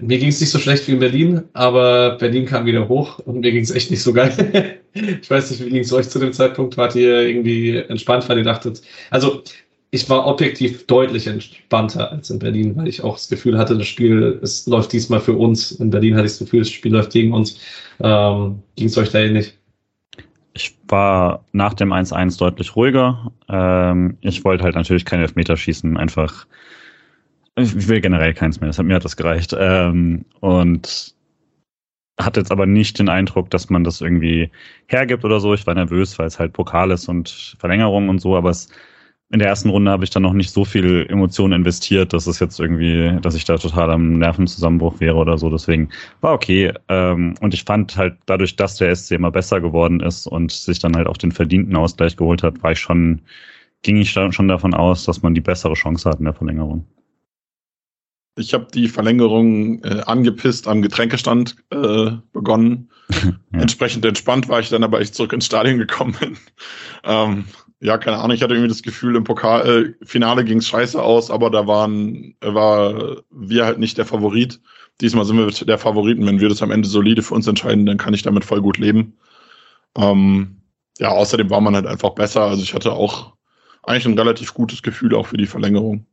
mir 0.00 0.18
ging 0.18 0.28
es 0.28 0.40
nicht 0.40 0.50
so 0.50 0.58
schlecht 0.58 0.88
wie 0.88 0.92
in 0.92 0.98
Berlin, 1.00 1.42
aber 1.52 2.16
Berlin 2.16 2.46
kam 2.46 2.64
wieder 2.64 2.88
hoch 2.88 3.18
und 3.20 3.40
mir 3.40 3.52
ging 3.52 3.62
es 3.62 3.70
echt 3.70 3.90
nicht 3.90 4.02
so 4.02 4.12
geil. 4.12 4.80
ich 4.94 5.30
weiß 5.30 5.50
nicht, 5.50 5.64
wie 5.64 5.70
ging 5.70 5.82
es 5.82 5.92
euch 5.92 6.08
zu 6.08 6.18
dem 6.18 6.32
Zeitpunkt? 6.32 6.76
Wart 6.76 6.94
ihr 6.94 7.20
irgendwie 7.20 7.76
entspannt, 7.76 8.28
weil 8.28 8.38
ihr 8.38 8.44
dachtet, 8.44 8.80
also 9.10 9.42
ich 9.90 10.08
war 10.08 10.26
objektiv 10.26 10.86
deutlich 10.86 11.26
entspannter 11.26 12.10
als 12.10 12.30
in 12.30 12.38
Berlin, 12.38 12.74
weil 12.76 12.88
ich 12.88 13.02
auch 13.02 13.16
das 13.16 13.28
Gefühl 13.28 13.58
hatte, 13.58 13.76
das 13.76 13.86
Spiel, 13.86 14.40
es 14.42 14.66
läuft 14.66 14.92
diesmal 14.94 15.20
für 15.20 15.34
uns. 15.34 15.72
In 15.72 15.90
Berlin 15.90 16.14
hatte 16.14 16.24
ich 16.24 16.32
das 16.32 16.38
Gefühl, 16.38 16.60
das 16.60 16.70
Spiel 16.70 16.92
läuft 16.92 17.12
gegen 17.12 17.34
uns. 17.34 17.58
Ähm, 18.00 18.62
ging 18.76 18.86
es 18.86 18.96
euch 18.96 19.10
da 19.10 19.20
ähnlich? 19.20 19.52
Ich 20.54 20.76
war 20.88 21.44
nach 21.52 21.74
dem 21.74 21.92
1-1 21.92 22.38
deutlich 22.38 22.76
ruhiger. 22.76 23.32
Ähm, 23.48 24.18
ich 24.20 24.44
wollte 24.44 24.64
halt 24.64 24.74
natürlich 24.74 25.04
keinen 25.04 25.22
Elfmeter 25.22 25.56
schießen, 25.56 25.96
einfach. 25.96 26.46
Ich 27.56 27.88
will 27.88 28.00
generell 28.00 28.34
keins 28.34 28.60
mehr, 28.60 28.68
das 28.68 28.78
hat, 28.78 28.86
mir 28.86 28.94
hat 28.94 29.04
das 29.04 29.16
gereicht. 29.16 29.54
Ähm, 29.58 30.24
und 30.40 31.14
hatte 32.20 32.40
jetzt 32.40 32.52
aber 32.52 32.66
nicht 32.66 32.98
den 32.98 33.08
Eindruck, 33.08 33.50
dass 33.50 33.70
man 33.70 33.84
das 33.84 34.00
irgendwie 34.00 34.50
hergibt 34.86 35.24
oder 35.24 35.40
so. 35.40 35.54
Ich 35.54 35.66
war 35.66 35.74
nervös, 35.74 36.18
weil 36.18 36.26
es 36.26 36.38
halt 36.38 36.52
Pokal 36.52 36.90
ist 36.90 37.08
und 37.08 37.56
Verlängerung 37.58 38.08
und 38.08 38.20
so, 38.20 38.36
aber 38.36 38.50
es 38.50 38.68
in 39.32 39.38
der 39.38 39.48
ersten 39.48 39.70
Runde 39.70 39.90
habe 39.90 40.04
ich 40.04 40.10
dann 40.10 40.22
noch 40.22 40.34
nicht 40.34 40.50
so 40.50 40.66
viel 40.66 41.06
Emotionen 41.08 41.54
investiert, 41.54 42.12
dass 42.12 42.26
es 42.26 42.38
jetzt 42.38 42.60
irgendwie, 42.60 43.18
dass 43.22 43.34
ich 43.34 43.46
da 43.46 43.56
total 43.56 43.90
am 43.90 44.18
Nervenzusammenbruch 44.18 45.00
wäre 45.00 45.16
oder 45.16 45.38
so. 45.38 45.48
Deswegen 45.48 45.88
war 46.20 46.34
okay. 46.34 46.70
Ähm, 46.88 47.34
und 47.40 47.54
ich 47.54 47.64
fand 47.64 47.96
halt 47.96 48.18
dadurch, 48.26 48.56
dass 48.56 48.76
der 48.76 48.94
SC 48.94 49.12
immer 49.12 49.30
besser 49.30 49.62
geworden 49.62 50.00
ist 50.00 50.26
und 50.26 50.52
sich 50.52 50.80
dann 50.80 50.94
halt 50.94 51.06
auch 51.06 51.16
den 51.16 51.32
verdienten 51.32 51.74
Ausgleich 51.76 52.18
geholt 52.18 52.42
hat, 52.42 52.62
war 52.62 52.72
ich 52.72 52.78
schon, 52.78 53.22
ging 53.80 53.96
ich 53.96 54.10
schon 54.10 54.48
davon 54.48 54.74
aus, 54.74 55.06
dass 55.06 55.22
man 55.22 55.34
die 55.34 55.40
bessere 55.40 55.74
Chance 55.74 56.10
hat 56.10 56.18
in 56.18 56.26
der 56.26 56.34
Verlängerung. 56.34 56.84
Ich 58.36 58.52
habe 58.52 58.66
die 58.72 58.88
Verlängerung 58.88 59.82
äh, 59.82 60.02
angepisst 60.04 60.68
am 60.68 60.82
Getränkestand 60.82 61.56
äh, 61.70 62.10
begonnen. 62.34 62.90
ja. 63.24 63.60
Entsprechend 63.60 64.04
entspannt 64.04 64.50
war 64.50 64.60
ich 64.60 64.68
dann, 64.68 64.84
aber 64.84 65.00
ich 65.00 65.14
zurück 65.14 65.32
ins 65.32 65.46
Stadion 65.46 65.78
gekommen 65.78 66.14
bin. 66.20 66.36
ähm, 67.04 67.44
ja, 67.82 67.98
keine 67.98 68.18
Ahnung, 68.18 68.36
ich 68.36 68.42
hatte 68.42 68.54
irgendwie 68.54 68.68
das 68.68 68.82
Gefühl, 68.82 69.16
im 69.16 69.24
Pokalfinale 69.24 70.42
äh, 70.42 70.44
ging 70.44 70.58
es 70.58 70.68
scheiße 70.68 71.02
aus, 71.02 71.32
aber 71.32 71.50
da 71.50 71.66
waren, 71.66 72.36
war 72.40 73.16
wir 73.30 73.66
halt 73.66 73.78
nicht 73.78 73.98
der 73.98 74.06
Favorit. 74.06 74.60
Diesmal 75.00 75.24
sind 75.24 75.36
wir 75.36 75.50
der 75.50 75.78
Favoriten. 75.78 76.24
Wenn 76.24 76.38
wir 76.38 76.48
das 76.48 76.62
am 76.62 76.70
Ende 76.70 76.88
solide 76.88 77.22
für 77.22 77.34
uns 77.34 77.48
entscheiden, 77.48 77.84
dann 77.84 77.98
kann 77.98 78.14
ich 78.14 78.22
damit 78.22 78.44
voll 78.44 78.62
gut 78.62 78.78
leben. 78.78 79.18
Ähm, 79.98 80.62
ja, 80.98 81.08
außerdem 81.08 81.50
war 81.50 81.60
man 81.60 81.74
halt 81.74 81.86
einfach 81.86 82.10
besser. 82.10 82.42
Also 82.42 82.62
ich 82.62 82.72
hatte 82.72 82.92
auch 82.92 83.32
eigentlich 83.82 84.06
ein 84.06 84.18
relativ 84.18 84.54
gutes 84.54 84.82
Gefühl 84.82 85.16
auch 85.16 85.26
für 85.26 85.36
die 85.36 85.46
Verlängerung. 85.46 86.06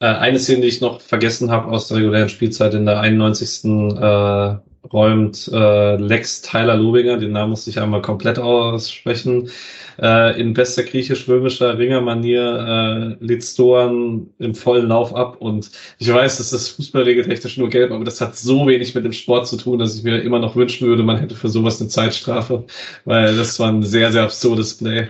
Äh, 0.00 0.08
eine 0.08 0.38
Szene, 0.38 0.60
die 0.60 0.68
ich 0.68 0.82
noch 0.82 1.00
vergessen 1.00 1.50
habe 1.50 1.68
aus 1.68 1.88
der 1.88 1.96
regulären 1.96 2.28
Spielzeit 2.28 2.74
in 2.74 2.84
der 2.84 3.00
91. 3.00 3.64
Äh, 3.64 4.58
räumt 4.92 5.48
äh, 5.52 5.96
Lex 5.96 6.42
Tyler 6.42 6.76
Lobinger, 6.76 7.18
den 7.18 7.32
Namen 7.32 7.50
muss 7.50 7.66
ich 7.66 7.78
einmal 7.78 8.02
komplett 8.02 8.38
aussprechen, 8.38 9.50
äh, 10.00 10.40
in 10.40 10.54
bester 10.54 10.82
griechisch-römischer 10.82 11.78
Ringermanier 11.78 13.16
äh, 13.20 13.24
litt 13.24 13.44
Stoan 13.44 14.28
im 14.38 14.54
vollen 14.54 14.88
Lauf 14.88 15.14
ab 15.14 15.36
und 15.40 15.70
ich 15.98 16.12
weiß, 16.12 16.38
das 16.38 16.52
ist 16.52 16.68
fußballregeltechnisch 16.70 17.58
nur 17.58 17.68
gelb, 17.68 17.92
aber 17.92 18.04
das 18.04 18.20
hat 18.20 18.36
so 18.36 18.66
wenig 18.66 18.94
mit 18.94 19.04
dem 19.04 19.12
Sport 19.12 19.48
zu 19.48 19.56
tun, 19.56 19.78
dass 19.78 19.96
ich 19.96 20.02
mir 20.02 20.22
immer 20.22 20.38
noch 20.38 20.56
wünschen 20.56 20.88
würde, 20.88 21.02
man 21.02 21.18
hätte 21.18 21.34
für 21.34 21.48
sowas 21.48 21.80
eine 21.80 21.90
Zeitstrafe, 21.90 22.64
weil 23.04 23.36
das 23.36 23.58
war 23.60 23.68
ein 23.68 23.82
sehr, 23.82 24.12
sehr 24.12 24.22
absurdes 24.22 24.78
Play 24.78 25.08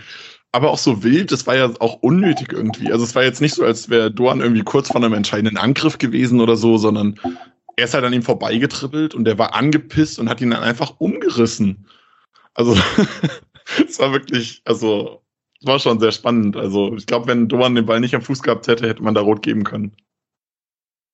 aber 0.53 0.71
auch 0.71 0.79
so 0.79 1.05
wild, 1.05 1.31
das 1.31 1.47
war 1.47 1.57
ja 1.57 1.71
auch 1.79 1.99
unnötig 2.03 2.53
irgendwie. 2.53 2.93
Also 2.93 3.05
es 3.05 3.15
war 3.15 3.23
jetzt 3.23 3.41
nicht 3.41 3.55
so, 3.55 3.65
als 3.65 3.89
wäre 3.89 4.11
Doan 4.11 4.41
irgendwie 4.41 4.63
kurz 4.63 4.89
vor 4.89 4.97
einem 4.97 5.13
entscheidenden 5.13 5.57
Angriff 5.57 5.99
gewesen 5.99 6.41
oder 6.41 6.57
so, 6.57 6.77
sondern 6.77 7.15
er 7.81 7.87
ist 7.87 7.95
halt 7.95 8.05
an 8.05 8.13
ihm 8.13 8.23
vorbeigetribbelt 8.23 9.15
und 9.15 9.25
der 9.25 9.39
war 9.39 9.55
angepisst 9.55 10.19
und 10.19 10.29
hat 10.29 10.41
ihn 10.41 10.51
dann 10.51 10.63
einfach 10.63 11.01
umgerissen. 11.01 11.87
Also 12.53 12.77
es 13.89 13.99
war 13.99 14.13
wirklich, 14.13 14.61
also 14.67 15.23
es 15.61 15.67
war 15.67 15.79
schon 15.79 15.99
sehr 15.99 16.13
spannend. 16.13 16.57
Also 16.57 16.95
ich 16.97 17.07
glaube, 17.07 17.27
wenn 17.27 17.49
Doan 17.49 17.75
den 17.75 17.87
Ball 17.87 18.01
nicht 18.01 18.15
am 18.15 18.23
Fuß 18.23 18.43
gehabt 18.43 18.69
hätte, 18.69 18.87
hätte 18.87 19.03
man 19.03 19.15
da 19.15 19.23
rot 19.23 19.43
geben 19.43 19.65
können. 19.65 19.97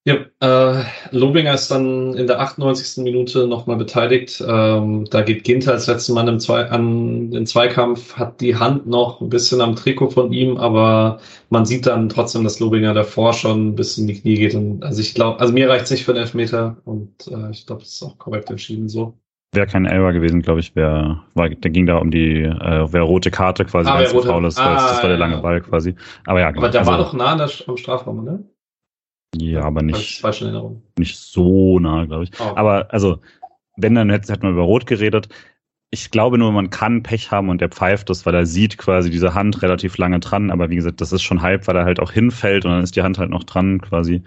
Ja, 0.07 0.19
äh, 0.39 0.85
Lobinger 1.11 1.53
ist 1.53 1.69
dann 1.69 2.15
in 2.15 2.29
der 2.29 2.39
98. 2.39 3.03
Minute 3.03 3.49
nochmal 3.49 3.77
beteiligt. 3.77 4.41
Ähm, 4.47 5.05
da 5.11 5.23
geht 5.23 5.43
Ginter 5.43 5.73
als 5.73 5.89
letzter 5.89 6.15
Mann 6.15 6.29
im 6.29 6.39
Zwei 6.39 6.67
an 6.67 7.33
den 7.33 7.45
Zweikampf, 7.45 8.17
hat 8.17 8.41
die 8.41 8.55
Hand 8.55 8.87
noch 8.87 9.21
ein 9.21 9.31
bisschen 9.31 9.61
am 9.61 9.75
Trikot 9.75 10.11
von 10.11 10.33
ihm, 10.33 10.59
aber 10.59 11.19
man 11.51 11.67
sieht 11.67 11.89
dann 11.89 12.09
trotzdem, 12.09 12.45
dass 12.45 12.61
Lobinger 12.61 12.95
davor 12.95 13.33
schon 13.33 13.71
ein 13.71 13.75
bisschen 13.75 14.03
in 14.03 14.15
die 14.15 14.21
Knie 14.21 14.37
geht. 14.37 14.55
Und 14.55 14.85
also 14.85 15.01
ich 15.01 15.13
glaube, 15.13 15.41
also 15.41 15.53
mir 15.53 15.69
reicht 15.69 15.87
es 15.87 15.91
nicht 15.91 16.05
für 16.05 16.13
den 16.13 16.23
Elfmeter 16.23 16.77
und 16.85 17.27
äh, 17.27 17.51
ich 17.51 17.67
glaube, 17.67 17.83
das 17.83 17.95
ist 17.95 18.03
auch 18.05 18.17
korrekt 18.17 18.49
entschieden 18.49 18.89
so. 18.89 19.19
Wäre 19.55 19.67
kein 19.67 19.87
Elber 19.87 20.13
gewesen, 20.13 20.41
glaube 20.41 20.61
ich, 20.61 20.77
wäre, 20.77 21.25
war, 21.35 21.49
der 21.49 21.71
ging 21.73 21.87
da 21.87 21.97
um 21.97 22.13
die, 22.13 22.43
äh, 22.43 22.93
wäre 22.93 23.03
rote 23.03 23.33
Karte 23.33 23.65
quasi, 23.65 23.91
ah, 23.91 23.97
weil 23.97 24.05
es 24.05 24.13
faul 24.13 24.45
ist, 24.45 24.59
ah, 24.61 24.75
das 24.75 25.03
war 25.03 25.09
der 25.09 25.19
lange 25.19 25.39
Ball 25.39 25.61
quasi. 25.63 25.97
Aber 26.27 26.39
ja, 26.39 26.53
genau. 26.53 26.63
Aber 26.63 26.71
der 26.71 26.83
also, 26.83 26.93
war 26.93 26.99
doch 26.99 27.13
nah 27.13 27.49
am 27.67 27.77
Strafraum, 27.77 28.25
ne? 28.25 28.45
Ja, 29.39 29.63
aber 29.63 29.83
nicht, 29.83 30.23
nicht 30.99 31.19
so 31.19 31.79
nah, 31.79 32.05
glaube 32.05 32.25
ich. 32.25 32.31
Oh. 32.39 32.53
Aber 32.57 32.93
also, 32.93 33.21
wenn, 33.77 33.95
dann 33.95 34.11
hätte, 34.11 34.33
hätte 34.33 34.43
man 34.43 34.53
über 34.53 34.63
Rot 34.63 34.87
geredet. 34.87 35.29
Ich 35.91 36.11
glaube 36.11 36.37
nur, 36.37 36.51
man 36.53 36.71
kann 36.71 37.03
Pech 37.03 37.31
haben 37.31 37.49
und 37.49 37.61
der 37.61 37.69
pfeift 37.69 38.11
das, 38.11 38.27
weil 38.27 38.35
er 38.35 38.45
sieht 38.45 38.77
quasi 38.77 39.09
diese 39.09 39.35
Hand 39.35 39.63
relativ 39.63 39.97
lange 39.99 40.19
dran. 40.19 40.51
Aber 40.51 40.69
wie 40.69 40.77
gesagt, 40.77 41.01
das 41.01 41.13
ist 41.13 41.23
schon 41.23 41.43
halb, 41.43 41.67
weil 41.67 41.77
er 41.77 41.85
halt 41.85 42.01
auch 42.01 42.11
hinfällt 42.11 42.65
und 42.65 42.73
dann 42.73 42.83
ist 42.83 42.97
die 42.97 43.03
Hand 43.03 43.19
halt 43.19 43.31
noch 43.31 43.45
dran 43.45 43.81
quasi. 43.81 44.23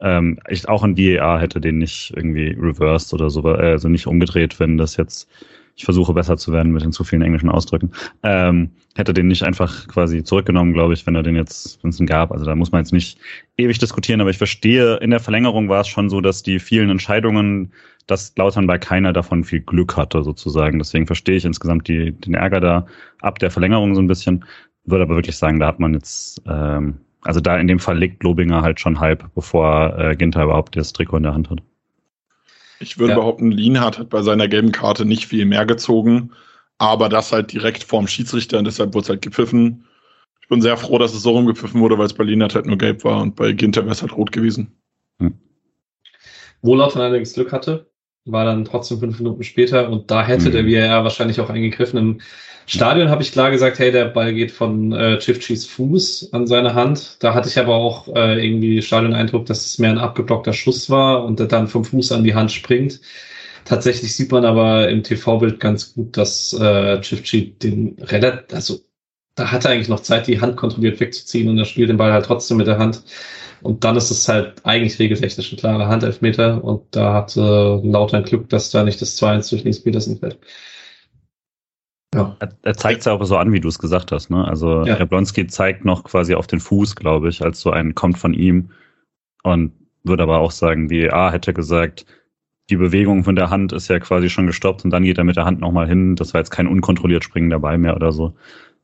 Ähm, 0.00 0.38
ich, 0.48 0.68
auch 0.68 0.82
ein 0.82 0.98
VAR 0.98 1.40
hätte 1.40 1.60
den 1.60 1.78
nicht 1.78 2.12
irgendwie 2.16 2.56
reversed 2.58 3.14
oder 3.14 3.30
so, 3.30 3.42
also 3.42 3.88
nicht 3.88 4.06
umgedreht, 4.06 4.58
wenn 4.58 4.76
das 4.76 4.96
jetzt 4.96 5.28
ich 5.76 5.84
versuche 5.84 6.14
besser 6.14 6.36
zu 6.36 6.52
werden 6.52 6.72
mit 6.72 6.82
den 6.82 6.92
zu 6.92 7.04
vielen 7.04 7.22
englischen 7.22 7.50
Ausdrücken, 7.50 7.90
ähm, 8.22 8.70
hätte 8.94 9.12
den 9.12 9.26
nicht 9.26 9.42
einfach 9.42 9.88
quasi 9.88 10.22
zurückgenommen, 10.22 10.72
glaube 10.72 10.94
ich, 10.94 11.06
wenn 11.06 11.16
er 11.16 11.22
den 11.22 11.34
jetzt, 11.34 11.82
wenn 11.82 11.90
es 11.90 11.98
ihn 11.98 12.06
gab. 12.06 12.30
Also 12.30 12.44
da 12.44 12.54
muss 12.54 12.70
man 12.70 12.80
jetzt 12.82 12.92
nicht 12.92 13.18
ewig 13.56 13.78
diskutieren, 13.78 14.20
aber 14.20 14.30
ich 14.30 14.38
verstehe, 14.38 14.96
in 14.96 15.10
der 15.10 15.20
Verlängerung 15.20 15.68
war 15.68 15.80
es 15.80 15.88
schon 15.88 16.08
so, 16.08 16.20
dass 16.20 16.42
die 16.42 16.60
vielen 16.60 16.90
Entscheidungen, 16.90 17.72
dass 18.06 18.34
Lautern 18.36 18.66
bei 18.66 18.78
keiner 18.78 19.12
davon 19.12 19.42
viel 19.44 19.60
Glück 19.60 19.96
hatte, 19.96 20.22
sozusagen. 20.22 20.78
Deswegen 20.78 21.06
verstehe 21.06 21.36
ich 21.36 21.44
insgesamt 21.44 21.88
die, 21.88 22.12
den 22.12 22.34
Ärger 22.34 22.60
da 22.60 22.86
ab 23.20 23.38
der 23.38 23.50
Verlängerung 23.50 23.94
so 23.94 24.00
ein 24.00 24.08
bisschen. 24.08 24.44
Würde 24.84 25.04
aber 25.04 25.16
wirklich 25.16 25.36
sagen, 25.36 25.58
da 25.58 25.66
hat 25.66 25.80
man 25.80 25.94
jetzt, 25.94 26.42
ähm, 26.46 26.98
also 27.22 27.40
da 27.40 27.56
in 27.56 27.66
dem 27.66 27.78
Fall 27.78 27.98
liegt 27.98 28.22
Lobinger 28.22 28.62
halt 28.62 28.78
schon 28.78 29.00
halb, 29.00 29.24
bevor 29.34 29.98
äh, 29.98 30.14
Ginter 30.14 30.44
überhaupt 30.44 30.76
das 30.76 30.92
Trikot 30.92 31.16
in 31.16 31.22
der 31.24 31.34
Hand 31.34 31.50
hat. 31.50 31.62
Ich 32.84 32.98
würde 32.98 33.14
ja. 33.14 33.18
behaupten, 33.18 33.50
Lienhardt 33.50 33.98
hat 33.98 34.10
bei 34.10 34.20
seiner 34.20 34.46
gelben 34.46 34.70
Karte 34.70 35.06
nicht 35.06 35.26
viel 35.26 35.46
mehr 35.46 35.64
gezogen, 35.64 36.32
aber 36.76 37.08
das 37.08 37.32
halt 37.32 37.50
direkt 37.52 37.82
vorm 37.82 38.06
Schiedsrichter 38.06 38.58
und 38.58 38.66
deshalb 38.66 38.92
wurde 38.92 39.04
es 39.04 39.08
halt 39.08 39.22
gepfiffen. 39.22 39.86
Ich 40.42 40.48
bin 40.48 40.60
sehr 40.60 40.76
froh, 40.76 40.98
dass 40.98 41.14
es 41.14 41.22
so 41.22 41.30
rumgepfiffen 41.30 41.80
wurde, 41.80 41.96
weil 41.96 42.04
es 42.04 42.12
bei 42.12 42.24
Lienhardt 42.24 42.54
halt 42.54 42.66
nur 42.66 42.76
gelb 42.76 43.02
war 43.02 43.22
und 43.22 43.36
bei 43.36 43.52
Ginter 43.52 43.82
wäre 43.82 43.92
es 43.92 44.02
halt 44.02 44.14
rot 44.14 44.32
gewesen. 44.32 44.78
Hm. 45.18 45.38
Wo 46.60 46.74
Lautern 46.74 47.00
allerdings 47.00 47.32
Glück 47.32 47.52
hatte, 47.52 47.90
war 48.24 48.44
dann 48.44 48.64
trotzdem 48.64 49.00
fünf 49.00 49.18
Minuten 49.18 49.42
später 49.42 49.88
und 49.90 50.10
da 50.10 50.24
hätte 50.24 50.48
mhm. 50.48 50.52
der 50.52 50.66
VAR 50.66 51.04
wahrscheinlich 51.04 51.40
auch 51.40 51.50
eingegriffen. 51.50 51.98
Im 51.98 52.20
Stadion 52.66 53.10
habe 53.10 53.22
ich 53.22 53.32
klar 53.32 53.50
gesagt, 53.50 53.78
hey, 53.78 53.92
der 53.92 54.06
Ball 54.06 54.32
geht 54.32 54.50
von 54.50 54.92
äh, 54.92 55.18
Chifchis 55.18 55.66
Fuß 55.66 56.30
an 56.32 56.46
seine 56.46 56.74
Hand. 56.74 57.22
Da 57.22 57.34
hatte 57.34 57.48
ich 57.48 57.58
aber 57.58 57.74
auch 57.74 58.08
äh, 58.08 58.44
irgendwie 58.44 58.80
Stadion-Eindruck, 58.80 59.44
dass 59.46 59.66
es 59.66 59.78
mehr 59.78 59.90
ein 59.90 59.98
abgeblockter 59.98 60.54
Schuss 60.54 60.88
war 60.88 61.24
und 61.24 61.38
der 61.38 61.46
dann 61.46 61.68
vom 61.68 61.84
Fuß 61.84 62.12
an 62.12 62.24
die 62.24 62.34
Hand 62.34 62.52
springt. 62.52 63.00
Tatsächlich 63.66 64.14
sieht 64.14 64.32
man 64.32 64.44
aber 64.44 64.88
im 64.88 65.02
TV-Bild 65.02 65.60
ganz 65.60 65.94
gut, 65.94 66.16
dass 66.16 66.52
äh, 66.54 67.00
Chifchi 67.00 67.52
den 67.58 67.96
relativ, 68.00 68.54
also 68.54 68.80
da 69.34 69.50
hat 69.50 69.64
er 69.64 69.72
eigentlich 69.72 69.88
noch 69.88 70.00
Zeit, 70.00 70.26
die 70.26 70.40
Hand 70.40 70.56
kontrolliert 70.56 71.00
wegzuziehen 71.00 71.48
und 71.48 71.58
er 71.58 71.64
spielt 71.64 71.88
den 71.90 71.96
Ball 71.96 72.12
halt 72.12 72.26
trotzdem 72.26 72.56
mit 72.58 72.66
der 72.66 72.78
Hand. 72.78 73.02
Und 73.64 73.82
dann 73.82 73.96
ist 73.96 74.10
es 74.10 74.28
halt 74.28 74.60
eigentlich 74.64 74.98
regeltechnisch 74.98 75.50
ein 75.50 75.58
klarer 75.58 75.88
Handelfmeter 75.88 76.62
und 76.62 76.82
da 76.90 77.14
hat 77.14 77.34
äh, 77.34 77.40
lauter 77.40 78.20
Glück, 78.20 78.50
dass 78.50 78.70
da 78.70 78.84
nicht 78.84 79.00
das 79.00 79.18
2-1 79.18 79.48
durch 79.48 79.64
Nils 79.64 79.82
Petersen 79.82 80.18
fällt. 80.18 80.38
Ja. 82.14 82.36
Er, 82.40 82.50
er 82.62 82.74
zeigt 82.76 83.00
es 83.00 83.06
ja 83.06 83.14
auch 83.14 83.24
so 83.24 83.38
an, 83.38 83.54
wie 83.54 83.60
du 83.60 83.68
es 83.68 83.78
gesagt 83.78 84.12
hast. 84.12 84.28
Ne? 84.28 84.46
Also 84.46 84.84
ja. 84.84 84.98
Jablonski 84.98 85.46
zeigt 85.46 85.86
noch 85.86 86.04
quasi 86.04 86.34
auf 86.34 86.46
den 86.46 86.60
Fuß, 86.60 86.94
glaube 86.94 87.30
ich, 87.30 87.42
als 87.42 87.62
so 87.62 87.70
ein 87.70 87.94
kommt 87.94 88.18
von 88.18 88.34
ihm 88.34 88.68
und 89.44 89.72
würde 90.02 90.24
aber 90.24 90.40
auch 90.40 90.50
sagen, 90.50 90.90
wie 90.90 91.10
A 91.10 91.32
hätte 91.32 91.54
gesagt, 91.54 92.04
die 92.68 92.76
Bewegung 92.76 93.24
von 93.24 93.34
der 93.34 93.48
Hand 93.48 93.72
ist 93.72 93.88
ja 93.88 93.98
quasi 93.98 94.28
schon 94.28 94.46
gestoppt 94.46 94.84
und 94.84 94.90
dann 94.90 95.04
geht 95.04 95.16
er 95.16 95.24
mit 95.24 95.36
der 95.36 95.46
Hand 95.46 95.60
nochmal 95.60 95.88
hin. 95.88 96.16
Das 96.16 96.34
war 96.34 96.42
jetzt 96.42 96.50
kein 96.50 96.66
unkontrolliert 96.66 97.24
Springen 97.24 97.48
dabei 97.48 97.78
mehr 97.78 97.96
oder 97.96 98.12
so. 98.12 98.34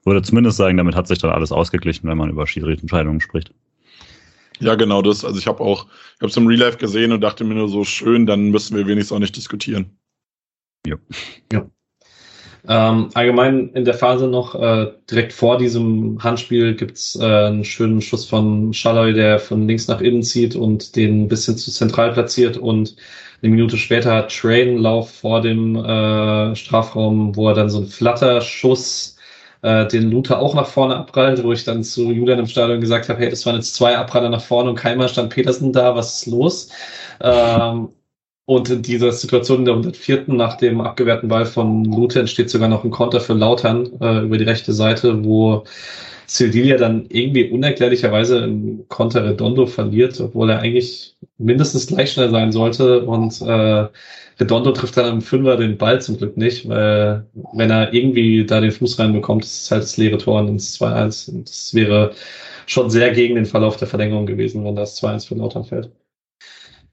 Würde 0.06 0.22
zumindest 0.22 0.56
sagen, 0.56 0.78
damit 0.78 0.96
hat 0.96 1.06
sich 1.06 1.18
dann 1.18 1.30
alles 1.30 1.52
ausgeglichen, 1.52 2.08
wenn 2.08 2.16
man 2.16 2.30
über 2.30 2.46
Schiedsrichterentscheidungen 2.46 3.20
spricht. 3.20 3.52
Ja, 4.60 4.74
genau 4.74 5.02
das. 5.02 5.24
Also 5.24 5.38
ich 5.38 5.46
habe 5.46 5.60
auch, 5.60 5.86
ich 5.86 6.20
habe 6.20 6.28
es 6.28 6.36
im 6.36 6.46
Real 6.46 6.60
Life 6.60 6.78
gesehen 6.78 7.12
und 7.12 7.20
dachte 7.20 7.44
mir 7.44 7.54
nur 7.54 7.68
so 7.68 7.84
schön, 7.84 8.26
dann 8.26 8.50
müssen 8.50 8.76
wir 8.76 8.86
wenigstens 8.86 9.16
auch 9.16 9.20
nicht 9.20 9.36
diskutieren. 9.36 9.98
Ja. 10.86 10.96
ja. 11.52 11.66
Ähm, 12.68 13.08
allgemein 13.14 13.70
in 13.70 13.86
der 13.86 13.94
Phase 13.94 14.26
noch, 14.26 14.54
äh, 14.54 14.92
direkt 15.10 15.32
vor 15.32 15.56
diesem 15.56 16.22
Handspiel 16.22 16.74
gibt's 16.74 17.16
äh, 17.18 17.24
einen 17.24 17.64
schönen 17.64 18.02
Schuss 18.02 18.26
von 18.26 18.74
Schalloy, 18.74 19.14
der 19.14 19.38
von 19.38 19.66
links 19.66 19.88
nach 19.88 20.02
innen 20.02 20.22
zieht 20.22 20.56
und 20.56 20.94
den 20.94 21.22
ein 21.22 21.28
bisschen 21.28 21.56
zu 21.56 21.70
zentral 21.70 22.12
platziert 22.12 22.58
und 22.58 22.96
eine 23.42 23.50
Minute 23.50 23.78
später 23.78 24.14
hat 24.14 24.36
Train 24.36 24.76
Lauf 24.76 25.10
vor 25.10 25.40
dem 25.40 25.74
äh, 25.76 26.54
Strafraum, 26.54 27.34
wo 27.34 27.48
er 27.48 27.54
dann 27.54 27.70
so 27.70 27.78
einen 27.78 27.86
Flatterschuss 27.86 29.16
äh, 29.62 29.86
den 29.86 30.10
Luther 30.10 30.38
auch 30.38 30.54
nach 30.54 30.66
vorne 30.66 30.96
abprallt, 30.96 31.42
wo 31.42 31.52
ich 31.52 31.64
dann 31.64 31.84
zu 31.84 32.10
Julian 32.10 32.38
im 32.38 32.46
Stadion 32.46 32.80
gesagt 32.80 33.08
habe, 33.08 33.20
hey, 33.20 33.30
das 33.30 33.44
waren 33.46 33.56
jetzt 33.56 33.74
zwei 33.74 33.96
Abpraller 33.96 34.30
nach 34.30 34.42
vorne 34.42 34.70
und 34.70 34.76
keinmal 34.76 35.08
stand 35.08 35.32
Petersen 35.34 35.72
da, 35.72 35.94
was 35.94 36.22
ist 36.22 36.26
los? 36.26 36.70
Ähm, 37.20 37.90
und 38.46 38.68
in 38.68 38.82
dieser 38.82 39.12
Situation 39.12 39.60
in 39.60 39.64
der 39.66 39.74
104. 39.74 40.24
nach 40.28 40.56
dem 40.56 40.80
abgewehrten 40.80 41.28
Ball 41.28 41.46
von 41.46 41.84
Lute 41.84 42.20
entsteht 42.20 42.50
sogar 42.50 42.68
noch 42.68 42.82
ein 42.84 42.90
Konter 42.90 43.20
für 43.20 43.34
Lautern 43.34 43.86
äh, 44.00 44.20
über 44.24 44.38
die 44.38 44.44
rechte 44.44 44.72
Seite, 44.72 45.24
wo 45.24 45.64
Sildilia 46.32 46.76
dann 46.76 47.06
irgendwie 47.08 47.50
unerklärlicherweise 47.50 48.38
im 48.44 48.84
Konter 48.86 49.24
Redondo 49.24 49.66
verliert, 49.66 50.20
obwohl 50.20 50.50
er 50.50 50.60
eigentlich 50.60 51.16
mindestens 51.38 51.88
gleich 51.88 52.12
schnell 52.12 52.30
sein 52.30 52.52
sollte. 52.52 53.04
Und 53.04 53.40
äh, 53.42 53.88
Redondo 54.38 54.70
trifft 54.70 54.96
dann 54.96 55.14
im 55.14 55.22
Fünfer 55.22 55.56
den 55.56 55.76
Ball 55.76 56.00
zum 56.00 56.18
Glück 56.18 56.36
nicht, 56.36 56.68
weil 56.68 57.26
wenn 57.54 57.70
er 57.70 57.92
irgendwie 57.92 58.46
da 58.46 58.60
den 58.60 58.70
Fuß 58.70 59.00
reinbekommt, 59.00 59.44
ist 59.44 59.64
es 59.64 59.70
halt 59.72 59.82
das 59.82 59.96
leere 59.96 60.18
Tor 60.18 60.46
ins 60.46 60.80
2-1. 60.80 61.32
Und 61.32 61.48
das 61.48 61.74
wäre 61.74 62.12
schon 62.66 62.90
sehr 62.90 63.10
gegen 63.10 63.34
den 63.34 63.46
Verlauf 63.46 63.76
der 63.76 63.88
Verlängerung 63.88 64.26
gewesen, 64.26 64.64
wenn 64.64 64.76
das 64.76 65.02
2-1 65.02 65.26
für 65.26 65.34
Lautern 65.34 65.64
fällt. 65.64 65.90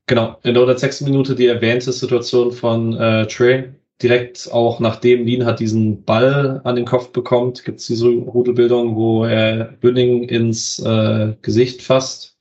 Genau, 0.08 0.40
in 0.42 0.56
der 0.56 0.64
106. 0.64 1.02
Minute 1.02 1.36
die 1.36 1.46
erwähnte 1.46 1.92
Situation 1.92 2.52
von 2.52 2.98
äh, 2.98 3.28
Trey. 3.28 3.70
Direkt 4.02 4.52
auch 4.52 4.80
nachdem 4.80 5.26
Lien 5.26 5.46
hat 5.46 5.60
diesen 5.60 6.04
Ball 6.04 6.62
an 6.64 6.76
den 6.76 6.86
Kopf 6.86 7.12
bekommt, 7.12 7.64
gibt 7.64 7.80
es 7.80 7.88
diese 7.88 8.08
Rudelbildung, 8.08 8.96
wo 8.96 9.26
er 9.26 9.74
Bünning 9.80 10.24
ins 10.24 10.80
äh, 10.80 11.34
Gesicht 11.42 11.82
fasst. 11.82 12.38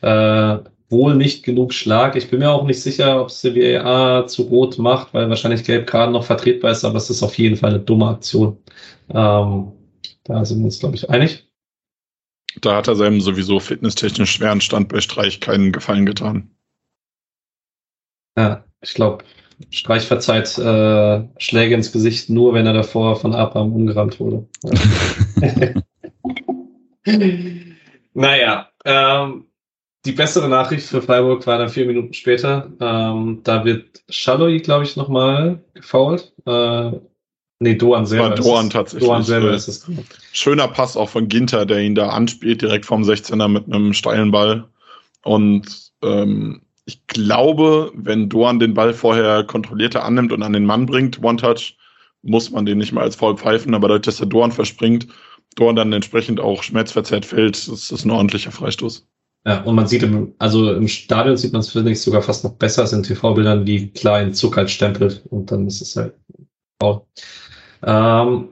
Äh, 0.00 0.58
wohl 0.90 1.14
nicht 1.16 1.44
genug 1.44 1.72
Schlag. 1.74 2.16
Ich 2.16 2.30
bin 2.30 2.40
mir 2.40 2.50
auch 2.50 2.64
nicht 2.64 2.80
sicher, 2.82 3.20
ob 3.20 3.28
es 3.28 3.42
der 3.42 3.54
VAR 3.54 4.26
zu 4.26 4.42
rot 4.42 4.78
macht, 4.78 5.12
weil 5.14 5.28
wahrscheinlich 5.28 5.64
gelb 5.64 5.86
gerade 5.86 6.12
noch 6.12 6.24
vertretbar 6.24 6.70
ist, 6.72 6.84
aber 6.84 6.96
es 6.96 7.10
ist 7.10 7.22
auf 7.22 7.36
jeden 7.38 7.56
Fall 7.56 7.70
eine 7.70 7.80
dumme 7.80 8.08
Aktion. 8.08 8.58
Ähm, 9.10 9.72
Da 10.24 10.44
sind 10.44 10.58
wir 10.58 10.66
uns, 10.66 10.78
glaube 10.78 10.96
ich, 10.96 11.08
einig. 11.08 11.48
Da 12.60 12.76
hat 12.76 12.88
er 12.88 12.96
seinem 12.96 13.20
sowieso 13.20 13.60
fitnesstechnisch 13.60 14.30
schweren 14.32 14.60
Stand 14.60 14.88
bei 14.88 15.00
Streich 15.00 15.40
keinen 15.40 15.72
Gefallen 15.72 16.06
getan. 16.06 16.50
Ja, 18.36 18.64
ich 18.80 18.94
glaube, 18.94 19.24
Streich 19.70 20.04
verzeiht 20.04 20.56
äh, 20.58 21.24
Schläge 21.38 21.74
ins 21.74 21.92
Gesicht 21.92 22.30
nur, 22.30 22.54
wenn 22.54 22.66
er 22.66 22.72
davor 22.72 23.16
von 23.16 23.34
Abraham 23.34 23.72
umgerannt 23.72 24.20
wurde. 24.20 24.46
naja, 28.14 28.68
ähm, 28.84 29.44
die 30.04 30.12
bessere 30.12 30.48
Nachricht 30.48 30.86
für 30.86 31.02
Freiburg 31.02 31.46
war 31.46 31.58
dann 31.58 31.68
vier 31.68 31.86
Minuten 31.86 32.14
später. 32.14 32.70
Ähm, 32.80 33.40
da 33.42 33.64
wird 33.64 34.02
Schalloy, 34.08 34.58
glaube 34.58 34.84
ich, 34.84 34.96
nochmal 34.96 35.62
gefault. 35.74 36.32
Äh, 36.46 36.92
nee, 37.58 37.74
Doan 37.74 38.06
selber. 38.06 38.30
War 38.30 38.34
Doan 38.36 38.70
tatsächlich. 38.70 39.08
Doan 39.08 39.22
selber 39.22 39.50
ist 39.52 39.68
es. 39.68 39.90
Schöner 40.32 40.68
Pass 40.68 40.96
auch 40.96 41.08
von 41.08 41.28
Ginter, 41.28 41.66
der 41.66 41.80
ihn 41.80 41.94
da 41.96 42.10
anspielt, 42.10 42.62
direkt 42.62 42.86
vom 42.86 43.02
16er 43.02 43.48
mit 43.48 43.66
einem 43.66 43.92
steilen 43.92 44.30
Ball. 44.30 44.68
Und 45.24 45.92
ähm, 46.02 46.62
ich 46.88 47.06
glaube, 47.06 47.92
wenn 47.94 48.30
Doan 48.30 48.58
den 48.58 48.72
Ball 48.72 48.94
vorher 48.94 49.44
kontrollierter 49.44 50.04
annimmt 50.04 50.32
und 50.32 50.42
an 50.42 50.54
den 50.54 50.64
Mann 50.64 50.86
bringt, 50.86 51.22
One-Touch, 51.22 51.76
muss 52.22 52.50
man 52.50 52.64
den 52.64 52.78
nicht 52.78 52.92
mal 52.92 53.02
als 53.02 53.14
Foul 53.14 53.36
pfeifen, 53.36 53.74
aber 53.74 53.88
dadurch, 53.88 54.06
dass 54.06 54.16
der 54.16 54.26
Doan 54.26 54.52
verspringt, 54.52 55.06
Doan 55.54 55.76
dann 55.76 55.92
entsprechend 55.92 56.40
auch 56.40 56.62
schmerzverzerrt 56.62 57.26
fällt, 57.26 57.56
ist 57.58 57.92
das 57.92 58.04
ein 58.06 58.10
ordentlicher 58.10 58.52
Freistoß. 58.52 59.06
Ja, 59.46 59.62
und 59.64 59.74
man 59.74 59.86
sieht 59.86 60.02
im, 60.02 60.32
also 60.38 60.72
im 60.72 60.88
Stadion 60.88 61.36
sieht 61.36 61.52
man 61.52 61.60
es, 61.60 61.72
finde 61.72 61.92
ich, 61.92 62.00
sogar 62.00 62.22
fast 62.22 62.42
noch 62.44 62.54
besser 62.54 62.82
als 62.82 62.94
in 62.94 63.02
TV-Bildern, 63.02 63.66
wie 63.66 63.90
klein 63.90 64.32
Zuck 64.32 64.56
halt 64.56 64.70
stempelt 64.70 65.22
und 65.28 65.52
dann 65.52 65.66
ist 65.66 65.82
es 65.82 65.94
halt 65.94 66.14
Foul. 66.80 67.02
Ähm, 67.82 68.48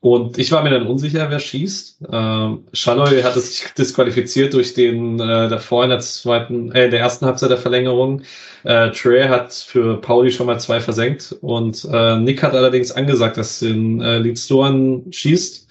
und 0.00 0.38
ich 0.38 0.50
war 0.50 0.62
mir 0.62 0.70
dann 0.70 0.86
unsicher, 0.86 1.28
wer 1.30 1.38
schießt. 1.38 2.04
Ähm, 2.10 2.64
Schalloy 2.72 3.22
hatte 3.22 3.40
sich 3.40 3.66
disqualifiziert 3.76 4.54
durch 4.54 4.72
den 4.72 5.20
äh, 5.20 5.48
davor 5.48 5.84
in 5.84 5.90
der 5.90 6.00
zweiten, 6.00 6.72
äh, 6.72 6.88
der 6.88 7.00
ersten 7.00 7.26
Halbzeit 7.26 7.50
der 7.50 7.58
Verlängerung. 7.58 8.22
Äh, 8.64 8.92
Trey 8.92 9.28
hat 9.28 9.52
für 9.52 10.00
Pauli 10.00 10.32
schon 10.32 10.46
mal 10.46 10.58
zwei 10.58 10.80
versenkt 10.80 11.36
und 11.42 11.86
äh, 11.92 12.16
Nick 12.16 12.42
hat 12.42 12.54
allerdings 12.54 12.92
angesagt, 12.92 13.36
dass 13.36 13.58
den 13.58 14.00
äh, 14.00 14.18
Leeds 14.18 14.48
Dorn 14.48 15.04
schießt. 15.12 15.68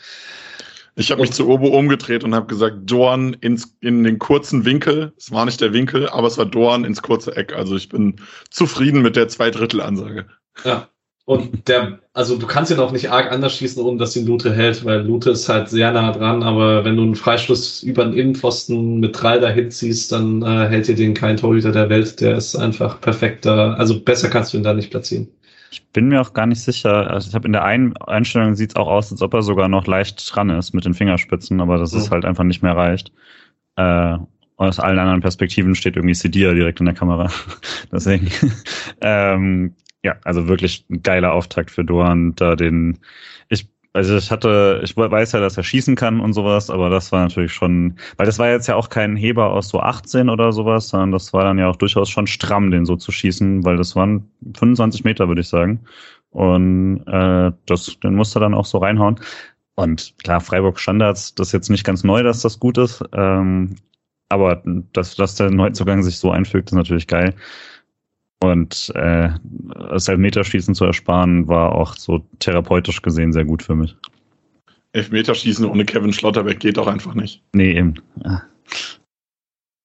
Ich 0.95 1.09
habe 1.09 1.21
mich 1.21 1.31
zu 1.31 1.47
Obo 1.47 1.69
umgedreht 1.69 2.23
und 2.23 2.35
habe 2.35 2.45
gesagt, 2.45 2.75
Dorn 2.83 3.33
ins, 3.41 3.75
in 3.79 4.03
den 4.03 4.19
kurzen 4.19 4.63
Winkel. 4.63 5.13
Es 5.17 5.31
war 5.31 5.45
nicht 5.45 5.61
der 5.61 5.73
Winkel, 5.73 6.07
aber 6.09 6.27
es 6.27 6.37
war 6.37 6.45
Dorn 6.45 6.83
ins 6.83 7.01
kurze 7.01 7.35
Eck. 7.35 7.55
Also 7.55 7.75
ich 7.75 7.89
bin 7.89 8.17
zufrieden 8.51 9.01
mit 9.01 9.15
der 9.15 9.27
Zweidrittel-Ansage. 9.27 10.27
Ja, 10.65 10.89
und 11.29 11.67
der, 11.67 11.99
also 12.15 12.39
du 12.39 12.47
kannst 12.47 12.71
ihn 12.71 12.79
auch 12.79 12.91
nicht 12.91 13.11
arg 13.11 13.31
anders 13.31 13.55
schießen, 13.55 13.83
ohne 13.83 13.99
dass 13.99 14.15
ihn 14.15 14.25
Lute 14.25 14.51
hält, 14.51 14.83
weil 14.83 15.01
Lute 15.01 15.29
ist 15.29 15.47
halt 15.47 15.69
sehr 15.69 15.91
nah 15.91 16.11
dran, 16.11 16.41
aber 16.41 16.83
wenn 16.83 16.95
du 16.95 17.03
einen 17.03 17.13
Freischluss 17.13 17.83
über 17.83 18.03
den 18.03 18.15
Innenpfosten 18.15 18.99
mit 18.99 19.21
drei 19.21 19.37
dahin 19.37 19.69
ziehst, 19.69 20.11
dann 20.11 20.41
äh, 20.41 20.67
hält 20.69 20.87
dir 20.87 20.95
den 20.95 21.13
kein 21.13 21.37
Torhüter 21.37 21.71
der 21.71 21.87
Welt, 21.87 22.19
der 22.19 22.35
ist 22.35 22.55
einfach 22.55 22.99
perfekter, 22.99 23.77
also 23.77 23.99
besser 23.99 24.27
kannst 24.27 24.53
du 24.53 24.57
ihn 24.57 24.63
da 24.63 24.73
nicht 24.73 24.89
platzieren. 24.89 25.27
Ich 25.69 25.87
bin 25.89 26.07
mir 26.07 26.19
auch 26.19 26.33
gar 26.33 26.47
nicht 26.47 26.63
sicher. 26.63 27.11
Also 27.11 27.29
ich 27.29 27.35
habe 27.35 27.45
in 27.45 27.53
der 27.53 27.63
einen 27.63 27.95
Einstellung 27.97 28.55
sieht 28.55 28.71
es 28.71 28.75
auch 28.75 28.87
aus, 28.87 29.11
als 29.11 29.21
ob 29.21 29.35
er 29.35 29.43
sogar 29.43 29.69
noch 29.69 29.85
leicht 29.85 30.35
dran 30.35 30.49
ist 30.49 30.73
mit 30.73 30.85
den 30.85 30.95
Fingerspitzen, 30.95 31.61
aber 31.61 31.77
das 31.77 31.93
mhm. 31.93 31.99
ist 31.99 32.09
halt 32.09 32.25
einfach 32.25 32.43
nicht 32.43 32.63
mehr 32.63 32.75
reicht. 32.75 33.11
Äh, 33.75 34.17
aus 34.57 34.79
allen 34.79 34.97
anderen 34.97 35.21
Perspektiven 35.21 35.75
steht 35.75 35.95
irgendwie 35.95 36.15
Sidia 36.15 36.55
direkt 36.55 36.79
in 36.79 36.87
der 36.87 36.95
Kamera. 36.95 37.29
Deswegen 37.91 38.31
ähm, 39.01 39.75
ja, 40.03 40.15
also 40.23 40.47
wirklich 40.47 40.85
ein 40.89 41.03
geiler 41.03 41.33
Auftakt 41.33 41.71
für 41.71 41.83
Doan, 41.83 42.33
da 42.35 42.55
den, 42.55 42.99
ich, 43.49 43.67
also 43.93 44.17
ich 44.17 44.31
hatte, 44.31 44.81
ich 44.83 44.95
weiß 44.95 45.33
ja, 45.33 45.39
dass 45.39 45.57
er 45.57 45.63
schießen 45.63 45.95
kann 45.95 46.19
und 46.21 46.33
sowas, 46.33 46.69
aber 46.69 46.89
das 46.89 47.11
war 47.11 47.21
natürlich 47.21 47.53
schon, 47.53 47.97
weil 48.17 48.25
das 48.25 48.39
war 48.39 48.49
jetzt 48.49 48.67
ja 48.67 48.75
auch 48.75 48.89
kein 48.89 49.15
Heber 49.15 49.51
aus 49.51 49.69
so 49.69 49.79
18 49.79 50.29
oder 50.29 50.51
sowas, 50.53 50.89
sondern 50.89 51.11
das 51.11 51.33
war 51.33 51.43
dann 51.43 51.57
ja 51.57 51.67
auch 51.67 51.75
durchaus 51.75 52.09
schon 52.09 52.27
stramm, 52.27 52.71
den 52.71 52.85
so 52.85 52.95
zu 52.95 53.11
schießen, 53.11 53.65
weil 53.65 53.77
das 53.77 53.95
waren 53.95 54.29
25 54.57 55.03
Meter, 55.03 55.27
würde 55.27 55.41
ich 55.41 55.49
sagen. 55.49 55.81
Und 56.31 57.03
äh, 57.07 57.51
das, 57.65 57.99
den 57.99 58.15
musste 58.15 58.39
er 58.39 58.41
dann 58.41 58.53
auch 58.53 58.65
so 58.65 58.77
reinhauen. 58.77 59.19
Und 59.75 60.13
klar, 60.23 60.41
Freiburg 60.41 60.79
Standards, 60.79 61.33
das 61.35 61.47
ist 61.47 61.53
jetzt 61.53 61.69
nicht 61.69 61.85
ganz 61.85 62.03
neu, 62.03 62.21
dass 62.21 62.41
das 62.41 62.59
gut 62.59 62.77
ist. 62.77 63.03
Ähm, 63.13 63.75
aber 64.29 64.61
dass, 64.93 65.15
dass 65.15 65.35
der 65.35 65.49
Neuzugang 65.51 66.03
sich 66.03 66.19
so 66.19 66.31
einfügt, 66.31 66.69
ist 66.69 66.75
natürlich 66.75 67.07
geil. 67.07 67.33
Und 68.41 68.91
äh, 68.95 69.29
das 69.89 70.07
Elfmeterschießen 70.07 70.73
zu 70.73 70.85
ersparen, 70.85 71.47
war 71.47 71.75
auch 71.75 71.95
so 71.95 72.25
therapeutisch 72.39 73.01
gesehen 73.01 73.33
sehr 73.33 73.45
gut 73.45 73.63
für 73.63 73.75
mich. 73.75 73.95
Elfmeterschießen 74.93 75.65
ohne 75.65 75.85
Kevin 75.85 76.13
Schlotterbeck 76.13 76.59
geht 76.59 76.79
auch 76.79 76.87
einfach 76.87 77.13
nicht. 77.13 77.43
Nee, 77.53 77.77
eben. 77.77 77.95
Ja. 78.23 78.43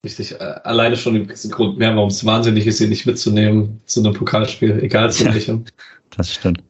Richtig, 0.05 0.33
äh, 0.33 0.37
alleine 0.65 0.97
schon 0.97 1.17
ein 1.17 1.51
Grund 1.51 1.79
mehr, 1.79 1.97
warum 1.97 2.11
es 2.11 2.25
wahnsinnig 2.25 2.67
ist, 2.67 2.81
ihn 2.81 2.91
nicht 2.91 3.07
mitzunehmen 3.07 3.81
zu 3.87 4.01
einem 4.01 4.13
Pokalspiel, 4.13 4.79
egal 4.83 5.11
zu 5.11 5.25
welchem. 5.27 5.65
das 6.17 6.35
stimmt. 6.35 6.63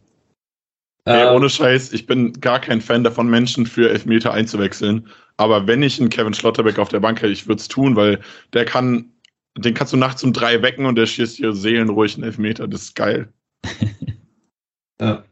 Ey, 1.05 1.27
ähm, 1.27 1.35
ohne 1.35 1.51
Scheiß, 1.51 1.93
ich 1.93 2.07
bin 2.07 2.33
gar 2.41 2.61
kein 2.61 2.81
Fan 2.81 3.05
davon, 3.05 3.29
Menschen 3.29 3.67
für 3.67 3.91
Elfmeter 3.91 4.33
einzuwechseln. 4.33 5.07
Aber 5.37 5.67
wenn 5.67 5.83
ich 5.83 6.01
einen 6.01 6.11
Kevin 6.11 6.33
Schlotterbeck 6.33 6.79
auf 6.79 6.89
der 6.89 7.01
Bank 7.01 7.21
hätte, 7.21 7.33
ich 7.33 7.47
würde 7.47 7.61
es 7.61 7.69
tun, 7.69 7.97
weil 7.97 8.21
der 8.53 8.65
kann 8.65 9.11
den 9.57 9.75
kannst 9.75 9.93
du 9.93 9.97
nachts 9.97 10.25
um 10.25 10.33
drei 10.33 10.63
wecken 10.63 10.87
und 10.87 10.97
der 10.97 11.07
schießt 11.07 11.37
hier 11.37 11.53
seelenruhig 11.53 12.15
einen 12.15 12.25
Elfmeter. 12.25 12.67
Das 12.67 12.83
ist 12.83 12.95
geil. 12.95 13.33
ja. 15.01 15.25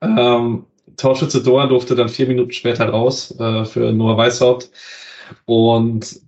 Ähm, 0.00 0.66
Torschütze 0.96 1.42
Doan 1.42 1.68
durfte 1.68 1.94
dann 1.94 2.08
vier 2.08 2.26
Minuten 2.26 2.52
später 2.52 2.88
raus 2.88 3.34
äh, 3.38 3.64
für 3.64 3.92
Noah 3.92 4.16
Weishaupt. 4.16 4.70
Und 5.44 6.20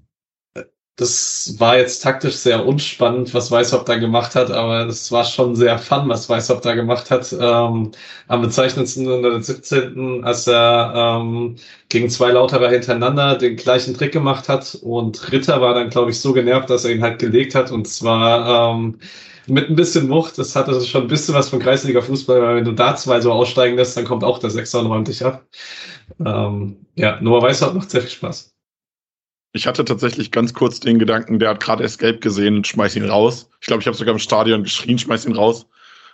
das 0.99 1.55
war 1.59 1.79
jetzt 1.79 2.03
taktisch 2.03 2.35
sehr 2.35 2.67
unspannend, 2.67 3.33
was 3.33 3.53
Weißhaupt 3.53 3.89
da 3.89 3.99
gemacht 3.99 4.35
hat, 4.35 4.51
aber 4.51 4.87
es 4.87 5.13
war 5.13 5.25
schon 5.25 5.55
sehr 5.55 5.79
fun, 5.79 6.09
was 6.09 6.29
Weißhaupt 6.29 6.65
da 6.65 6.75
gemacht 6.75 7.13
hat. 7.13 7.33
Ähm, 7.33 7.93
am 8.27 8.43
bezeichnendsten 8.43 9.09
in 9.09 9.23
der 9.23 9.41
17., 9.41 10.25
als 10.25 10.49
er 10.49 11.21
ähm, 11.23 11.55
gegen 11.89 12.11
zwei 12.11 12.33
Lauterer 12.33 12.69
hintereinander 12.71 13.37
den 13.39 13.55
gleichen 13.55 13.95
Trick 13.95 14.13
gemacht 14.13 14.49
hat 14.49 14.75
und 14.83 15.31
Ritter 15.31 15.61
war 15.61 15.75
dann, 15.75 15.89
glaube 15.89 16.11
ich, 16.11 16.19
so 16.21 16.33
genervt, 16.33 16.69
dass 16.69 16.85
er 16.85 16.91
ihn 16.91 17.03
halt 17.03 17.21
gelegt 17.21 17.55
hat 17.55 17.71
und 17.71 17.87
zwar 17.87 18.73
ähm, 18.75 18.99
mit 19.47 19.71
ein 19.71 19.77
bisschen 19.77 20.11
Wucht. 20.11 20.37
Das 20.37 20.57
hatte 20.57 20.81
schon 20.81 21.03
ein 21.03 21.09
bisschen 21.09 21.35
was 21.35 21.49
von 21.49 21.61
Kreisliga 21.61 22.03
Fußball, 22.03 22.43
weil 22.43 22.57
wenn 22.57 22.65
du 22.65 22.73
da 22.73 22.97
zwei 22.97 23.21
so 23.21 23.33
aussteigen 23.33 23.77
lässt, 23.77 23.97
dann 23.97 24.05
kommt 24.05 24.25
auch 24.25 24.41
der 24.41 24.51
Sechser 24.51 24.81
und 24.81 24.87
räumt 24.87 25.07
dich 25.07 25.25
ab. 25.25 25.47
Ähm, 26.25 26.87
ja, 26.97 27.21
Noah 27.21 27.43
Weißhaupt 27.43 27.75
macht 27.75 27.91
sehr 27.91 28.01
viel 28.03 28.11
Spaß. 28.11 28.58
Ich 29.53 29.67
hatte 29.67 29.85
tatsächlich 29.85 30.31
ganz 30.31 30.53
kurz 30.53 30.81
den 30.81 30.99
Gedanken, 30.99 31.39
der 31.39 31.51
hat 31.51 31.61
gerade 31.61 31.87
gelb 31.89 32.21
gesehen, 32.21 32.65
schmeiß 32.65 32.97
ihn 32.97 33.09
raus. 33.09 33.49
Ich 33.61 33.67
glaube, 33.67 33.81
ich 33.81 33.87
habe 33.87 33.97
sogar 33.97 34.13
im 34.13 34.19
Stadion 34.19 34.63
geschrien, 34.63 34.99
schmeiß 34.99 35.27
ihn 35.27 35.37
raus. 35.37 35.67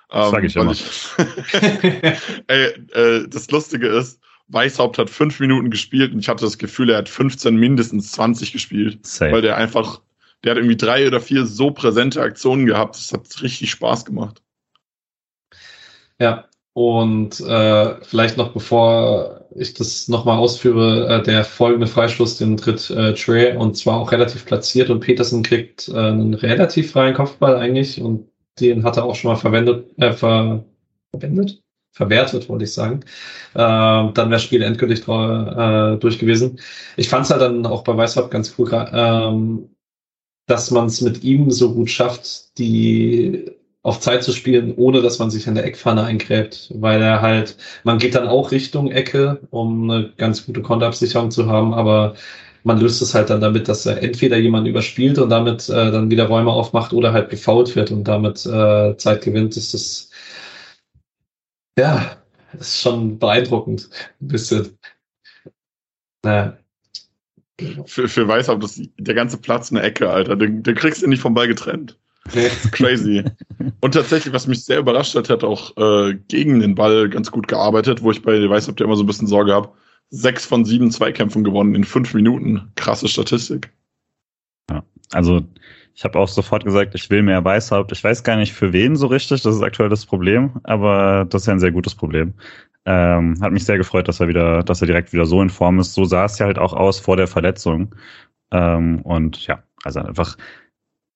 Das 0.09 0.31
sage 0.31 0.47
ich 0.47 0.57
ähm, 0.57 0.63
immer. 0.63 0.73
Ich, 0.73 1.07
ey, 2.47 2.67
äh, 2.93 3.29
das 3.29 3.51
Lustige 3.51 3.89
ist, 3.89 4.21
Weißhaupt 4.49 4.99
hat 4.99 5.11
fünf 5.11 5.41
Minuten 5.41 5.71
gespielt 5.71 6.13
und 6.13 6.21
ich 6.21 6.29
hatte 6.29 6.45
das 6.45 6.59
Gefühl, 6.59 6.91
er 6.91 6.99
hat 6.99 7.09
15, 7.09 7.57
mindestens 7.57 8.13
20 8.13 8.53
gespielt. 8.53 9.05
Safe. 9.07 9.33
Weil 9.33 9.43
der 9.43 9.57
einfach, 9.57 10.01
der 10.45 10.53
hat 10.53 10.59
irgendwie 10.59 10.77
drei 10.77 11.07
oder 11.07 11.21
vier 11.21 11.47
so 11.47 11.71
präsente 11.71 12.23
Aktionen 12.23 12.67
gehabt. 12.67 12.97
Das 12.97 13.13
hat 13.13 13.43
richtig 13.43 13.71
Spaß 13.71 14.05
gemacht. 14.05 14.43
Ja, 16.21 16.49
und 16.75 17.41
äh, 17.41 17.95
vielleicht 18.03 18.37
noch 18.37 18.53
bevor 18.53 19.47
ich 19.55 19.75
das 19.75 20.09
nochmal 20.09 20.39
ausführe, 20.39 21.09
äh, 21.09 21.23
der 21.23 21.45
folgende 21.45 21.87
Freistoß, 21.87 22.39
den 22.39 22.57
tritt 22.57 22.91
äh, 22.91 23.15
Trey 23.15 23.57
und 23.57 23.77
zwar 23.77 24.01
auch 24.01 24.11
relativ 24.11 24.45
platziert 24.45 24.91
und 24.91 25.01
Peterson 25.01 25.43
kriegt 25.45 25.89
äh, 25.89 25.97
einen 25.97 26.35
relativ 26.35 26.93
freien 26.93 27.15
Kopfball 27.15 27.57
eigentlich 27.57 28.01
und 28.03 28.29
den 28.61 28.85
hat 28.85 28.97
er 28.97 29.05
auch 29.05 29.15
schon 29.15 29.31
mal 29.31 29.37
verwendet, 29.37 29.87
äh, 29.99 30.13
ver 30.13 30.65
verwendet? 31.13 31.61
Verwertet, 31.93 32.49
wollte 32.49 32.65
ich 32.65 32.73
sagen. 32.73 33.01
Äh, 33.55 33.59
dann 33.59 34.15
wäre 34.17 34.31
das 34.31 34.43
Spiel 34.43 34.63
endgültig 34.63 35.07
äh, 35.07 35.97
durch 35.97 36.19
gewesen. 36.19 36.59
Ich 36.97 37.09
fand 37.09 37.25
es 37.27 37.31
halt 37.31 37.43
dann 37.43 37.65
auch 37.67 37.85
bei 37.85 37.97
Weißhaupt 37.97 38.33
ganz 38.33 38.53
cool, 38.59 38.69
ähm, 38.93 39.69
dass 40.47 40.73
man 40.73 40.87
es 40.87 41.01
mit 41.01 41.23
ihm 41.23 41.53
so 41.53 41.73
gut 41.73 41.89
schafft, 41.89 42.59
die 42.59 43.49
auf 43.85 44.01
Zeit 44.01 44.25
zu 44.25 44.33
spielen, 44.33 44.75
ohne 44.77 45.03
dass 45.03 45.19
man 45.19 45.31
sich 45.31 45.47
an 45.47 45.55
der 45.55 45.65
Eckpfanne 45.65 46.03
eingräbt, 46.05 46.73
weil 46.75 47.03
er 47.03 47.21
halt, 47.21 47.57
man 47.85 47.99
geht 47.99 48.15
dann 48.15 48.27
auch 48.27 48.51
Richtung 48.51 48.91
Ecke, 48.91 49.41
um 49.51 49.91
eine 49.91 50.11
ganz 50.17 50.47
gute 50.47 50.63
Konterabsicherung 50.63 51.31
zu 51.31 51.47
haben, 51.47 51.75
aber 51.75 52.15
man 52.65 52.81
löst 52.81 53.03
es 53.03 53.15
halt 53.15 53.29
dann 53.29 53.43
damit, 53.43 53.69
dass 53.69 53.85
er 53.85 54.03
entweder 54.03 54.39
jemanden 54.39 54.71
überspielt 54.71 55.19
und 55.19 55.29
damit 55.29 55.69
äh, 55.69 55.93
dann 55.93 56.11
wieder 56.11 56.27
Räume 56.29 56.51
aufmacht 56.51 56.95
oder 56.95 57.13
halt 57.13 57.29
gefault 57.29 57.77
wird 57.77 57.91
und 57.91 58.05
damit 58.05 58.47
äh, 58.47 58.97
Zeit 58.97 59.23
gewinnt, 59.23 59.55
ist 59.57 59.75
das 59.75 60.11
ja, 61.79 62.17
ist 62.59 62.81
schon 62.81 63.19
beeindruckend, 63.19 63.91
ein 64.21 64.29
bisschen. 64.29 64.79
Naja. 66.23 66.57
Für, 67.87 68.09
für 68.09 68.27
Weißhaupt 68.27 68.65
ist 68.65 68.83
der 68.99 69.15
ganze 69.15 69.37
Platz 69.37 69.71
eine 69.71 69.83
Ecke, 69.83 70.11
Alter. 70.11 70.37
Den, 70.37 70.63
den 70.63 70.75
kriegst 70.75 71.03
du 71.03 71.07
nicht 71.07 71.21
vom 71.21 71.35
Ball 71.35 71.49
getrennt. 71.49 71.99
Crazy. 72.71 73.23
Und 73.81 73.93
tatsächlich, 73.93 74.33
was 74.33 74.47
mich 74.47 74.65
sehr 74.65 74.79
überrascht 74.79 75.15
hat, 75.15 75.29
hat 75.29 75.45
auch 75.45 75.77
äh, 75.77 76.15
gegen 76.29 76.61
den 76.61 76.75
Ball 76.75 77.09
ganz 77.09 77.31
gut 77.31 77.49
gearbeitet, 77.49 78.03
wo 78.03 78.11
ich 78.11 78.23
bei 78.23 78.49
weiß, 78.49 78.69
ob 78.69 78.77
der 78.77 78.87
immer 78.87 78.97
so 78.97 79.03
ein 79.03 79.07
bisschen 79.07 79.29
Sorge 79.29 79.53
habe. 79.53 79.71
sechs 80.11 80.47
von 80.47 80.65
sieben 80.65 80.91
Zweikämpfen 80.91 81.45
gewonnen 81.45 81.75
in 81.75 81.85
fünf 81.85 82.15
Minuten. 82.15 82.73
Krasse 82.77 83.09
Statistik. 83.09 83.71
Ja, 84.71 84.83
also 85.13 85.43
ich 85.95 86.05
habe 86.05 86.19
auch 86.19 86.29
sofort 86.29 86.65
gesagt, 86.65 86.95
ich 86.95 87.11
will 87.11 87.23
mehr 87.23 87.45
Weißhaupt. 87.45 87.93
Ich 87.93 88.03
weiß 88.03 88.25
gar 88.25 88.37
nicht 88.37 88.53
für 88.53 88.73
wen 88.73 88.97
so 88.97 89.07
richtig, 89.07 89.43
das 89.43 89.57
ist 89.57 89.63
aktuell 89.63 89.89
das 89.91 90.07
Problem, 90.07 90.61
aber 90.65 91.27
das 91.29 91.43
ist 91.43 91.47
ja 91.47 91.53
ein 91.53 91.61
sehr 91.61 91.73
gutes 91.73 91.95
Problem. 91.95 92.35
Ähm, 92.87 93.39
hat 93.41 93.53
mich 93.53 93.65
sehr 93.65 93.79
gefreut, 93.79 94.09
dass 94.09 94.21
er 94.21 94.29
wieder, 94.29 94.63
dass 94.63 94.81
er 94.81 94.87
direkt 94.87 95.13
wieder 95.13 95.27
so 95.27 95.41
in 95.41 95.51
Form 95.51 95.79
ist. 95.79 95.95
So 95.95 96.05
sah 96.05 96.25
es 96.25 96.39
ja 96.39 96.47
halt 96.47 96.59
auch 96.59 96.73
aus 96.73 96.99
vor 97.01 97.17
der 97.17 97.29
Verletzung. 97.29 97.95
Ähm, 98.51 99.01
und 99.03 99.47
ja, 99.47 99.63
also 99.85 100.01
einfach 100.01 100.37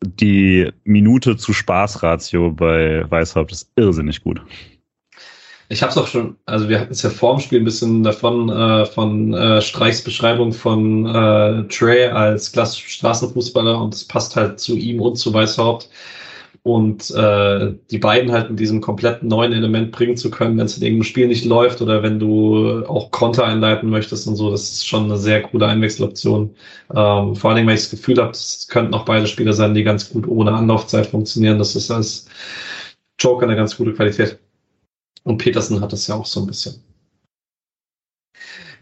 die 0.03 0.71
Minute 0.85 1.37
zu 1.37 1.53
Spaßratio 1.53 2.53
bei 2.53 3.05
Weißhaupt 3.11 3.53
ist 3.53 3.71
irrsinnig 3.77 4.23
gut. 4.23 4.41
Ich 5.71 5.83
habe 5.83 5.91
es 5.91 5.99
auch 5.99 6.07
schon, 6.07 6.37
also 6.47 6.69
wir 6.69 6.81
hatten 6.81 6.93
es 6.93 7.03
ja 7.03 7.11
vor 7.11 7.37
dem 7.37 7.41
Spiel 7.41 7.61
ein 7.61 7.65
bisschen 7.65 8.03
davon, 8.03 8.49
äh, 8.49 8.87
von 8.87 9.35
äh, 9.35 9.61
Streichs 9.61 10.03
Beschreibung 10.03 10.53
von 10.53 11.05
äh, 11.05 11.65
Trey 11.69 12.07
als 12.07 12.53
klassischer 12.53 12.89
Straßenfußballer 12.89 13.79
und 13.79 13.93
es 13.93 14.07
passt 14.07 14.35
halt 14.35 14.61
zu 14.61 14.77
ihm 14.77 15.01
und 15.01 15.17
zu 15.17 15.33
Weißhaupt. 15.35 15.91
Und 16.69 17.11
äh, 17.13 17.73
die 17.91 17.97
beiden 17.97 18.31
halt 18.31 18.51
mit 18.51 18.61
diesem 18.61 18.83
kompletten 18.83 19.27
neuen 19.27 19.55
Element 19.55 19.91
bringen 19.91 20.19
zu 20.19 20.31
können, 20.31 20.59
wenn 20.59 20.67
es 20.67 20.77
in 20.77 20.83
irgendeinem 20.83 21.05
Spiel 21.05 21.27
nicht 21.27 21.47
läuft 21.47 21.81
oder 21.81 22.03
wenn 22.03 22.19
du 22.19 22.85
auch 22.87 23.11
Konter 23.11 23.47
einleiten 23.47 23.89
möchtest 23.89 24.29
und 24.29 24.37
so, 24.37 24.51
das 24.51 24.65
ist 24.65 24.87
schon 24.87 25.05
eine 25.05 25.17
sehr 25.17 25.41
coole 25.45 25.67
Einwechseloption. 25.67 26.55
Ähm, 26.95 27.35
vor 27.37 27.49
allen 27.49 27.57
Dingen, 27.57 27.69
weil 27.69 27.77
ich 27.77 27.85
das 27.85 27.91
Gefühl 27.93 28.19
habe, 28.19 28.33
es 28.33 28.69
könnten 28.69 28.93
auch 28.93 29.07
beide 29.07 29.27
Spieler 29.27 29.55
sein, 29.55 29.73
die 29.73 29.83
ganz 29.83 30.11
gut 30.11 30.29
ohne 30.29 30.53
Anlaufzeit 30.53 31.07
funktionieren. 31.07 31.59
Das 31.59 31.75
ist 31.75 31.91
als 31.91 32.29
Joker 33.19 33.47
eine 33.47 33.57
ganz 33.57 33.75
gute 33.75 33.95
Qualität. 33.95 34.39
Und 35.25 35.39
Petersen 35.39 35.81
hat 35.81 35.95
das 35.95 36.07
ja 36.07 36.17
auch 36.17 36.27
so 36.27 36.41
ein 36.41 36.47
bisschen. 36.49 36.75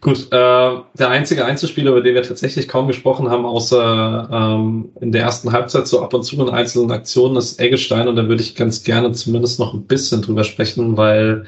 Gut, 0.07 0.29
äh, 0.31 0.77
der 0.95 1.11
einzige 1.11 1.45
Einzelspieler, 1.45 1.91
über 1.91 2.01
den 2.01 2.15
wir 2.15 2.23
tatsächlich 2.23 2.69
kaum 2.69 2.87
gesprochen 2.87 3.29
haben, 3.29 3.45
außer 3.45 4.29
ähm, 4.33 4.91
in 5.01 5.11
der 5.11 5.23
ersten 5.23 5.51
Halbzeit 5.51 5.89
so 5.89 6.01
ab 6.01 6.15
und 6.15 6.23
zu 6.23 6.41
in 6.41 6.49
einzelnen 6.49 6.93
Aktionen, 6.93 7.35
ist 7.35 7.59
Eggestein 7.59 8.07
und 8.07 8.15
da 8.15 8.29
würde 8.29 8.41
ich 8.41 8.55
ganz 8.55 8.85
gerne 8.85 9.11
zumindest 9.11 9.59
noch 9.59 9.75
ein 9.75 9.85
bisschen 9.85 10.23
drüber 10.23 10.45
sprechen, 10.45 10.97
weil 10.97 11.45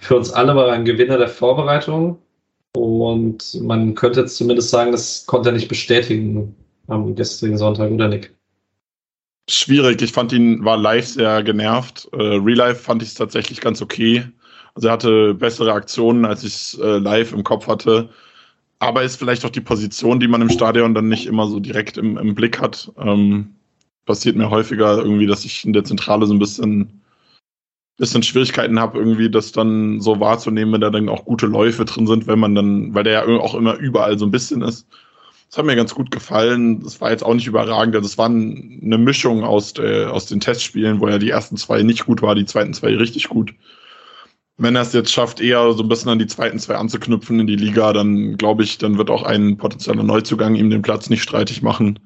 für 0.00 0.16
uns 0.16 0.32
alle 0.32 0.56
war 0.56 0.66
er 0.66 0.72
ein 0.72 0.84
Gewinner 0.84 1.18
der 1.18 1.28
Vorbereitung 1.28 2.18
und 2.74 3.56
man 3.62 3.94
könnte 3.94 4.22
jetzt 4.22 4.38
zumindest 4.38 4.70
sagen, 4.70 4.90
das 4.90 5.24
konnte 5.26 5.50
er 5.50 5.52
nicht 5.52 5.68
bestätigen 5.68 6.56
am 6.88 7.14
gestrigen 7.14 7.58
Sonntag, 7.58 7.92
oder 7.92 8.08
Nick? 8.08 8.34
Schwierig, 9.48 10.02
ich 10.02 10.10
fand 10.10 10.32
ihn, 10.32 10.64
war 10.64 10.76
live 10.76 11.06
sehr 11.06 11.44
genervt. 11.44 12.08
Äh, 12.12 12.16
Real 12.16 12.56
Life 12.56 12.82
fand 12.82 13.04
ich 13.04 13.10
es 13.10 13.14
tatsächlich 13.14 13.60
ganz 13.60 13.80
okay. 13.80 14.24
Also 14.80 14.88
er 14.88 14.92
hatte 14.94 15.34
bessere 15.34 15.74
Aktionen, 15.74 16.24
als 16.24 16.42
ich 16.42 16.54
es 16.54 16.78
äh, 16.82 16.96
live 16.96 17.34
im 17.34 17.44
Kopf 17.44 17.66
hatte. 17.68 18.08
Aber 18.78 19.02
ist 19.02 19.16
vielleicht 19.16 19.44
auch 19.44 19.50
die 19.50 19.60
Position, 19.60 20.20
die 20.20 20.26
man 20.26 20.40
im 20.40 20.48
Stadion 20.48 20.94
dann 20.94 21.10
nicht 21.10 21.26
immer 21.26 21.46
so 21.48 21.60
direkt 21.60 21.98
im, 21.98 22.16
im 22.16 22.34
Blick 22.34 22.62
hat. 22.62 22.90
Ähm, 22.96 23.56
passiert 24.06 24.36
mir 24.36 24.48
häufiger 24.48 24.96
irgendwie, 24.96 25.26
dass 25.26 25.44
ich 25.44 25.66
in 25.66 25.74
der 25.74 25.84
Zentrale 25.84 26.24
so 26.24 26.32
ein 26.32 26.38
bisschen, 26.38 27.02
bisschen 27.98 28.22
Schwierigkeiten 28.22 28.80
habe, 28.80 28.96
irgendwie 28.96 29.30
das 29.30 29.52
dann 29.52 30.00
so 30.00 30.18
wahrzunehmen, 30.18 30.72
wenn 30.72 30.80
da 30.80 30.88
dann 30.88 31.10
auch 31.10 31.26
gute 31.26 31.46
Läufe 31.46 31.84
drin 31.84 32.06
sind, 32.06 32.26
wenn 32.26 32.38
man 32.38 32.54
dann, 32.54 32.94
weil 32.94 33.04
der 33.04 33.12
ja 33.12 33.38
auch 33.38 33.54
immer 33.54 33.74
überall 33.76 34.18
so 34.18 34.24
ein 34.24 34.30
bisschen 34.30 34.62
ist. 34.62 34.86
Das 35.50 35.58
hat 35.58 35.66
mir 35.66 35.76
ganz 35.76 35.94
gut 35.94 36.10
gefallen. 36.10 36.82
Das 36.82 37.02
war 37.02 37.10
jetzt 37.10 37.22
auch 37.22 37.34
nicht 37.34 37.46
überragend. 37.46 37.94
Also 37.96 38.06
es 38.06 38.16
war 38.16 38.30
eine 38.30 38.96
Mischung 38.96 39.44
aus, 39.44 39.74
der, 39.74 40.10
aus 40.14 40.24
den 40.24 40.40
Testspielen, 40.40 41.00
wo 41.00 41.08
ja 41.08 41.18
die 41.18 41.28
ersten 41.28 41.58
zwei 41.58 41.82
nicht 41.82 42.06
gut 42.06 42.22
war, 42.22 42.34
die 42.34 42.46
zweiten 42.46 42.72
zwei 42.72 42.96
richtig 42.96 43.28
gut 43.28 43.52
wenn 44.60 44.76
er 44.76 44.82
es 44.82 44.92
jetzt 44.92 45.10
schafft, 45.10 45.40
eher 45.40 45.72
so 45.72 45.82
ein 45.82 45.88
bisschen 45.88 46.10
an 46.10 46.18
die 46.18 46.26
zweiten 46.26 46.58
zwei 46.58 46.76
anzuknüpfen 46.76 47.40
in 47.40 47.46
die 47.46 47.56
Liga, 47.56 47.94
dann 47.94 48.36
glaube 48.36 48.62
ich, 48.62 48.76
dann 48.76 48.98
wird 48.98 49.10
auch 49.10 49.22
ein 49.22 49.56
potenzieller 49.56 50.02
Neuzugang 50.02 50.54
ihm 50.54 50.68
den 50.68 50.82
Platz 50.82 51.08
nicht 51.08 51.22
streitig 51.22 51.62
machen. 51.62 51.98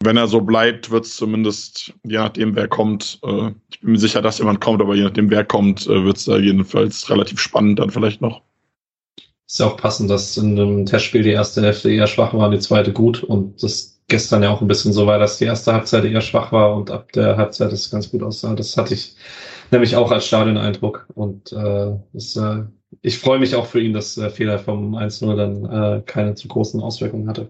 Wenn 0.00 0.16
er 0.16 0.28
so 0.28 0.40
bleibt, 0.40 0.92
wird 0.92 1.04
es 1.04 1.16
zumindest, 1.16 1.92
je 2.04 2.18
nachdem, 2.18 2.54
wer 2.54 2.68
kommt, 2.68 3.18
äh, 3.24 3.50
ich 3.70 3.80
bin 3.80 3.92
mir 3.92 3.98
sicher, 3.98 4.22
dass 4.22 4.38
jemand 4.38 4.60
kommt, 4.60 4.80
aber 4.80 4.94
je 4.94 5.02
nachdem, 5.02 5.30
wer 5.30 5.44
kommt, 5.44 5.86
äh, 5.88 6.04
wird 6.04 6.18
es 6.18 6.26
da 6.26 6.38
jedenfalls 6.38 7.10
relativ 7.10 7.40
spannend 7.40 7.80
dann 7.80 7.90
vielleicht 7.90 8.20
noch. 8.20 8.42
Ist 9.48 9.58
ja 9.58 9.66
auch 9.66 9.76
passend, 9.76 10.10
dass 10.10 10.36
in 10.36 10.52
einem 10.52 10.86
Testspiel 10.86 11.24
die 11.24 11.30
erste 11.30 11.62
Hälfte 11.62 11.90
eher 11.90 12.06
schwach 12.06 12.34
war 12.34 12.46
und 12.46 12.52
die 12.52 12.60
zweite 12.60 12.92
gut 12.92 13.24
und 13.24 13.60
das 13.64 14.00
gestern 14.06 14.44
ja 14.44 14.50
auch 14.50 14.60
ein 14.60 14.68
bisschen 14.68 14.92
so 14.92 15.06
war, 15.06 15.18
dass 15.18 15.38
die 15.38 15.46
erste 15.46 15.72
Halbzeit 15.72 16.04
eher 16.04 16.20
schwach 16.20 16.52
war 16.52 16.76
und 16.76 16.92
ab 16.92 17.10
der 17.12 17.36
Halbzeit 17.36 17.72
es 17.72 17.90
ganz 17.90 18.10
gut 18.10 18.22
aussah. 18.22 18.54
Das 18.54 18.76
hatte 18.76 18.94
ich 18.94 19.16
nämlich 19.70 19.96
auch 19.96 20.10
als 20.10 20.26
Stadion-Eindruck. 20.26 21.06
Und 21.14 21.52
äh, 21.52 21.96
das, 22.12 22.36
äh, 22.36 22.64
ich 23.02 23.18
freue 23.18 23.38
mich 23.38 23.54
auch 23.54 23.66
für 23.66 23.80
ihn, 23.80 23.92
dass 23.92 24.14
der 24.14 24.30
Fehler 24.30 24.58
vom 24.58 24.94
1-0 24.94 25.36
dann 25.36 25.64
äh, 25.64 26.02
keine 26.02 26.34
zu 26.34 26.48
großen 26.48 26.80
Auswirkungen 26.80 27.28
hatte. 27.28 27.48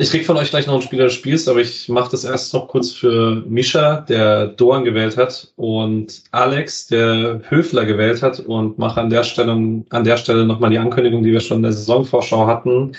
Ich 0.00 0.10
krieg 0.10 0.24
von 0.24 0.38
euch 0.38 0.48
gleich 0.48 0.66
noch 0.66 0.72
einen 0.72 0.82
Spieler 0.82 1.04
des 1.04 1.12
Spiels, 1.12 1.46
aber 1.46 1.60
ich 1.60 1.86
mache 1.90 2.12
das 2.12 2.24
erst 2.24 2.54
noch 2.54 2.68
kurz 2.68 2.90
für 2.90 3.44
Misha, 3.46 4.00
der 4.08 4.46
Doan 4.46 4.82
gewählt 4.82 5.18
hat, 5.18 5.52
und 5.56 6.22
Alex, 6.30 6.86
der 6.86 7.42
Höfler 7.50 7.84
gewählt 7.84 8.22
hat, 8.22 8.40
und 8.40 8.78
mache 8.78 8.98
an 8.98 9.10
der 9.10 9.24
Stelle 9.24 9.52
an 9.52 10.04
der 10.04 10.16
Stelle 10.16 10.46
nochmal 10.46 10.70
die 10.70 10.78
Ankündigung, 10.78 11.22
die 11.22 11.32
wir 11.32 11.40
schon 11.40 11.58
in 11.58 11.64
der 11.64 11.74
Saisonvorschau 11.74 12.46
hatten. 12.46 12.92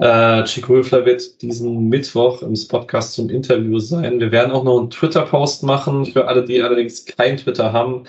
Äh, 0.00 0.42
Chico 0.42 0.74
Höfler 0.74 1.06
wird 1.06 1.40
diesen 1.40 1.88
Mittwoch 1.88 2.42
im 2.42 2.54
Podcast 2.66 3.12
zum 3.12 3.30
Interview 3.30 3.78
sein. 3.78 4.18
Wir 4.18 4.32
werden 4.32 4.50
auch 4.50 4.64
noch 4.64 4.80
einen 4.80 4.90
Twitter-Post 4.90 5.62
machen 5.62 6.04
für 6.04 6.26
alle, 6.26 6.44
die 6.44 6.60
allerdings 6.60 7.04
kein 7.04 7.36
Twitter 7.36 7.72
haben. 7.72 8.06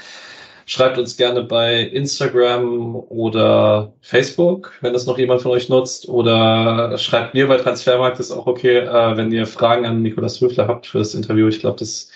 Schreibt 0.65 0.97
uns 0.97 1.17
gerne 1.17 1.43
bei 1.43 1.81
Instagram 1.81 2.95
oder 2.95 3.93
Facebook, 4.01 4.73
wenn 4.81 4.93
das 4.93 5.05
noch 5.05 5.17
jemand 5.17 5.41
von 5.41 5.51
euch 5.51 5.69
nutzt. 5.69 6.07
Oder 6.07 6.97
schreibt 6.97 7.33
mir 7.33 7.47
bei 7.47 7.57
Transfermarkt, 7.57 8.19
ist 8.19 8.31
auch 8.31 8.47
okay, 8.47 8.77
äh, 8.79 9.17
wenn 9.17 9.31
ihr 9.31 9.47
Fragen 9.47 9.85
an 9.85 10.01
Nikolas 10.01 10.39
Höfler 10.39 10.67
habt 10.67 10.87
für 10.87 10.99
das 10.99 11.15
Interview. 11.15 11.47
Ich 11.47 11.59
glaube, 11.59 11.79
das 11.79 12.09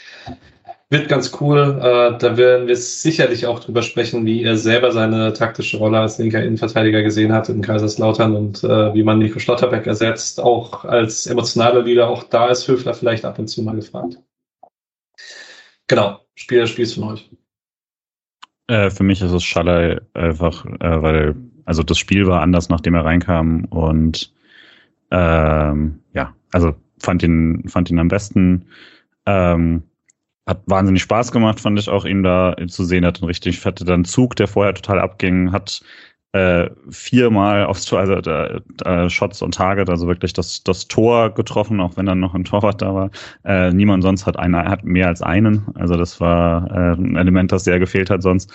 wird 0.90 1.10
ganz 1.10 1.32
cool. 1.42 1.80
Äh, 1.82 2.18
da 2.18 2.38
werden 2.38 2.68
wir 2.68 2.76
sicherlich 2.78 3.46
auch 3.48 3.60
drüber 3.60 3.82
sprechen, 3.82 4.26
wie 4.26 4.44
er 4.44 4.58
selber 4.58 4.92
seine 4.92 5.34
taktische 5.34 5.78
Rolle 5.78 6.00
als 6.00 6.18
linker 6.18 6.44
Innenverteidiger 6.44 7.02
gesehen 7.02 7.34
hat 7.34 7.50
in 7.50 7.62
Kaiserslautern 7.62 8.36
und 8.36 8.64
äh, 8.64 8.94
wie 8.94 9.04
man 9.04 9.20
Nico 9.20 9.40
Schlotterbeck 9.40 9.88
ersetzt. 9.88 10.40
Auch 10.40 10.86
als 10.86 11.28
emotionaler 11.28 11.82
Leader, 11.82 12.10
auch 12.10 12.24
da 12.24 12.50
ist 12.50 12.68
Höfler 12.68 12.94
vielleicht 12.94 13.26
ab 13.26 13.40
und 13.40 13.48
zu 13.48 13.62
mal 13.64 13.76
gefragt. 13.76 14.18
Genau, 15.88 16.20
Spieler 16.36 16.68
spielst 16.68 16.96
von 16.96 17.14
euch. 17.14 17.30
Äh, 18.68 18.90
für 18.90 19.04
mich 19.04 19.22
ist 19.22 19.32
es 19.32 19.44
Schaller 19.44 20.02
einfach, 20.14 20.66
äh, 20.66 21.02
weil, 21.02 21.36
also 21.66 21.84
das 21.84 21.98
Spiel 21.98 22.28
war 22.28 22.42
anders, 22.42 22.70
nachdem 22.70 22.96
er 22.96 23.06
reinkam 23.06 23.66
und 23.66 24.34
ähm, 25.12 26.00
ja, 26.14 26.36
also 26.52 26.76
fand 27.00 27.24
ihn, 27.24 27.68
fand 27.68 27.90
ihn 27.90 28.00
am 28.00 28.08
besten. 28.08 28.66
Ähm, 29.26 29.84
hat 30.48 30.62
wahnsinnig 30.68 31.02
Spaß 31.02 31.32
gemacht, 31.32 31.60
fand 31.60 31.80
ich 31.80 31.90
auch, 31.90 32.06
ihn 32.06 32.24
da 32.24 32.56
zu 32.68 32.84
sehen. 32.84 33.06
Hat 33.06 33.18
einen 33.18 33.28
richtig 33.28 33.66
hatte 33.66 33.86
dann 33.86 34.06
Zug, 34.06 34.36
der 34.36 34.48
vorher 34.48 34.76
total 34.76 35.00
abging, 35.00 35.52
hat 35.52 35.82
äh, 36.36 36.70
viermal 36.90 37.66
aufs 37.66 37.86
Tor, 37.86 38.00
also 38.00 38.16
äh, 38.16 38.60
äh, 38.84 39.10
Shots 39.10 39.42
und 39.42 39.54
Target, 39.54 39.90
also 39.90 40.06
wirklich 40.06 40.34
das, 40.34 40.62
das 40.64 40.90
Tor 40.90 41.34
getroffen, 41.34 41.80
auch 41.80 41.96
wenn 41.96 42.08
dann 42.08 42.20
noch 42.20 42.34
ein 42.34 42.44
Torwart 42.44 42.82
da 42.82 42.94
war. 42.94 43.10
Äh, 43.46 43.72
niemand 43.72 44.04
sonst 44.04 44.26
hat 44.26 44.38
eine, 44.38 44.66
hat 44.66 44.84
mehr 44.84 45.08
als 45.08 45.22
einen. 45.22 45.66
Also 45.76 45.96
das 45.96 46.20
war 46.20 46.70
äh, 46.70 47.02
ein 47.02 47.16
Element, 47.16 47.54
das 47.54 47.64
sehr 47.64 47.80
gefehlt 47.80 48.10
hat 48.10 48.22
sonst. 48.22 48.52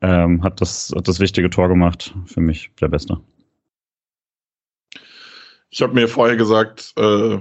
Ähm, 0.00 0.42
hat 0.42 0.60
das, 0.60 0.92
hat 0.96 1.06
das 1.06 1.20
wichtige 1.20 1.48
Tor 1.50 1.68
gemacht. 1.68 2.12
Für 2.26 2.40
mich 2.40 2.72
der 2.80 2.88
Beste. 2.88 3.20
Ich 5.70 5.82
habe 5.82 5.94
mir 5.94 6.08
vorher 6.08 6.36
gesagt, 6.36 6.94
äh, 6.96 7.38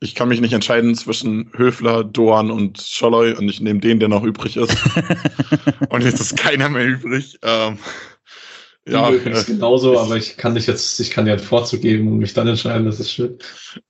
ich 0.00 0.16
kann 0.16 0.28
mich 0.28 0.40
nicht 0.40 0.52
entscheiden 0.52 0.96
zwischen 0.96 1.52
Höfler, 1.54 2.02
Doan 2.02 2.50
und 2.50 2.80
Scholloy 2.80 3.34
und 3.34 3.48
ich 3.48 3.60
nehme 3.60 3.78
den, 3.78 4.00
der 4.00 4.08
noch 4.08 4.24
übrig 4.24 4.56
ist. 4.56 4.76
und 5.90 6.02
jetzt 6.02 6.20
ist 6.20 6.36
keiner 6.36 6.68
mehr 6.68 6.86
übrig. 6.86 7.38
Ähm, 7.42 7.78
ja, 8.88 9.10
übrigens 9.10 9.46
genauso, 9.46 9.92
ich, 9.94 9.98
aber 9.98 10.16
ich 10.16 10.36
kann 10.36 10.54
dich 10.54 10.66
jetzt, 10.66 10.98
ich 11.00 11.10
kann 11.10 11.24
dir 11.24 11.32
einen 11.32 11.40
Vorzug 11.40 11.80
geben 11.80 12.08
und 12.08 12.18
mich 12.18 12.34
dann 12.34 12.48
entscheiden, 12.48 12.86
das 12.86 13.00
ist 13.00 13.12
schön. 13.12 13.38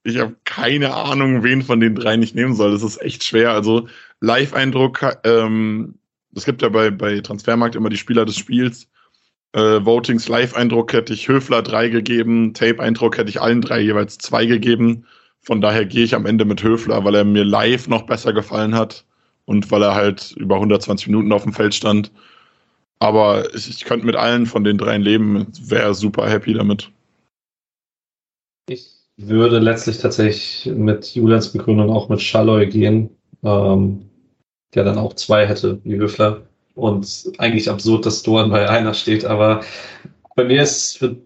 Ich 0.05 0.19
habe 0.19 0.37
keine 0.45 0.95
Ahnung, 0.95 1.43
wen 1.43 1.62
von 1.62 1.81
den 1.81 1.95
dreien 1.95 2.23
ich 2.23 2.35
nehmen 2.35 2.55
soll. 2.55 2.73
Das 2.73 2.83
ist 2.83 3.01
echt 3.01 3.25
schwer. 3.25 3.53
Also 3.53 3.89
Live-Eindruck, 4.20 5.16
ähm, 5.25 5.99
es 6.35 6.45
gibt 6.45 6.62
ja 6.62 6.69
bei, 6.69 6.91
bei 6.91 7.20
Transfermarkt 7.20 7.77
immer 7.77 7.91
die 7.91 7.97
Spieler 7.97 8.25
des 8.25 8.37
Spiels. 8.37 8.89
Äh, 9.53 9.85
Votings 9.85 10.29
Live-Eindruck 10.29 10.93
hätte 10.93 11.15
ich 11.15 11.29
Höfler 11.29 11.62
drei 11.62 11.89
gegeben, 11.89 12.53
Tape-Eindruck 12.53 13.16
hätte 13.16 13.31
ich 13.31 13.41
allen 13.41 13.62
drei 13.62 13.81
jeweils 13.81 14.19
zwei 14.19 14.47
gegeben. 14.47 15.07
Von 15.41 15.61
daher 15.61 15.87
gehe 15.87 16.05
ich 16.05 16.15
am 16.15 16.27
Ende 16.27 16.45
mit 16.45 16.62
Höfler, 16.62 17.05
weil 17.05 17.15
er 17.15 17.25
mir 17.25 17.45
live 17.45 17.89
noch 17.89 18.03
besser 18.03 18.33
gefallen 18.33 18.75
hat 18.75 19.05
und 19.47 19.70
weil 19.70 19.83
er 19.83 19.95
halt 19.95 20.33
über 20.37 20.57
120 20.57 21.07
Minuten 21.07 21.33
auf 21.33 21.45
dem 21.45 21.55
Feld 21.55 21.75
stand. 21.75 22.12
Aber 23.01 23.55
ich, 23.55 23.69
ich 23.69 23.85
könnte 23.85 24.07
mit 24.07 24.16
allen 24.16 24.47
von 24.47 24.65
den 24.65 24.79
dreien 24.79 25.03
leben, 25.03 25.47
wäre 25.61 25.95
super 25.95 26.29
happy 26.29 26.55
damit. 26.55 26.91
Ich 28.69 28.91
würde 29.16 29.59
letztlich 29.59 29.99
tatsächlich 29.99 30.73
mit 30.75 31.15
Julians 31.15 31.53
Begründung 31.53 31.91
auch 31.91 32.09
mit 32.09 32.20
Schalloy 32.20 32.66
gehen, 32.66 33.11
ähm, 33.45 34.09
der 34.75 34.85
dann 34.85 34.99
auch 34.99 35.15
zwei 35.15 35.47
hätte, 35.47 35.81
wie 35.85 35.97
Höfler. 35.97 36.43
Und 36.75 37.33
eigentlich 37.39 37.69
absurd, 37.70 38.07
dass 38.07 38.23
Doan 38.23 38.51
bei 38.51 38.69
einer 38.69 38.95
steht, 38.95 39.25
aber 39.25 39.62
Bei 40.39 40.45
mir 40.45 40.62
ist 40.62 40.99
für 40.99 41.16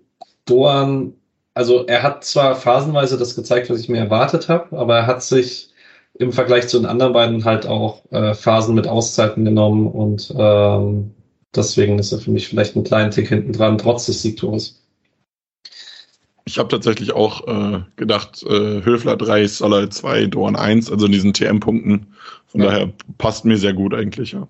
Doan, 0.47 1.13
also 1.53 1.85
er 1.87 2.03
hat 2.03 2.25
zwar 2.25 2.55
phasenweise 2.57 3.19
das 3.19 3.37
gezeigt, 3.37 3.69
was 3.69 3.79
ich 3.81 3.91
mir 3.91 3.99
erwartet 3.99 4.49
habe, 4.49 4.75
aber 4.79 4.97
er 4.97 5.07
hat 5.07 5.23
sich 5.23 5.69
im 6.15 6.33
Vergleich 6.33 6.69
zu 6.69 6.79
den 6.79 6.87
anderen 6.87 7.13
beiden 7.13 7.45
halt 7.45 7.67
auch 7.67 8.03
äh, 8.11 8.33
Phasen 8.33 8.75
mit 8.75 8.89
Auszeiten 8.89 9.45
genommen 9.45 9.87
und 9.87 10.35
ähm, 10.35 11.15
deswegen 11.55 11.99
ist 11.99 12.13
er 12.13 12.19
für 12.19 12.31
mich 12.31 12.49
vielleicht 12.49 12.77
einen 12.77 12.85
kleinen 12.85 13.11
Tick 13.11 13.29
hinten 13.29 13.53
dran, 13.53 13.79
trotz 13.79 14.07
des 14.07 14.23
Siegtores. 14.23 14.81
Ich 16.45 16.59
habe 16.59 16.69
tatsächlich 16.69 17.13
auch 17.13 17.47
äh, 17.47 17.83
gedacht, 17.97 18.43
äh, 18.43 18.85
Höfler 18.85 19.17
3, 19.17 19.47
Soller 19.47 19.91
2, 19.91 20.27
Dorn 20.27 20.57
1, 20.57 20.91
also 20.91 21.07
in 21.07 21.13
diesen 21.13 21.33
TM-Punkten. 21.33 22.09
Von 22.47 22.61
ja. 22.61 22.67
daher 22.67 22.93
passt 23.19 23.45
mir 23.45 23.57
sehr 23.57 23.73
gut 23.73 23.95
eigentlich, 23.95 24.33
ja. 24.33 24.49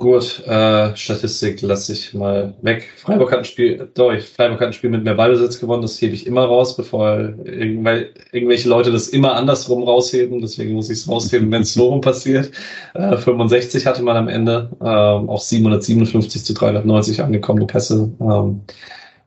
Gut, 0.00 0.42
äh, 0.46 0.96
Statistik 0.96 1.60
lasse 1.60 1.92
ich 1.92 2.14
mal 2.14 2.54
weg. 2.62 2.88
Freiburg 2.96 3.32
hat 3.32 3.40
ein 3.40 3.44
Spiel, 3.44 3.90
doch, 3.92 4.18
Freiburg 4.18 4.58
hat 4.60 4.68
ein 4.68 4.72
Spiel 4.72 4.88
mit 4.88 5.04
mehr 5.04 5.14
Ballbesitz 5.14 5.60
gewonnen, 5.60 5.82
das 5.82 6.00
hebe 6.00 6.14
ich 6.14 6.26
immer 6.26 6.46
raus, 6.46 6.74
bevor 6.74 7.18
irgendwelche 7.44 8.66
Leute 8.66 8.92
das 8.92 9.08
immer 9.08 9.34
andersrum 9.34 9.82
rausheben, 9.82 10.40
deswegen 10.40 10.72
muss 10.72 10.88
ich 10.88 11.00
es 11.00 11.08
rausheben, 11.08 11.52
wenn 11.52 11.62
es 11.62 11.74
so 11.74 11.90
rum 11.90 12.00
passiert. 12.00 12.50
Äh, 12.94 13.18
65 13.18 13.84
hatte 13.84 14.02
man 14.02 14.16
am 14.16 14.28
Ende, 14.28 14.70
ähm, 14.80 15.28
auch 15.28 15.42
757 15.42 16.46
zu 16.46 16.54
390 16.54 17.22
angekommene 17.22 17.66
Pässe. 17.66 18.10
Ähm, 18.20 18.62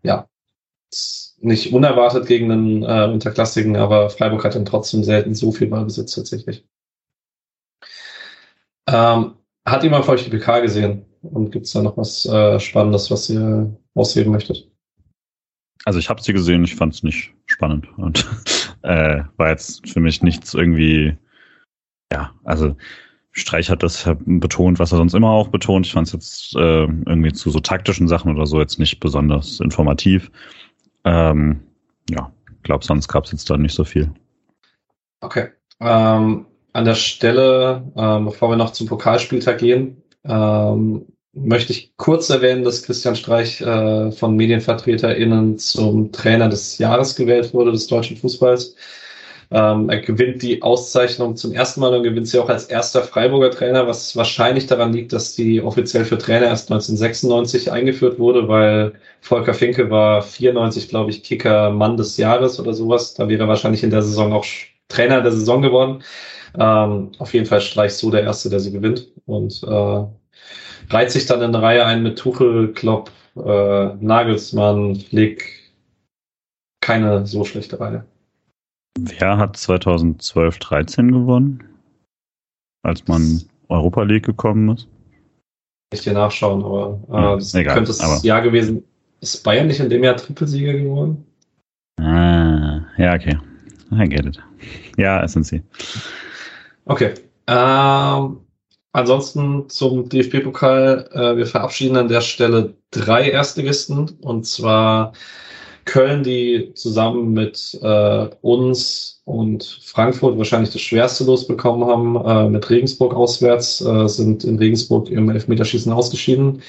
ja, 0.01 0.27
nicht 1.39 1.71
unerwartet 1.71 2.25
gegen 2.25 2.51
einen 2.51 2.83
äh, 2.83 3.13
Unterklassigen, 3.13 3.75
aber 3.75 4.09
Freiburg 4.09 4.43
hat 4.43 4.55
dann 4.55 4.65
trotzdem 4.65 5.03
selten 5.03 5.35
so 5.35 5.51
viel 5.51 5.67
Ballbesitz 5.67 6.15
tatsächlich. 6.15 6.65
Ähm, 8.87 9.35
hat 9.65 9.83
jemand 9.83 10.05
von 10.05 10.15
euch 10.15 10.23
die 10.23 10.29
PK 10.29 10.59
gesehen? 10.61 11.05
Und 11.21 11.51
gibt 11.51 11.65
es 11.65 11.71
da 11.71 11.81
noch 11.81 11.97
was 11.97 12.25
äh, 12.25 12.59
Spannendes, 12.59 13.09
was 13.09 13.29
ihr 13.29 13.75
ausheben 13.95 14.31
möchtet? 14.31 14.69
Also 15.85 15.99
ich 15.99 16.09
habe 16.09 16.21
sie 16.21 16.33
gesehen, 16.33 16.63
ich 16.63 16.75
fand 16.75 16.93
es 16.93 17.03
nicht 17.03 17.33
spannend 17.45 17.87
und 17.97 18.25
äh, 18.83 19.23
war 19.37 19.49
jetzt 19.49 19.89
für 19.89 19.99
mich 19.99 20.21
nichts 20.21 20.53
irgendwie, 20.53 21.17
ja, 22.11 22.33
also 22.43 22.75
Streich 23.31 23.69
hat 23.69 23.81
das 23.81 24.07
betont, 24.25 24.79
was 24.79 24.91
er 24.91 24.99
sonst 24.99 25.15
immer 25.15 25.31
auch 25.31 25.47
betont. 25.47 25.87
Ich 25.87 25.93
fand 25.93 26.07
es 26.07 26.13
jetzt 26.13 26.55
äh, 26.55 26.83
irgendwie 26.83 27.33
zu 27.33 27.49
so 27.49 27.59
taktischen 27.59 28.07
Sachen 28.07 28.33
oder 28.33 28.45
so 28.45 28.59
jetzt 28.59 28.77
nicht 28.77 28.99
besonders 28.99 29.59
informativ. 29.59 30.29
Ähm, 31.03 31.61
ja, 32.11 32.31
glaube 32.61 32.85
sonst 32.85 33.07
gab 33.07 33.25
es 33.25 33.31
jetzt 33.31 33.49
da 33.49 33.57
nicht 33.57 33.73
so 33.73 33.83
viel. 33.83 34.13
Okay. 35.21 35.49
Ähm, 35.79 36.45
an 36.73 36.85
der 36.85 36.95
Stelle, 36.95 37.83
ähm, 37.95 38.25
bevor 38.25 38.49
wir 38.49 38.55
noch 38.55 38.71
zum 38.71 38.87
Pokalspieltag 38.87 39.59
gehen, 39.59 40.03
ähm, 40.25 41.05
möchte 41.33 41.71
ich 41.71 41.93
kurz 41.97 42.29
erwähnen, 42.29 42.63
dass 42.63 42.83
Christian 42.83 43.15
Streich 43.15 43.61
äh, 43.61 44.11
von 44.11 44.35
MedienvertreterInnen 44.35 45.57
zum 45.57 46.11
Trainer 46.11 46.49
des 46.49 46.77
Jahres 46.77 47.15
gewählt 47.15 47.53
wurde, 47.53 47.71
des 47.71 47.87
deutschen 47.87 48.17
Fußballs. 48.17 48.75
Ähm, 49.51 49.89
er 49.89 49.99
gewinnt 49.99 50.41
die 50.41 50.63
Auszeichnung 50.63 51.35
zum 51.35 51.53
ersten 51.53 51.79
Mal 51.81 51.93
und 51.93 52.03
gewinnt 52.03 52.27
sie 52.27 52.39
auch 52.39 52.49
als 52.49 52.65
erster 52.65 53.03
Freiburger 53.03 53.51
Trainer, 53.51 53.87
was 53.87 54.15
wahrscheinlich 54.15 54.65
daran 54.65 54.93
liegt, 54.93 55.13
dass 55.13 55.35
die 55.35 55.61
offiziell 55.61 56.05
für 56.05 56.17
Trainer 56.17 56.47
erst 56.47 56.71
1996 56.71 57.71
eingeführt 57.71 58.17
wurde, 58.17 58.47
weil 58.47 58.93
Volker 59.21 59.53
Finke 59.53 59.91
war 59.91 60.23
94, 60.23 60.89
glaube 60.89 61.11
ich, 61.11 61.21
Kicker 61.21 61.69
Mann 61.69 61.97
des 61.97 62.17
Jahres 62.17 62.59
oder 62.59 62.73
sowas. 62.73 63.13
Da 63.13 63.29
wäre 63.29 63.43
er 63.43 63.47
wahrscheinlich 63.47 63.83
in 63.83 63.91
der 63.91 64.01
Saison 64.01 64.33
auch 64.33 64.45
Trainer 64.87 65.21
der 65.21 65.31
Saison 65.31 65.61
geworden. 65.61 66.03
Ähm, 66.57 67.11
auf 67.17 67.33
jeden 67.33 67.45
Fall 67.45 67.61
Streich 67.61 67.93
so 67.93 68.11
der 68.11 68.23
Erste, 68.23 68.49
der 68.49 68.59
sie 68.59 68.71
gewinnt 68.71 69.07
und 69.25 69.63
äh, 69.63 70.05
reiht 70.89 71.11
sich 71.11 71.25
dann 71.25 71.41
in 71.41 71.55
eine 71.55 71.61
Reihe 71.61 71.85
ein 71.85 72.03
mit 72.03 72.19
Tuchel, 72.19 72.73
Klopp, 72.73 73.11
äh, 73.35 73.95
Nagelsmann, 73.95 74.95
Flick. 74.95 75.71
Keine 76.81 77.25
so 77.25 77.43
schlechte 77.43 77.79
Reihe. 77.79 78.05
Wer 78.99 79.37
hat 79.37 79.57
2012, 79.57 80.59
13 80.59 81.11
gewonnen? 81.11 81.63
Als 82.83 83.07
man 83.07 83.41
Europa 83.69 84.03
League 84.03 84.25
gekommen 84.25 84.69
ist? 84.75 84.87
Ich 85.93 86.01
dir 86.01 86.13
nachschauen, 86.13 86.63
aber 86.63 86.99
äh, 87.09 87.13
ja, 87.13 87.35
das 87.35 87.53
egal, 87.55 87.75
könnte 87.75 87.95
das 87.97 88.23
Jahr 88.23 88.41
gewesen. 88.41 88.83
Ist 89.21 89.43
Bayern 89.43 89.67
nicht 89.67 89.79
in 89.79 89.89
dem 89.89 90.03
Jahr 90.03 90.17
Trippelsieger 90.17 90.73
geworden? 90.73 91.25
Ah, 91.99 92.81
ja, 92.97 93.13
okay. 93.15 93.37
I 93.91 94.09
get 94.09 94.25
it. 94.25 94.39
Ja, 94.97 95.23
es 95.23 95.33
sind 95.33 95.45
sie. 95.45 95.61
Okay. 96.85 97.13
Ähm, 97.47 98.39
ansonsten 98.91 99.69
zum 99.69 100.09
DFB-Pokal. 100.09 101.09
Äh, 101.11 101.37
wir 101.37 101.45
verabschieden 101.45 101.97
an 101.97 102.07
der 102.07 102.21
Stelle 102.21 102.75
drei 102.91 103.29
Erstligisten 103.29 104.17
und 104.21 104.45
zwar 104.45 105.13
Köln, 105.85 106.23
die 106.23 106.71
zusammen 106.75 107.33
mit 107.33 107.77
äh, 107.81 108.29
uns 108.41 109.21
und 109.25 109.81
Frankfurt 109.83 110.37
wahrscheinlich 110.37 110.71
das 110.71 110.81
schwerste 110.81 111.23
losbekommen 111.23 111.87
haben, 111.87 112.15
äh, 112.25 112.49
mit 112.49 112.69
Regensburg 112.69 113.13
auswärts, 113.13 113.81
äh, 113.81 114.07
sind 114.07 114.43
in 114.43 114.57
Regensburg 114.57 115.09
im 115.09 115.29
Elfmeterschießen 115.29 115.91
ausgeschieden. 115.91 116.61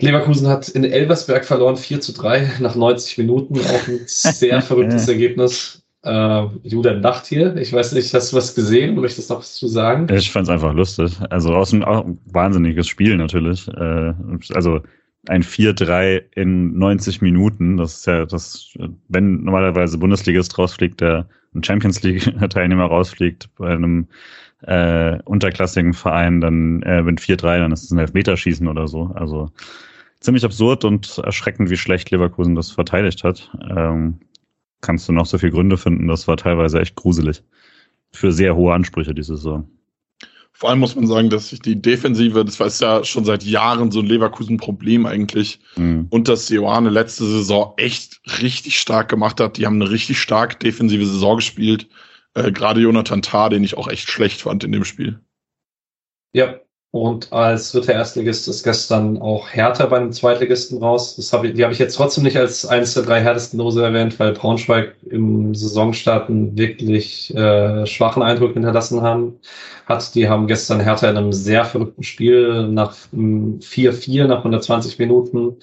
Leverkusen 0.00 0.46
hat 0.46 0.68
in 0.68 0.84
Elversberg 0.84 1.44
verloren, 1.44 1.76
4 1.76 2.00
zu 2.00 2.12
3 2.12 2.58
nach 2.60 2.76
90 2.76 3.18
Minuten, 3.18 3.58
auch 3.58 3.88
ein 3.88 4.02
sehr 4.06 4.62
verrücktes 4.62 5.08
Ergebnis. 5.08 5.77
Äh, 6.02 6.46
Julian 6.62 7.02
lacht 7.02 7.26
hier. 7.26 7.56
Ich 7.56 7.72
weiß 7.72 7.92
nicht, 7.92 8.12
hast 8.14 8.32
du 8.32 8.36
was 8.36 8.54
gesehen? 8.54 8.94
Möchtest 8.94 9.30
du 9.30 9.34
noch 9.34 9.40
was 9.40 9.56
zu 9.56 9.66
sagen? 9.66 10.06
Ich 10.14 10.30
fand 10.30 10.46
es 10.46 10.50
einfach 10.50 10.72
lustig. 10.72 11.12
Also 11.30 11.54
aus 11.54 11.70
dem 11.70 11.82
wahnsinniges 12.26 12.86
Spiel 12.86 13.16
natürlich. 13.16 13.66
Äh, 13.68 14.14
also 14.54 14.80
ein 15.26 15.42
4-3 15.42 16.22
in 16.34 16.78
90 16.78 17.20
Minuten. 17.20 17.76
Das 17.76 17.96
ist 17.96 18.06
ja 18.06 18.24
das, 18.26 18.72
wenn 19.08 19.42
normalerweise 19.42 19.98
Bundesligist 19.98 20.56
rausfliegt, 20.56 21.00
der 21.00 21.28
ein 21.54 21.64
Champions 21.64 22.02
League-Teilnehmer 22.02 22.84
rausfliegt 22.84 23.48
bei 23.56 23.70
einem 23.70 24.06
äh, 24.62 25.18
unterklassigen 25.24 25.94
Verein, 25.94 26.40
dann 26.40 26.82
äh, 26.82 27.02
mit 27.02 27.20
4-3, 27.20 27.58
dann 27.58 27.72
ist 27.72 27.84
es 27.84 27.90
ein 27.90 27.98
Elfmeterschießen 27.98 28.66
oder 28.68 28.88
so. 28.88 29.10
Also 29.14 29.50
ziemlich 30.20 30.44
absurd 30.44 30.84
und 30.84 31.18
erschreckend, 31.18 31.70
wie 31.70 31.76
schlecht 31.76 32.10
Leverkusen 32.10 32.54
das 32.54 32.70
verteidigt 32.70 33.24
hat. 33.24 33.50
Ähm, 33.70 34.18
kannst 34.80 35.08
du 35.08 35.12
noch 35.12 35.26
so 35.26 35.38
viele 35.38 35.52
Gründe 35.52 35.76
finden. 35.76 36.08
Das 36.08 36.28
war 36.28 36.36
teilweise 36.36 36.80
echt 36.80 36.96
gruselig. 36.96 37.42
Für 38.10 38.32
sehr 38.32 38.56
hohe 38.56 38.72
Ansprüche 38.72 39.14
diese 39.14 39.36
Saison. 39.36 39.68
Vor 40.52 40.70
allem 40.70 40.80
muss 40.80 40.96
man 40.96 41.06
sagen, 41.06 41.30
dass 41.30 41.50
sich 41.50 41.60
die 41.60 41.80
Defensive, 41.80 42.44
das 42.44 42.58
war 42.58 42.68
ja 42.68 43.04
schon 43.04 43.24
seit 43.24 43.44
Jahren 43.44 43.92
so 43.92 44.00
ein 44.00 44.06
Leverkusen-Problem 44.06 45.06
eigentlich, 45.06 45.60
mhm. 45.76 46.06
und 46.10 46.26
dass 46.26 46.48
Joane 46.48 46.90
letzte 46.90 47.24
Saison 47.24 47.74
echt 47.76 48.20
richtig 48.42 48.80
stark 48.80 49.08
gemacht 49.08 49.38
hat. 49.38 49.56
Die 49.56 49.66
haben 49.66 49.80
eine 49.80 49.90
richtig 49.90 50.18
stark 50.18 50.58
defensive 50.58 51.06
Saison 51.06 51.36
gespielt. 51.36 51.88
Äh, 52.34 52.50
Gerade 52.50 52.80
Jonathan 52.80 53.22
Tah, 53.22 53.50
den 53.50 53.62
ich 53.62 53.76
auch 53.76 53.86
echt 53.86 54.10
schlecht 54.10 54.40
fand 54.40 54.64
in 54.64 54.72
dem 54.72 54.84
Spiel. 54.84 55.20
Ja, 56.32 56.58
und 56.90 57.32
als 57.34 57.72
dritter 57.72 57.92
Erstligist 57.92 58.48
ist 58.48 58.64
gestern 58.64 59.18
auch 59.18 59.50
Hertha 59.50 59.84
bei 59.86 59.98
einem 59.98 60.12
Zweitligisten 60.12 60.78
raus. 60.78 61.16
Das 61.16 61.32
hab 61.34 61.44
ich, 61.44 61.52
die 61.52 61.62
habe 61.62 61.72
ich 61.72 61.78
jetzt 61.78 61.96
trotzdem 61.96 62.24
nicht 62.24 62.38
als 62.38 62.64
eines 62.64 62.94
der 62.94 63.02
drei 63.02 63.20
härtesten 63.20 63.58
Lose 63.58 63.84
erwähnt, 63.84 64.18
weil 64.18 64.32
Braunschweig 64.32 64.94
im 65.10 65.54
Saisonstart 65.54 66.30
einen 66.30 66.56
wirklich 66.56 67.34
äh, 67.36 67.84
schwachen 67.86 68.22
Eindruck 68.22 68.54
hinterlassen 68.54 69.02
haben, 69.02 69.38
hat. 69.84 70.14
Die 70.14 70.30
haben 70.30 70.46
gestern 70.46 70.80
Hertha 70.80 71.10
in 71.10 71.18
einem 71.18 71.32
sehr 71.32 71.66
verrückten 71.66 72.04
Spiel 72.04 72.68
nach 72.68 72.94
4-4 73.12 74.26
nach 74.26 74.38
120 74.38 74.98
Minuten 74.98 75.56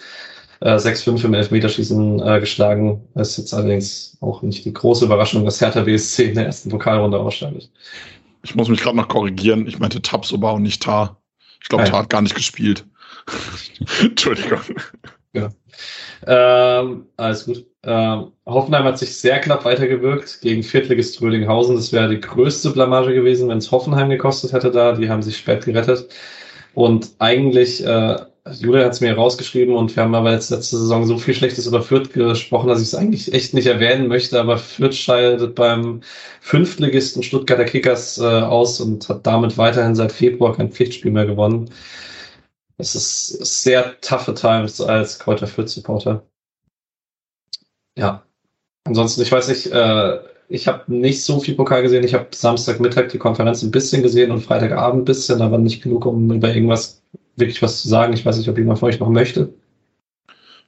äh, 0.61 0.75
6-5 0.75 1.25
im 1.25 1.33
Elfmeterschießen 1.33 2.21
äh, 2.21 2.39
geschlagen. 2.39 3.01
Das 3.15 3.29
ist 3.31 3.37
jetzt 3.37 3.53
allerdings 3.55 4.15
auch 4.21 4.43
nicht 4.43 4.63
die 4.63 4.73
große 4.73 5.05
Überraschung, 5.05 5.43
dass 5.43 5.59
Hertha 5.59 5.81
BSC 5.81 6.25
in 6.25 6.35
der 6.35 6.45
ersten 6.45 6.69
Pokalrunde 6.69 7.19
ausscheidet. 7.19 7.71
Ich 8.45 8.53
muss 8.53 8.69
mich 8.69 8.81
gerade 8.81 8.95
noch 8.95 9.07
korrigieren. 9.07 9.65
Ich 9.67 9.79
meinte 9.79 10.01
Tabsoba 10.01 10.51
und 10.51 10.61
nicht 10.61 10.83
Tar. 10.83 11.19
Ich 11.61 11.67
glaube, 11.67 11.85
Tar 11.85 12.03
hat 12.03 12.11
gar 12.11 12.21
nicht 12.21 12.35
gespielt. 12.35 12.85
Entschuldigung. 14.01 14.59
Ja. 15.33 15.49
Ähm, 16.27 17.07
alles 17.17 17.45
gut. 17.45 17.65
Ähm, 17.83 18.31
Hoffenheim 18.45 18.83
hat 18.83 18.99
sich 18.99 19.17
sehr 19.17 19.39
knapp 19.39 19.65
weitergewirkt 19.65 20.41
gegen 20.41 20.61
Viertligist 20.61 21.19
Rödinghausen. 21.21 21.75
Das 21.75 21.91
wäre 21.91 22.07
die 22.07 22.21
größte 22.21 22.69
Blamage 22.69 23.15
gewesen, 23.15 23.49
wenn 23.49 23.57
es 23.57 23.71
Hoffenheim 23.71 24.09
gekostet 24.11 24.53
hätte 24.53 24.69
da. 24.69 24.93
Die 24.93 25.09
haben 25.09 25.23
sich 25.23 25.37
spät 25.37 25.65
gerettet. 25.65 26.07
Und 26.75 27.15
eigentlich 27.17 27.83
äh, 27.83 28.17
Julia 28.51 28.85
hat 28.85 28.93
es 28.93 29.01
mir 29.01 29.15
rausgeschrieben 29.15 29.75
und 29.75 29.95
wir 29.95 30.03
haben 30.03 30.13
aber 30.13 30.31
jetzt 30.31 30.51
letzte 30.51 30.77
Saison 30.77 31.05
so 31.07 31.17
viel 31.17 31.33
Schlechtes 31.33 31.65
über 31.65 31.81
Fürth 31.81 32.13
gesprochen, 32.13 32.67
dass 32.67 32.79
ich 32.79 32.89
es 32.89 32.95
eigentlich 32.95 33.33
echt 33.33 33.55
nicht 33.55 33.65
erwähnen 33.65 34.07
möchte, 34.07 34.39
aber 34.39 34.59
Fürth 34.59 34.93
scheidet 34.93 35.55
beim 35.55 36.01
Fünftligisten 36.41 37.23
Stuttgarter 37.23 37.65
Kickers 37.65 38.19
äh, 38.19 38.23
aus 38.23 38.79
und 38.79 39.09
hat 39.09 39.25
damit 39.25 39.57
weiterhin 39.57 39.95
seit 39.95 40.11
Februar 40.11 40.55
kein 40.55 40.71
Pflichtspiel 40.71 41.11
mehr 41.11 41.25
gewonnen. 41.25 41.71
Es 42.77 42.93
ist 42.93 43.63
sehr 43.63 43.99
toughe 44.01 44.35
Times 44.35 44.79
als 44.79 45.17
Kräuter 45.17 45.47
Fürth 45.47 45.69
Supporter. 45.69 46.23
Ja. 47.97 48.23
Ansonsten, 48.83 49.23
ich 49.23 49.31
weiß 49.31 49.47
nicht, 49.47 49.67
äh, 49.67 50.19
ich 50.49 50.67
habe 50.67 50.93
nicht 50.93 51.23
so 51.23 51.39
viel 51.39 51.55
Pokal 51.55 51.81
gesehen. 51.81 52.03
Ich 52.03 52.13
habe 52.13 52.27
Samstagmittag 52.31 53.09
die 53.09 53.17
Konferenz 53.17 53.63
ein 53.63 53.71
bisschen 53.71 54.03
gesehen 54.03 54.31
und 54.31 54.41
Freitagabend 54.41 55.01
ein 55.01 55.05
bisschen, 55.05 55.41
aber 55.41 55.57
nicht 55.57 55.81
genug, 55.81 56.05
um 56.05 56.31
über 56.31 56.53
irgendwas 56.53 57.01
wirklich 57.35 57.61
was 57.61 57.81
zu 57.81 57.87
sagen. 57.87 58.13
Ich 58.13 58.25
weiß 58.25 58.37
nicht, 58.37 58.49
ob 58.49 58.57
jemand 58.57 58.79
von 58.79 58.89
euch 58.89 58.99
noch 58.99 59.09
möchte. 59.09 59.53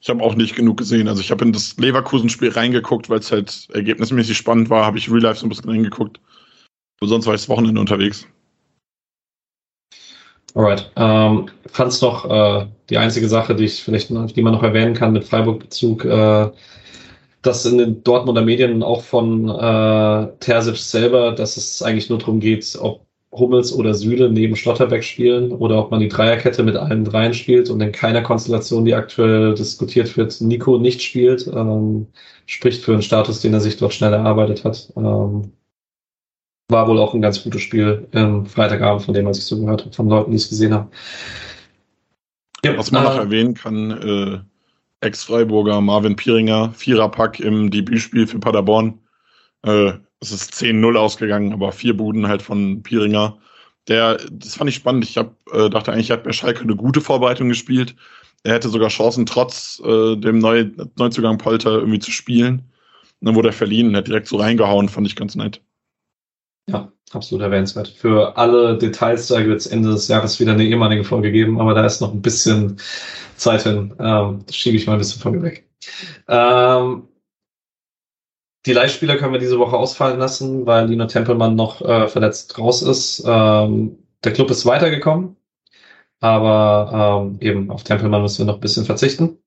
Ich 0.00 0.08
habe 0.08 0.22
auch 0.22 0.34
nicht 0.34 0.54
genug 0.54 0.76
gesehen. 0.76 1.08
Also 1.08 1.20
ich 1.20 1.30
habe 1.30 1.44
in 1.44 1.52
das 1.52 1.76
Leverkusen-Spiel 1.76 2.50
reingeguckt, 2.50 3.10
weil 3.10 3.18
es 3.18 3.32
halt 3.32 3.68
ergebnismäßig 3.72 4.36
spannend 4.36 4.70
war. 4.70 4.84
Habe 4.84 4.98
ich 4.98 5.10
Real 5.10 5.20
Life 5.20 5.40
so 5.40 5.46
ein 5.46 5.48
bisschen 5.48 5.70
reingeguckt. 5.70 6.20
Aber 7.00 7.08
sonst 7.08 7.26
war 7.26 7.34
ich 7.34 7.40
das 7.40 7.48
Wochenende 7.48 7.80
unterwegs. 7.80 8.26
Alright. 10.54 10.90
Ähm, 10.96 11.48
fand's 11.66 12.00
noch 12.00 12.28
äh, 12.28 12.66
die 12.90 12.98
einzige 12.98 13.28
Sache, 13.28 13.54
die 13.54 13.64
ich 13.64 13.82
vielleicht 13.82 14.10
die 14.10 14.42
man 14.42 14.52
noch 14.52 14.62
erwähnen 14.62 14.94
kann 14.94 15.12
mit 15.12 15.24
Freiburg-Bezug, 15.24 16.04
äh, 16.04 16.50
dass 17.42 17.66
in 17.66 17.78
den 17.78 18.02
Dortmunder 18.02 18.42
Medien 18.42 18.82
auch 18.82 19.02
von 19.02 19.48
äh, 19.48 20.28
Terzic 20.40 20.76
selber, 20.76 21.32
dass 21.32 21.56
es 21.56 21.82
eigentlich 21.82 22.08
nur 22.08 22.18
darum 22.18 22.40
geht, 22.40 22.76
ob 22.80 23.07
Hummels 23.32 23.72
oder 23.72 23.94
Süle 23.94 24.30
neben 24.30 24.56
Schlotterbeck 24.56 25.04
spielen 25.04 25.52
oder 25.52 25.78
ob 25.78 25.90
man 25.90 26.00
die 26.00 26.08
Dreierkette 26.08 26.62
mit 26.62 26.76
allen 26.76 27.04
dreien 27.04 27.34
spielt 27.34 27.68
und 27.68 27.80
in 27.80 27.92
keiner 27.92 28.22
Konstellation, 28.22 28.84
die 28.84 28.94
aktuell 28.94 29.54
diskutiert 29.54 30.16
wird, 30.16 30.40
Nico 30.40 30.78
nicht 30.78 31.02
spielt, 31.02 31.46
ähm, 31.46 32.06
spricht 32.46 32.82
für 32.82 32.92
einen 32.92 33.02
Status, 33.02 33.40
den 33.40 33.52
er 33.52 33.60
sich 33.60 33.76
dort 33.76 33.92
schnell 33.92 34.14
erarbeitet 34.14 34.64
hat. 34.64 34.90
Ähm, 34.96 35.52
war 36.70 36.88
wohl 36.88 36.98
auch 36.98 37.14
ein 37.14 37.22
ganz 37.22 37.42
gutes 37.42 37.62
Spiel 37.62 38.08
im 38.12 38.46
Freitagabend, 38.46 39.02
von 39.02 39.14
dem, 39.14 39.26
was 39.26 39.38
ich 39.38 39.44
so 39.44 39.58
gehört 39.58 39.82
habe, 39.82 39.94
von 39.94 40.08
Leuten, 40.08 40.30
die 40.30 40.36
es 40.36 40.48
gesehen 40.48 40.74
haben. 40.74 40.90
Ja, 42.64 42.76
was 42.76 42.90
man 42.90 43.04
äh, 43.04 43.08
noch 43.08 43.16
erwähnen 43.16 43.54
kann, 43.54 43.90
äh, 43.90 45.06
Ex-Freiburger 45.06 45.80
Marvin 45.80 46.16
Pieringer, 46.16 46.72
Viererpack 46.72 47.40
im 47.40 47.70
Debütspiel 47.70 48.26
für 48.26 48.38
Paderborn. 48.38 48.98
Äh, 49.62 49.92
es 50.20 50.32
ist 50.32 50.54
10-0 50.54 50.96
ausgegangen, 50.96 51.52
aber 51.52 51.72
vier 51.72 51.96
Buden 51.96 52.28
halt 52.28 52.42
von 52.42 52.82
Pieringer. 52.82 53.38
Der, 53.86 54.18
das 54.30 54.56
fand 54.56 54.68
ich 54.68 54.76
spannend. 54.76 55.04
Ich 55.04 55.16
hab, 55.16 55.34
äh, 55.52 55.70
dachte 55.70 55.92
eigentlich, 55.92 56.10
hat 56.10 56.24
bei 56.24 56.32
Schalke 56.32 56.62
eine 56.62 56.76
gute 56.76 57.00
Vorbereitung 57.00 57.48
gespielt. 57.48 57.94
Er 58.44 58.54
hätte 58.54 58.68
sogar 58.68 58.88
Chancen, 58.88 59.26
trotz 59.26 59.80
äh, 59.84 60.16
dem 60.16 60.38
Neu 60.38 60.66
Neuzugang 60.96 61.38
Polter 61.38 61.72
irgendwie 61.72 61.98
zu 61.98 62.10
spielen. 62.10 62.70
Und 63.20 63.26
dann 63.26 63.34
wurde 63.34 63.48
er 63.48 63.54
verliehen 63.54 63.88
und 63.88 63.96
hat 63.96 64.06
direkt 64.06 64.28
so 64.28 64.36
reingehauen, 64.36 64.88
fand 64.88 65.06
ich 65.06 65.16
ganz 65.16 65.34
nett. 65.34 65.60
Ja, 66.68 66.92
absolut 67.12 67.42
erwähnenswert. 67.42 67.88
Für 67.88 68.36
alle 68.36 68.76
Details 68.76 69.26
da 69.28 69.44
wird 69.44 69.60
es 69.60 69.66
Ende 69.66 69.90
des 69.90 70.08
Jahres 70.08 70.38
wieder 70.38 70.52
eine 70.52 70.64
ehemalige 70.64 71.04
Folge 71.04 71.32
geben, 71.32 71.60
aber 71.60 71.74
da 71.74 71.84
ist 71.84 72.00
noch 72.00 72.12
ein 72.12 72.22
bisschen 72.22 72.76
Zeit 73.36 73.62
hin. 73.62 73.94
Ähm, 73.98 74.40
das 74.46 74.54
schiebe 74.54 74.76
ich 74.76 74.86
mal 74.86 74.94
ein 74.94 74.98
bisschen 74.98 75.20
von 75.20 75.32
mir 75.32 75.42
weg. 75.42 75.68
Ähm, 76.28 77.07
die 78.68 78.74
Leihspieler 78.74 79.16
können 79.16 79.32
wir 79.32 79.40
diese 79.40 79.58
Woche 79.58 79.76
ausfallen 79.76 80.18
lassen, 80.18 80.66
weil 80.66 80.86
Lino 80.88 81.06
Tempelmann 81.06 81.56
noch 81.56 81.80
äh, 81.80 82.06
verletzt 82.06 82.58
raus 82.58 82.82
ist. 82.82 83.24
Ähm, 83.26 83.98
der 84.22 84.34
Club 84.34 84.50
ist 84.50 84.66
weitergekommen, 84.66 85.36
aber 86.20 87.24
ähm, 87.24 87.38
eben 87.40 87.70
auf 87.70 87.82
Tempelmann 87.82 88.20
müssen 88.20 88.40
wir 88.40 88.44
noch 88.52 88.58
ein 88.58 88.60
bisschen 88.60 88.84
verzichten. 88.84 89.38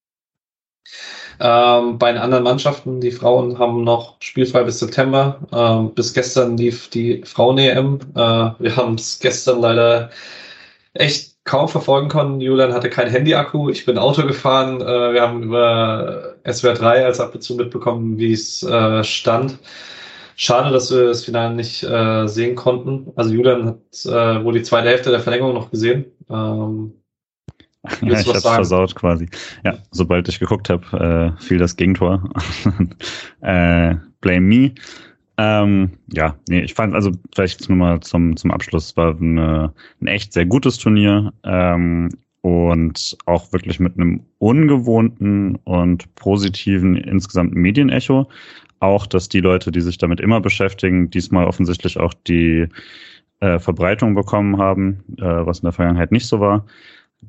Ähm, 1.39 1.99
bei 1.99 2.11
den 2.11 2.19
anderen 2.21 2.43
Mannschaften, 2.43 2.99
die 2.99 3.11
Frauen 3.11 3.59
haben 3.59 3.83
noch 3.83 4.17
spielfrei 4.21 4.63
bis 4.63 4.79
September. 4.79 5.39
Ähm, 5.51 5.93
bis 5.93 6.13
gestern 6.13 6.57
lief 6.57 6.89
die 6.89 7.21
Frauen-EM. 7.23 7.99
Äh, 8.15 8.17
wir 8.17 8.75
haben 8.75 8.95
es 8.95 9.19
gestern 9.19 9.61
leider 9.61 10.09
echt 10.93 11.35
kaum 11.43 11.67
verfolgen 11.67 12.09
können. 12.09 12.41
Julian 12.41 12.73
hatte 12.73 12.89
kein 12.89 13.09
Handy-Akku. 13.09 13.69
Ich 13.69 13.85
bin 13.85 13.99
Auto 13.99 14.25
gefahren. 14.25 14.81
Äh, 14.81 15.13
wir 15.13 15.21
haben 15.21 15.43
über 15.43 16.30
SWR 16.49 16.73
3 16.73 17.05
als 17.05 17.19
ab 17.19 17.35
und 17.35 17.41
zu 17.41 17.55
mitbekommen, 17.55 18.17
wie 18.17 18.33
es 18.33 18.63
äh, 18.63 19.03
stand. 19.03 19.59
Schade, 20.35 20.71
dass 20.71 20.91
wir 20.91 21.05
das 21.05 21.25
Finale 21.25 21.53
nicht 21.53 21.83
äh, 21.83 22.27
sehen 22.27 22.55
konnten. 22.55 23.11
Also 23.15 23.31
Julian 23.33 23.67
hat 23.67 24.05
äh, 24.05 24.43
wohl 24.43 24.53
die 24.53 24.63
zweite 24.63 24.89
Hälfte 24.89 25.11
der 25.11 25.19
Verlängerung 25.19 25.53
noch 25.53 25.69
gesehen. 25.69 26.05
Ähm, 26.29 26.93
ja, 28.01 28.19
ich 28.19 28.27
hab's 28.27 28.41
versaut 28.41 28.95
quasi. 28.95 29.27
Ja, 29.63 29.77
sobald 29.91 30.27
ich 30.29 30.39
geguckt 30.39 30.69
habe, 30.69 31.35
äh, 31.37 31.41
fiel 31.41 31.57
das 31.57 31.75
Gegentor. 31.75 32.29
äh, 33.41 33.95
blame 34.21 34.41
me. 34.41 34.71
Ähm, 35.37 35.91
ja, 36.11 36.35
nee, 36.49 36.61
ich 36.61 36.73
fand, 36.73 36.93
also 36.93 37.11
vielleicht 37.33 37.67
nur 37.69 37.77
mal 37.77 37.99
zum, 38.01 38.35
zum 38.35 38.51
Abschluss, 38.51 38.95
war 38.97 39.17
eine, 39.17 39.73
ein 39.99 40.07
echt 40.07 40.33
sehr 40.33 40.45
gutes 40.45 40.77
Turnier 40.77 41.33
ähm, 41.43 42.09
und 42.41 43.17
auch 43.25 43.51
wirklich 43.53 43.79
mit 43.79 43.97
einem 43.97 44.21
ungewohnten 44.39 45.55
und 45.57 46.13
positiven 46.15 46.95
insgesamt 46.97 47.53
Medienecho. 47.53 48.29
Auch, 48.79 49.05
dass 49.05 49.29
die 49.29 49.41
Leute, 49.41 49.71
die 49.71 49.81
sich 49.81 49.99
damit 49.99 50.19
immer 50.19 50.41
beschäftigen, 50.41 51.11
diesmal 51.11 51.45
offensichtlich 51.45 51.99
auch 51.99 52.13
die 52.13 52.67
äh, 53.39 53.59
Verbreitung 53.59 54.15
bekommen 54.15 54.57
haben, 54.57 55.03
äh, 55.17 55.23
was 55.23 55.59
in 55.59 55.65
der 55.65 55.73
Vergangenheit 55.73 56.11
nicht 56.11 56.27
so 56.27 56.39
war. 56.39 56.65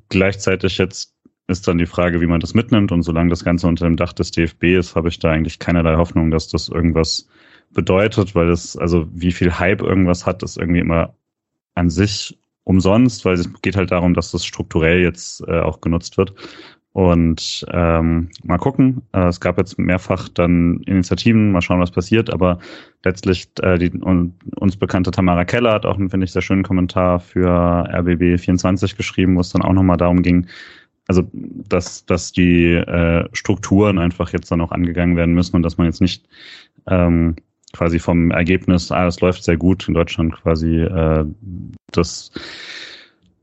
Gleichzeitig 0.09 0.79
jetzt 0.79 1.15
ist 1.49 1.69
dann 1.69 1.79
die 1.79 1.87
Frage, 1.87 2.21
wie 2.21 2.27
man 2.27 2.41
das 2.41 2.55
mitnimmt. 2.55 2.93
Und 2.93 3.03
solange 3.03 3.31
das 3.31 3.45
Ganze 3.45 3.67
unter 3.67 3.85
dem 3.85 3.97
Dach 3.97 4.15
des 4.15 4.31
DFB 4.31 4.65
ist, 4.79 4.97
habe 4.97 5.09
ich 5.09 5.19
da 5.19 5.31
eigentlich 5.31 5.59
keinerlei 5.59 5.97
Hoffnung, 5.97 6.31
dass 6.31 6.49
das 6.49 6.69
irgendwas 6.69 7.29
bedeutet, 7.71 8.35
weil 8.35 8.51
es, 8.51 8.77
also 8.77 9.07
wie 9.13 9.33
viel 9.33 9.59
Hype 9.59 9.83
irgendwas 9.83 10.25
hat, 10.25 10.43
ist 10.43 10.57
irgendwie 10.57 10.81
immer 10.81 11.15
an 11.75 11.91
sich 11.91 12.39
umsonst, 12.65 13.25
weil 13.25 13.35
es 13.35 13.51
geht 13.63 13.77
halt 13.77 13.91
darum, 13.91 14.15
dass 14.15 14.31
das 14.31 14.45
strukturell 14.45 15.01
jetzt 15.01 15.43
äh, 15.47 15.61
auch 15.61 15.81
genutzt 15.81 16.17
wird. 16.19 16.35
Und 16.93 17.65
ähm, 17.73 18.29
mal 18.45 18.59
gucken. 18.59 19.01
Äh, 19.13 19.29
es 19.29 19.41
gab 19.41 19.57
jetzt 19.57 19.79
mehrfach 19.79 20.29
dann 20.29 20.81
Initiativen, 20.85 21.51
mal 21.51 21.63
schauen, 21.63 21.81
was 21.81 21.91
passiert. 21.91 22.31
Aber 22.31 22.59
letztlich 23.03 23.49
äh, 23.63 23.79
die 23.79 23.91
un, 24.03 24.35
uns 24.57 24.77
bekannte 24.77 25.11
Tamara 25.11 25.47
Keller 25.47 25.73
hat 25.73 25.87
auch 25.87 25.97
einen, 25.97 26.11
finde 26.11 26.25
ich, 26.25 26.33
sehr 26.33 26.43
schönen 26.43 26.63
Kommentar 26.63 27.19
für 27.19 27.49
RBB 27.49 28.39
24 28.39 28.97
geschrieben, 28.97 29.37
wo 29.37 29.41
es 29.41 29.51
dann 29.51 29.63
auch 29.63 29.73
nochmal 29.73 29.97
darum 29.97 30.23
ging, 30.23 30.47
also 31.09 31.29
dass, 31.33 32.05
dass 32.07 32.33
die 32.33 32.75
äh, 32.75 33.29
Strukturen 33.33 33.99
einfach 33.99 34.33
jetzt 34.33 34.51
dann 34.51 34.61
auch 34.61 34.73
angegangen 34.73 35.17
werden 35.17 35.35
müssen 35.35 35.57
und 35.57 35.63
dass 35.63 35.79
man 35.79 35.87
jetzt 35.87 36.01
nicht 36.01 36.29
ähm, 36.87 37.37
quasi 37.73 37.99
vom 37.99 38.31
Ergebnis, 38.31 38.91
ah, 38.93 39.07
es 39.07 39.21
läuft 39.21 39.45
sehr 39.45 39.57
gut 39.57 39.89
in 39.89 39.95
Deutschland 39.95 40.35
quasi 40.35 40.81
äh, 40.81 41.25
das 41.91 42.31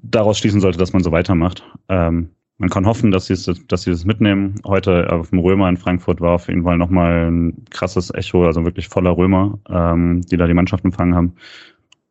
daraus 0.02 0.38
schließen 0.38 0.62
sollte, 0.62 0.78
dass 0.78 0.94
man 0.94 1.04
so 1.04 1.12
weitermacht. 1.12 1.64
Ähm, 1.90 2.30
man 2.58 2.70
kann 2.70 2.86
hoffen, 2.86 3.12
dass 3.12 3.28
sie 3.28 3.34
es, 3.34 3.50
dass 3.68 3.84
sie 3.84 3.92
es 3.92 4.06
mitnehmen. 4.06 4.56
Heute 4.66 5.12
auf 5.12 5.30
dem 5.30 5.40
Römer 5.40 5.70
in 5.70 5.78
Frankfurt 5.78 6.20
war 6.20 6.34
auf 6.34 6.48
jeden 6.48 6.64
Fall 6.64 6.78
nochmal 6.78 7.32
ein 7.32 7.66
krasses 7.70 8.14
Echo, 8.14 8.46
also 8.46 8.66
wirklich 8.66 8.90
voller 8.90 9.16
Römer, 9.16 9.58
ähm, 9.70 10.22
die 10.30 10.36
da 10.36 10.46
die 10.46 10.54
Mannschaft 10.54 10.84
empfangen 10.84 11.16
haben. 11.16 11.34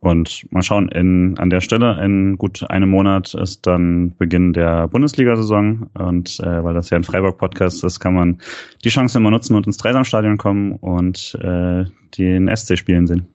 Und 0.00 0.46
mal 0.52 0.62
schauen, 0.62 0.88
in, 0.90 1.36
an 1.38 1.50
der 1.50 1.60
Stelle 1.60 2.00
in 2.04 2.38
gut 2.38 2.62
einem 2.70 2.88
Monat 2.88 3.34
ist 3.34 3.66
dann 3.66 4.14
Beginn 4.16 4.52
der 4.52 4.86
Bundesliga-Saison. 4.86 5.90
Und 5.94 6.38
äh, 6.40 6.62
weil 6.62 6.74
das 6.74 6.90
ja 6.90 6.96
ein 6.96 7.04
Freiburg-Podcast 7.04 7.82
ist, 7.82 7.98
kann 7.98 8.14
man 8.14 8.40
die 8.84 8.90
Chance 8.90 9.18
immer 9.18 9.32
nutzen 9.32 9.56
und 9.56 9.66
ins 9.66 9.76
Dreisamstadion 9.78 10.38
kommen 10.38 10.72
und 10.72 11.36
äh, 11.42 11.84
den 12.16 12.54
SC 12.54 12.78
spielen 12.78 13.08
sehen. 13.08 13.26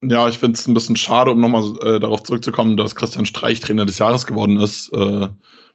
Ja, 0.00 0.28
ich 0.28 0.38
finde 0.38 0.56
es 0.56 0.68
ein 0.68 0.74
bisschen 0.74 0.94
schade, 0.94 1.32
um 1.32 1.40
nochmal 1.40 1.76
äh, 1.82 1.98
darauf 1.98 2.22
zurückzukommen, 2.22 2.76
dass 2.76 2.94
Christian 2.94 3.26
Streich 3.26 3.58
Trainer 3.58 3.84
des 3.84 3.98
Jahres 3.98 4.26
geworden 4.26 4.58
ist. 4.60 4.92
Äh, 4.92 5.28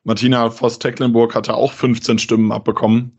Martina 0.05 0.49
Voss-Tecklenburg 0.49 1.35
hatte 1.35 1.55
auch 1.55 1.73
15 1.73 2.19
Stimmen 2.19 2.53
abbekommen. 2.53 3.11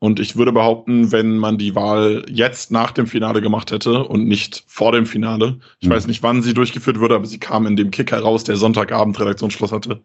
Und 0.00 0.18
ich 0.18 0.34
würde 0.36 0.50
behaupten, 0.50 1.12
wenn 1.12 1.36
man 1.36 1.58
die 1.58 1.74
Wahl 1.74 2.24
jetzt 2.28 2.70
nach 2.70 2.90
dem 2.90 3.06
Finale 3.06 3.42
gemacht 3.42 3.70
hätte 3.70 4.02
und 4.04 4.26
nicht 4.26 4.64
vor 4.66 4.92
dem 4.92 5.04
Finale, 5.04 5.60
ich 5.78 5.88
mhm. 5.88 5.92
weiß 5.92 6.06
nicht, 6.06 6.22
wann 6.22 6.42
sie 6.42 6.54
durchgeführt 6.54 6.98
wurde, 6.98 7.14
aber 7.14 7.26
sie 7.26 7.38
kam 7.38 7.66
in 7.66 7.76
dem 7.76 7.90
Kick 7.90 8.10
heraus, 8.10 8.42
der 8.42 8.56
Sonntagabend 8.56 9.20
Redaktionsschluss 9.20 9.72
hatte. 9.72 10.00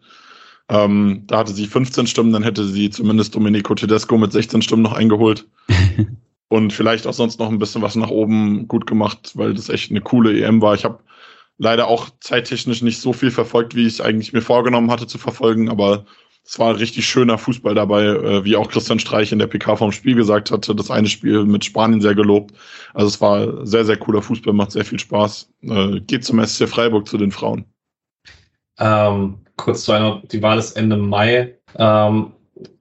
Ähm, 0.68 1.22
da 1.26 1.38
hatte 1.38 1.52
sie 1.52 1.66
15 1.66 2.06
Stimmen, 2.06 2.32
dann 2.32 2.42
hätte 2.42 2.66
sie 2.66 2.90
zumindest 2.90 3.34
Domenico 3.34 3.74
Tedesco 3.74 4.18
mit 4.18 4.32
16 4.32 4.60
Stimmen 4.60 4.82
noch 4.82 4.92
eingeholt. 4.92 5.46
und 6.48 6.74
vielleicht 6.74 7.06
auch 7.06 7.14
sonst 7.14 7.40
noch 7.40 7.48
ein 7.48 7.58
bisschen 7.58 7.80
was 7.80 7.96
nach 7.96 8.10
oben 8.10 8.68
gut 8.68 8.86
gemacht, 8.86 9.32
weil 9.34 9.54
das 9.54 9.70
echt 9.70 9.90
eine 9.90 10.02
coole 10.02 10.38
EM 10.38 10.60
war. 10.60 10.74
Ich 10.74 10.84
habe 10.84 10.98
leider 11.56 11.88
auch 11.88 12.10
zeittechnisch 12.20 12.82
nicht 12.82 13.00
so 13.00 13.14
viel 13.14 13.30
verfolgt, 13.30 13.74
wie 13.74 13.86
ich 13.86 14.04
eigentlich 14.04 14.34
mir 14.34 14.42
vorgenommen 14.42 14.90
hatte 14.90 15.06
zu 15.06 15.16
verfolgen, 15.16 15.70
aber 15.70 16.04
es 16.46 16.60
war 16.60 16.78
richtig 16.78 17.06
schöner 17.06 17.38
Fußball 17.38 17.74
dabei, 17.74 18.04
äh, 18.04 18.44
wie 18.44 18.54
auch 18.54 18.70
Christian 18.70 19.00
Streich 19.00 19.32
in 19.32 19.40
der 19.40 19.48
PK 19.48 19.76
vom 19.76 19.90
Spiel 19.90 20.14
gesagt 20.14 20.52
hatte. 20.52 20.76
Das 20.76 20.92
eine 20.92 21.08
Spiel 21.08 21.44
mit 21.44 21.64
Spanien 21.64 22.00
sehr 22.00 22.14
gelobt. 22.14 22.54
Also 22.94 23.08
es 23.08 23.20
war 23.20 23.66
sehr, 23.66 23.84
sehr 23.84 23.96
cooler 23.96 24.22
Fußball, 24.22 24.54
macht 24.54 24.70
sehr 24.70 24.84
viel 24.84 25.00
Spaß. 25.00 25.50
Äh, 25.62 26.00
geht 26.00 26.24
zum 26.24 26.44
SC 26.44 26.68
Freiburg 26.68 27.08
zu 27.08 27.18
den 27.18 27.32
Frauen. 27.32 27.64
Ähm, 28.78 29.38
kurz 29.56 29.84
zu 29.84 29.92
einer, 29.92 30.22
die 30.30 30.40
Wahl 30.40 30.58
ist 30.58 30.76
Ende 30.76 30.96
Mai. 30.96 31.58
Ähm, 31.74 32.32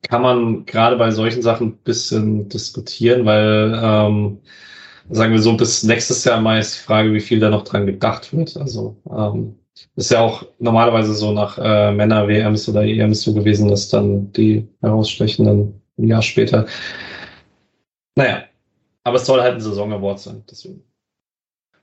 kann 0.04 0.22
man 0.22 0.66
gerade 0.68 0.96
bei 0.96 1.10
solchen 1.10 1.42
Sachen 1.42 1.70
ein 1.70 1.78
bisschen 1.78 2.48
diskutieren, 2.48 3.26
weil 3.26 3.74
ähm, 3.82 4.42
sagen 5.10 5.34
wir 5.34 5.42
so, 5.42 5.58
bis 5.58 5.82
nächstes 5.82 6.24
Jahr 6.24 6.40
Mai 6.40 6.60
ist 6.60 6.76
die 6.76 6.86
Frage, 6.86 7.14
wie 7.14 7.20
viel 7.20 7.40
da 7.40 7.50
noch 7.50 7.64
dran 7.64 7.88
gedacht 7.88 8.32
wird. 8.32 8.58
Also 8.58 8.96
ähm, 9.10 9.56
ist 9.96 10.12
ja 10.12 10.22
auch 10.22 10.46
normalerweise 10.60 11.14
so 11.14 11.32
nach 11.32 11.58
äh, 11.58 11.92
Männer-WMs 11.92 12.68
oder 12.70 12.84
EMs 12.84 13.22
so 13.24 13.34
gewesen, 13.34 13.70
dass 13.70 13.90
dann 13.90 14.32
die 14.34 14.68
herausstechenden 14.82 15.82
ein 15.98 16.08
Jahr 16.08 16.22
später. 16.22 16.66
Naja, 18.16 18.44
aber 19.04 19.18
es 19.18 19.26
soll 19.26 19.42
halt 19.42 19.56
ein 19.56 19.62
Saison-Award 19.62 20.20
sein, 20.20 20.44
deswegen. 20.50 20.84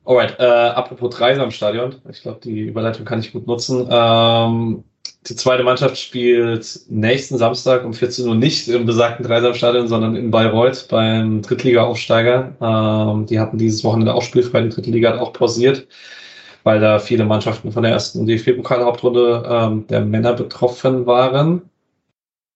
Alright, 0.04 0.38
äh, 0.40 0.42
apropos 0.42 1.14
Dreisam-Stadion, 1.14 1.96
ich 2.10 2.22
glaube, 2.22 2.40
die 2.42 2.62
Überleitung 2.62 3.04
kann 3.04 3.20
ich 3.20 3.32
gut 3.32 3.46
nutzen. 3.46 3.86
Ähm, 3.88 4.84
die 5.28 5.36
zweite 5.36 5.62
Mannschaft 5.62 5.96
spielt 5.98 6.80
nächsten 6.88 7.38
Samstag 7.38 7.84
um 7.84 7.94
14 7.94 8.26
Uhr 8.26 8.34
nicht 8.34 8.66
im 8.66 8.86
besagten 8.86 9.24
Dreisamstadion, 9.24 9.86
sondern 9.86 10.16
in 10.16 10.32
Bayreuth 10.32 10.88
beim 10.88 11.42
Drittliga-Aufsteiger. 11.42 12.56
Ähm, 12.60 13.26
die 13.26 13.38
hatten 13.38 13.56
dieses 13.56 13.84
Wochenende 13.84 14.14
auch 14.14 14.22
spielfrei. 14.22 14.62
Die 14.62 14.70
dritte 14.70 14.90
Liga 14.90 15.12
hat 15.12 15.20
auch 15.20 15.32
pausiert, 15.32 15.86
weil 16.64 16.80
da 16.80 16.98
viele 16.98 17.24
Mannschaften 17.24 17.72
von 17.72 17.82
der 17.82 17.92
ersten 17.92 18.26
DFB-Pokal-Hauptrunde 18.26 19.44
ähm, 19.48 19.86
der 19.88 20.04
Männer 20.04 20.34
betroffen 20.34 21.06
waren. 21.06 21.62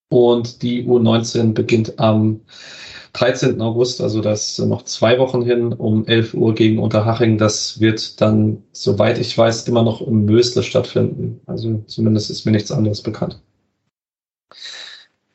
Und 0.09 0.63
die 0.63 0.87
U19 0.87 1.53
beginnt 1.53 1.99
am 1.99 2.41
13. 3.15 3.61
August, 3.63 4.01
also 4.01 4.21
das 4.21 4.59
noch 4.59 4.83
zwei 4.83 5.19
Wochen 5.19 5.43
hin, 5.43 5.73
um 5.73 6.07
11 6.07 6.35
Uhr 6.35 6.55
gegen 6.55 6.79
Unterhaching. 6.79 7.39
Das 7.39 7.81
wird 7.81 8.21
dann, 8.21 8.63
soweit 8.73 9.19
ich 9.19 9.37
weiß, 9.37 9.67
immer 9.69 9.83
noch 9.83 10.03
im 10.03 10.27
Mösle 10.27 10.63
stattfinden. 10.63 11.41
Also 11.47 11.83
zumindest 11.87 12.31
ist 12.31 12.45
mir 12.45 12.53
nichts 12.53 12.71
anderes 12.71 13.03
bekannt. 13.03 13.41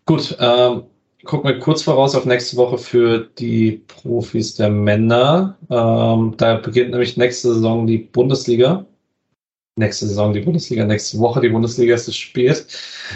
Gut, 0.06 0.38
ähm, 0.40 0.84
gucken 1.26 1.50
wir 1.50 1.60
kurz 1.60 1.84
voraus 1.84 2.16
auf 2.16 2.26
nächste 2.26 2.58
Woche 2.58 2.78
für 2.78 3.30
die 3.38 3.84
Profis 3.88 4.56
der 4.56 4.70
Männer. 4.70 5.58
Ähm, 5.70 6.34
da 6.38 6.56
beginnt 6.56 6.92
nämlich 6.92 7.18
nächste 7.18 7.54
Saison 7.54 7.88
die 7.88 8.00
Bundesliga. 8.00 8.86
Nächste 9.78 10.08
Saison 10.08 10.34
die 10.34 10.42
Bundesliga, 10.42 10.86
nächste 10.86 11.20
Woche 11.20 11.42
die 11.42 11.50
Bundesliga 11.50 11.96
ist 11.96 12.08
es 12.08 12.16
spät. 12.16 12.66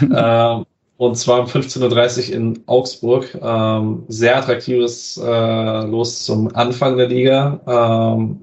ähm, 0.00 0.64
und 0.98 1.16
zwar 1.16 1.40
um 1.40 1.46
15.30 1.46 2.30
Uhr 2.30 2.34
in 2.34 2.62
Augsburg. 2.66 3.38
Ähm, 3.40 4.04
sehr 4.08 4.36
attraktives 4.38 5.18
äh, 5.18 5.86
Los 5.86 6.24
zum 6.24 6.54
Anfang 6.54 6.96
der 6.96 7.08
Liga. 7.08 7.60
Ähm, 7.66 8.40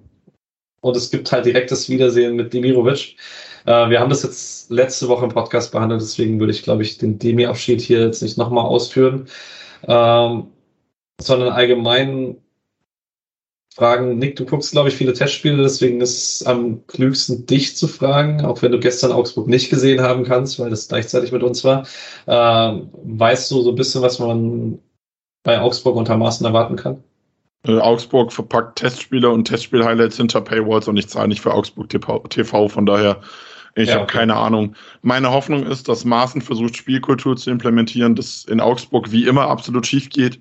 und 0.81 0.98
es 0.98 1.10
gibt 1.10 1.31
halt 1.31 1.45
direktes 1.45 1.90
Wiedersehen 1.90 2.35
mit 2.35 2.53
Demirovic. 2.53 3.15
Äh, 3.65 3.90
wir 3.90 3.99
haben 3.99 4.10
das 4.10 4.23
jetzt 4.23 4.72
letzte 4.72 5.07
Woche 5.07 5.26
im 5.26 5.31
Podcast 5.31 5.72
behandelt, 5.72 6.02
deswegen 6.02 6.40
würde 6.40 6.52
ich, 6.52 6.64
glaube 6.64 6.84
ich, 6.84 6.98
den 6.98 7.19
Demi-Abschied 7.19 7.81
hier 7.81 8.02
jetzt 8.02 8.22
nicht 8.22 8.38
nochmal 8.38 8.65
ausführen. 8.65 9.27
Ähm, 9.88 10.48
sondern 11.22 11.53
allgemein 11.53 12.38
fragen. 13.76 14.18
Nick, 14.19 14.35
du 14.35 14.45
guckst, 14.45 14.72
glaube 14.72 14.90
ich, 14.90 14.95
viele 14.95 15.14
Testspiele, 15.14 15.64
deswegen 15.64 15.99
ist 16.02 16.41
es 16.41 16.48
am 16.48 16.85
klügsten, 16.88 17.45
dich 17.45 17.76
zu 17.76 17.88
fragen, 17.88 18.45
auch 18.45 18.61
wenn 18.61 18.72
du 18.72 18.80
gestern 18.80 19.11
Augsburg 19.11 19.48
nicht 19.48 19.69
gesehen 19.69 20.02
haben 20.02 20.23
kannst, 20.23 20.60
weil 20.60 20.69
das 20.69 20.88
gleichzeitig 20.88 21.31
mit 21.31 21.44
uns 21.44 21.64
war. 21.64 21.85
Ähm, 22.27 22.90
weißt 22.94 23.49
du 23.52 23.61
so 23.61 23.69
ein 23.69 23.76
bisschen, 23.76 24.02
was 24.02 24.19
man 24.19 24.80
bei 25.44 25.60
Augsburg 25.60 25.95
unter 25.95 26.18
Maßen 26.18 26.45
erwarten 26.45 26.76
kann? 26.76 27.03
Äh, 27.65 27.80
Augsburg 27.80 28.31
verpackt 28.31 28.80
Testspiele 28.80 29.30
und 29.30 29.45
Testspiel-Highlights 29.45 30.18
hinter 30.18 30.41
Paywalls 30.41 30.88
und 30.88 30.98
ich 30.98 31.07
zahle 31.07 31.30
nicht 31.30 31.41
für 31.41 31.53
Augsburg 31.53 31.90
TV, 31.90 32.68
von 32.68 32.85
daher 32.85 33.22
ich 33.75 33.89
ja, 33.89 33.95
habe 33.95 34.03
okay. 34.03 34.17
keine 34.19 34.35
Ahnung. 34.35 34.75
Meine 35.01 35.31
Hoffnung 35.31 35.65
ist, 35.65 35.89
dass 35.89 36.05
Maaßen 36.05 36.41
versucht, 36.41 36.77
Spielkultur 36.77 37.35
zu 37.35 37.49
implementieren, 37.49 38.15
das 38.15 38.45
in 38.45 38.59
Augsburg 38.59 39.11
wie 39.11 39.25
immer 39.25 39.47
absolut 39.47 39.87
schief 39.87 40.09
geht 40.09 40.39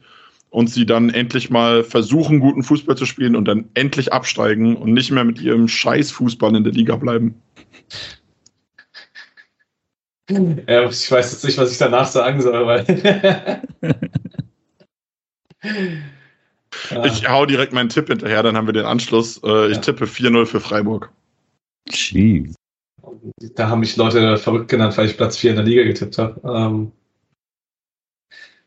und 0.50 0.68
sie 0.68 0.84
dann 0.84 1.08
endlich 1.08 1.48
mal 1.48 1.82
versuchen, 1.82 2.40
guten 2.40 2.62
Fußball 2.62 2.96
zu 2.96 3.06
spielen 3.06 3.34
und 3.34 3.46
dann 3.46 3.70
endlich 3.72 4.12
absteigen 4.12 4.76
und 4.76 4.92
nicht 4.92 5.10
mehr 5.10 5.24
mit 5.24 5.40
ihrem 5.40 5.66
Scheißfußball 5.66 6.54
in 6.54 6.64
der 6.64 6.74
Liga 6.74 6.96
bleiben. 6.96 7.40
Ja, 10.28 10.88
ich 10.88 11.10
weiß 11.10 11.32
jetzt 11.32 11.44
nicht, 11.44 11.58
was 11.58 11.72
ich 11.72 11.78
danach 11.78 12.06
sagen 12.06 12.40
soll, 12.42 12.66
weil. 12.66 13.62
ich 17.06 17.28
hau 17.28 17.46
direkt 17.46 17.72
meinen 17.72 17.88
Tipp 17.88 18.08
hinterher, 18.08 18.42
dann 18.42 18.56
haben 18.56 18.66
wir 18.66 18.72
den 18.72 18.86
Anschluss. 18.86 19.40
Äh, 19.42 19.72
ich 19.72 19.78
tippe 19.78 20.04
4-0 20.04 20.46
für 20.46 20.60
Freiburg. 20.60 21.10
Jeez. 21.88 22.54
Da 23.54 23.68
haben 23.68 23.80
mich 23.80 23.96
Leute 23.96 24.36
verrückt 24.36 24.68
genannt, 24.68 24.96
weil 24.98 25.06
ich 25.06 25.16
Platz 25.16 25.36
4 25.36 25.50
in 25.50 25.56
der 25.56 25.64
Liga 25.64 25.84
getippt 25.84 26.18
habe. 26.18 26.40
Ähm, 26.44 26.92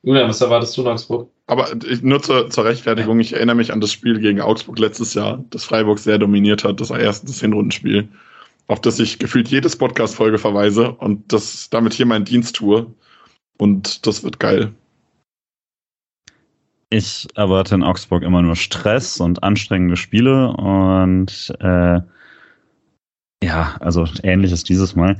Julian, 0.02 0.30
was 0.30 0.42
erwartest 0.42 0.78
du 0.78 0.82
in 0.82 0.88
Augsburg? 0.88 1.30
Aber 1.48 1.68
nur 2.02 2.22
zur, 2.22 2.50
zur 2.50 2.66
Rechtfertigung, 2.66 3.20
ich 3.20 3.34
erinnere 3.34 3.56
mich 3.56 3.74
an 3.74 3.82
das 3.82 3.92
Spiel 3.92 4.20
gegen 4.20 4.40
Augsburg 4.40 4.80
letztes 4.80 5.14
Jahr, 5.14 5.44
das 5.50 5.66
Freiburg 5.66 6.00
sehr 6.00 6.18
dominiert 6.18 6.64
hat, 6.64 6.80
das 6.80 6.92
erste 6.92 7.28
das 7.28 7.40
Hinrundenspiel, 7.40 8.08
auf 8.68 8.82
das 8.82 9.00
ich 9.00 9.20
gefühlt 9.20 9.50
jedes 9.50 9.76
Podcast-Folge 9.76 10.38
verweise 10.38 10.92
und 10.92 11.34
das 11.34 11.70
damit 11.70 11.94
hier 11.94 12.06
meinen 12.06 12.26
Dienst 12.26 12.56
tue. 12.56 12.88
Und 13.58 14.06
das 14.06 14.24
wird 14.24 14.40
geil. 14.40 14.74
Ich 16.90 17.28
erwarte 17.36 17.76
in 17.76 17.84
Augsburg 17.84 18.24
immer 18.24 18.42
nur 18.42 18.56
Stress 18.56 19.20
und 19.20 19.44
anstrengende 19.44 19.98
Spiele 19.98 20.50
und 20.50 21.54
äh, 21.60 22.00
ja, 23.44 23.76
also 23.80 24.08
ähnliches 24.24 24.64
dieses 24.64 24.96
Mal 24.96 25.18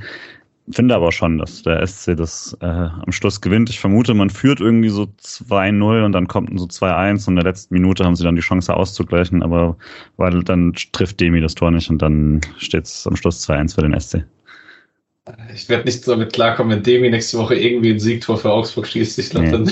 finde 0.70 0.94
aber 0.94 1.12
schon, 1.12 1.38
dass 1.38 1.62
der 1.62 1.86
SC 1.86 2.16
das 2.16 2.56
äh, 2.60 2.66
am 2.66 3.12
Schluss 3.12 3.40
gewinnt. 3.40 3.70
Ich 3.70 3.78
vermute, 3.78 4.14
man 4.14 4.30
führt 4.30 4.60
irgendwie 4.60 4.88
so 4.88 5.06
2-0 5.22 6.04
und 6.04 6.12
dann 6.12 6.26
kommt 6.26 6.58
so 6.58 6.66
2-1 6.66 7.26
und 7.26 7.32
in 7.32 7.36
der 7.36 7.44
letzten 7.44 7.74
Minute 7.74 8.04
haben 8.04 8.16
sie 8.16 8.24
dann 8.24 8.36
die 8.36 8.42
Chance 8.42 8.74
auszugleichen, 8.74 9.42
aber 9.42 9.76
weil 10.16 10.42
dann 10.42 10.72
trifft 10.92 11.20
Demi 11.20 11.40
das 11.40 11.54
Tor 11.54 11.70
nicht 11.70 11.90
und 11.90 12.02
dann 12.02 12.40
steht 12.58 12.84
es 12.84 13.06
am 13.06 13.16
Schluss 13.16 13.48
2-1 13.48 13.74
für 13.74 13.82
den 13.82 13.98
SC. 13.98 14.24
Ich 15.54 15.68
werde 15.68 15.84
nicht 15.84 16.06
damit 16.06 16.32
klarkommen, 16.32 16.76
wenn 16.76 16.82
Demi 16.82 17.10
nächste 17.10 17.38
Woche 17.38 17.56
irgendwie 17.56 17.90
ein 17.90 17.98
Siegtor 18.00 18.36
für 18.38 18.50
Augsburg 18.50 18.86
schießt. 18.86 19.18
Ich 19.18 19.30
glaube, 19.30 19.50
dann, 19.50 19.70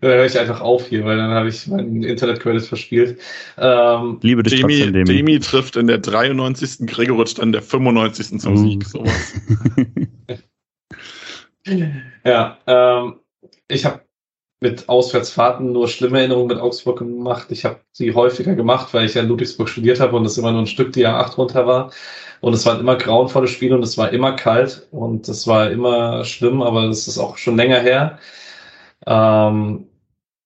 dann 0.00 0.10
höre 0.10 0.24
ich 0.24 0.38
einfach 0.38 0.60
auf 0.60 0.88
hier, 0.88 1.04
weil 1.04 1.16
dann 1.16 1.30
habe 1.30 1.48
ich 1.48 1.66
meinen 1.66 2.02
Internet-Credit 2.02 2.62
verspielt. 2.62 3.20
Ähm, 3.58 4.18
Liebe 4.22 4.42
dich 4.42 4.60
Demi, 4.60 4.74
trotzdem, 4.74 4.92
Demi. 4.92 5.04
Demi 5.04 5.40
trifft 5.40 5.76
in 5.76 5.86
der 5.86 5.98
93. 5.98 6.86
Gregoritsch 6.86 7.38
dann 7.38 7.52
der 7.52 7.62
95. 7.62 8.40
zum 8.40 8.52
uh. 8.52 8.56
Sieg. 8.56 8.84
Sowas. 8.84 9.34
ja, 12.24 12.58
ähm, 12.66 13.16
ich 13.68 13.84
habe 13.84 14.02
mit 14.60 14.88
Auswärtsfahrten 14.88 15.72
nur 15.72 15.88
schlimme 15.88 16.18
Erinnerungen 16.18 16.48
mit 16.48 16.58
Augsburg 16.58 16.98
gemacht. 16.98 17.48
Ich 17.50 17.64
habe 17.64 17.80
sie 17.92 18.14
häufiger 18.14 18.54
gemacht, 18.54 18.94
weil 18.94 19.04
ich 19.04 19.14
ja 19.14 19.22
in 19.22 19.28
Ludwigsburg 19.28 19.68
studiert 19.68 20.00
habe 20.00 20.16
und 20.16 20.24
es 20.24 20.38
immer 20.38 20.52
nur 20.52 20.62
ein 20.62 20.66
Stück 20.66 20.92
die 20.92 21.06
A8 21.06 21.36
runter 21.36 21.66
war. 21.66 21.92
Und 22.40 22.54
es 22.54 22.64
waren 22.64 22.80
immer 22.80 22.96
grauenvolle 22.96 23.48
Spiele 23.48 23.74
und 23.74 23.82
es 23.82 23.98
war 23.98 24.12
immer 24.12 24.32
kalt 24.32 24.86
und 24.90 25.28
es 25.28 25.46
war 25.46 25.70
immer 25.70 26.24
schlimm, 26.24 26.62
aber 26.62 26.86
das 26.86 27.08
ist 27.08 27.18
auch 27.18 27.36
schon 27.38 27.56
länger 27.56 27.80
her. 27.80 28.18
Ähm, 29.06 29.88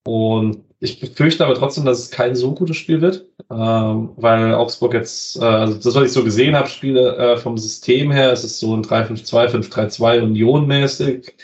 und 0.05 0.65
ich 0.81 0.99
befürchte 0.99 1.45
aber 1.45 1.55
trotzdem, 1.55 1.85
dass 1.85 1.99
es 1.99 2.11
kein 2.11 2.35
so 2.35 2.55
gutes 2.55 2.79
Spiel 2.79 3.03
wird, 3.03 3.27
ähm, 3.51 4.13
weil 4.17 4.55
Augsburg 4.55 4.95
jetzt, 4.95 5.37
äh, 5.37 5.45
also 5.45 5.75
das, 5.75 5.95
was 5.95 6.05
ich 6.05 6.13
so 6.13 6.25
gesehen 6.25 6.57
habe, 6.57 6.69
Spiele 6.69 7.17
äh, 7.17 7.37
vom 7.37 7.59
System 7.59 8.11
her, 8.11 8.33
es 8.33 8.45
ist 8.45 8.61
so 8.61 8.75
ein 8.75 8.83
3-5-2, 8.83 9.49
5-3-2 9.49 10.23
Union-mäßig. 10.23 11.35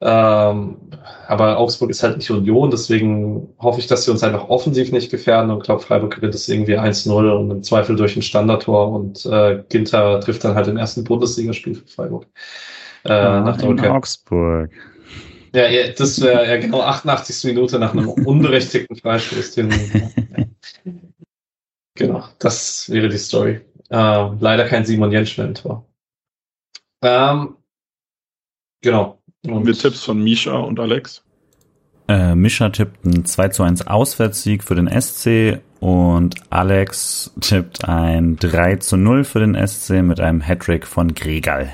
Ähm, 0.00 0.76
aber 1.26 1.58
Augsburg 1.58 1.90
ist 1.90 2.02
halt 2.04 2.18
nicht 2.18 2.30
Union, 2.30 2.70
deswegen 2.70 3.48
hoffe 3.58 3.80
ich, 3.80 3.88
dass 3.88 4.04
sie 4.04 4.12
uns 4.12 4.22
einfach 4.22 4.48
offensiv 4.48 4.92
nicht 4.92 5.10
gefährden 5.10 5.50
und 5.50 5.64
glaube, 5.64 5.82
Freiburg 5.82 6.14
gewinnt 6.14 6.36
es 6.36 6.48
irgendwie 6.48 6.78
1-0 6.78 7.30
und 7.32 7.50
im 7.50 7.62
Zweifel 7.64 7.96
durch 7.96 8.16
ein 8.16 8.22
Standardtor 8.22 8.92
und 8.92 9.26
äh, 9.26 9.62
Ginter 9.68 10.20
trifft 10.20 10.44
dann 10.44 10.54
halt 10.54 10.68
im 10.68 10.76
ersten 10.76 11.02
Bundesligaspiel 11.02 11.74
für 11.74 11.86
Freiburg. 11.86 12.26
Äh, 13.04 13.10
ja, 13.10 13.40
nach 13.40 13.60
in 13.60 13.80
Augsburg. 13.80 14.70
Ja, 15.52 15.68
ja 15.68 15.92
das 15.92 16.20
wäre 16.20 16.46
ja 16.46 16.56
genau 16.58 16.82
88. 16.82 17.44
Minute 17.44 17.78
nach 17.78 17.92
einem 17.92 18.08
unberechtigten 18.26 18.96
Freistoß. 18.96 19.52
Den, 19.52 19.72
genau, 21.94 22.24
das 22.38 22.90
wäre 22.90 23.08
die 23.08 23.18
Story. 23.18 23.60
Äh, 23.90 24.28
leider 24.40 24.66
kein 24.66 24.84
Simon 24.84 25.12
Jensch 25.12 25.38
mehr 25.38 25.46
im 25.46 25.54
Tor. 25.54 25.86
Ähm, 27.02 27.56
genau. 28.82 29.18
Und 29.46 29.66
wir 29.66 29.74
Tipps 29.74 30.04
von 30.04 30.22
Misha 30.22 30.56
und 30.56 30.80
Alex. 30.80 31.24
Äh, 32.08 32.34
Misha 32.34 32.70
tippt 32.70 33.04
ein 33.04 33.24
2 33.24 33.48
zu 33.48 33.62
1 33.62 33.86
Auswärtssieg 33.86 34.64
für 34.64 34.74
den 34.74 34.88
SC 34.88 35.60
und 35.80 36.34
Alex 36.50 37.32
tippt 37.40 37.84
ein 37.88 38.36
3 38.36 38.76
zu 38.76 38.96
0 38.96 39.24
für 39.24 39.40
den 39.40 39.54
SC 39.54 40.02
mit 40.02 40.18
einem 40.18 40.40
Hattrick 40.40 40.86
von 40.86 41.14
Gregal. 41.14 41.70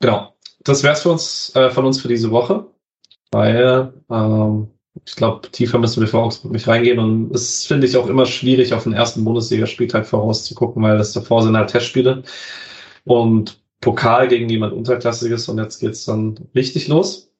Genau. 0.00 0.34
Das 0.68 0.82
wär's 0.82 1.02
für 1.02 1.10
uns, 1.10 1.54
äh, 1.56 1.70
von 1.70 1.86
uns 1.86 2.00
für 2.00 2.08
diese 2.08 2.30
Woche, 2.30 2.66
weil 3.30 3.92
ähm, 4.10 4.68
ich 5.04 5.16
glaube, 5.16 5.50
tiefer 5.50 5.78
müssen 5.78 6.00
wir 6.00 6.08
für 6.08 6.18
Augsburg 6.18 6.52
nicht 6.52 6.68
reingehen 6.68 6.98
und 6.98 7.34
es 7.34 7.64
finde 7.64 7.86
ich 7.86 7.96
auch 7.96 8.06
immer 8.08 8.26
schwierig, 8.26 8.74
auf 8.74 8.84
den 8.84 8.92
ersten 8.92 9.24
Bundesligaspieltag 9.24 10.06
vorauszugucken, 10.06 10.82
weil 10.82 10.98
das 10.98 11.12
davor 11.12 11.42
sind 11.42 11.56
halt 11.56 11.70
Testspiele 11.70 12.22
und 13.04 13.62
Pokal 13.80 14.28
gegen 14.28 14.48
jemand 14.50 14.74
Unterklassiges 14.74 15.48
und 15.48 15.58
jetzt 15.58 15.78
geht's 15.78 16.04
dann 16.04 16.38
richtig 16.54 16.88
los. 16.88 17.32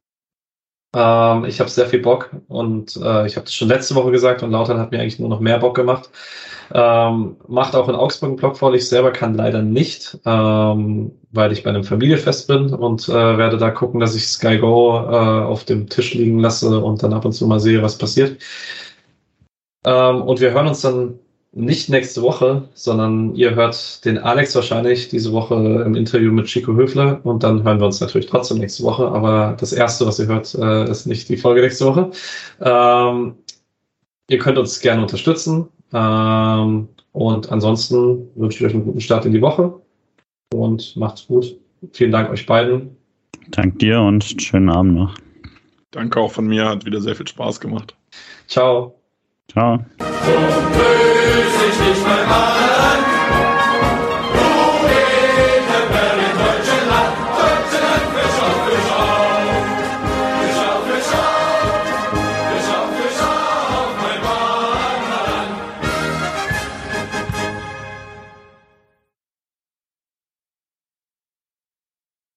Ähm, 0.95 1.45
ich 1.45 1.61
habe 1.61 1.69
sehr 1.69 1.87
viel 1.87 2.01
Bock 2.01 2.31
und 2.49 2.97
äh, 2.97 3.27
ich 3.27 3.37
habe 3.37 3.45
das 3.45 3.53
schon 3.53 3.69
letzte 3.69 3.95
Woche 3.95 4.11
gesagt 4.11 4.43
und 4.43 4.53
Lautern 4.53 4.79
hat 4.79 4.91
mir 4.91 5.01
eigentlich 5.01 5.19
nur 5.19 5.29
noch 5.29 5.41
mehr 5.41 5.59
Bock 5.59 5.77
gemacht. 5.77 6.09
Ähm, 6.73 7.37
macht 7.47 7.75
auch 7.75 7.89
in 7.89 7.95
Augsburg 7.95 8.31
einen 8.31 8.37
Block 8.37 8.57
voll. 8.57 8.75
Ich 8.77 8.89
selber 8.89 9.11
kann 9.11 9.35
leider 9.35 9.63
nicht, 9.63 10.19
ähm, 10.25 11.13
weil 11.31 11.53
ich 11.53 11.63
bei 11.63 11.71
einem 11.71 11.85
Familienfest 11.85 12.47
bin 12.49 12.75
und 12.75 13.09
äh, 13.09 13.13
werde 13.39 13.57
da 13.57 13.71
gucken, 13.71 14.01
dass 14.01 14.15
ich 14.15 14.29
Sky 14.29 14.59
Go 14.59 14.97
äh, 14.97 15.45
auf 15.45 15.65
dem 15.65 15.89
Tisch 15.89 16.15
liegen 16.15 16.39
lasse 16.41 16.81
und 16.81 17.03
dann 17.03 17.13
ab 17.13 17.25
und 17.25 17.33
zu 17.33 17.47
mal 17.47 17.61
sehe, 17.61 17.83
was 17.83 17.99
passiert. 17.99 18.41
Ähm, 19.85 20.23
und 20.23 20.41
wir 20.41 20.53
hören 20.53 20.69
uns 20.69 20.81
dann 20.83 21.19
nicht 21.53 21.89
nächste 21.89 22.23
Woche, 22.23 22.69
sondern 22.75 23.35
ihr 23.35 23.55
hört 23.55 24.05
den 24.05 24.19
Alex 24.19 24.55
wahrscheinlich 24.55 25.09
diese 25.09 25.33
Woche 25.33 25.55
im 25.85 25.95
Interview 25.95 26.31
mit 26.31 26.47
Chico 26.47 26.75
Höfler 26.75 27.21
und 27.25 27.43
dann 27.43 27.65
hören 27.65 27.81
wir 27.81 27.87
uns 27.87 28.01
natürlich 28.01 28.27
trotzdem 28.27 28.59
nächste 28.59 28.85
Woche. 28.85 29.09
Aber 29.09 29.57
das 29.59 29.73
erste, 29.73 30.07
was 30.07 30.19
ihr 30.19 30.27
hört, 30.27 30.55
äh, 30.55 30.91
ist 30.91 31.07
nicht 31.07 31.29
die 31.29 31.37
Folge 31.39 31.63
nächste 31.63 31.87
Woche. 31.87 32.11
Ähm, 32.61 33.37
ihr 34.29 34.39
könnt 34.39 34.59
uns 34.59 34.81
gerne 34.81 35.03
unterstützen. 35.03 35.69
Ähm, 35.93 36.89
und 37.13 37.51
ansonsten 37.51 38.29
wünsche 38.35 38.59
ich 38.59 38.67
euch 38.67 38.75
einen 38.75 38.85
guten 38.85 39.01
Start 39.01 39.27
in 39.27 39.33
die 39.33 39.43
Woche 39.43 39.81
und 40.55 40.97
macht's 40.97 41.27
gut. 41.27 41.57
Vielen 41.93 42.13
Dank 42.13 42.31
euch 42.31 42.47
beiden. 42.47 42.97
Dank 43.51 43.79
dir 43.79 44.01
und 44.01 44.25
schönen 44.41 44.71
Abend 44.71 44.95
noch. 44.95 45.15
Danke 45.91 46.21
auch 46.21 46.33
von 46.33 46.47
mir, 46.47 46.69
hat 46.69 46.85
wieder 46.85 47.01
sehr 47.01 47.15
viel 47.17 47.27
Spaß 47.27 47.61
gemacht. 47.61 47.97
Ciao. 48.47 48.95
Ciao. 49.51 49.79
So 49.99 50.05
böse 50.05 51.65
ich 51.71 51.89
nicht 51.89 52.05
beim 52.05 52.29
anderen 52.31 53.18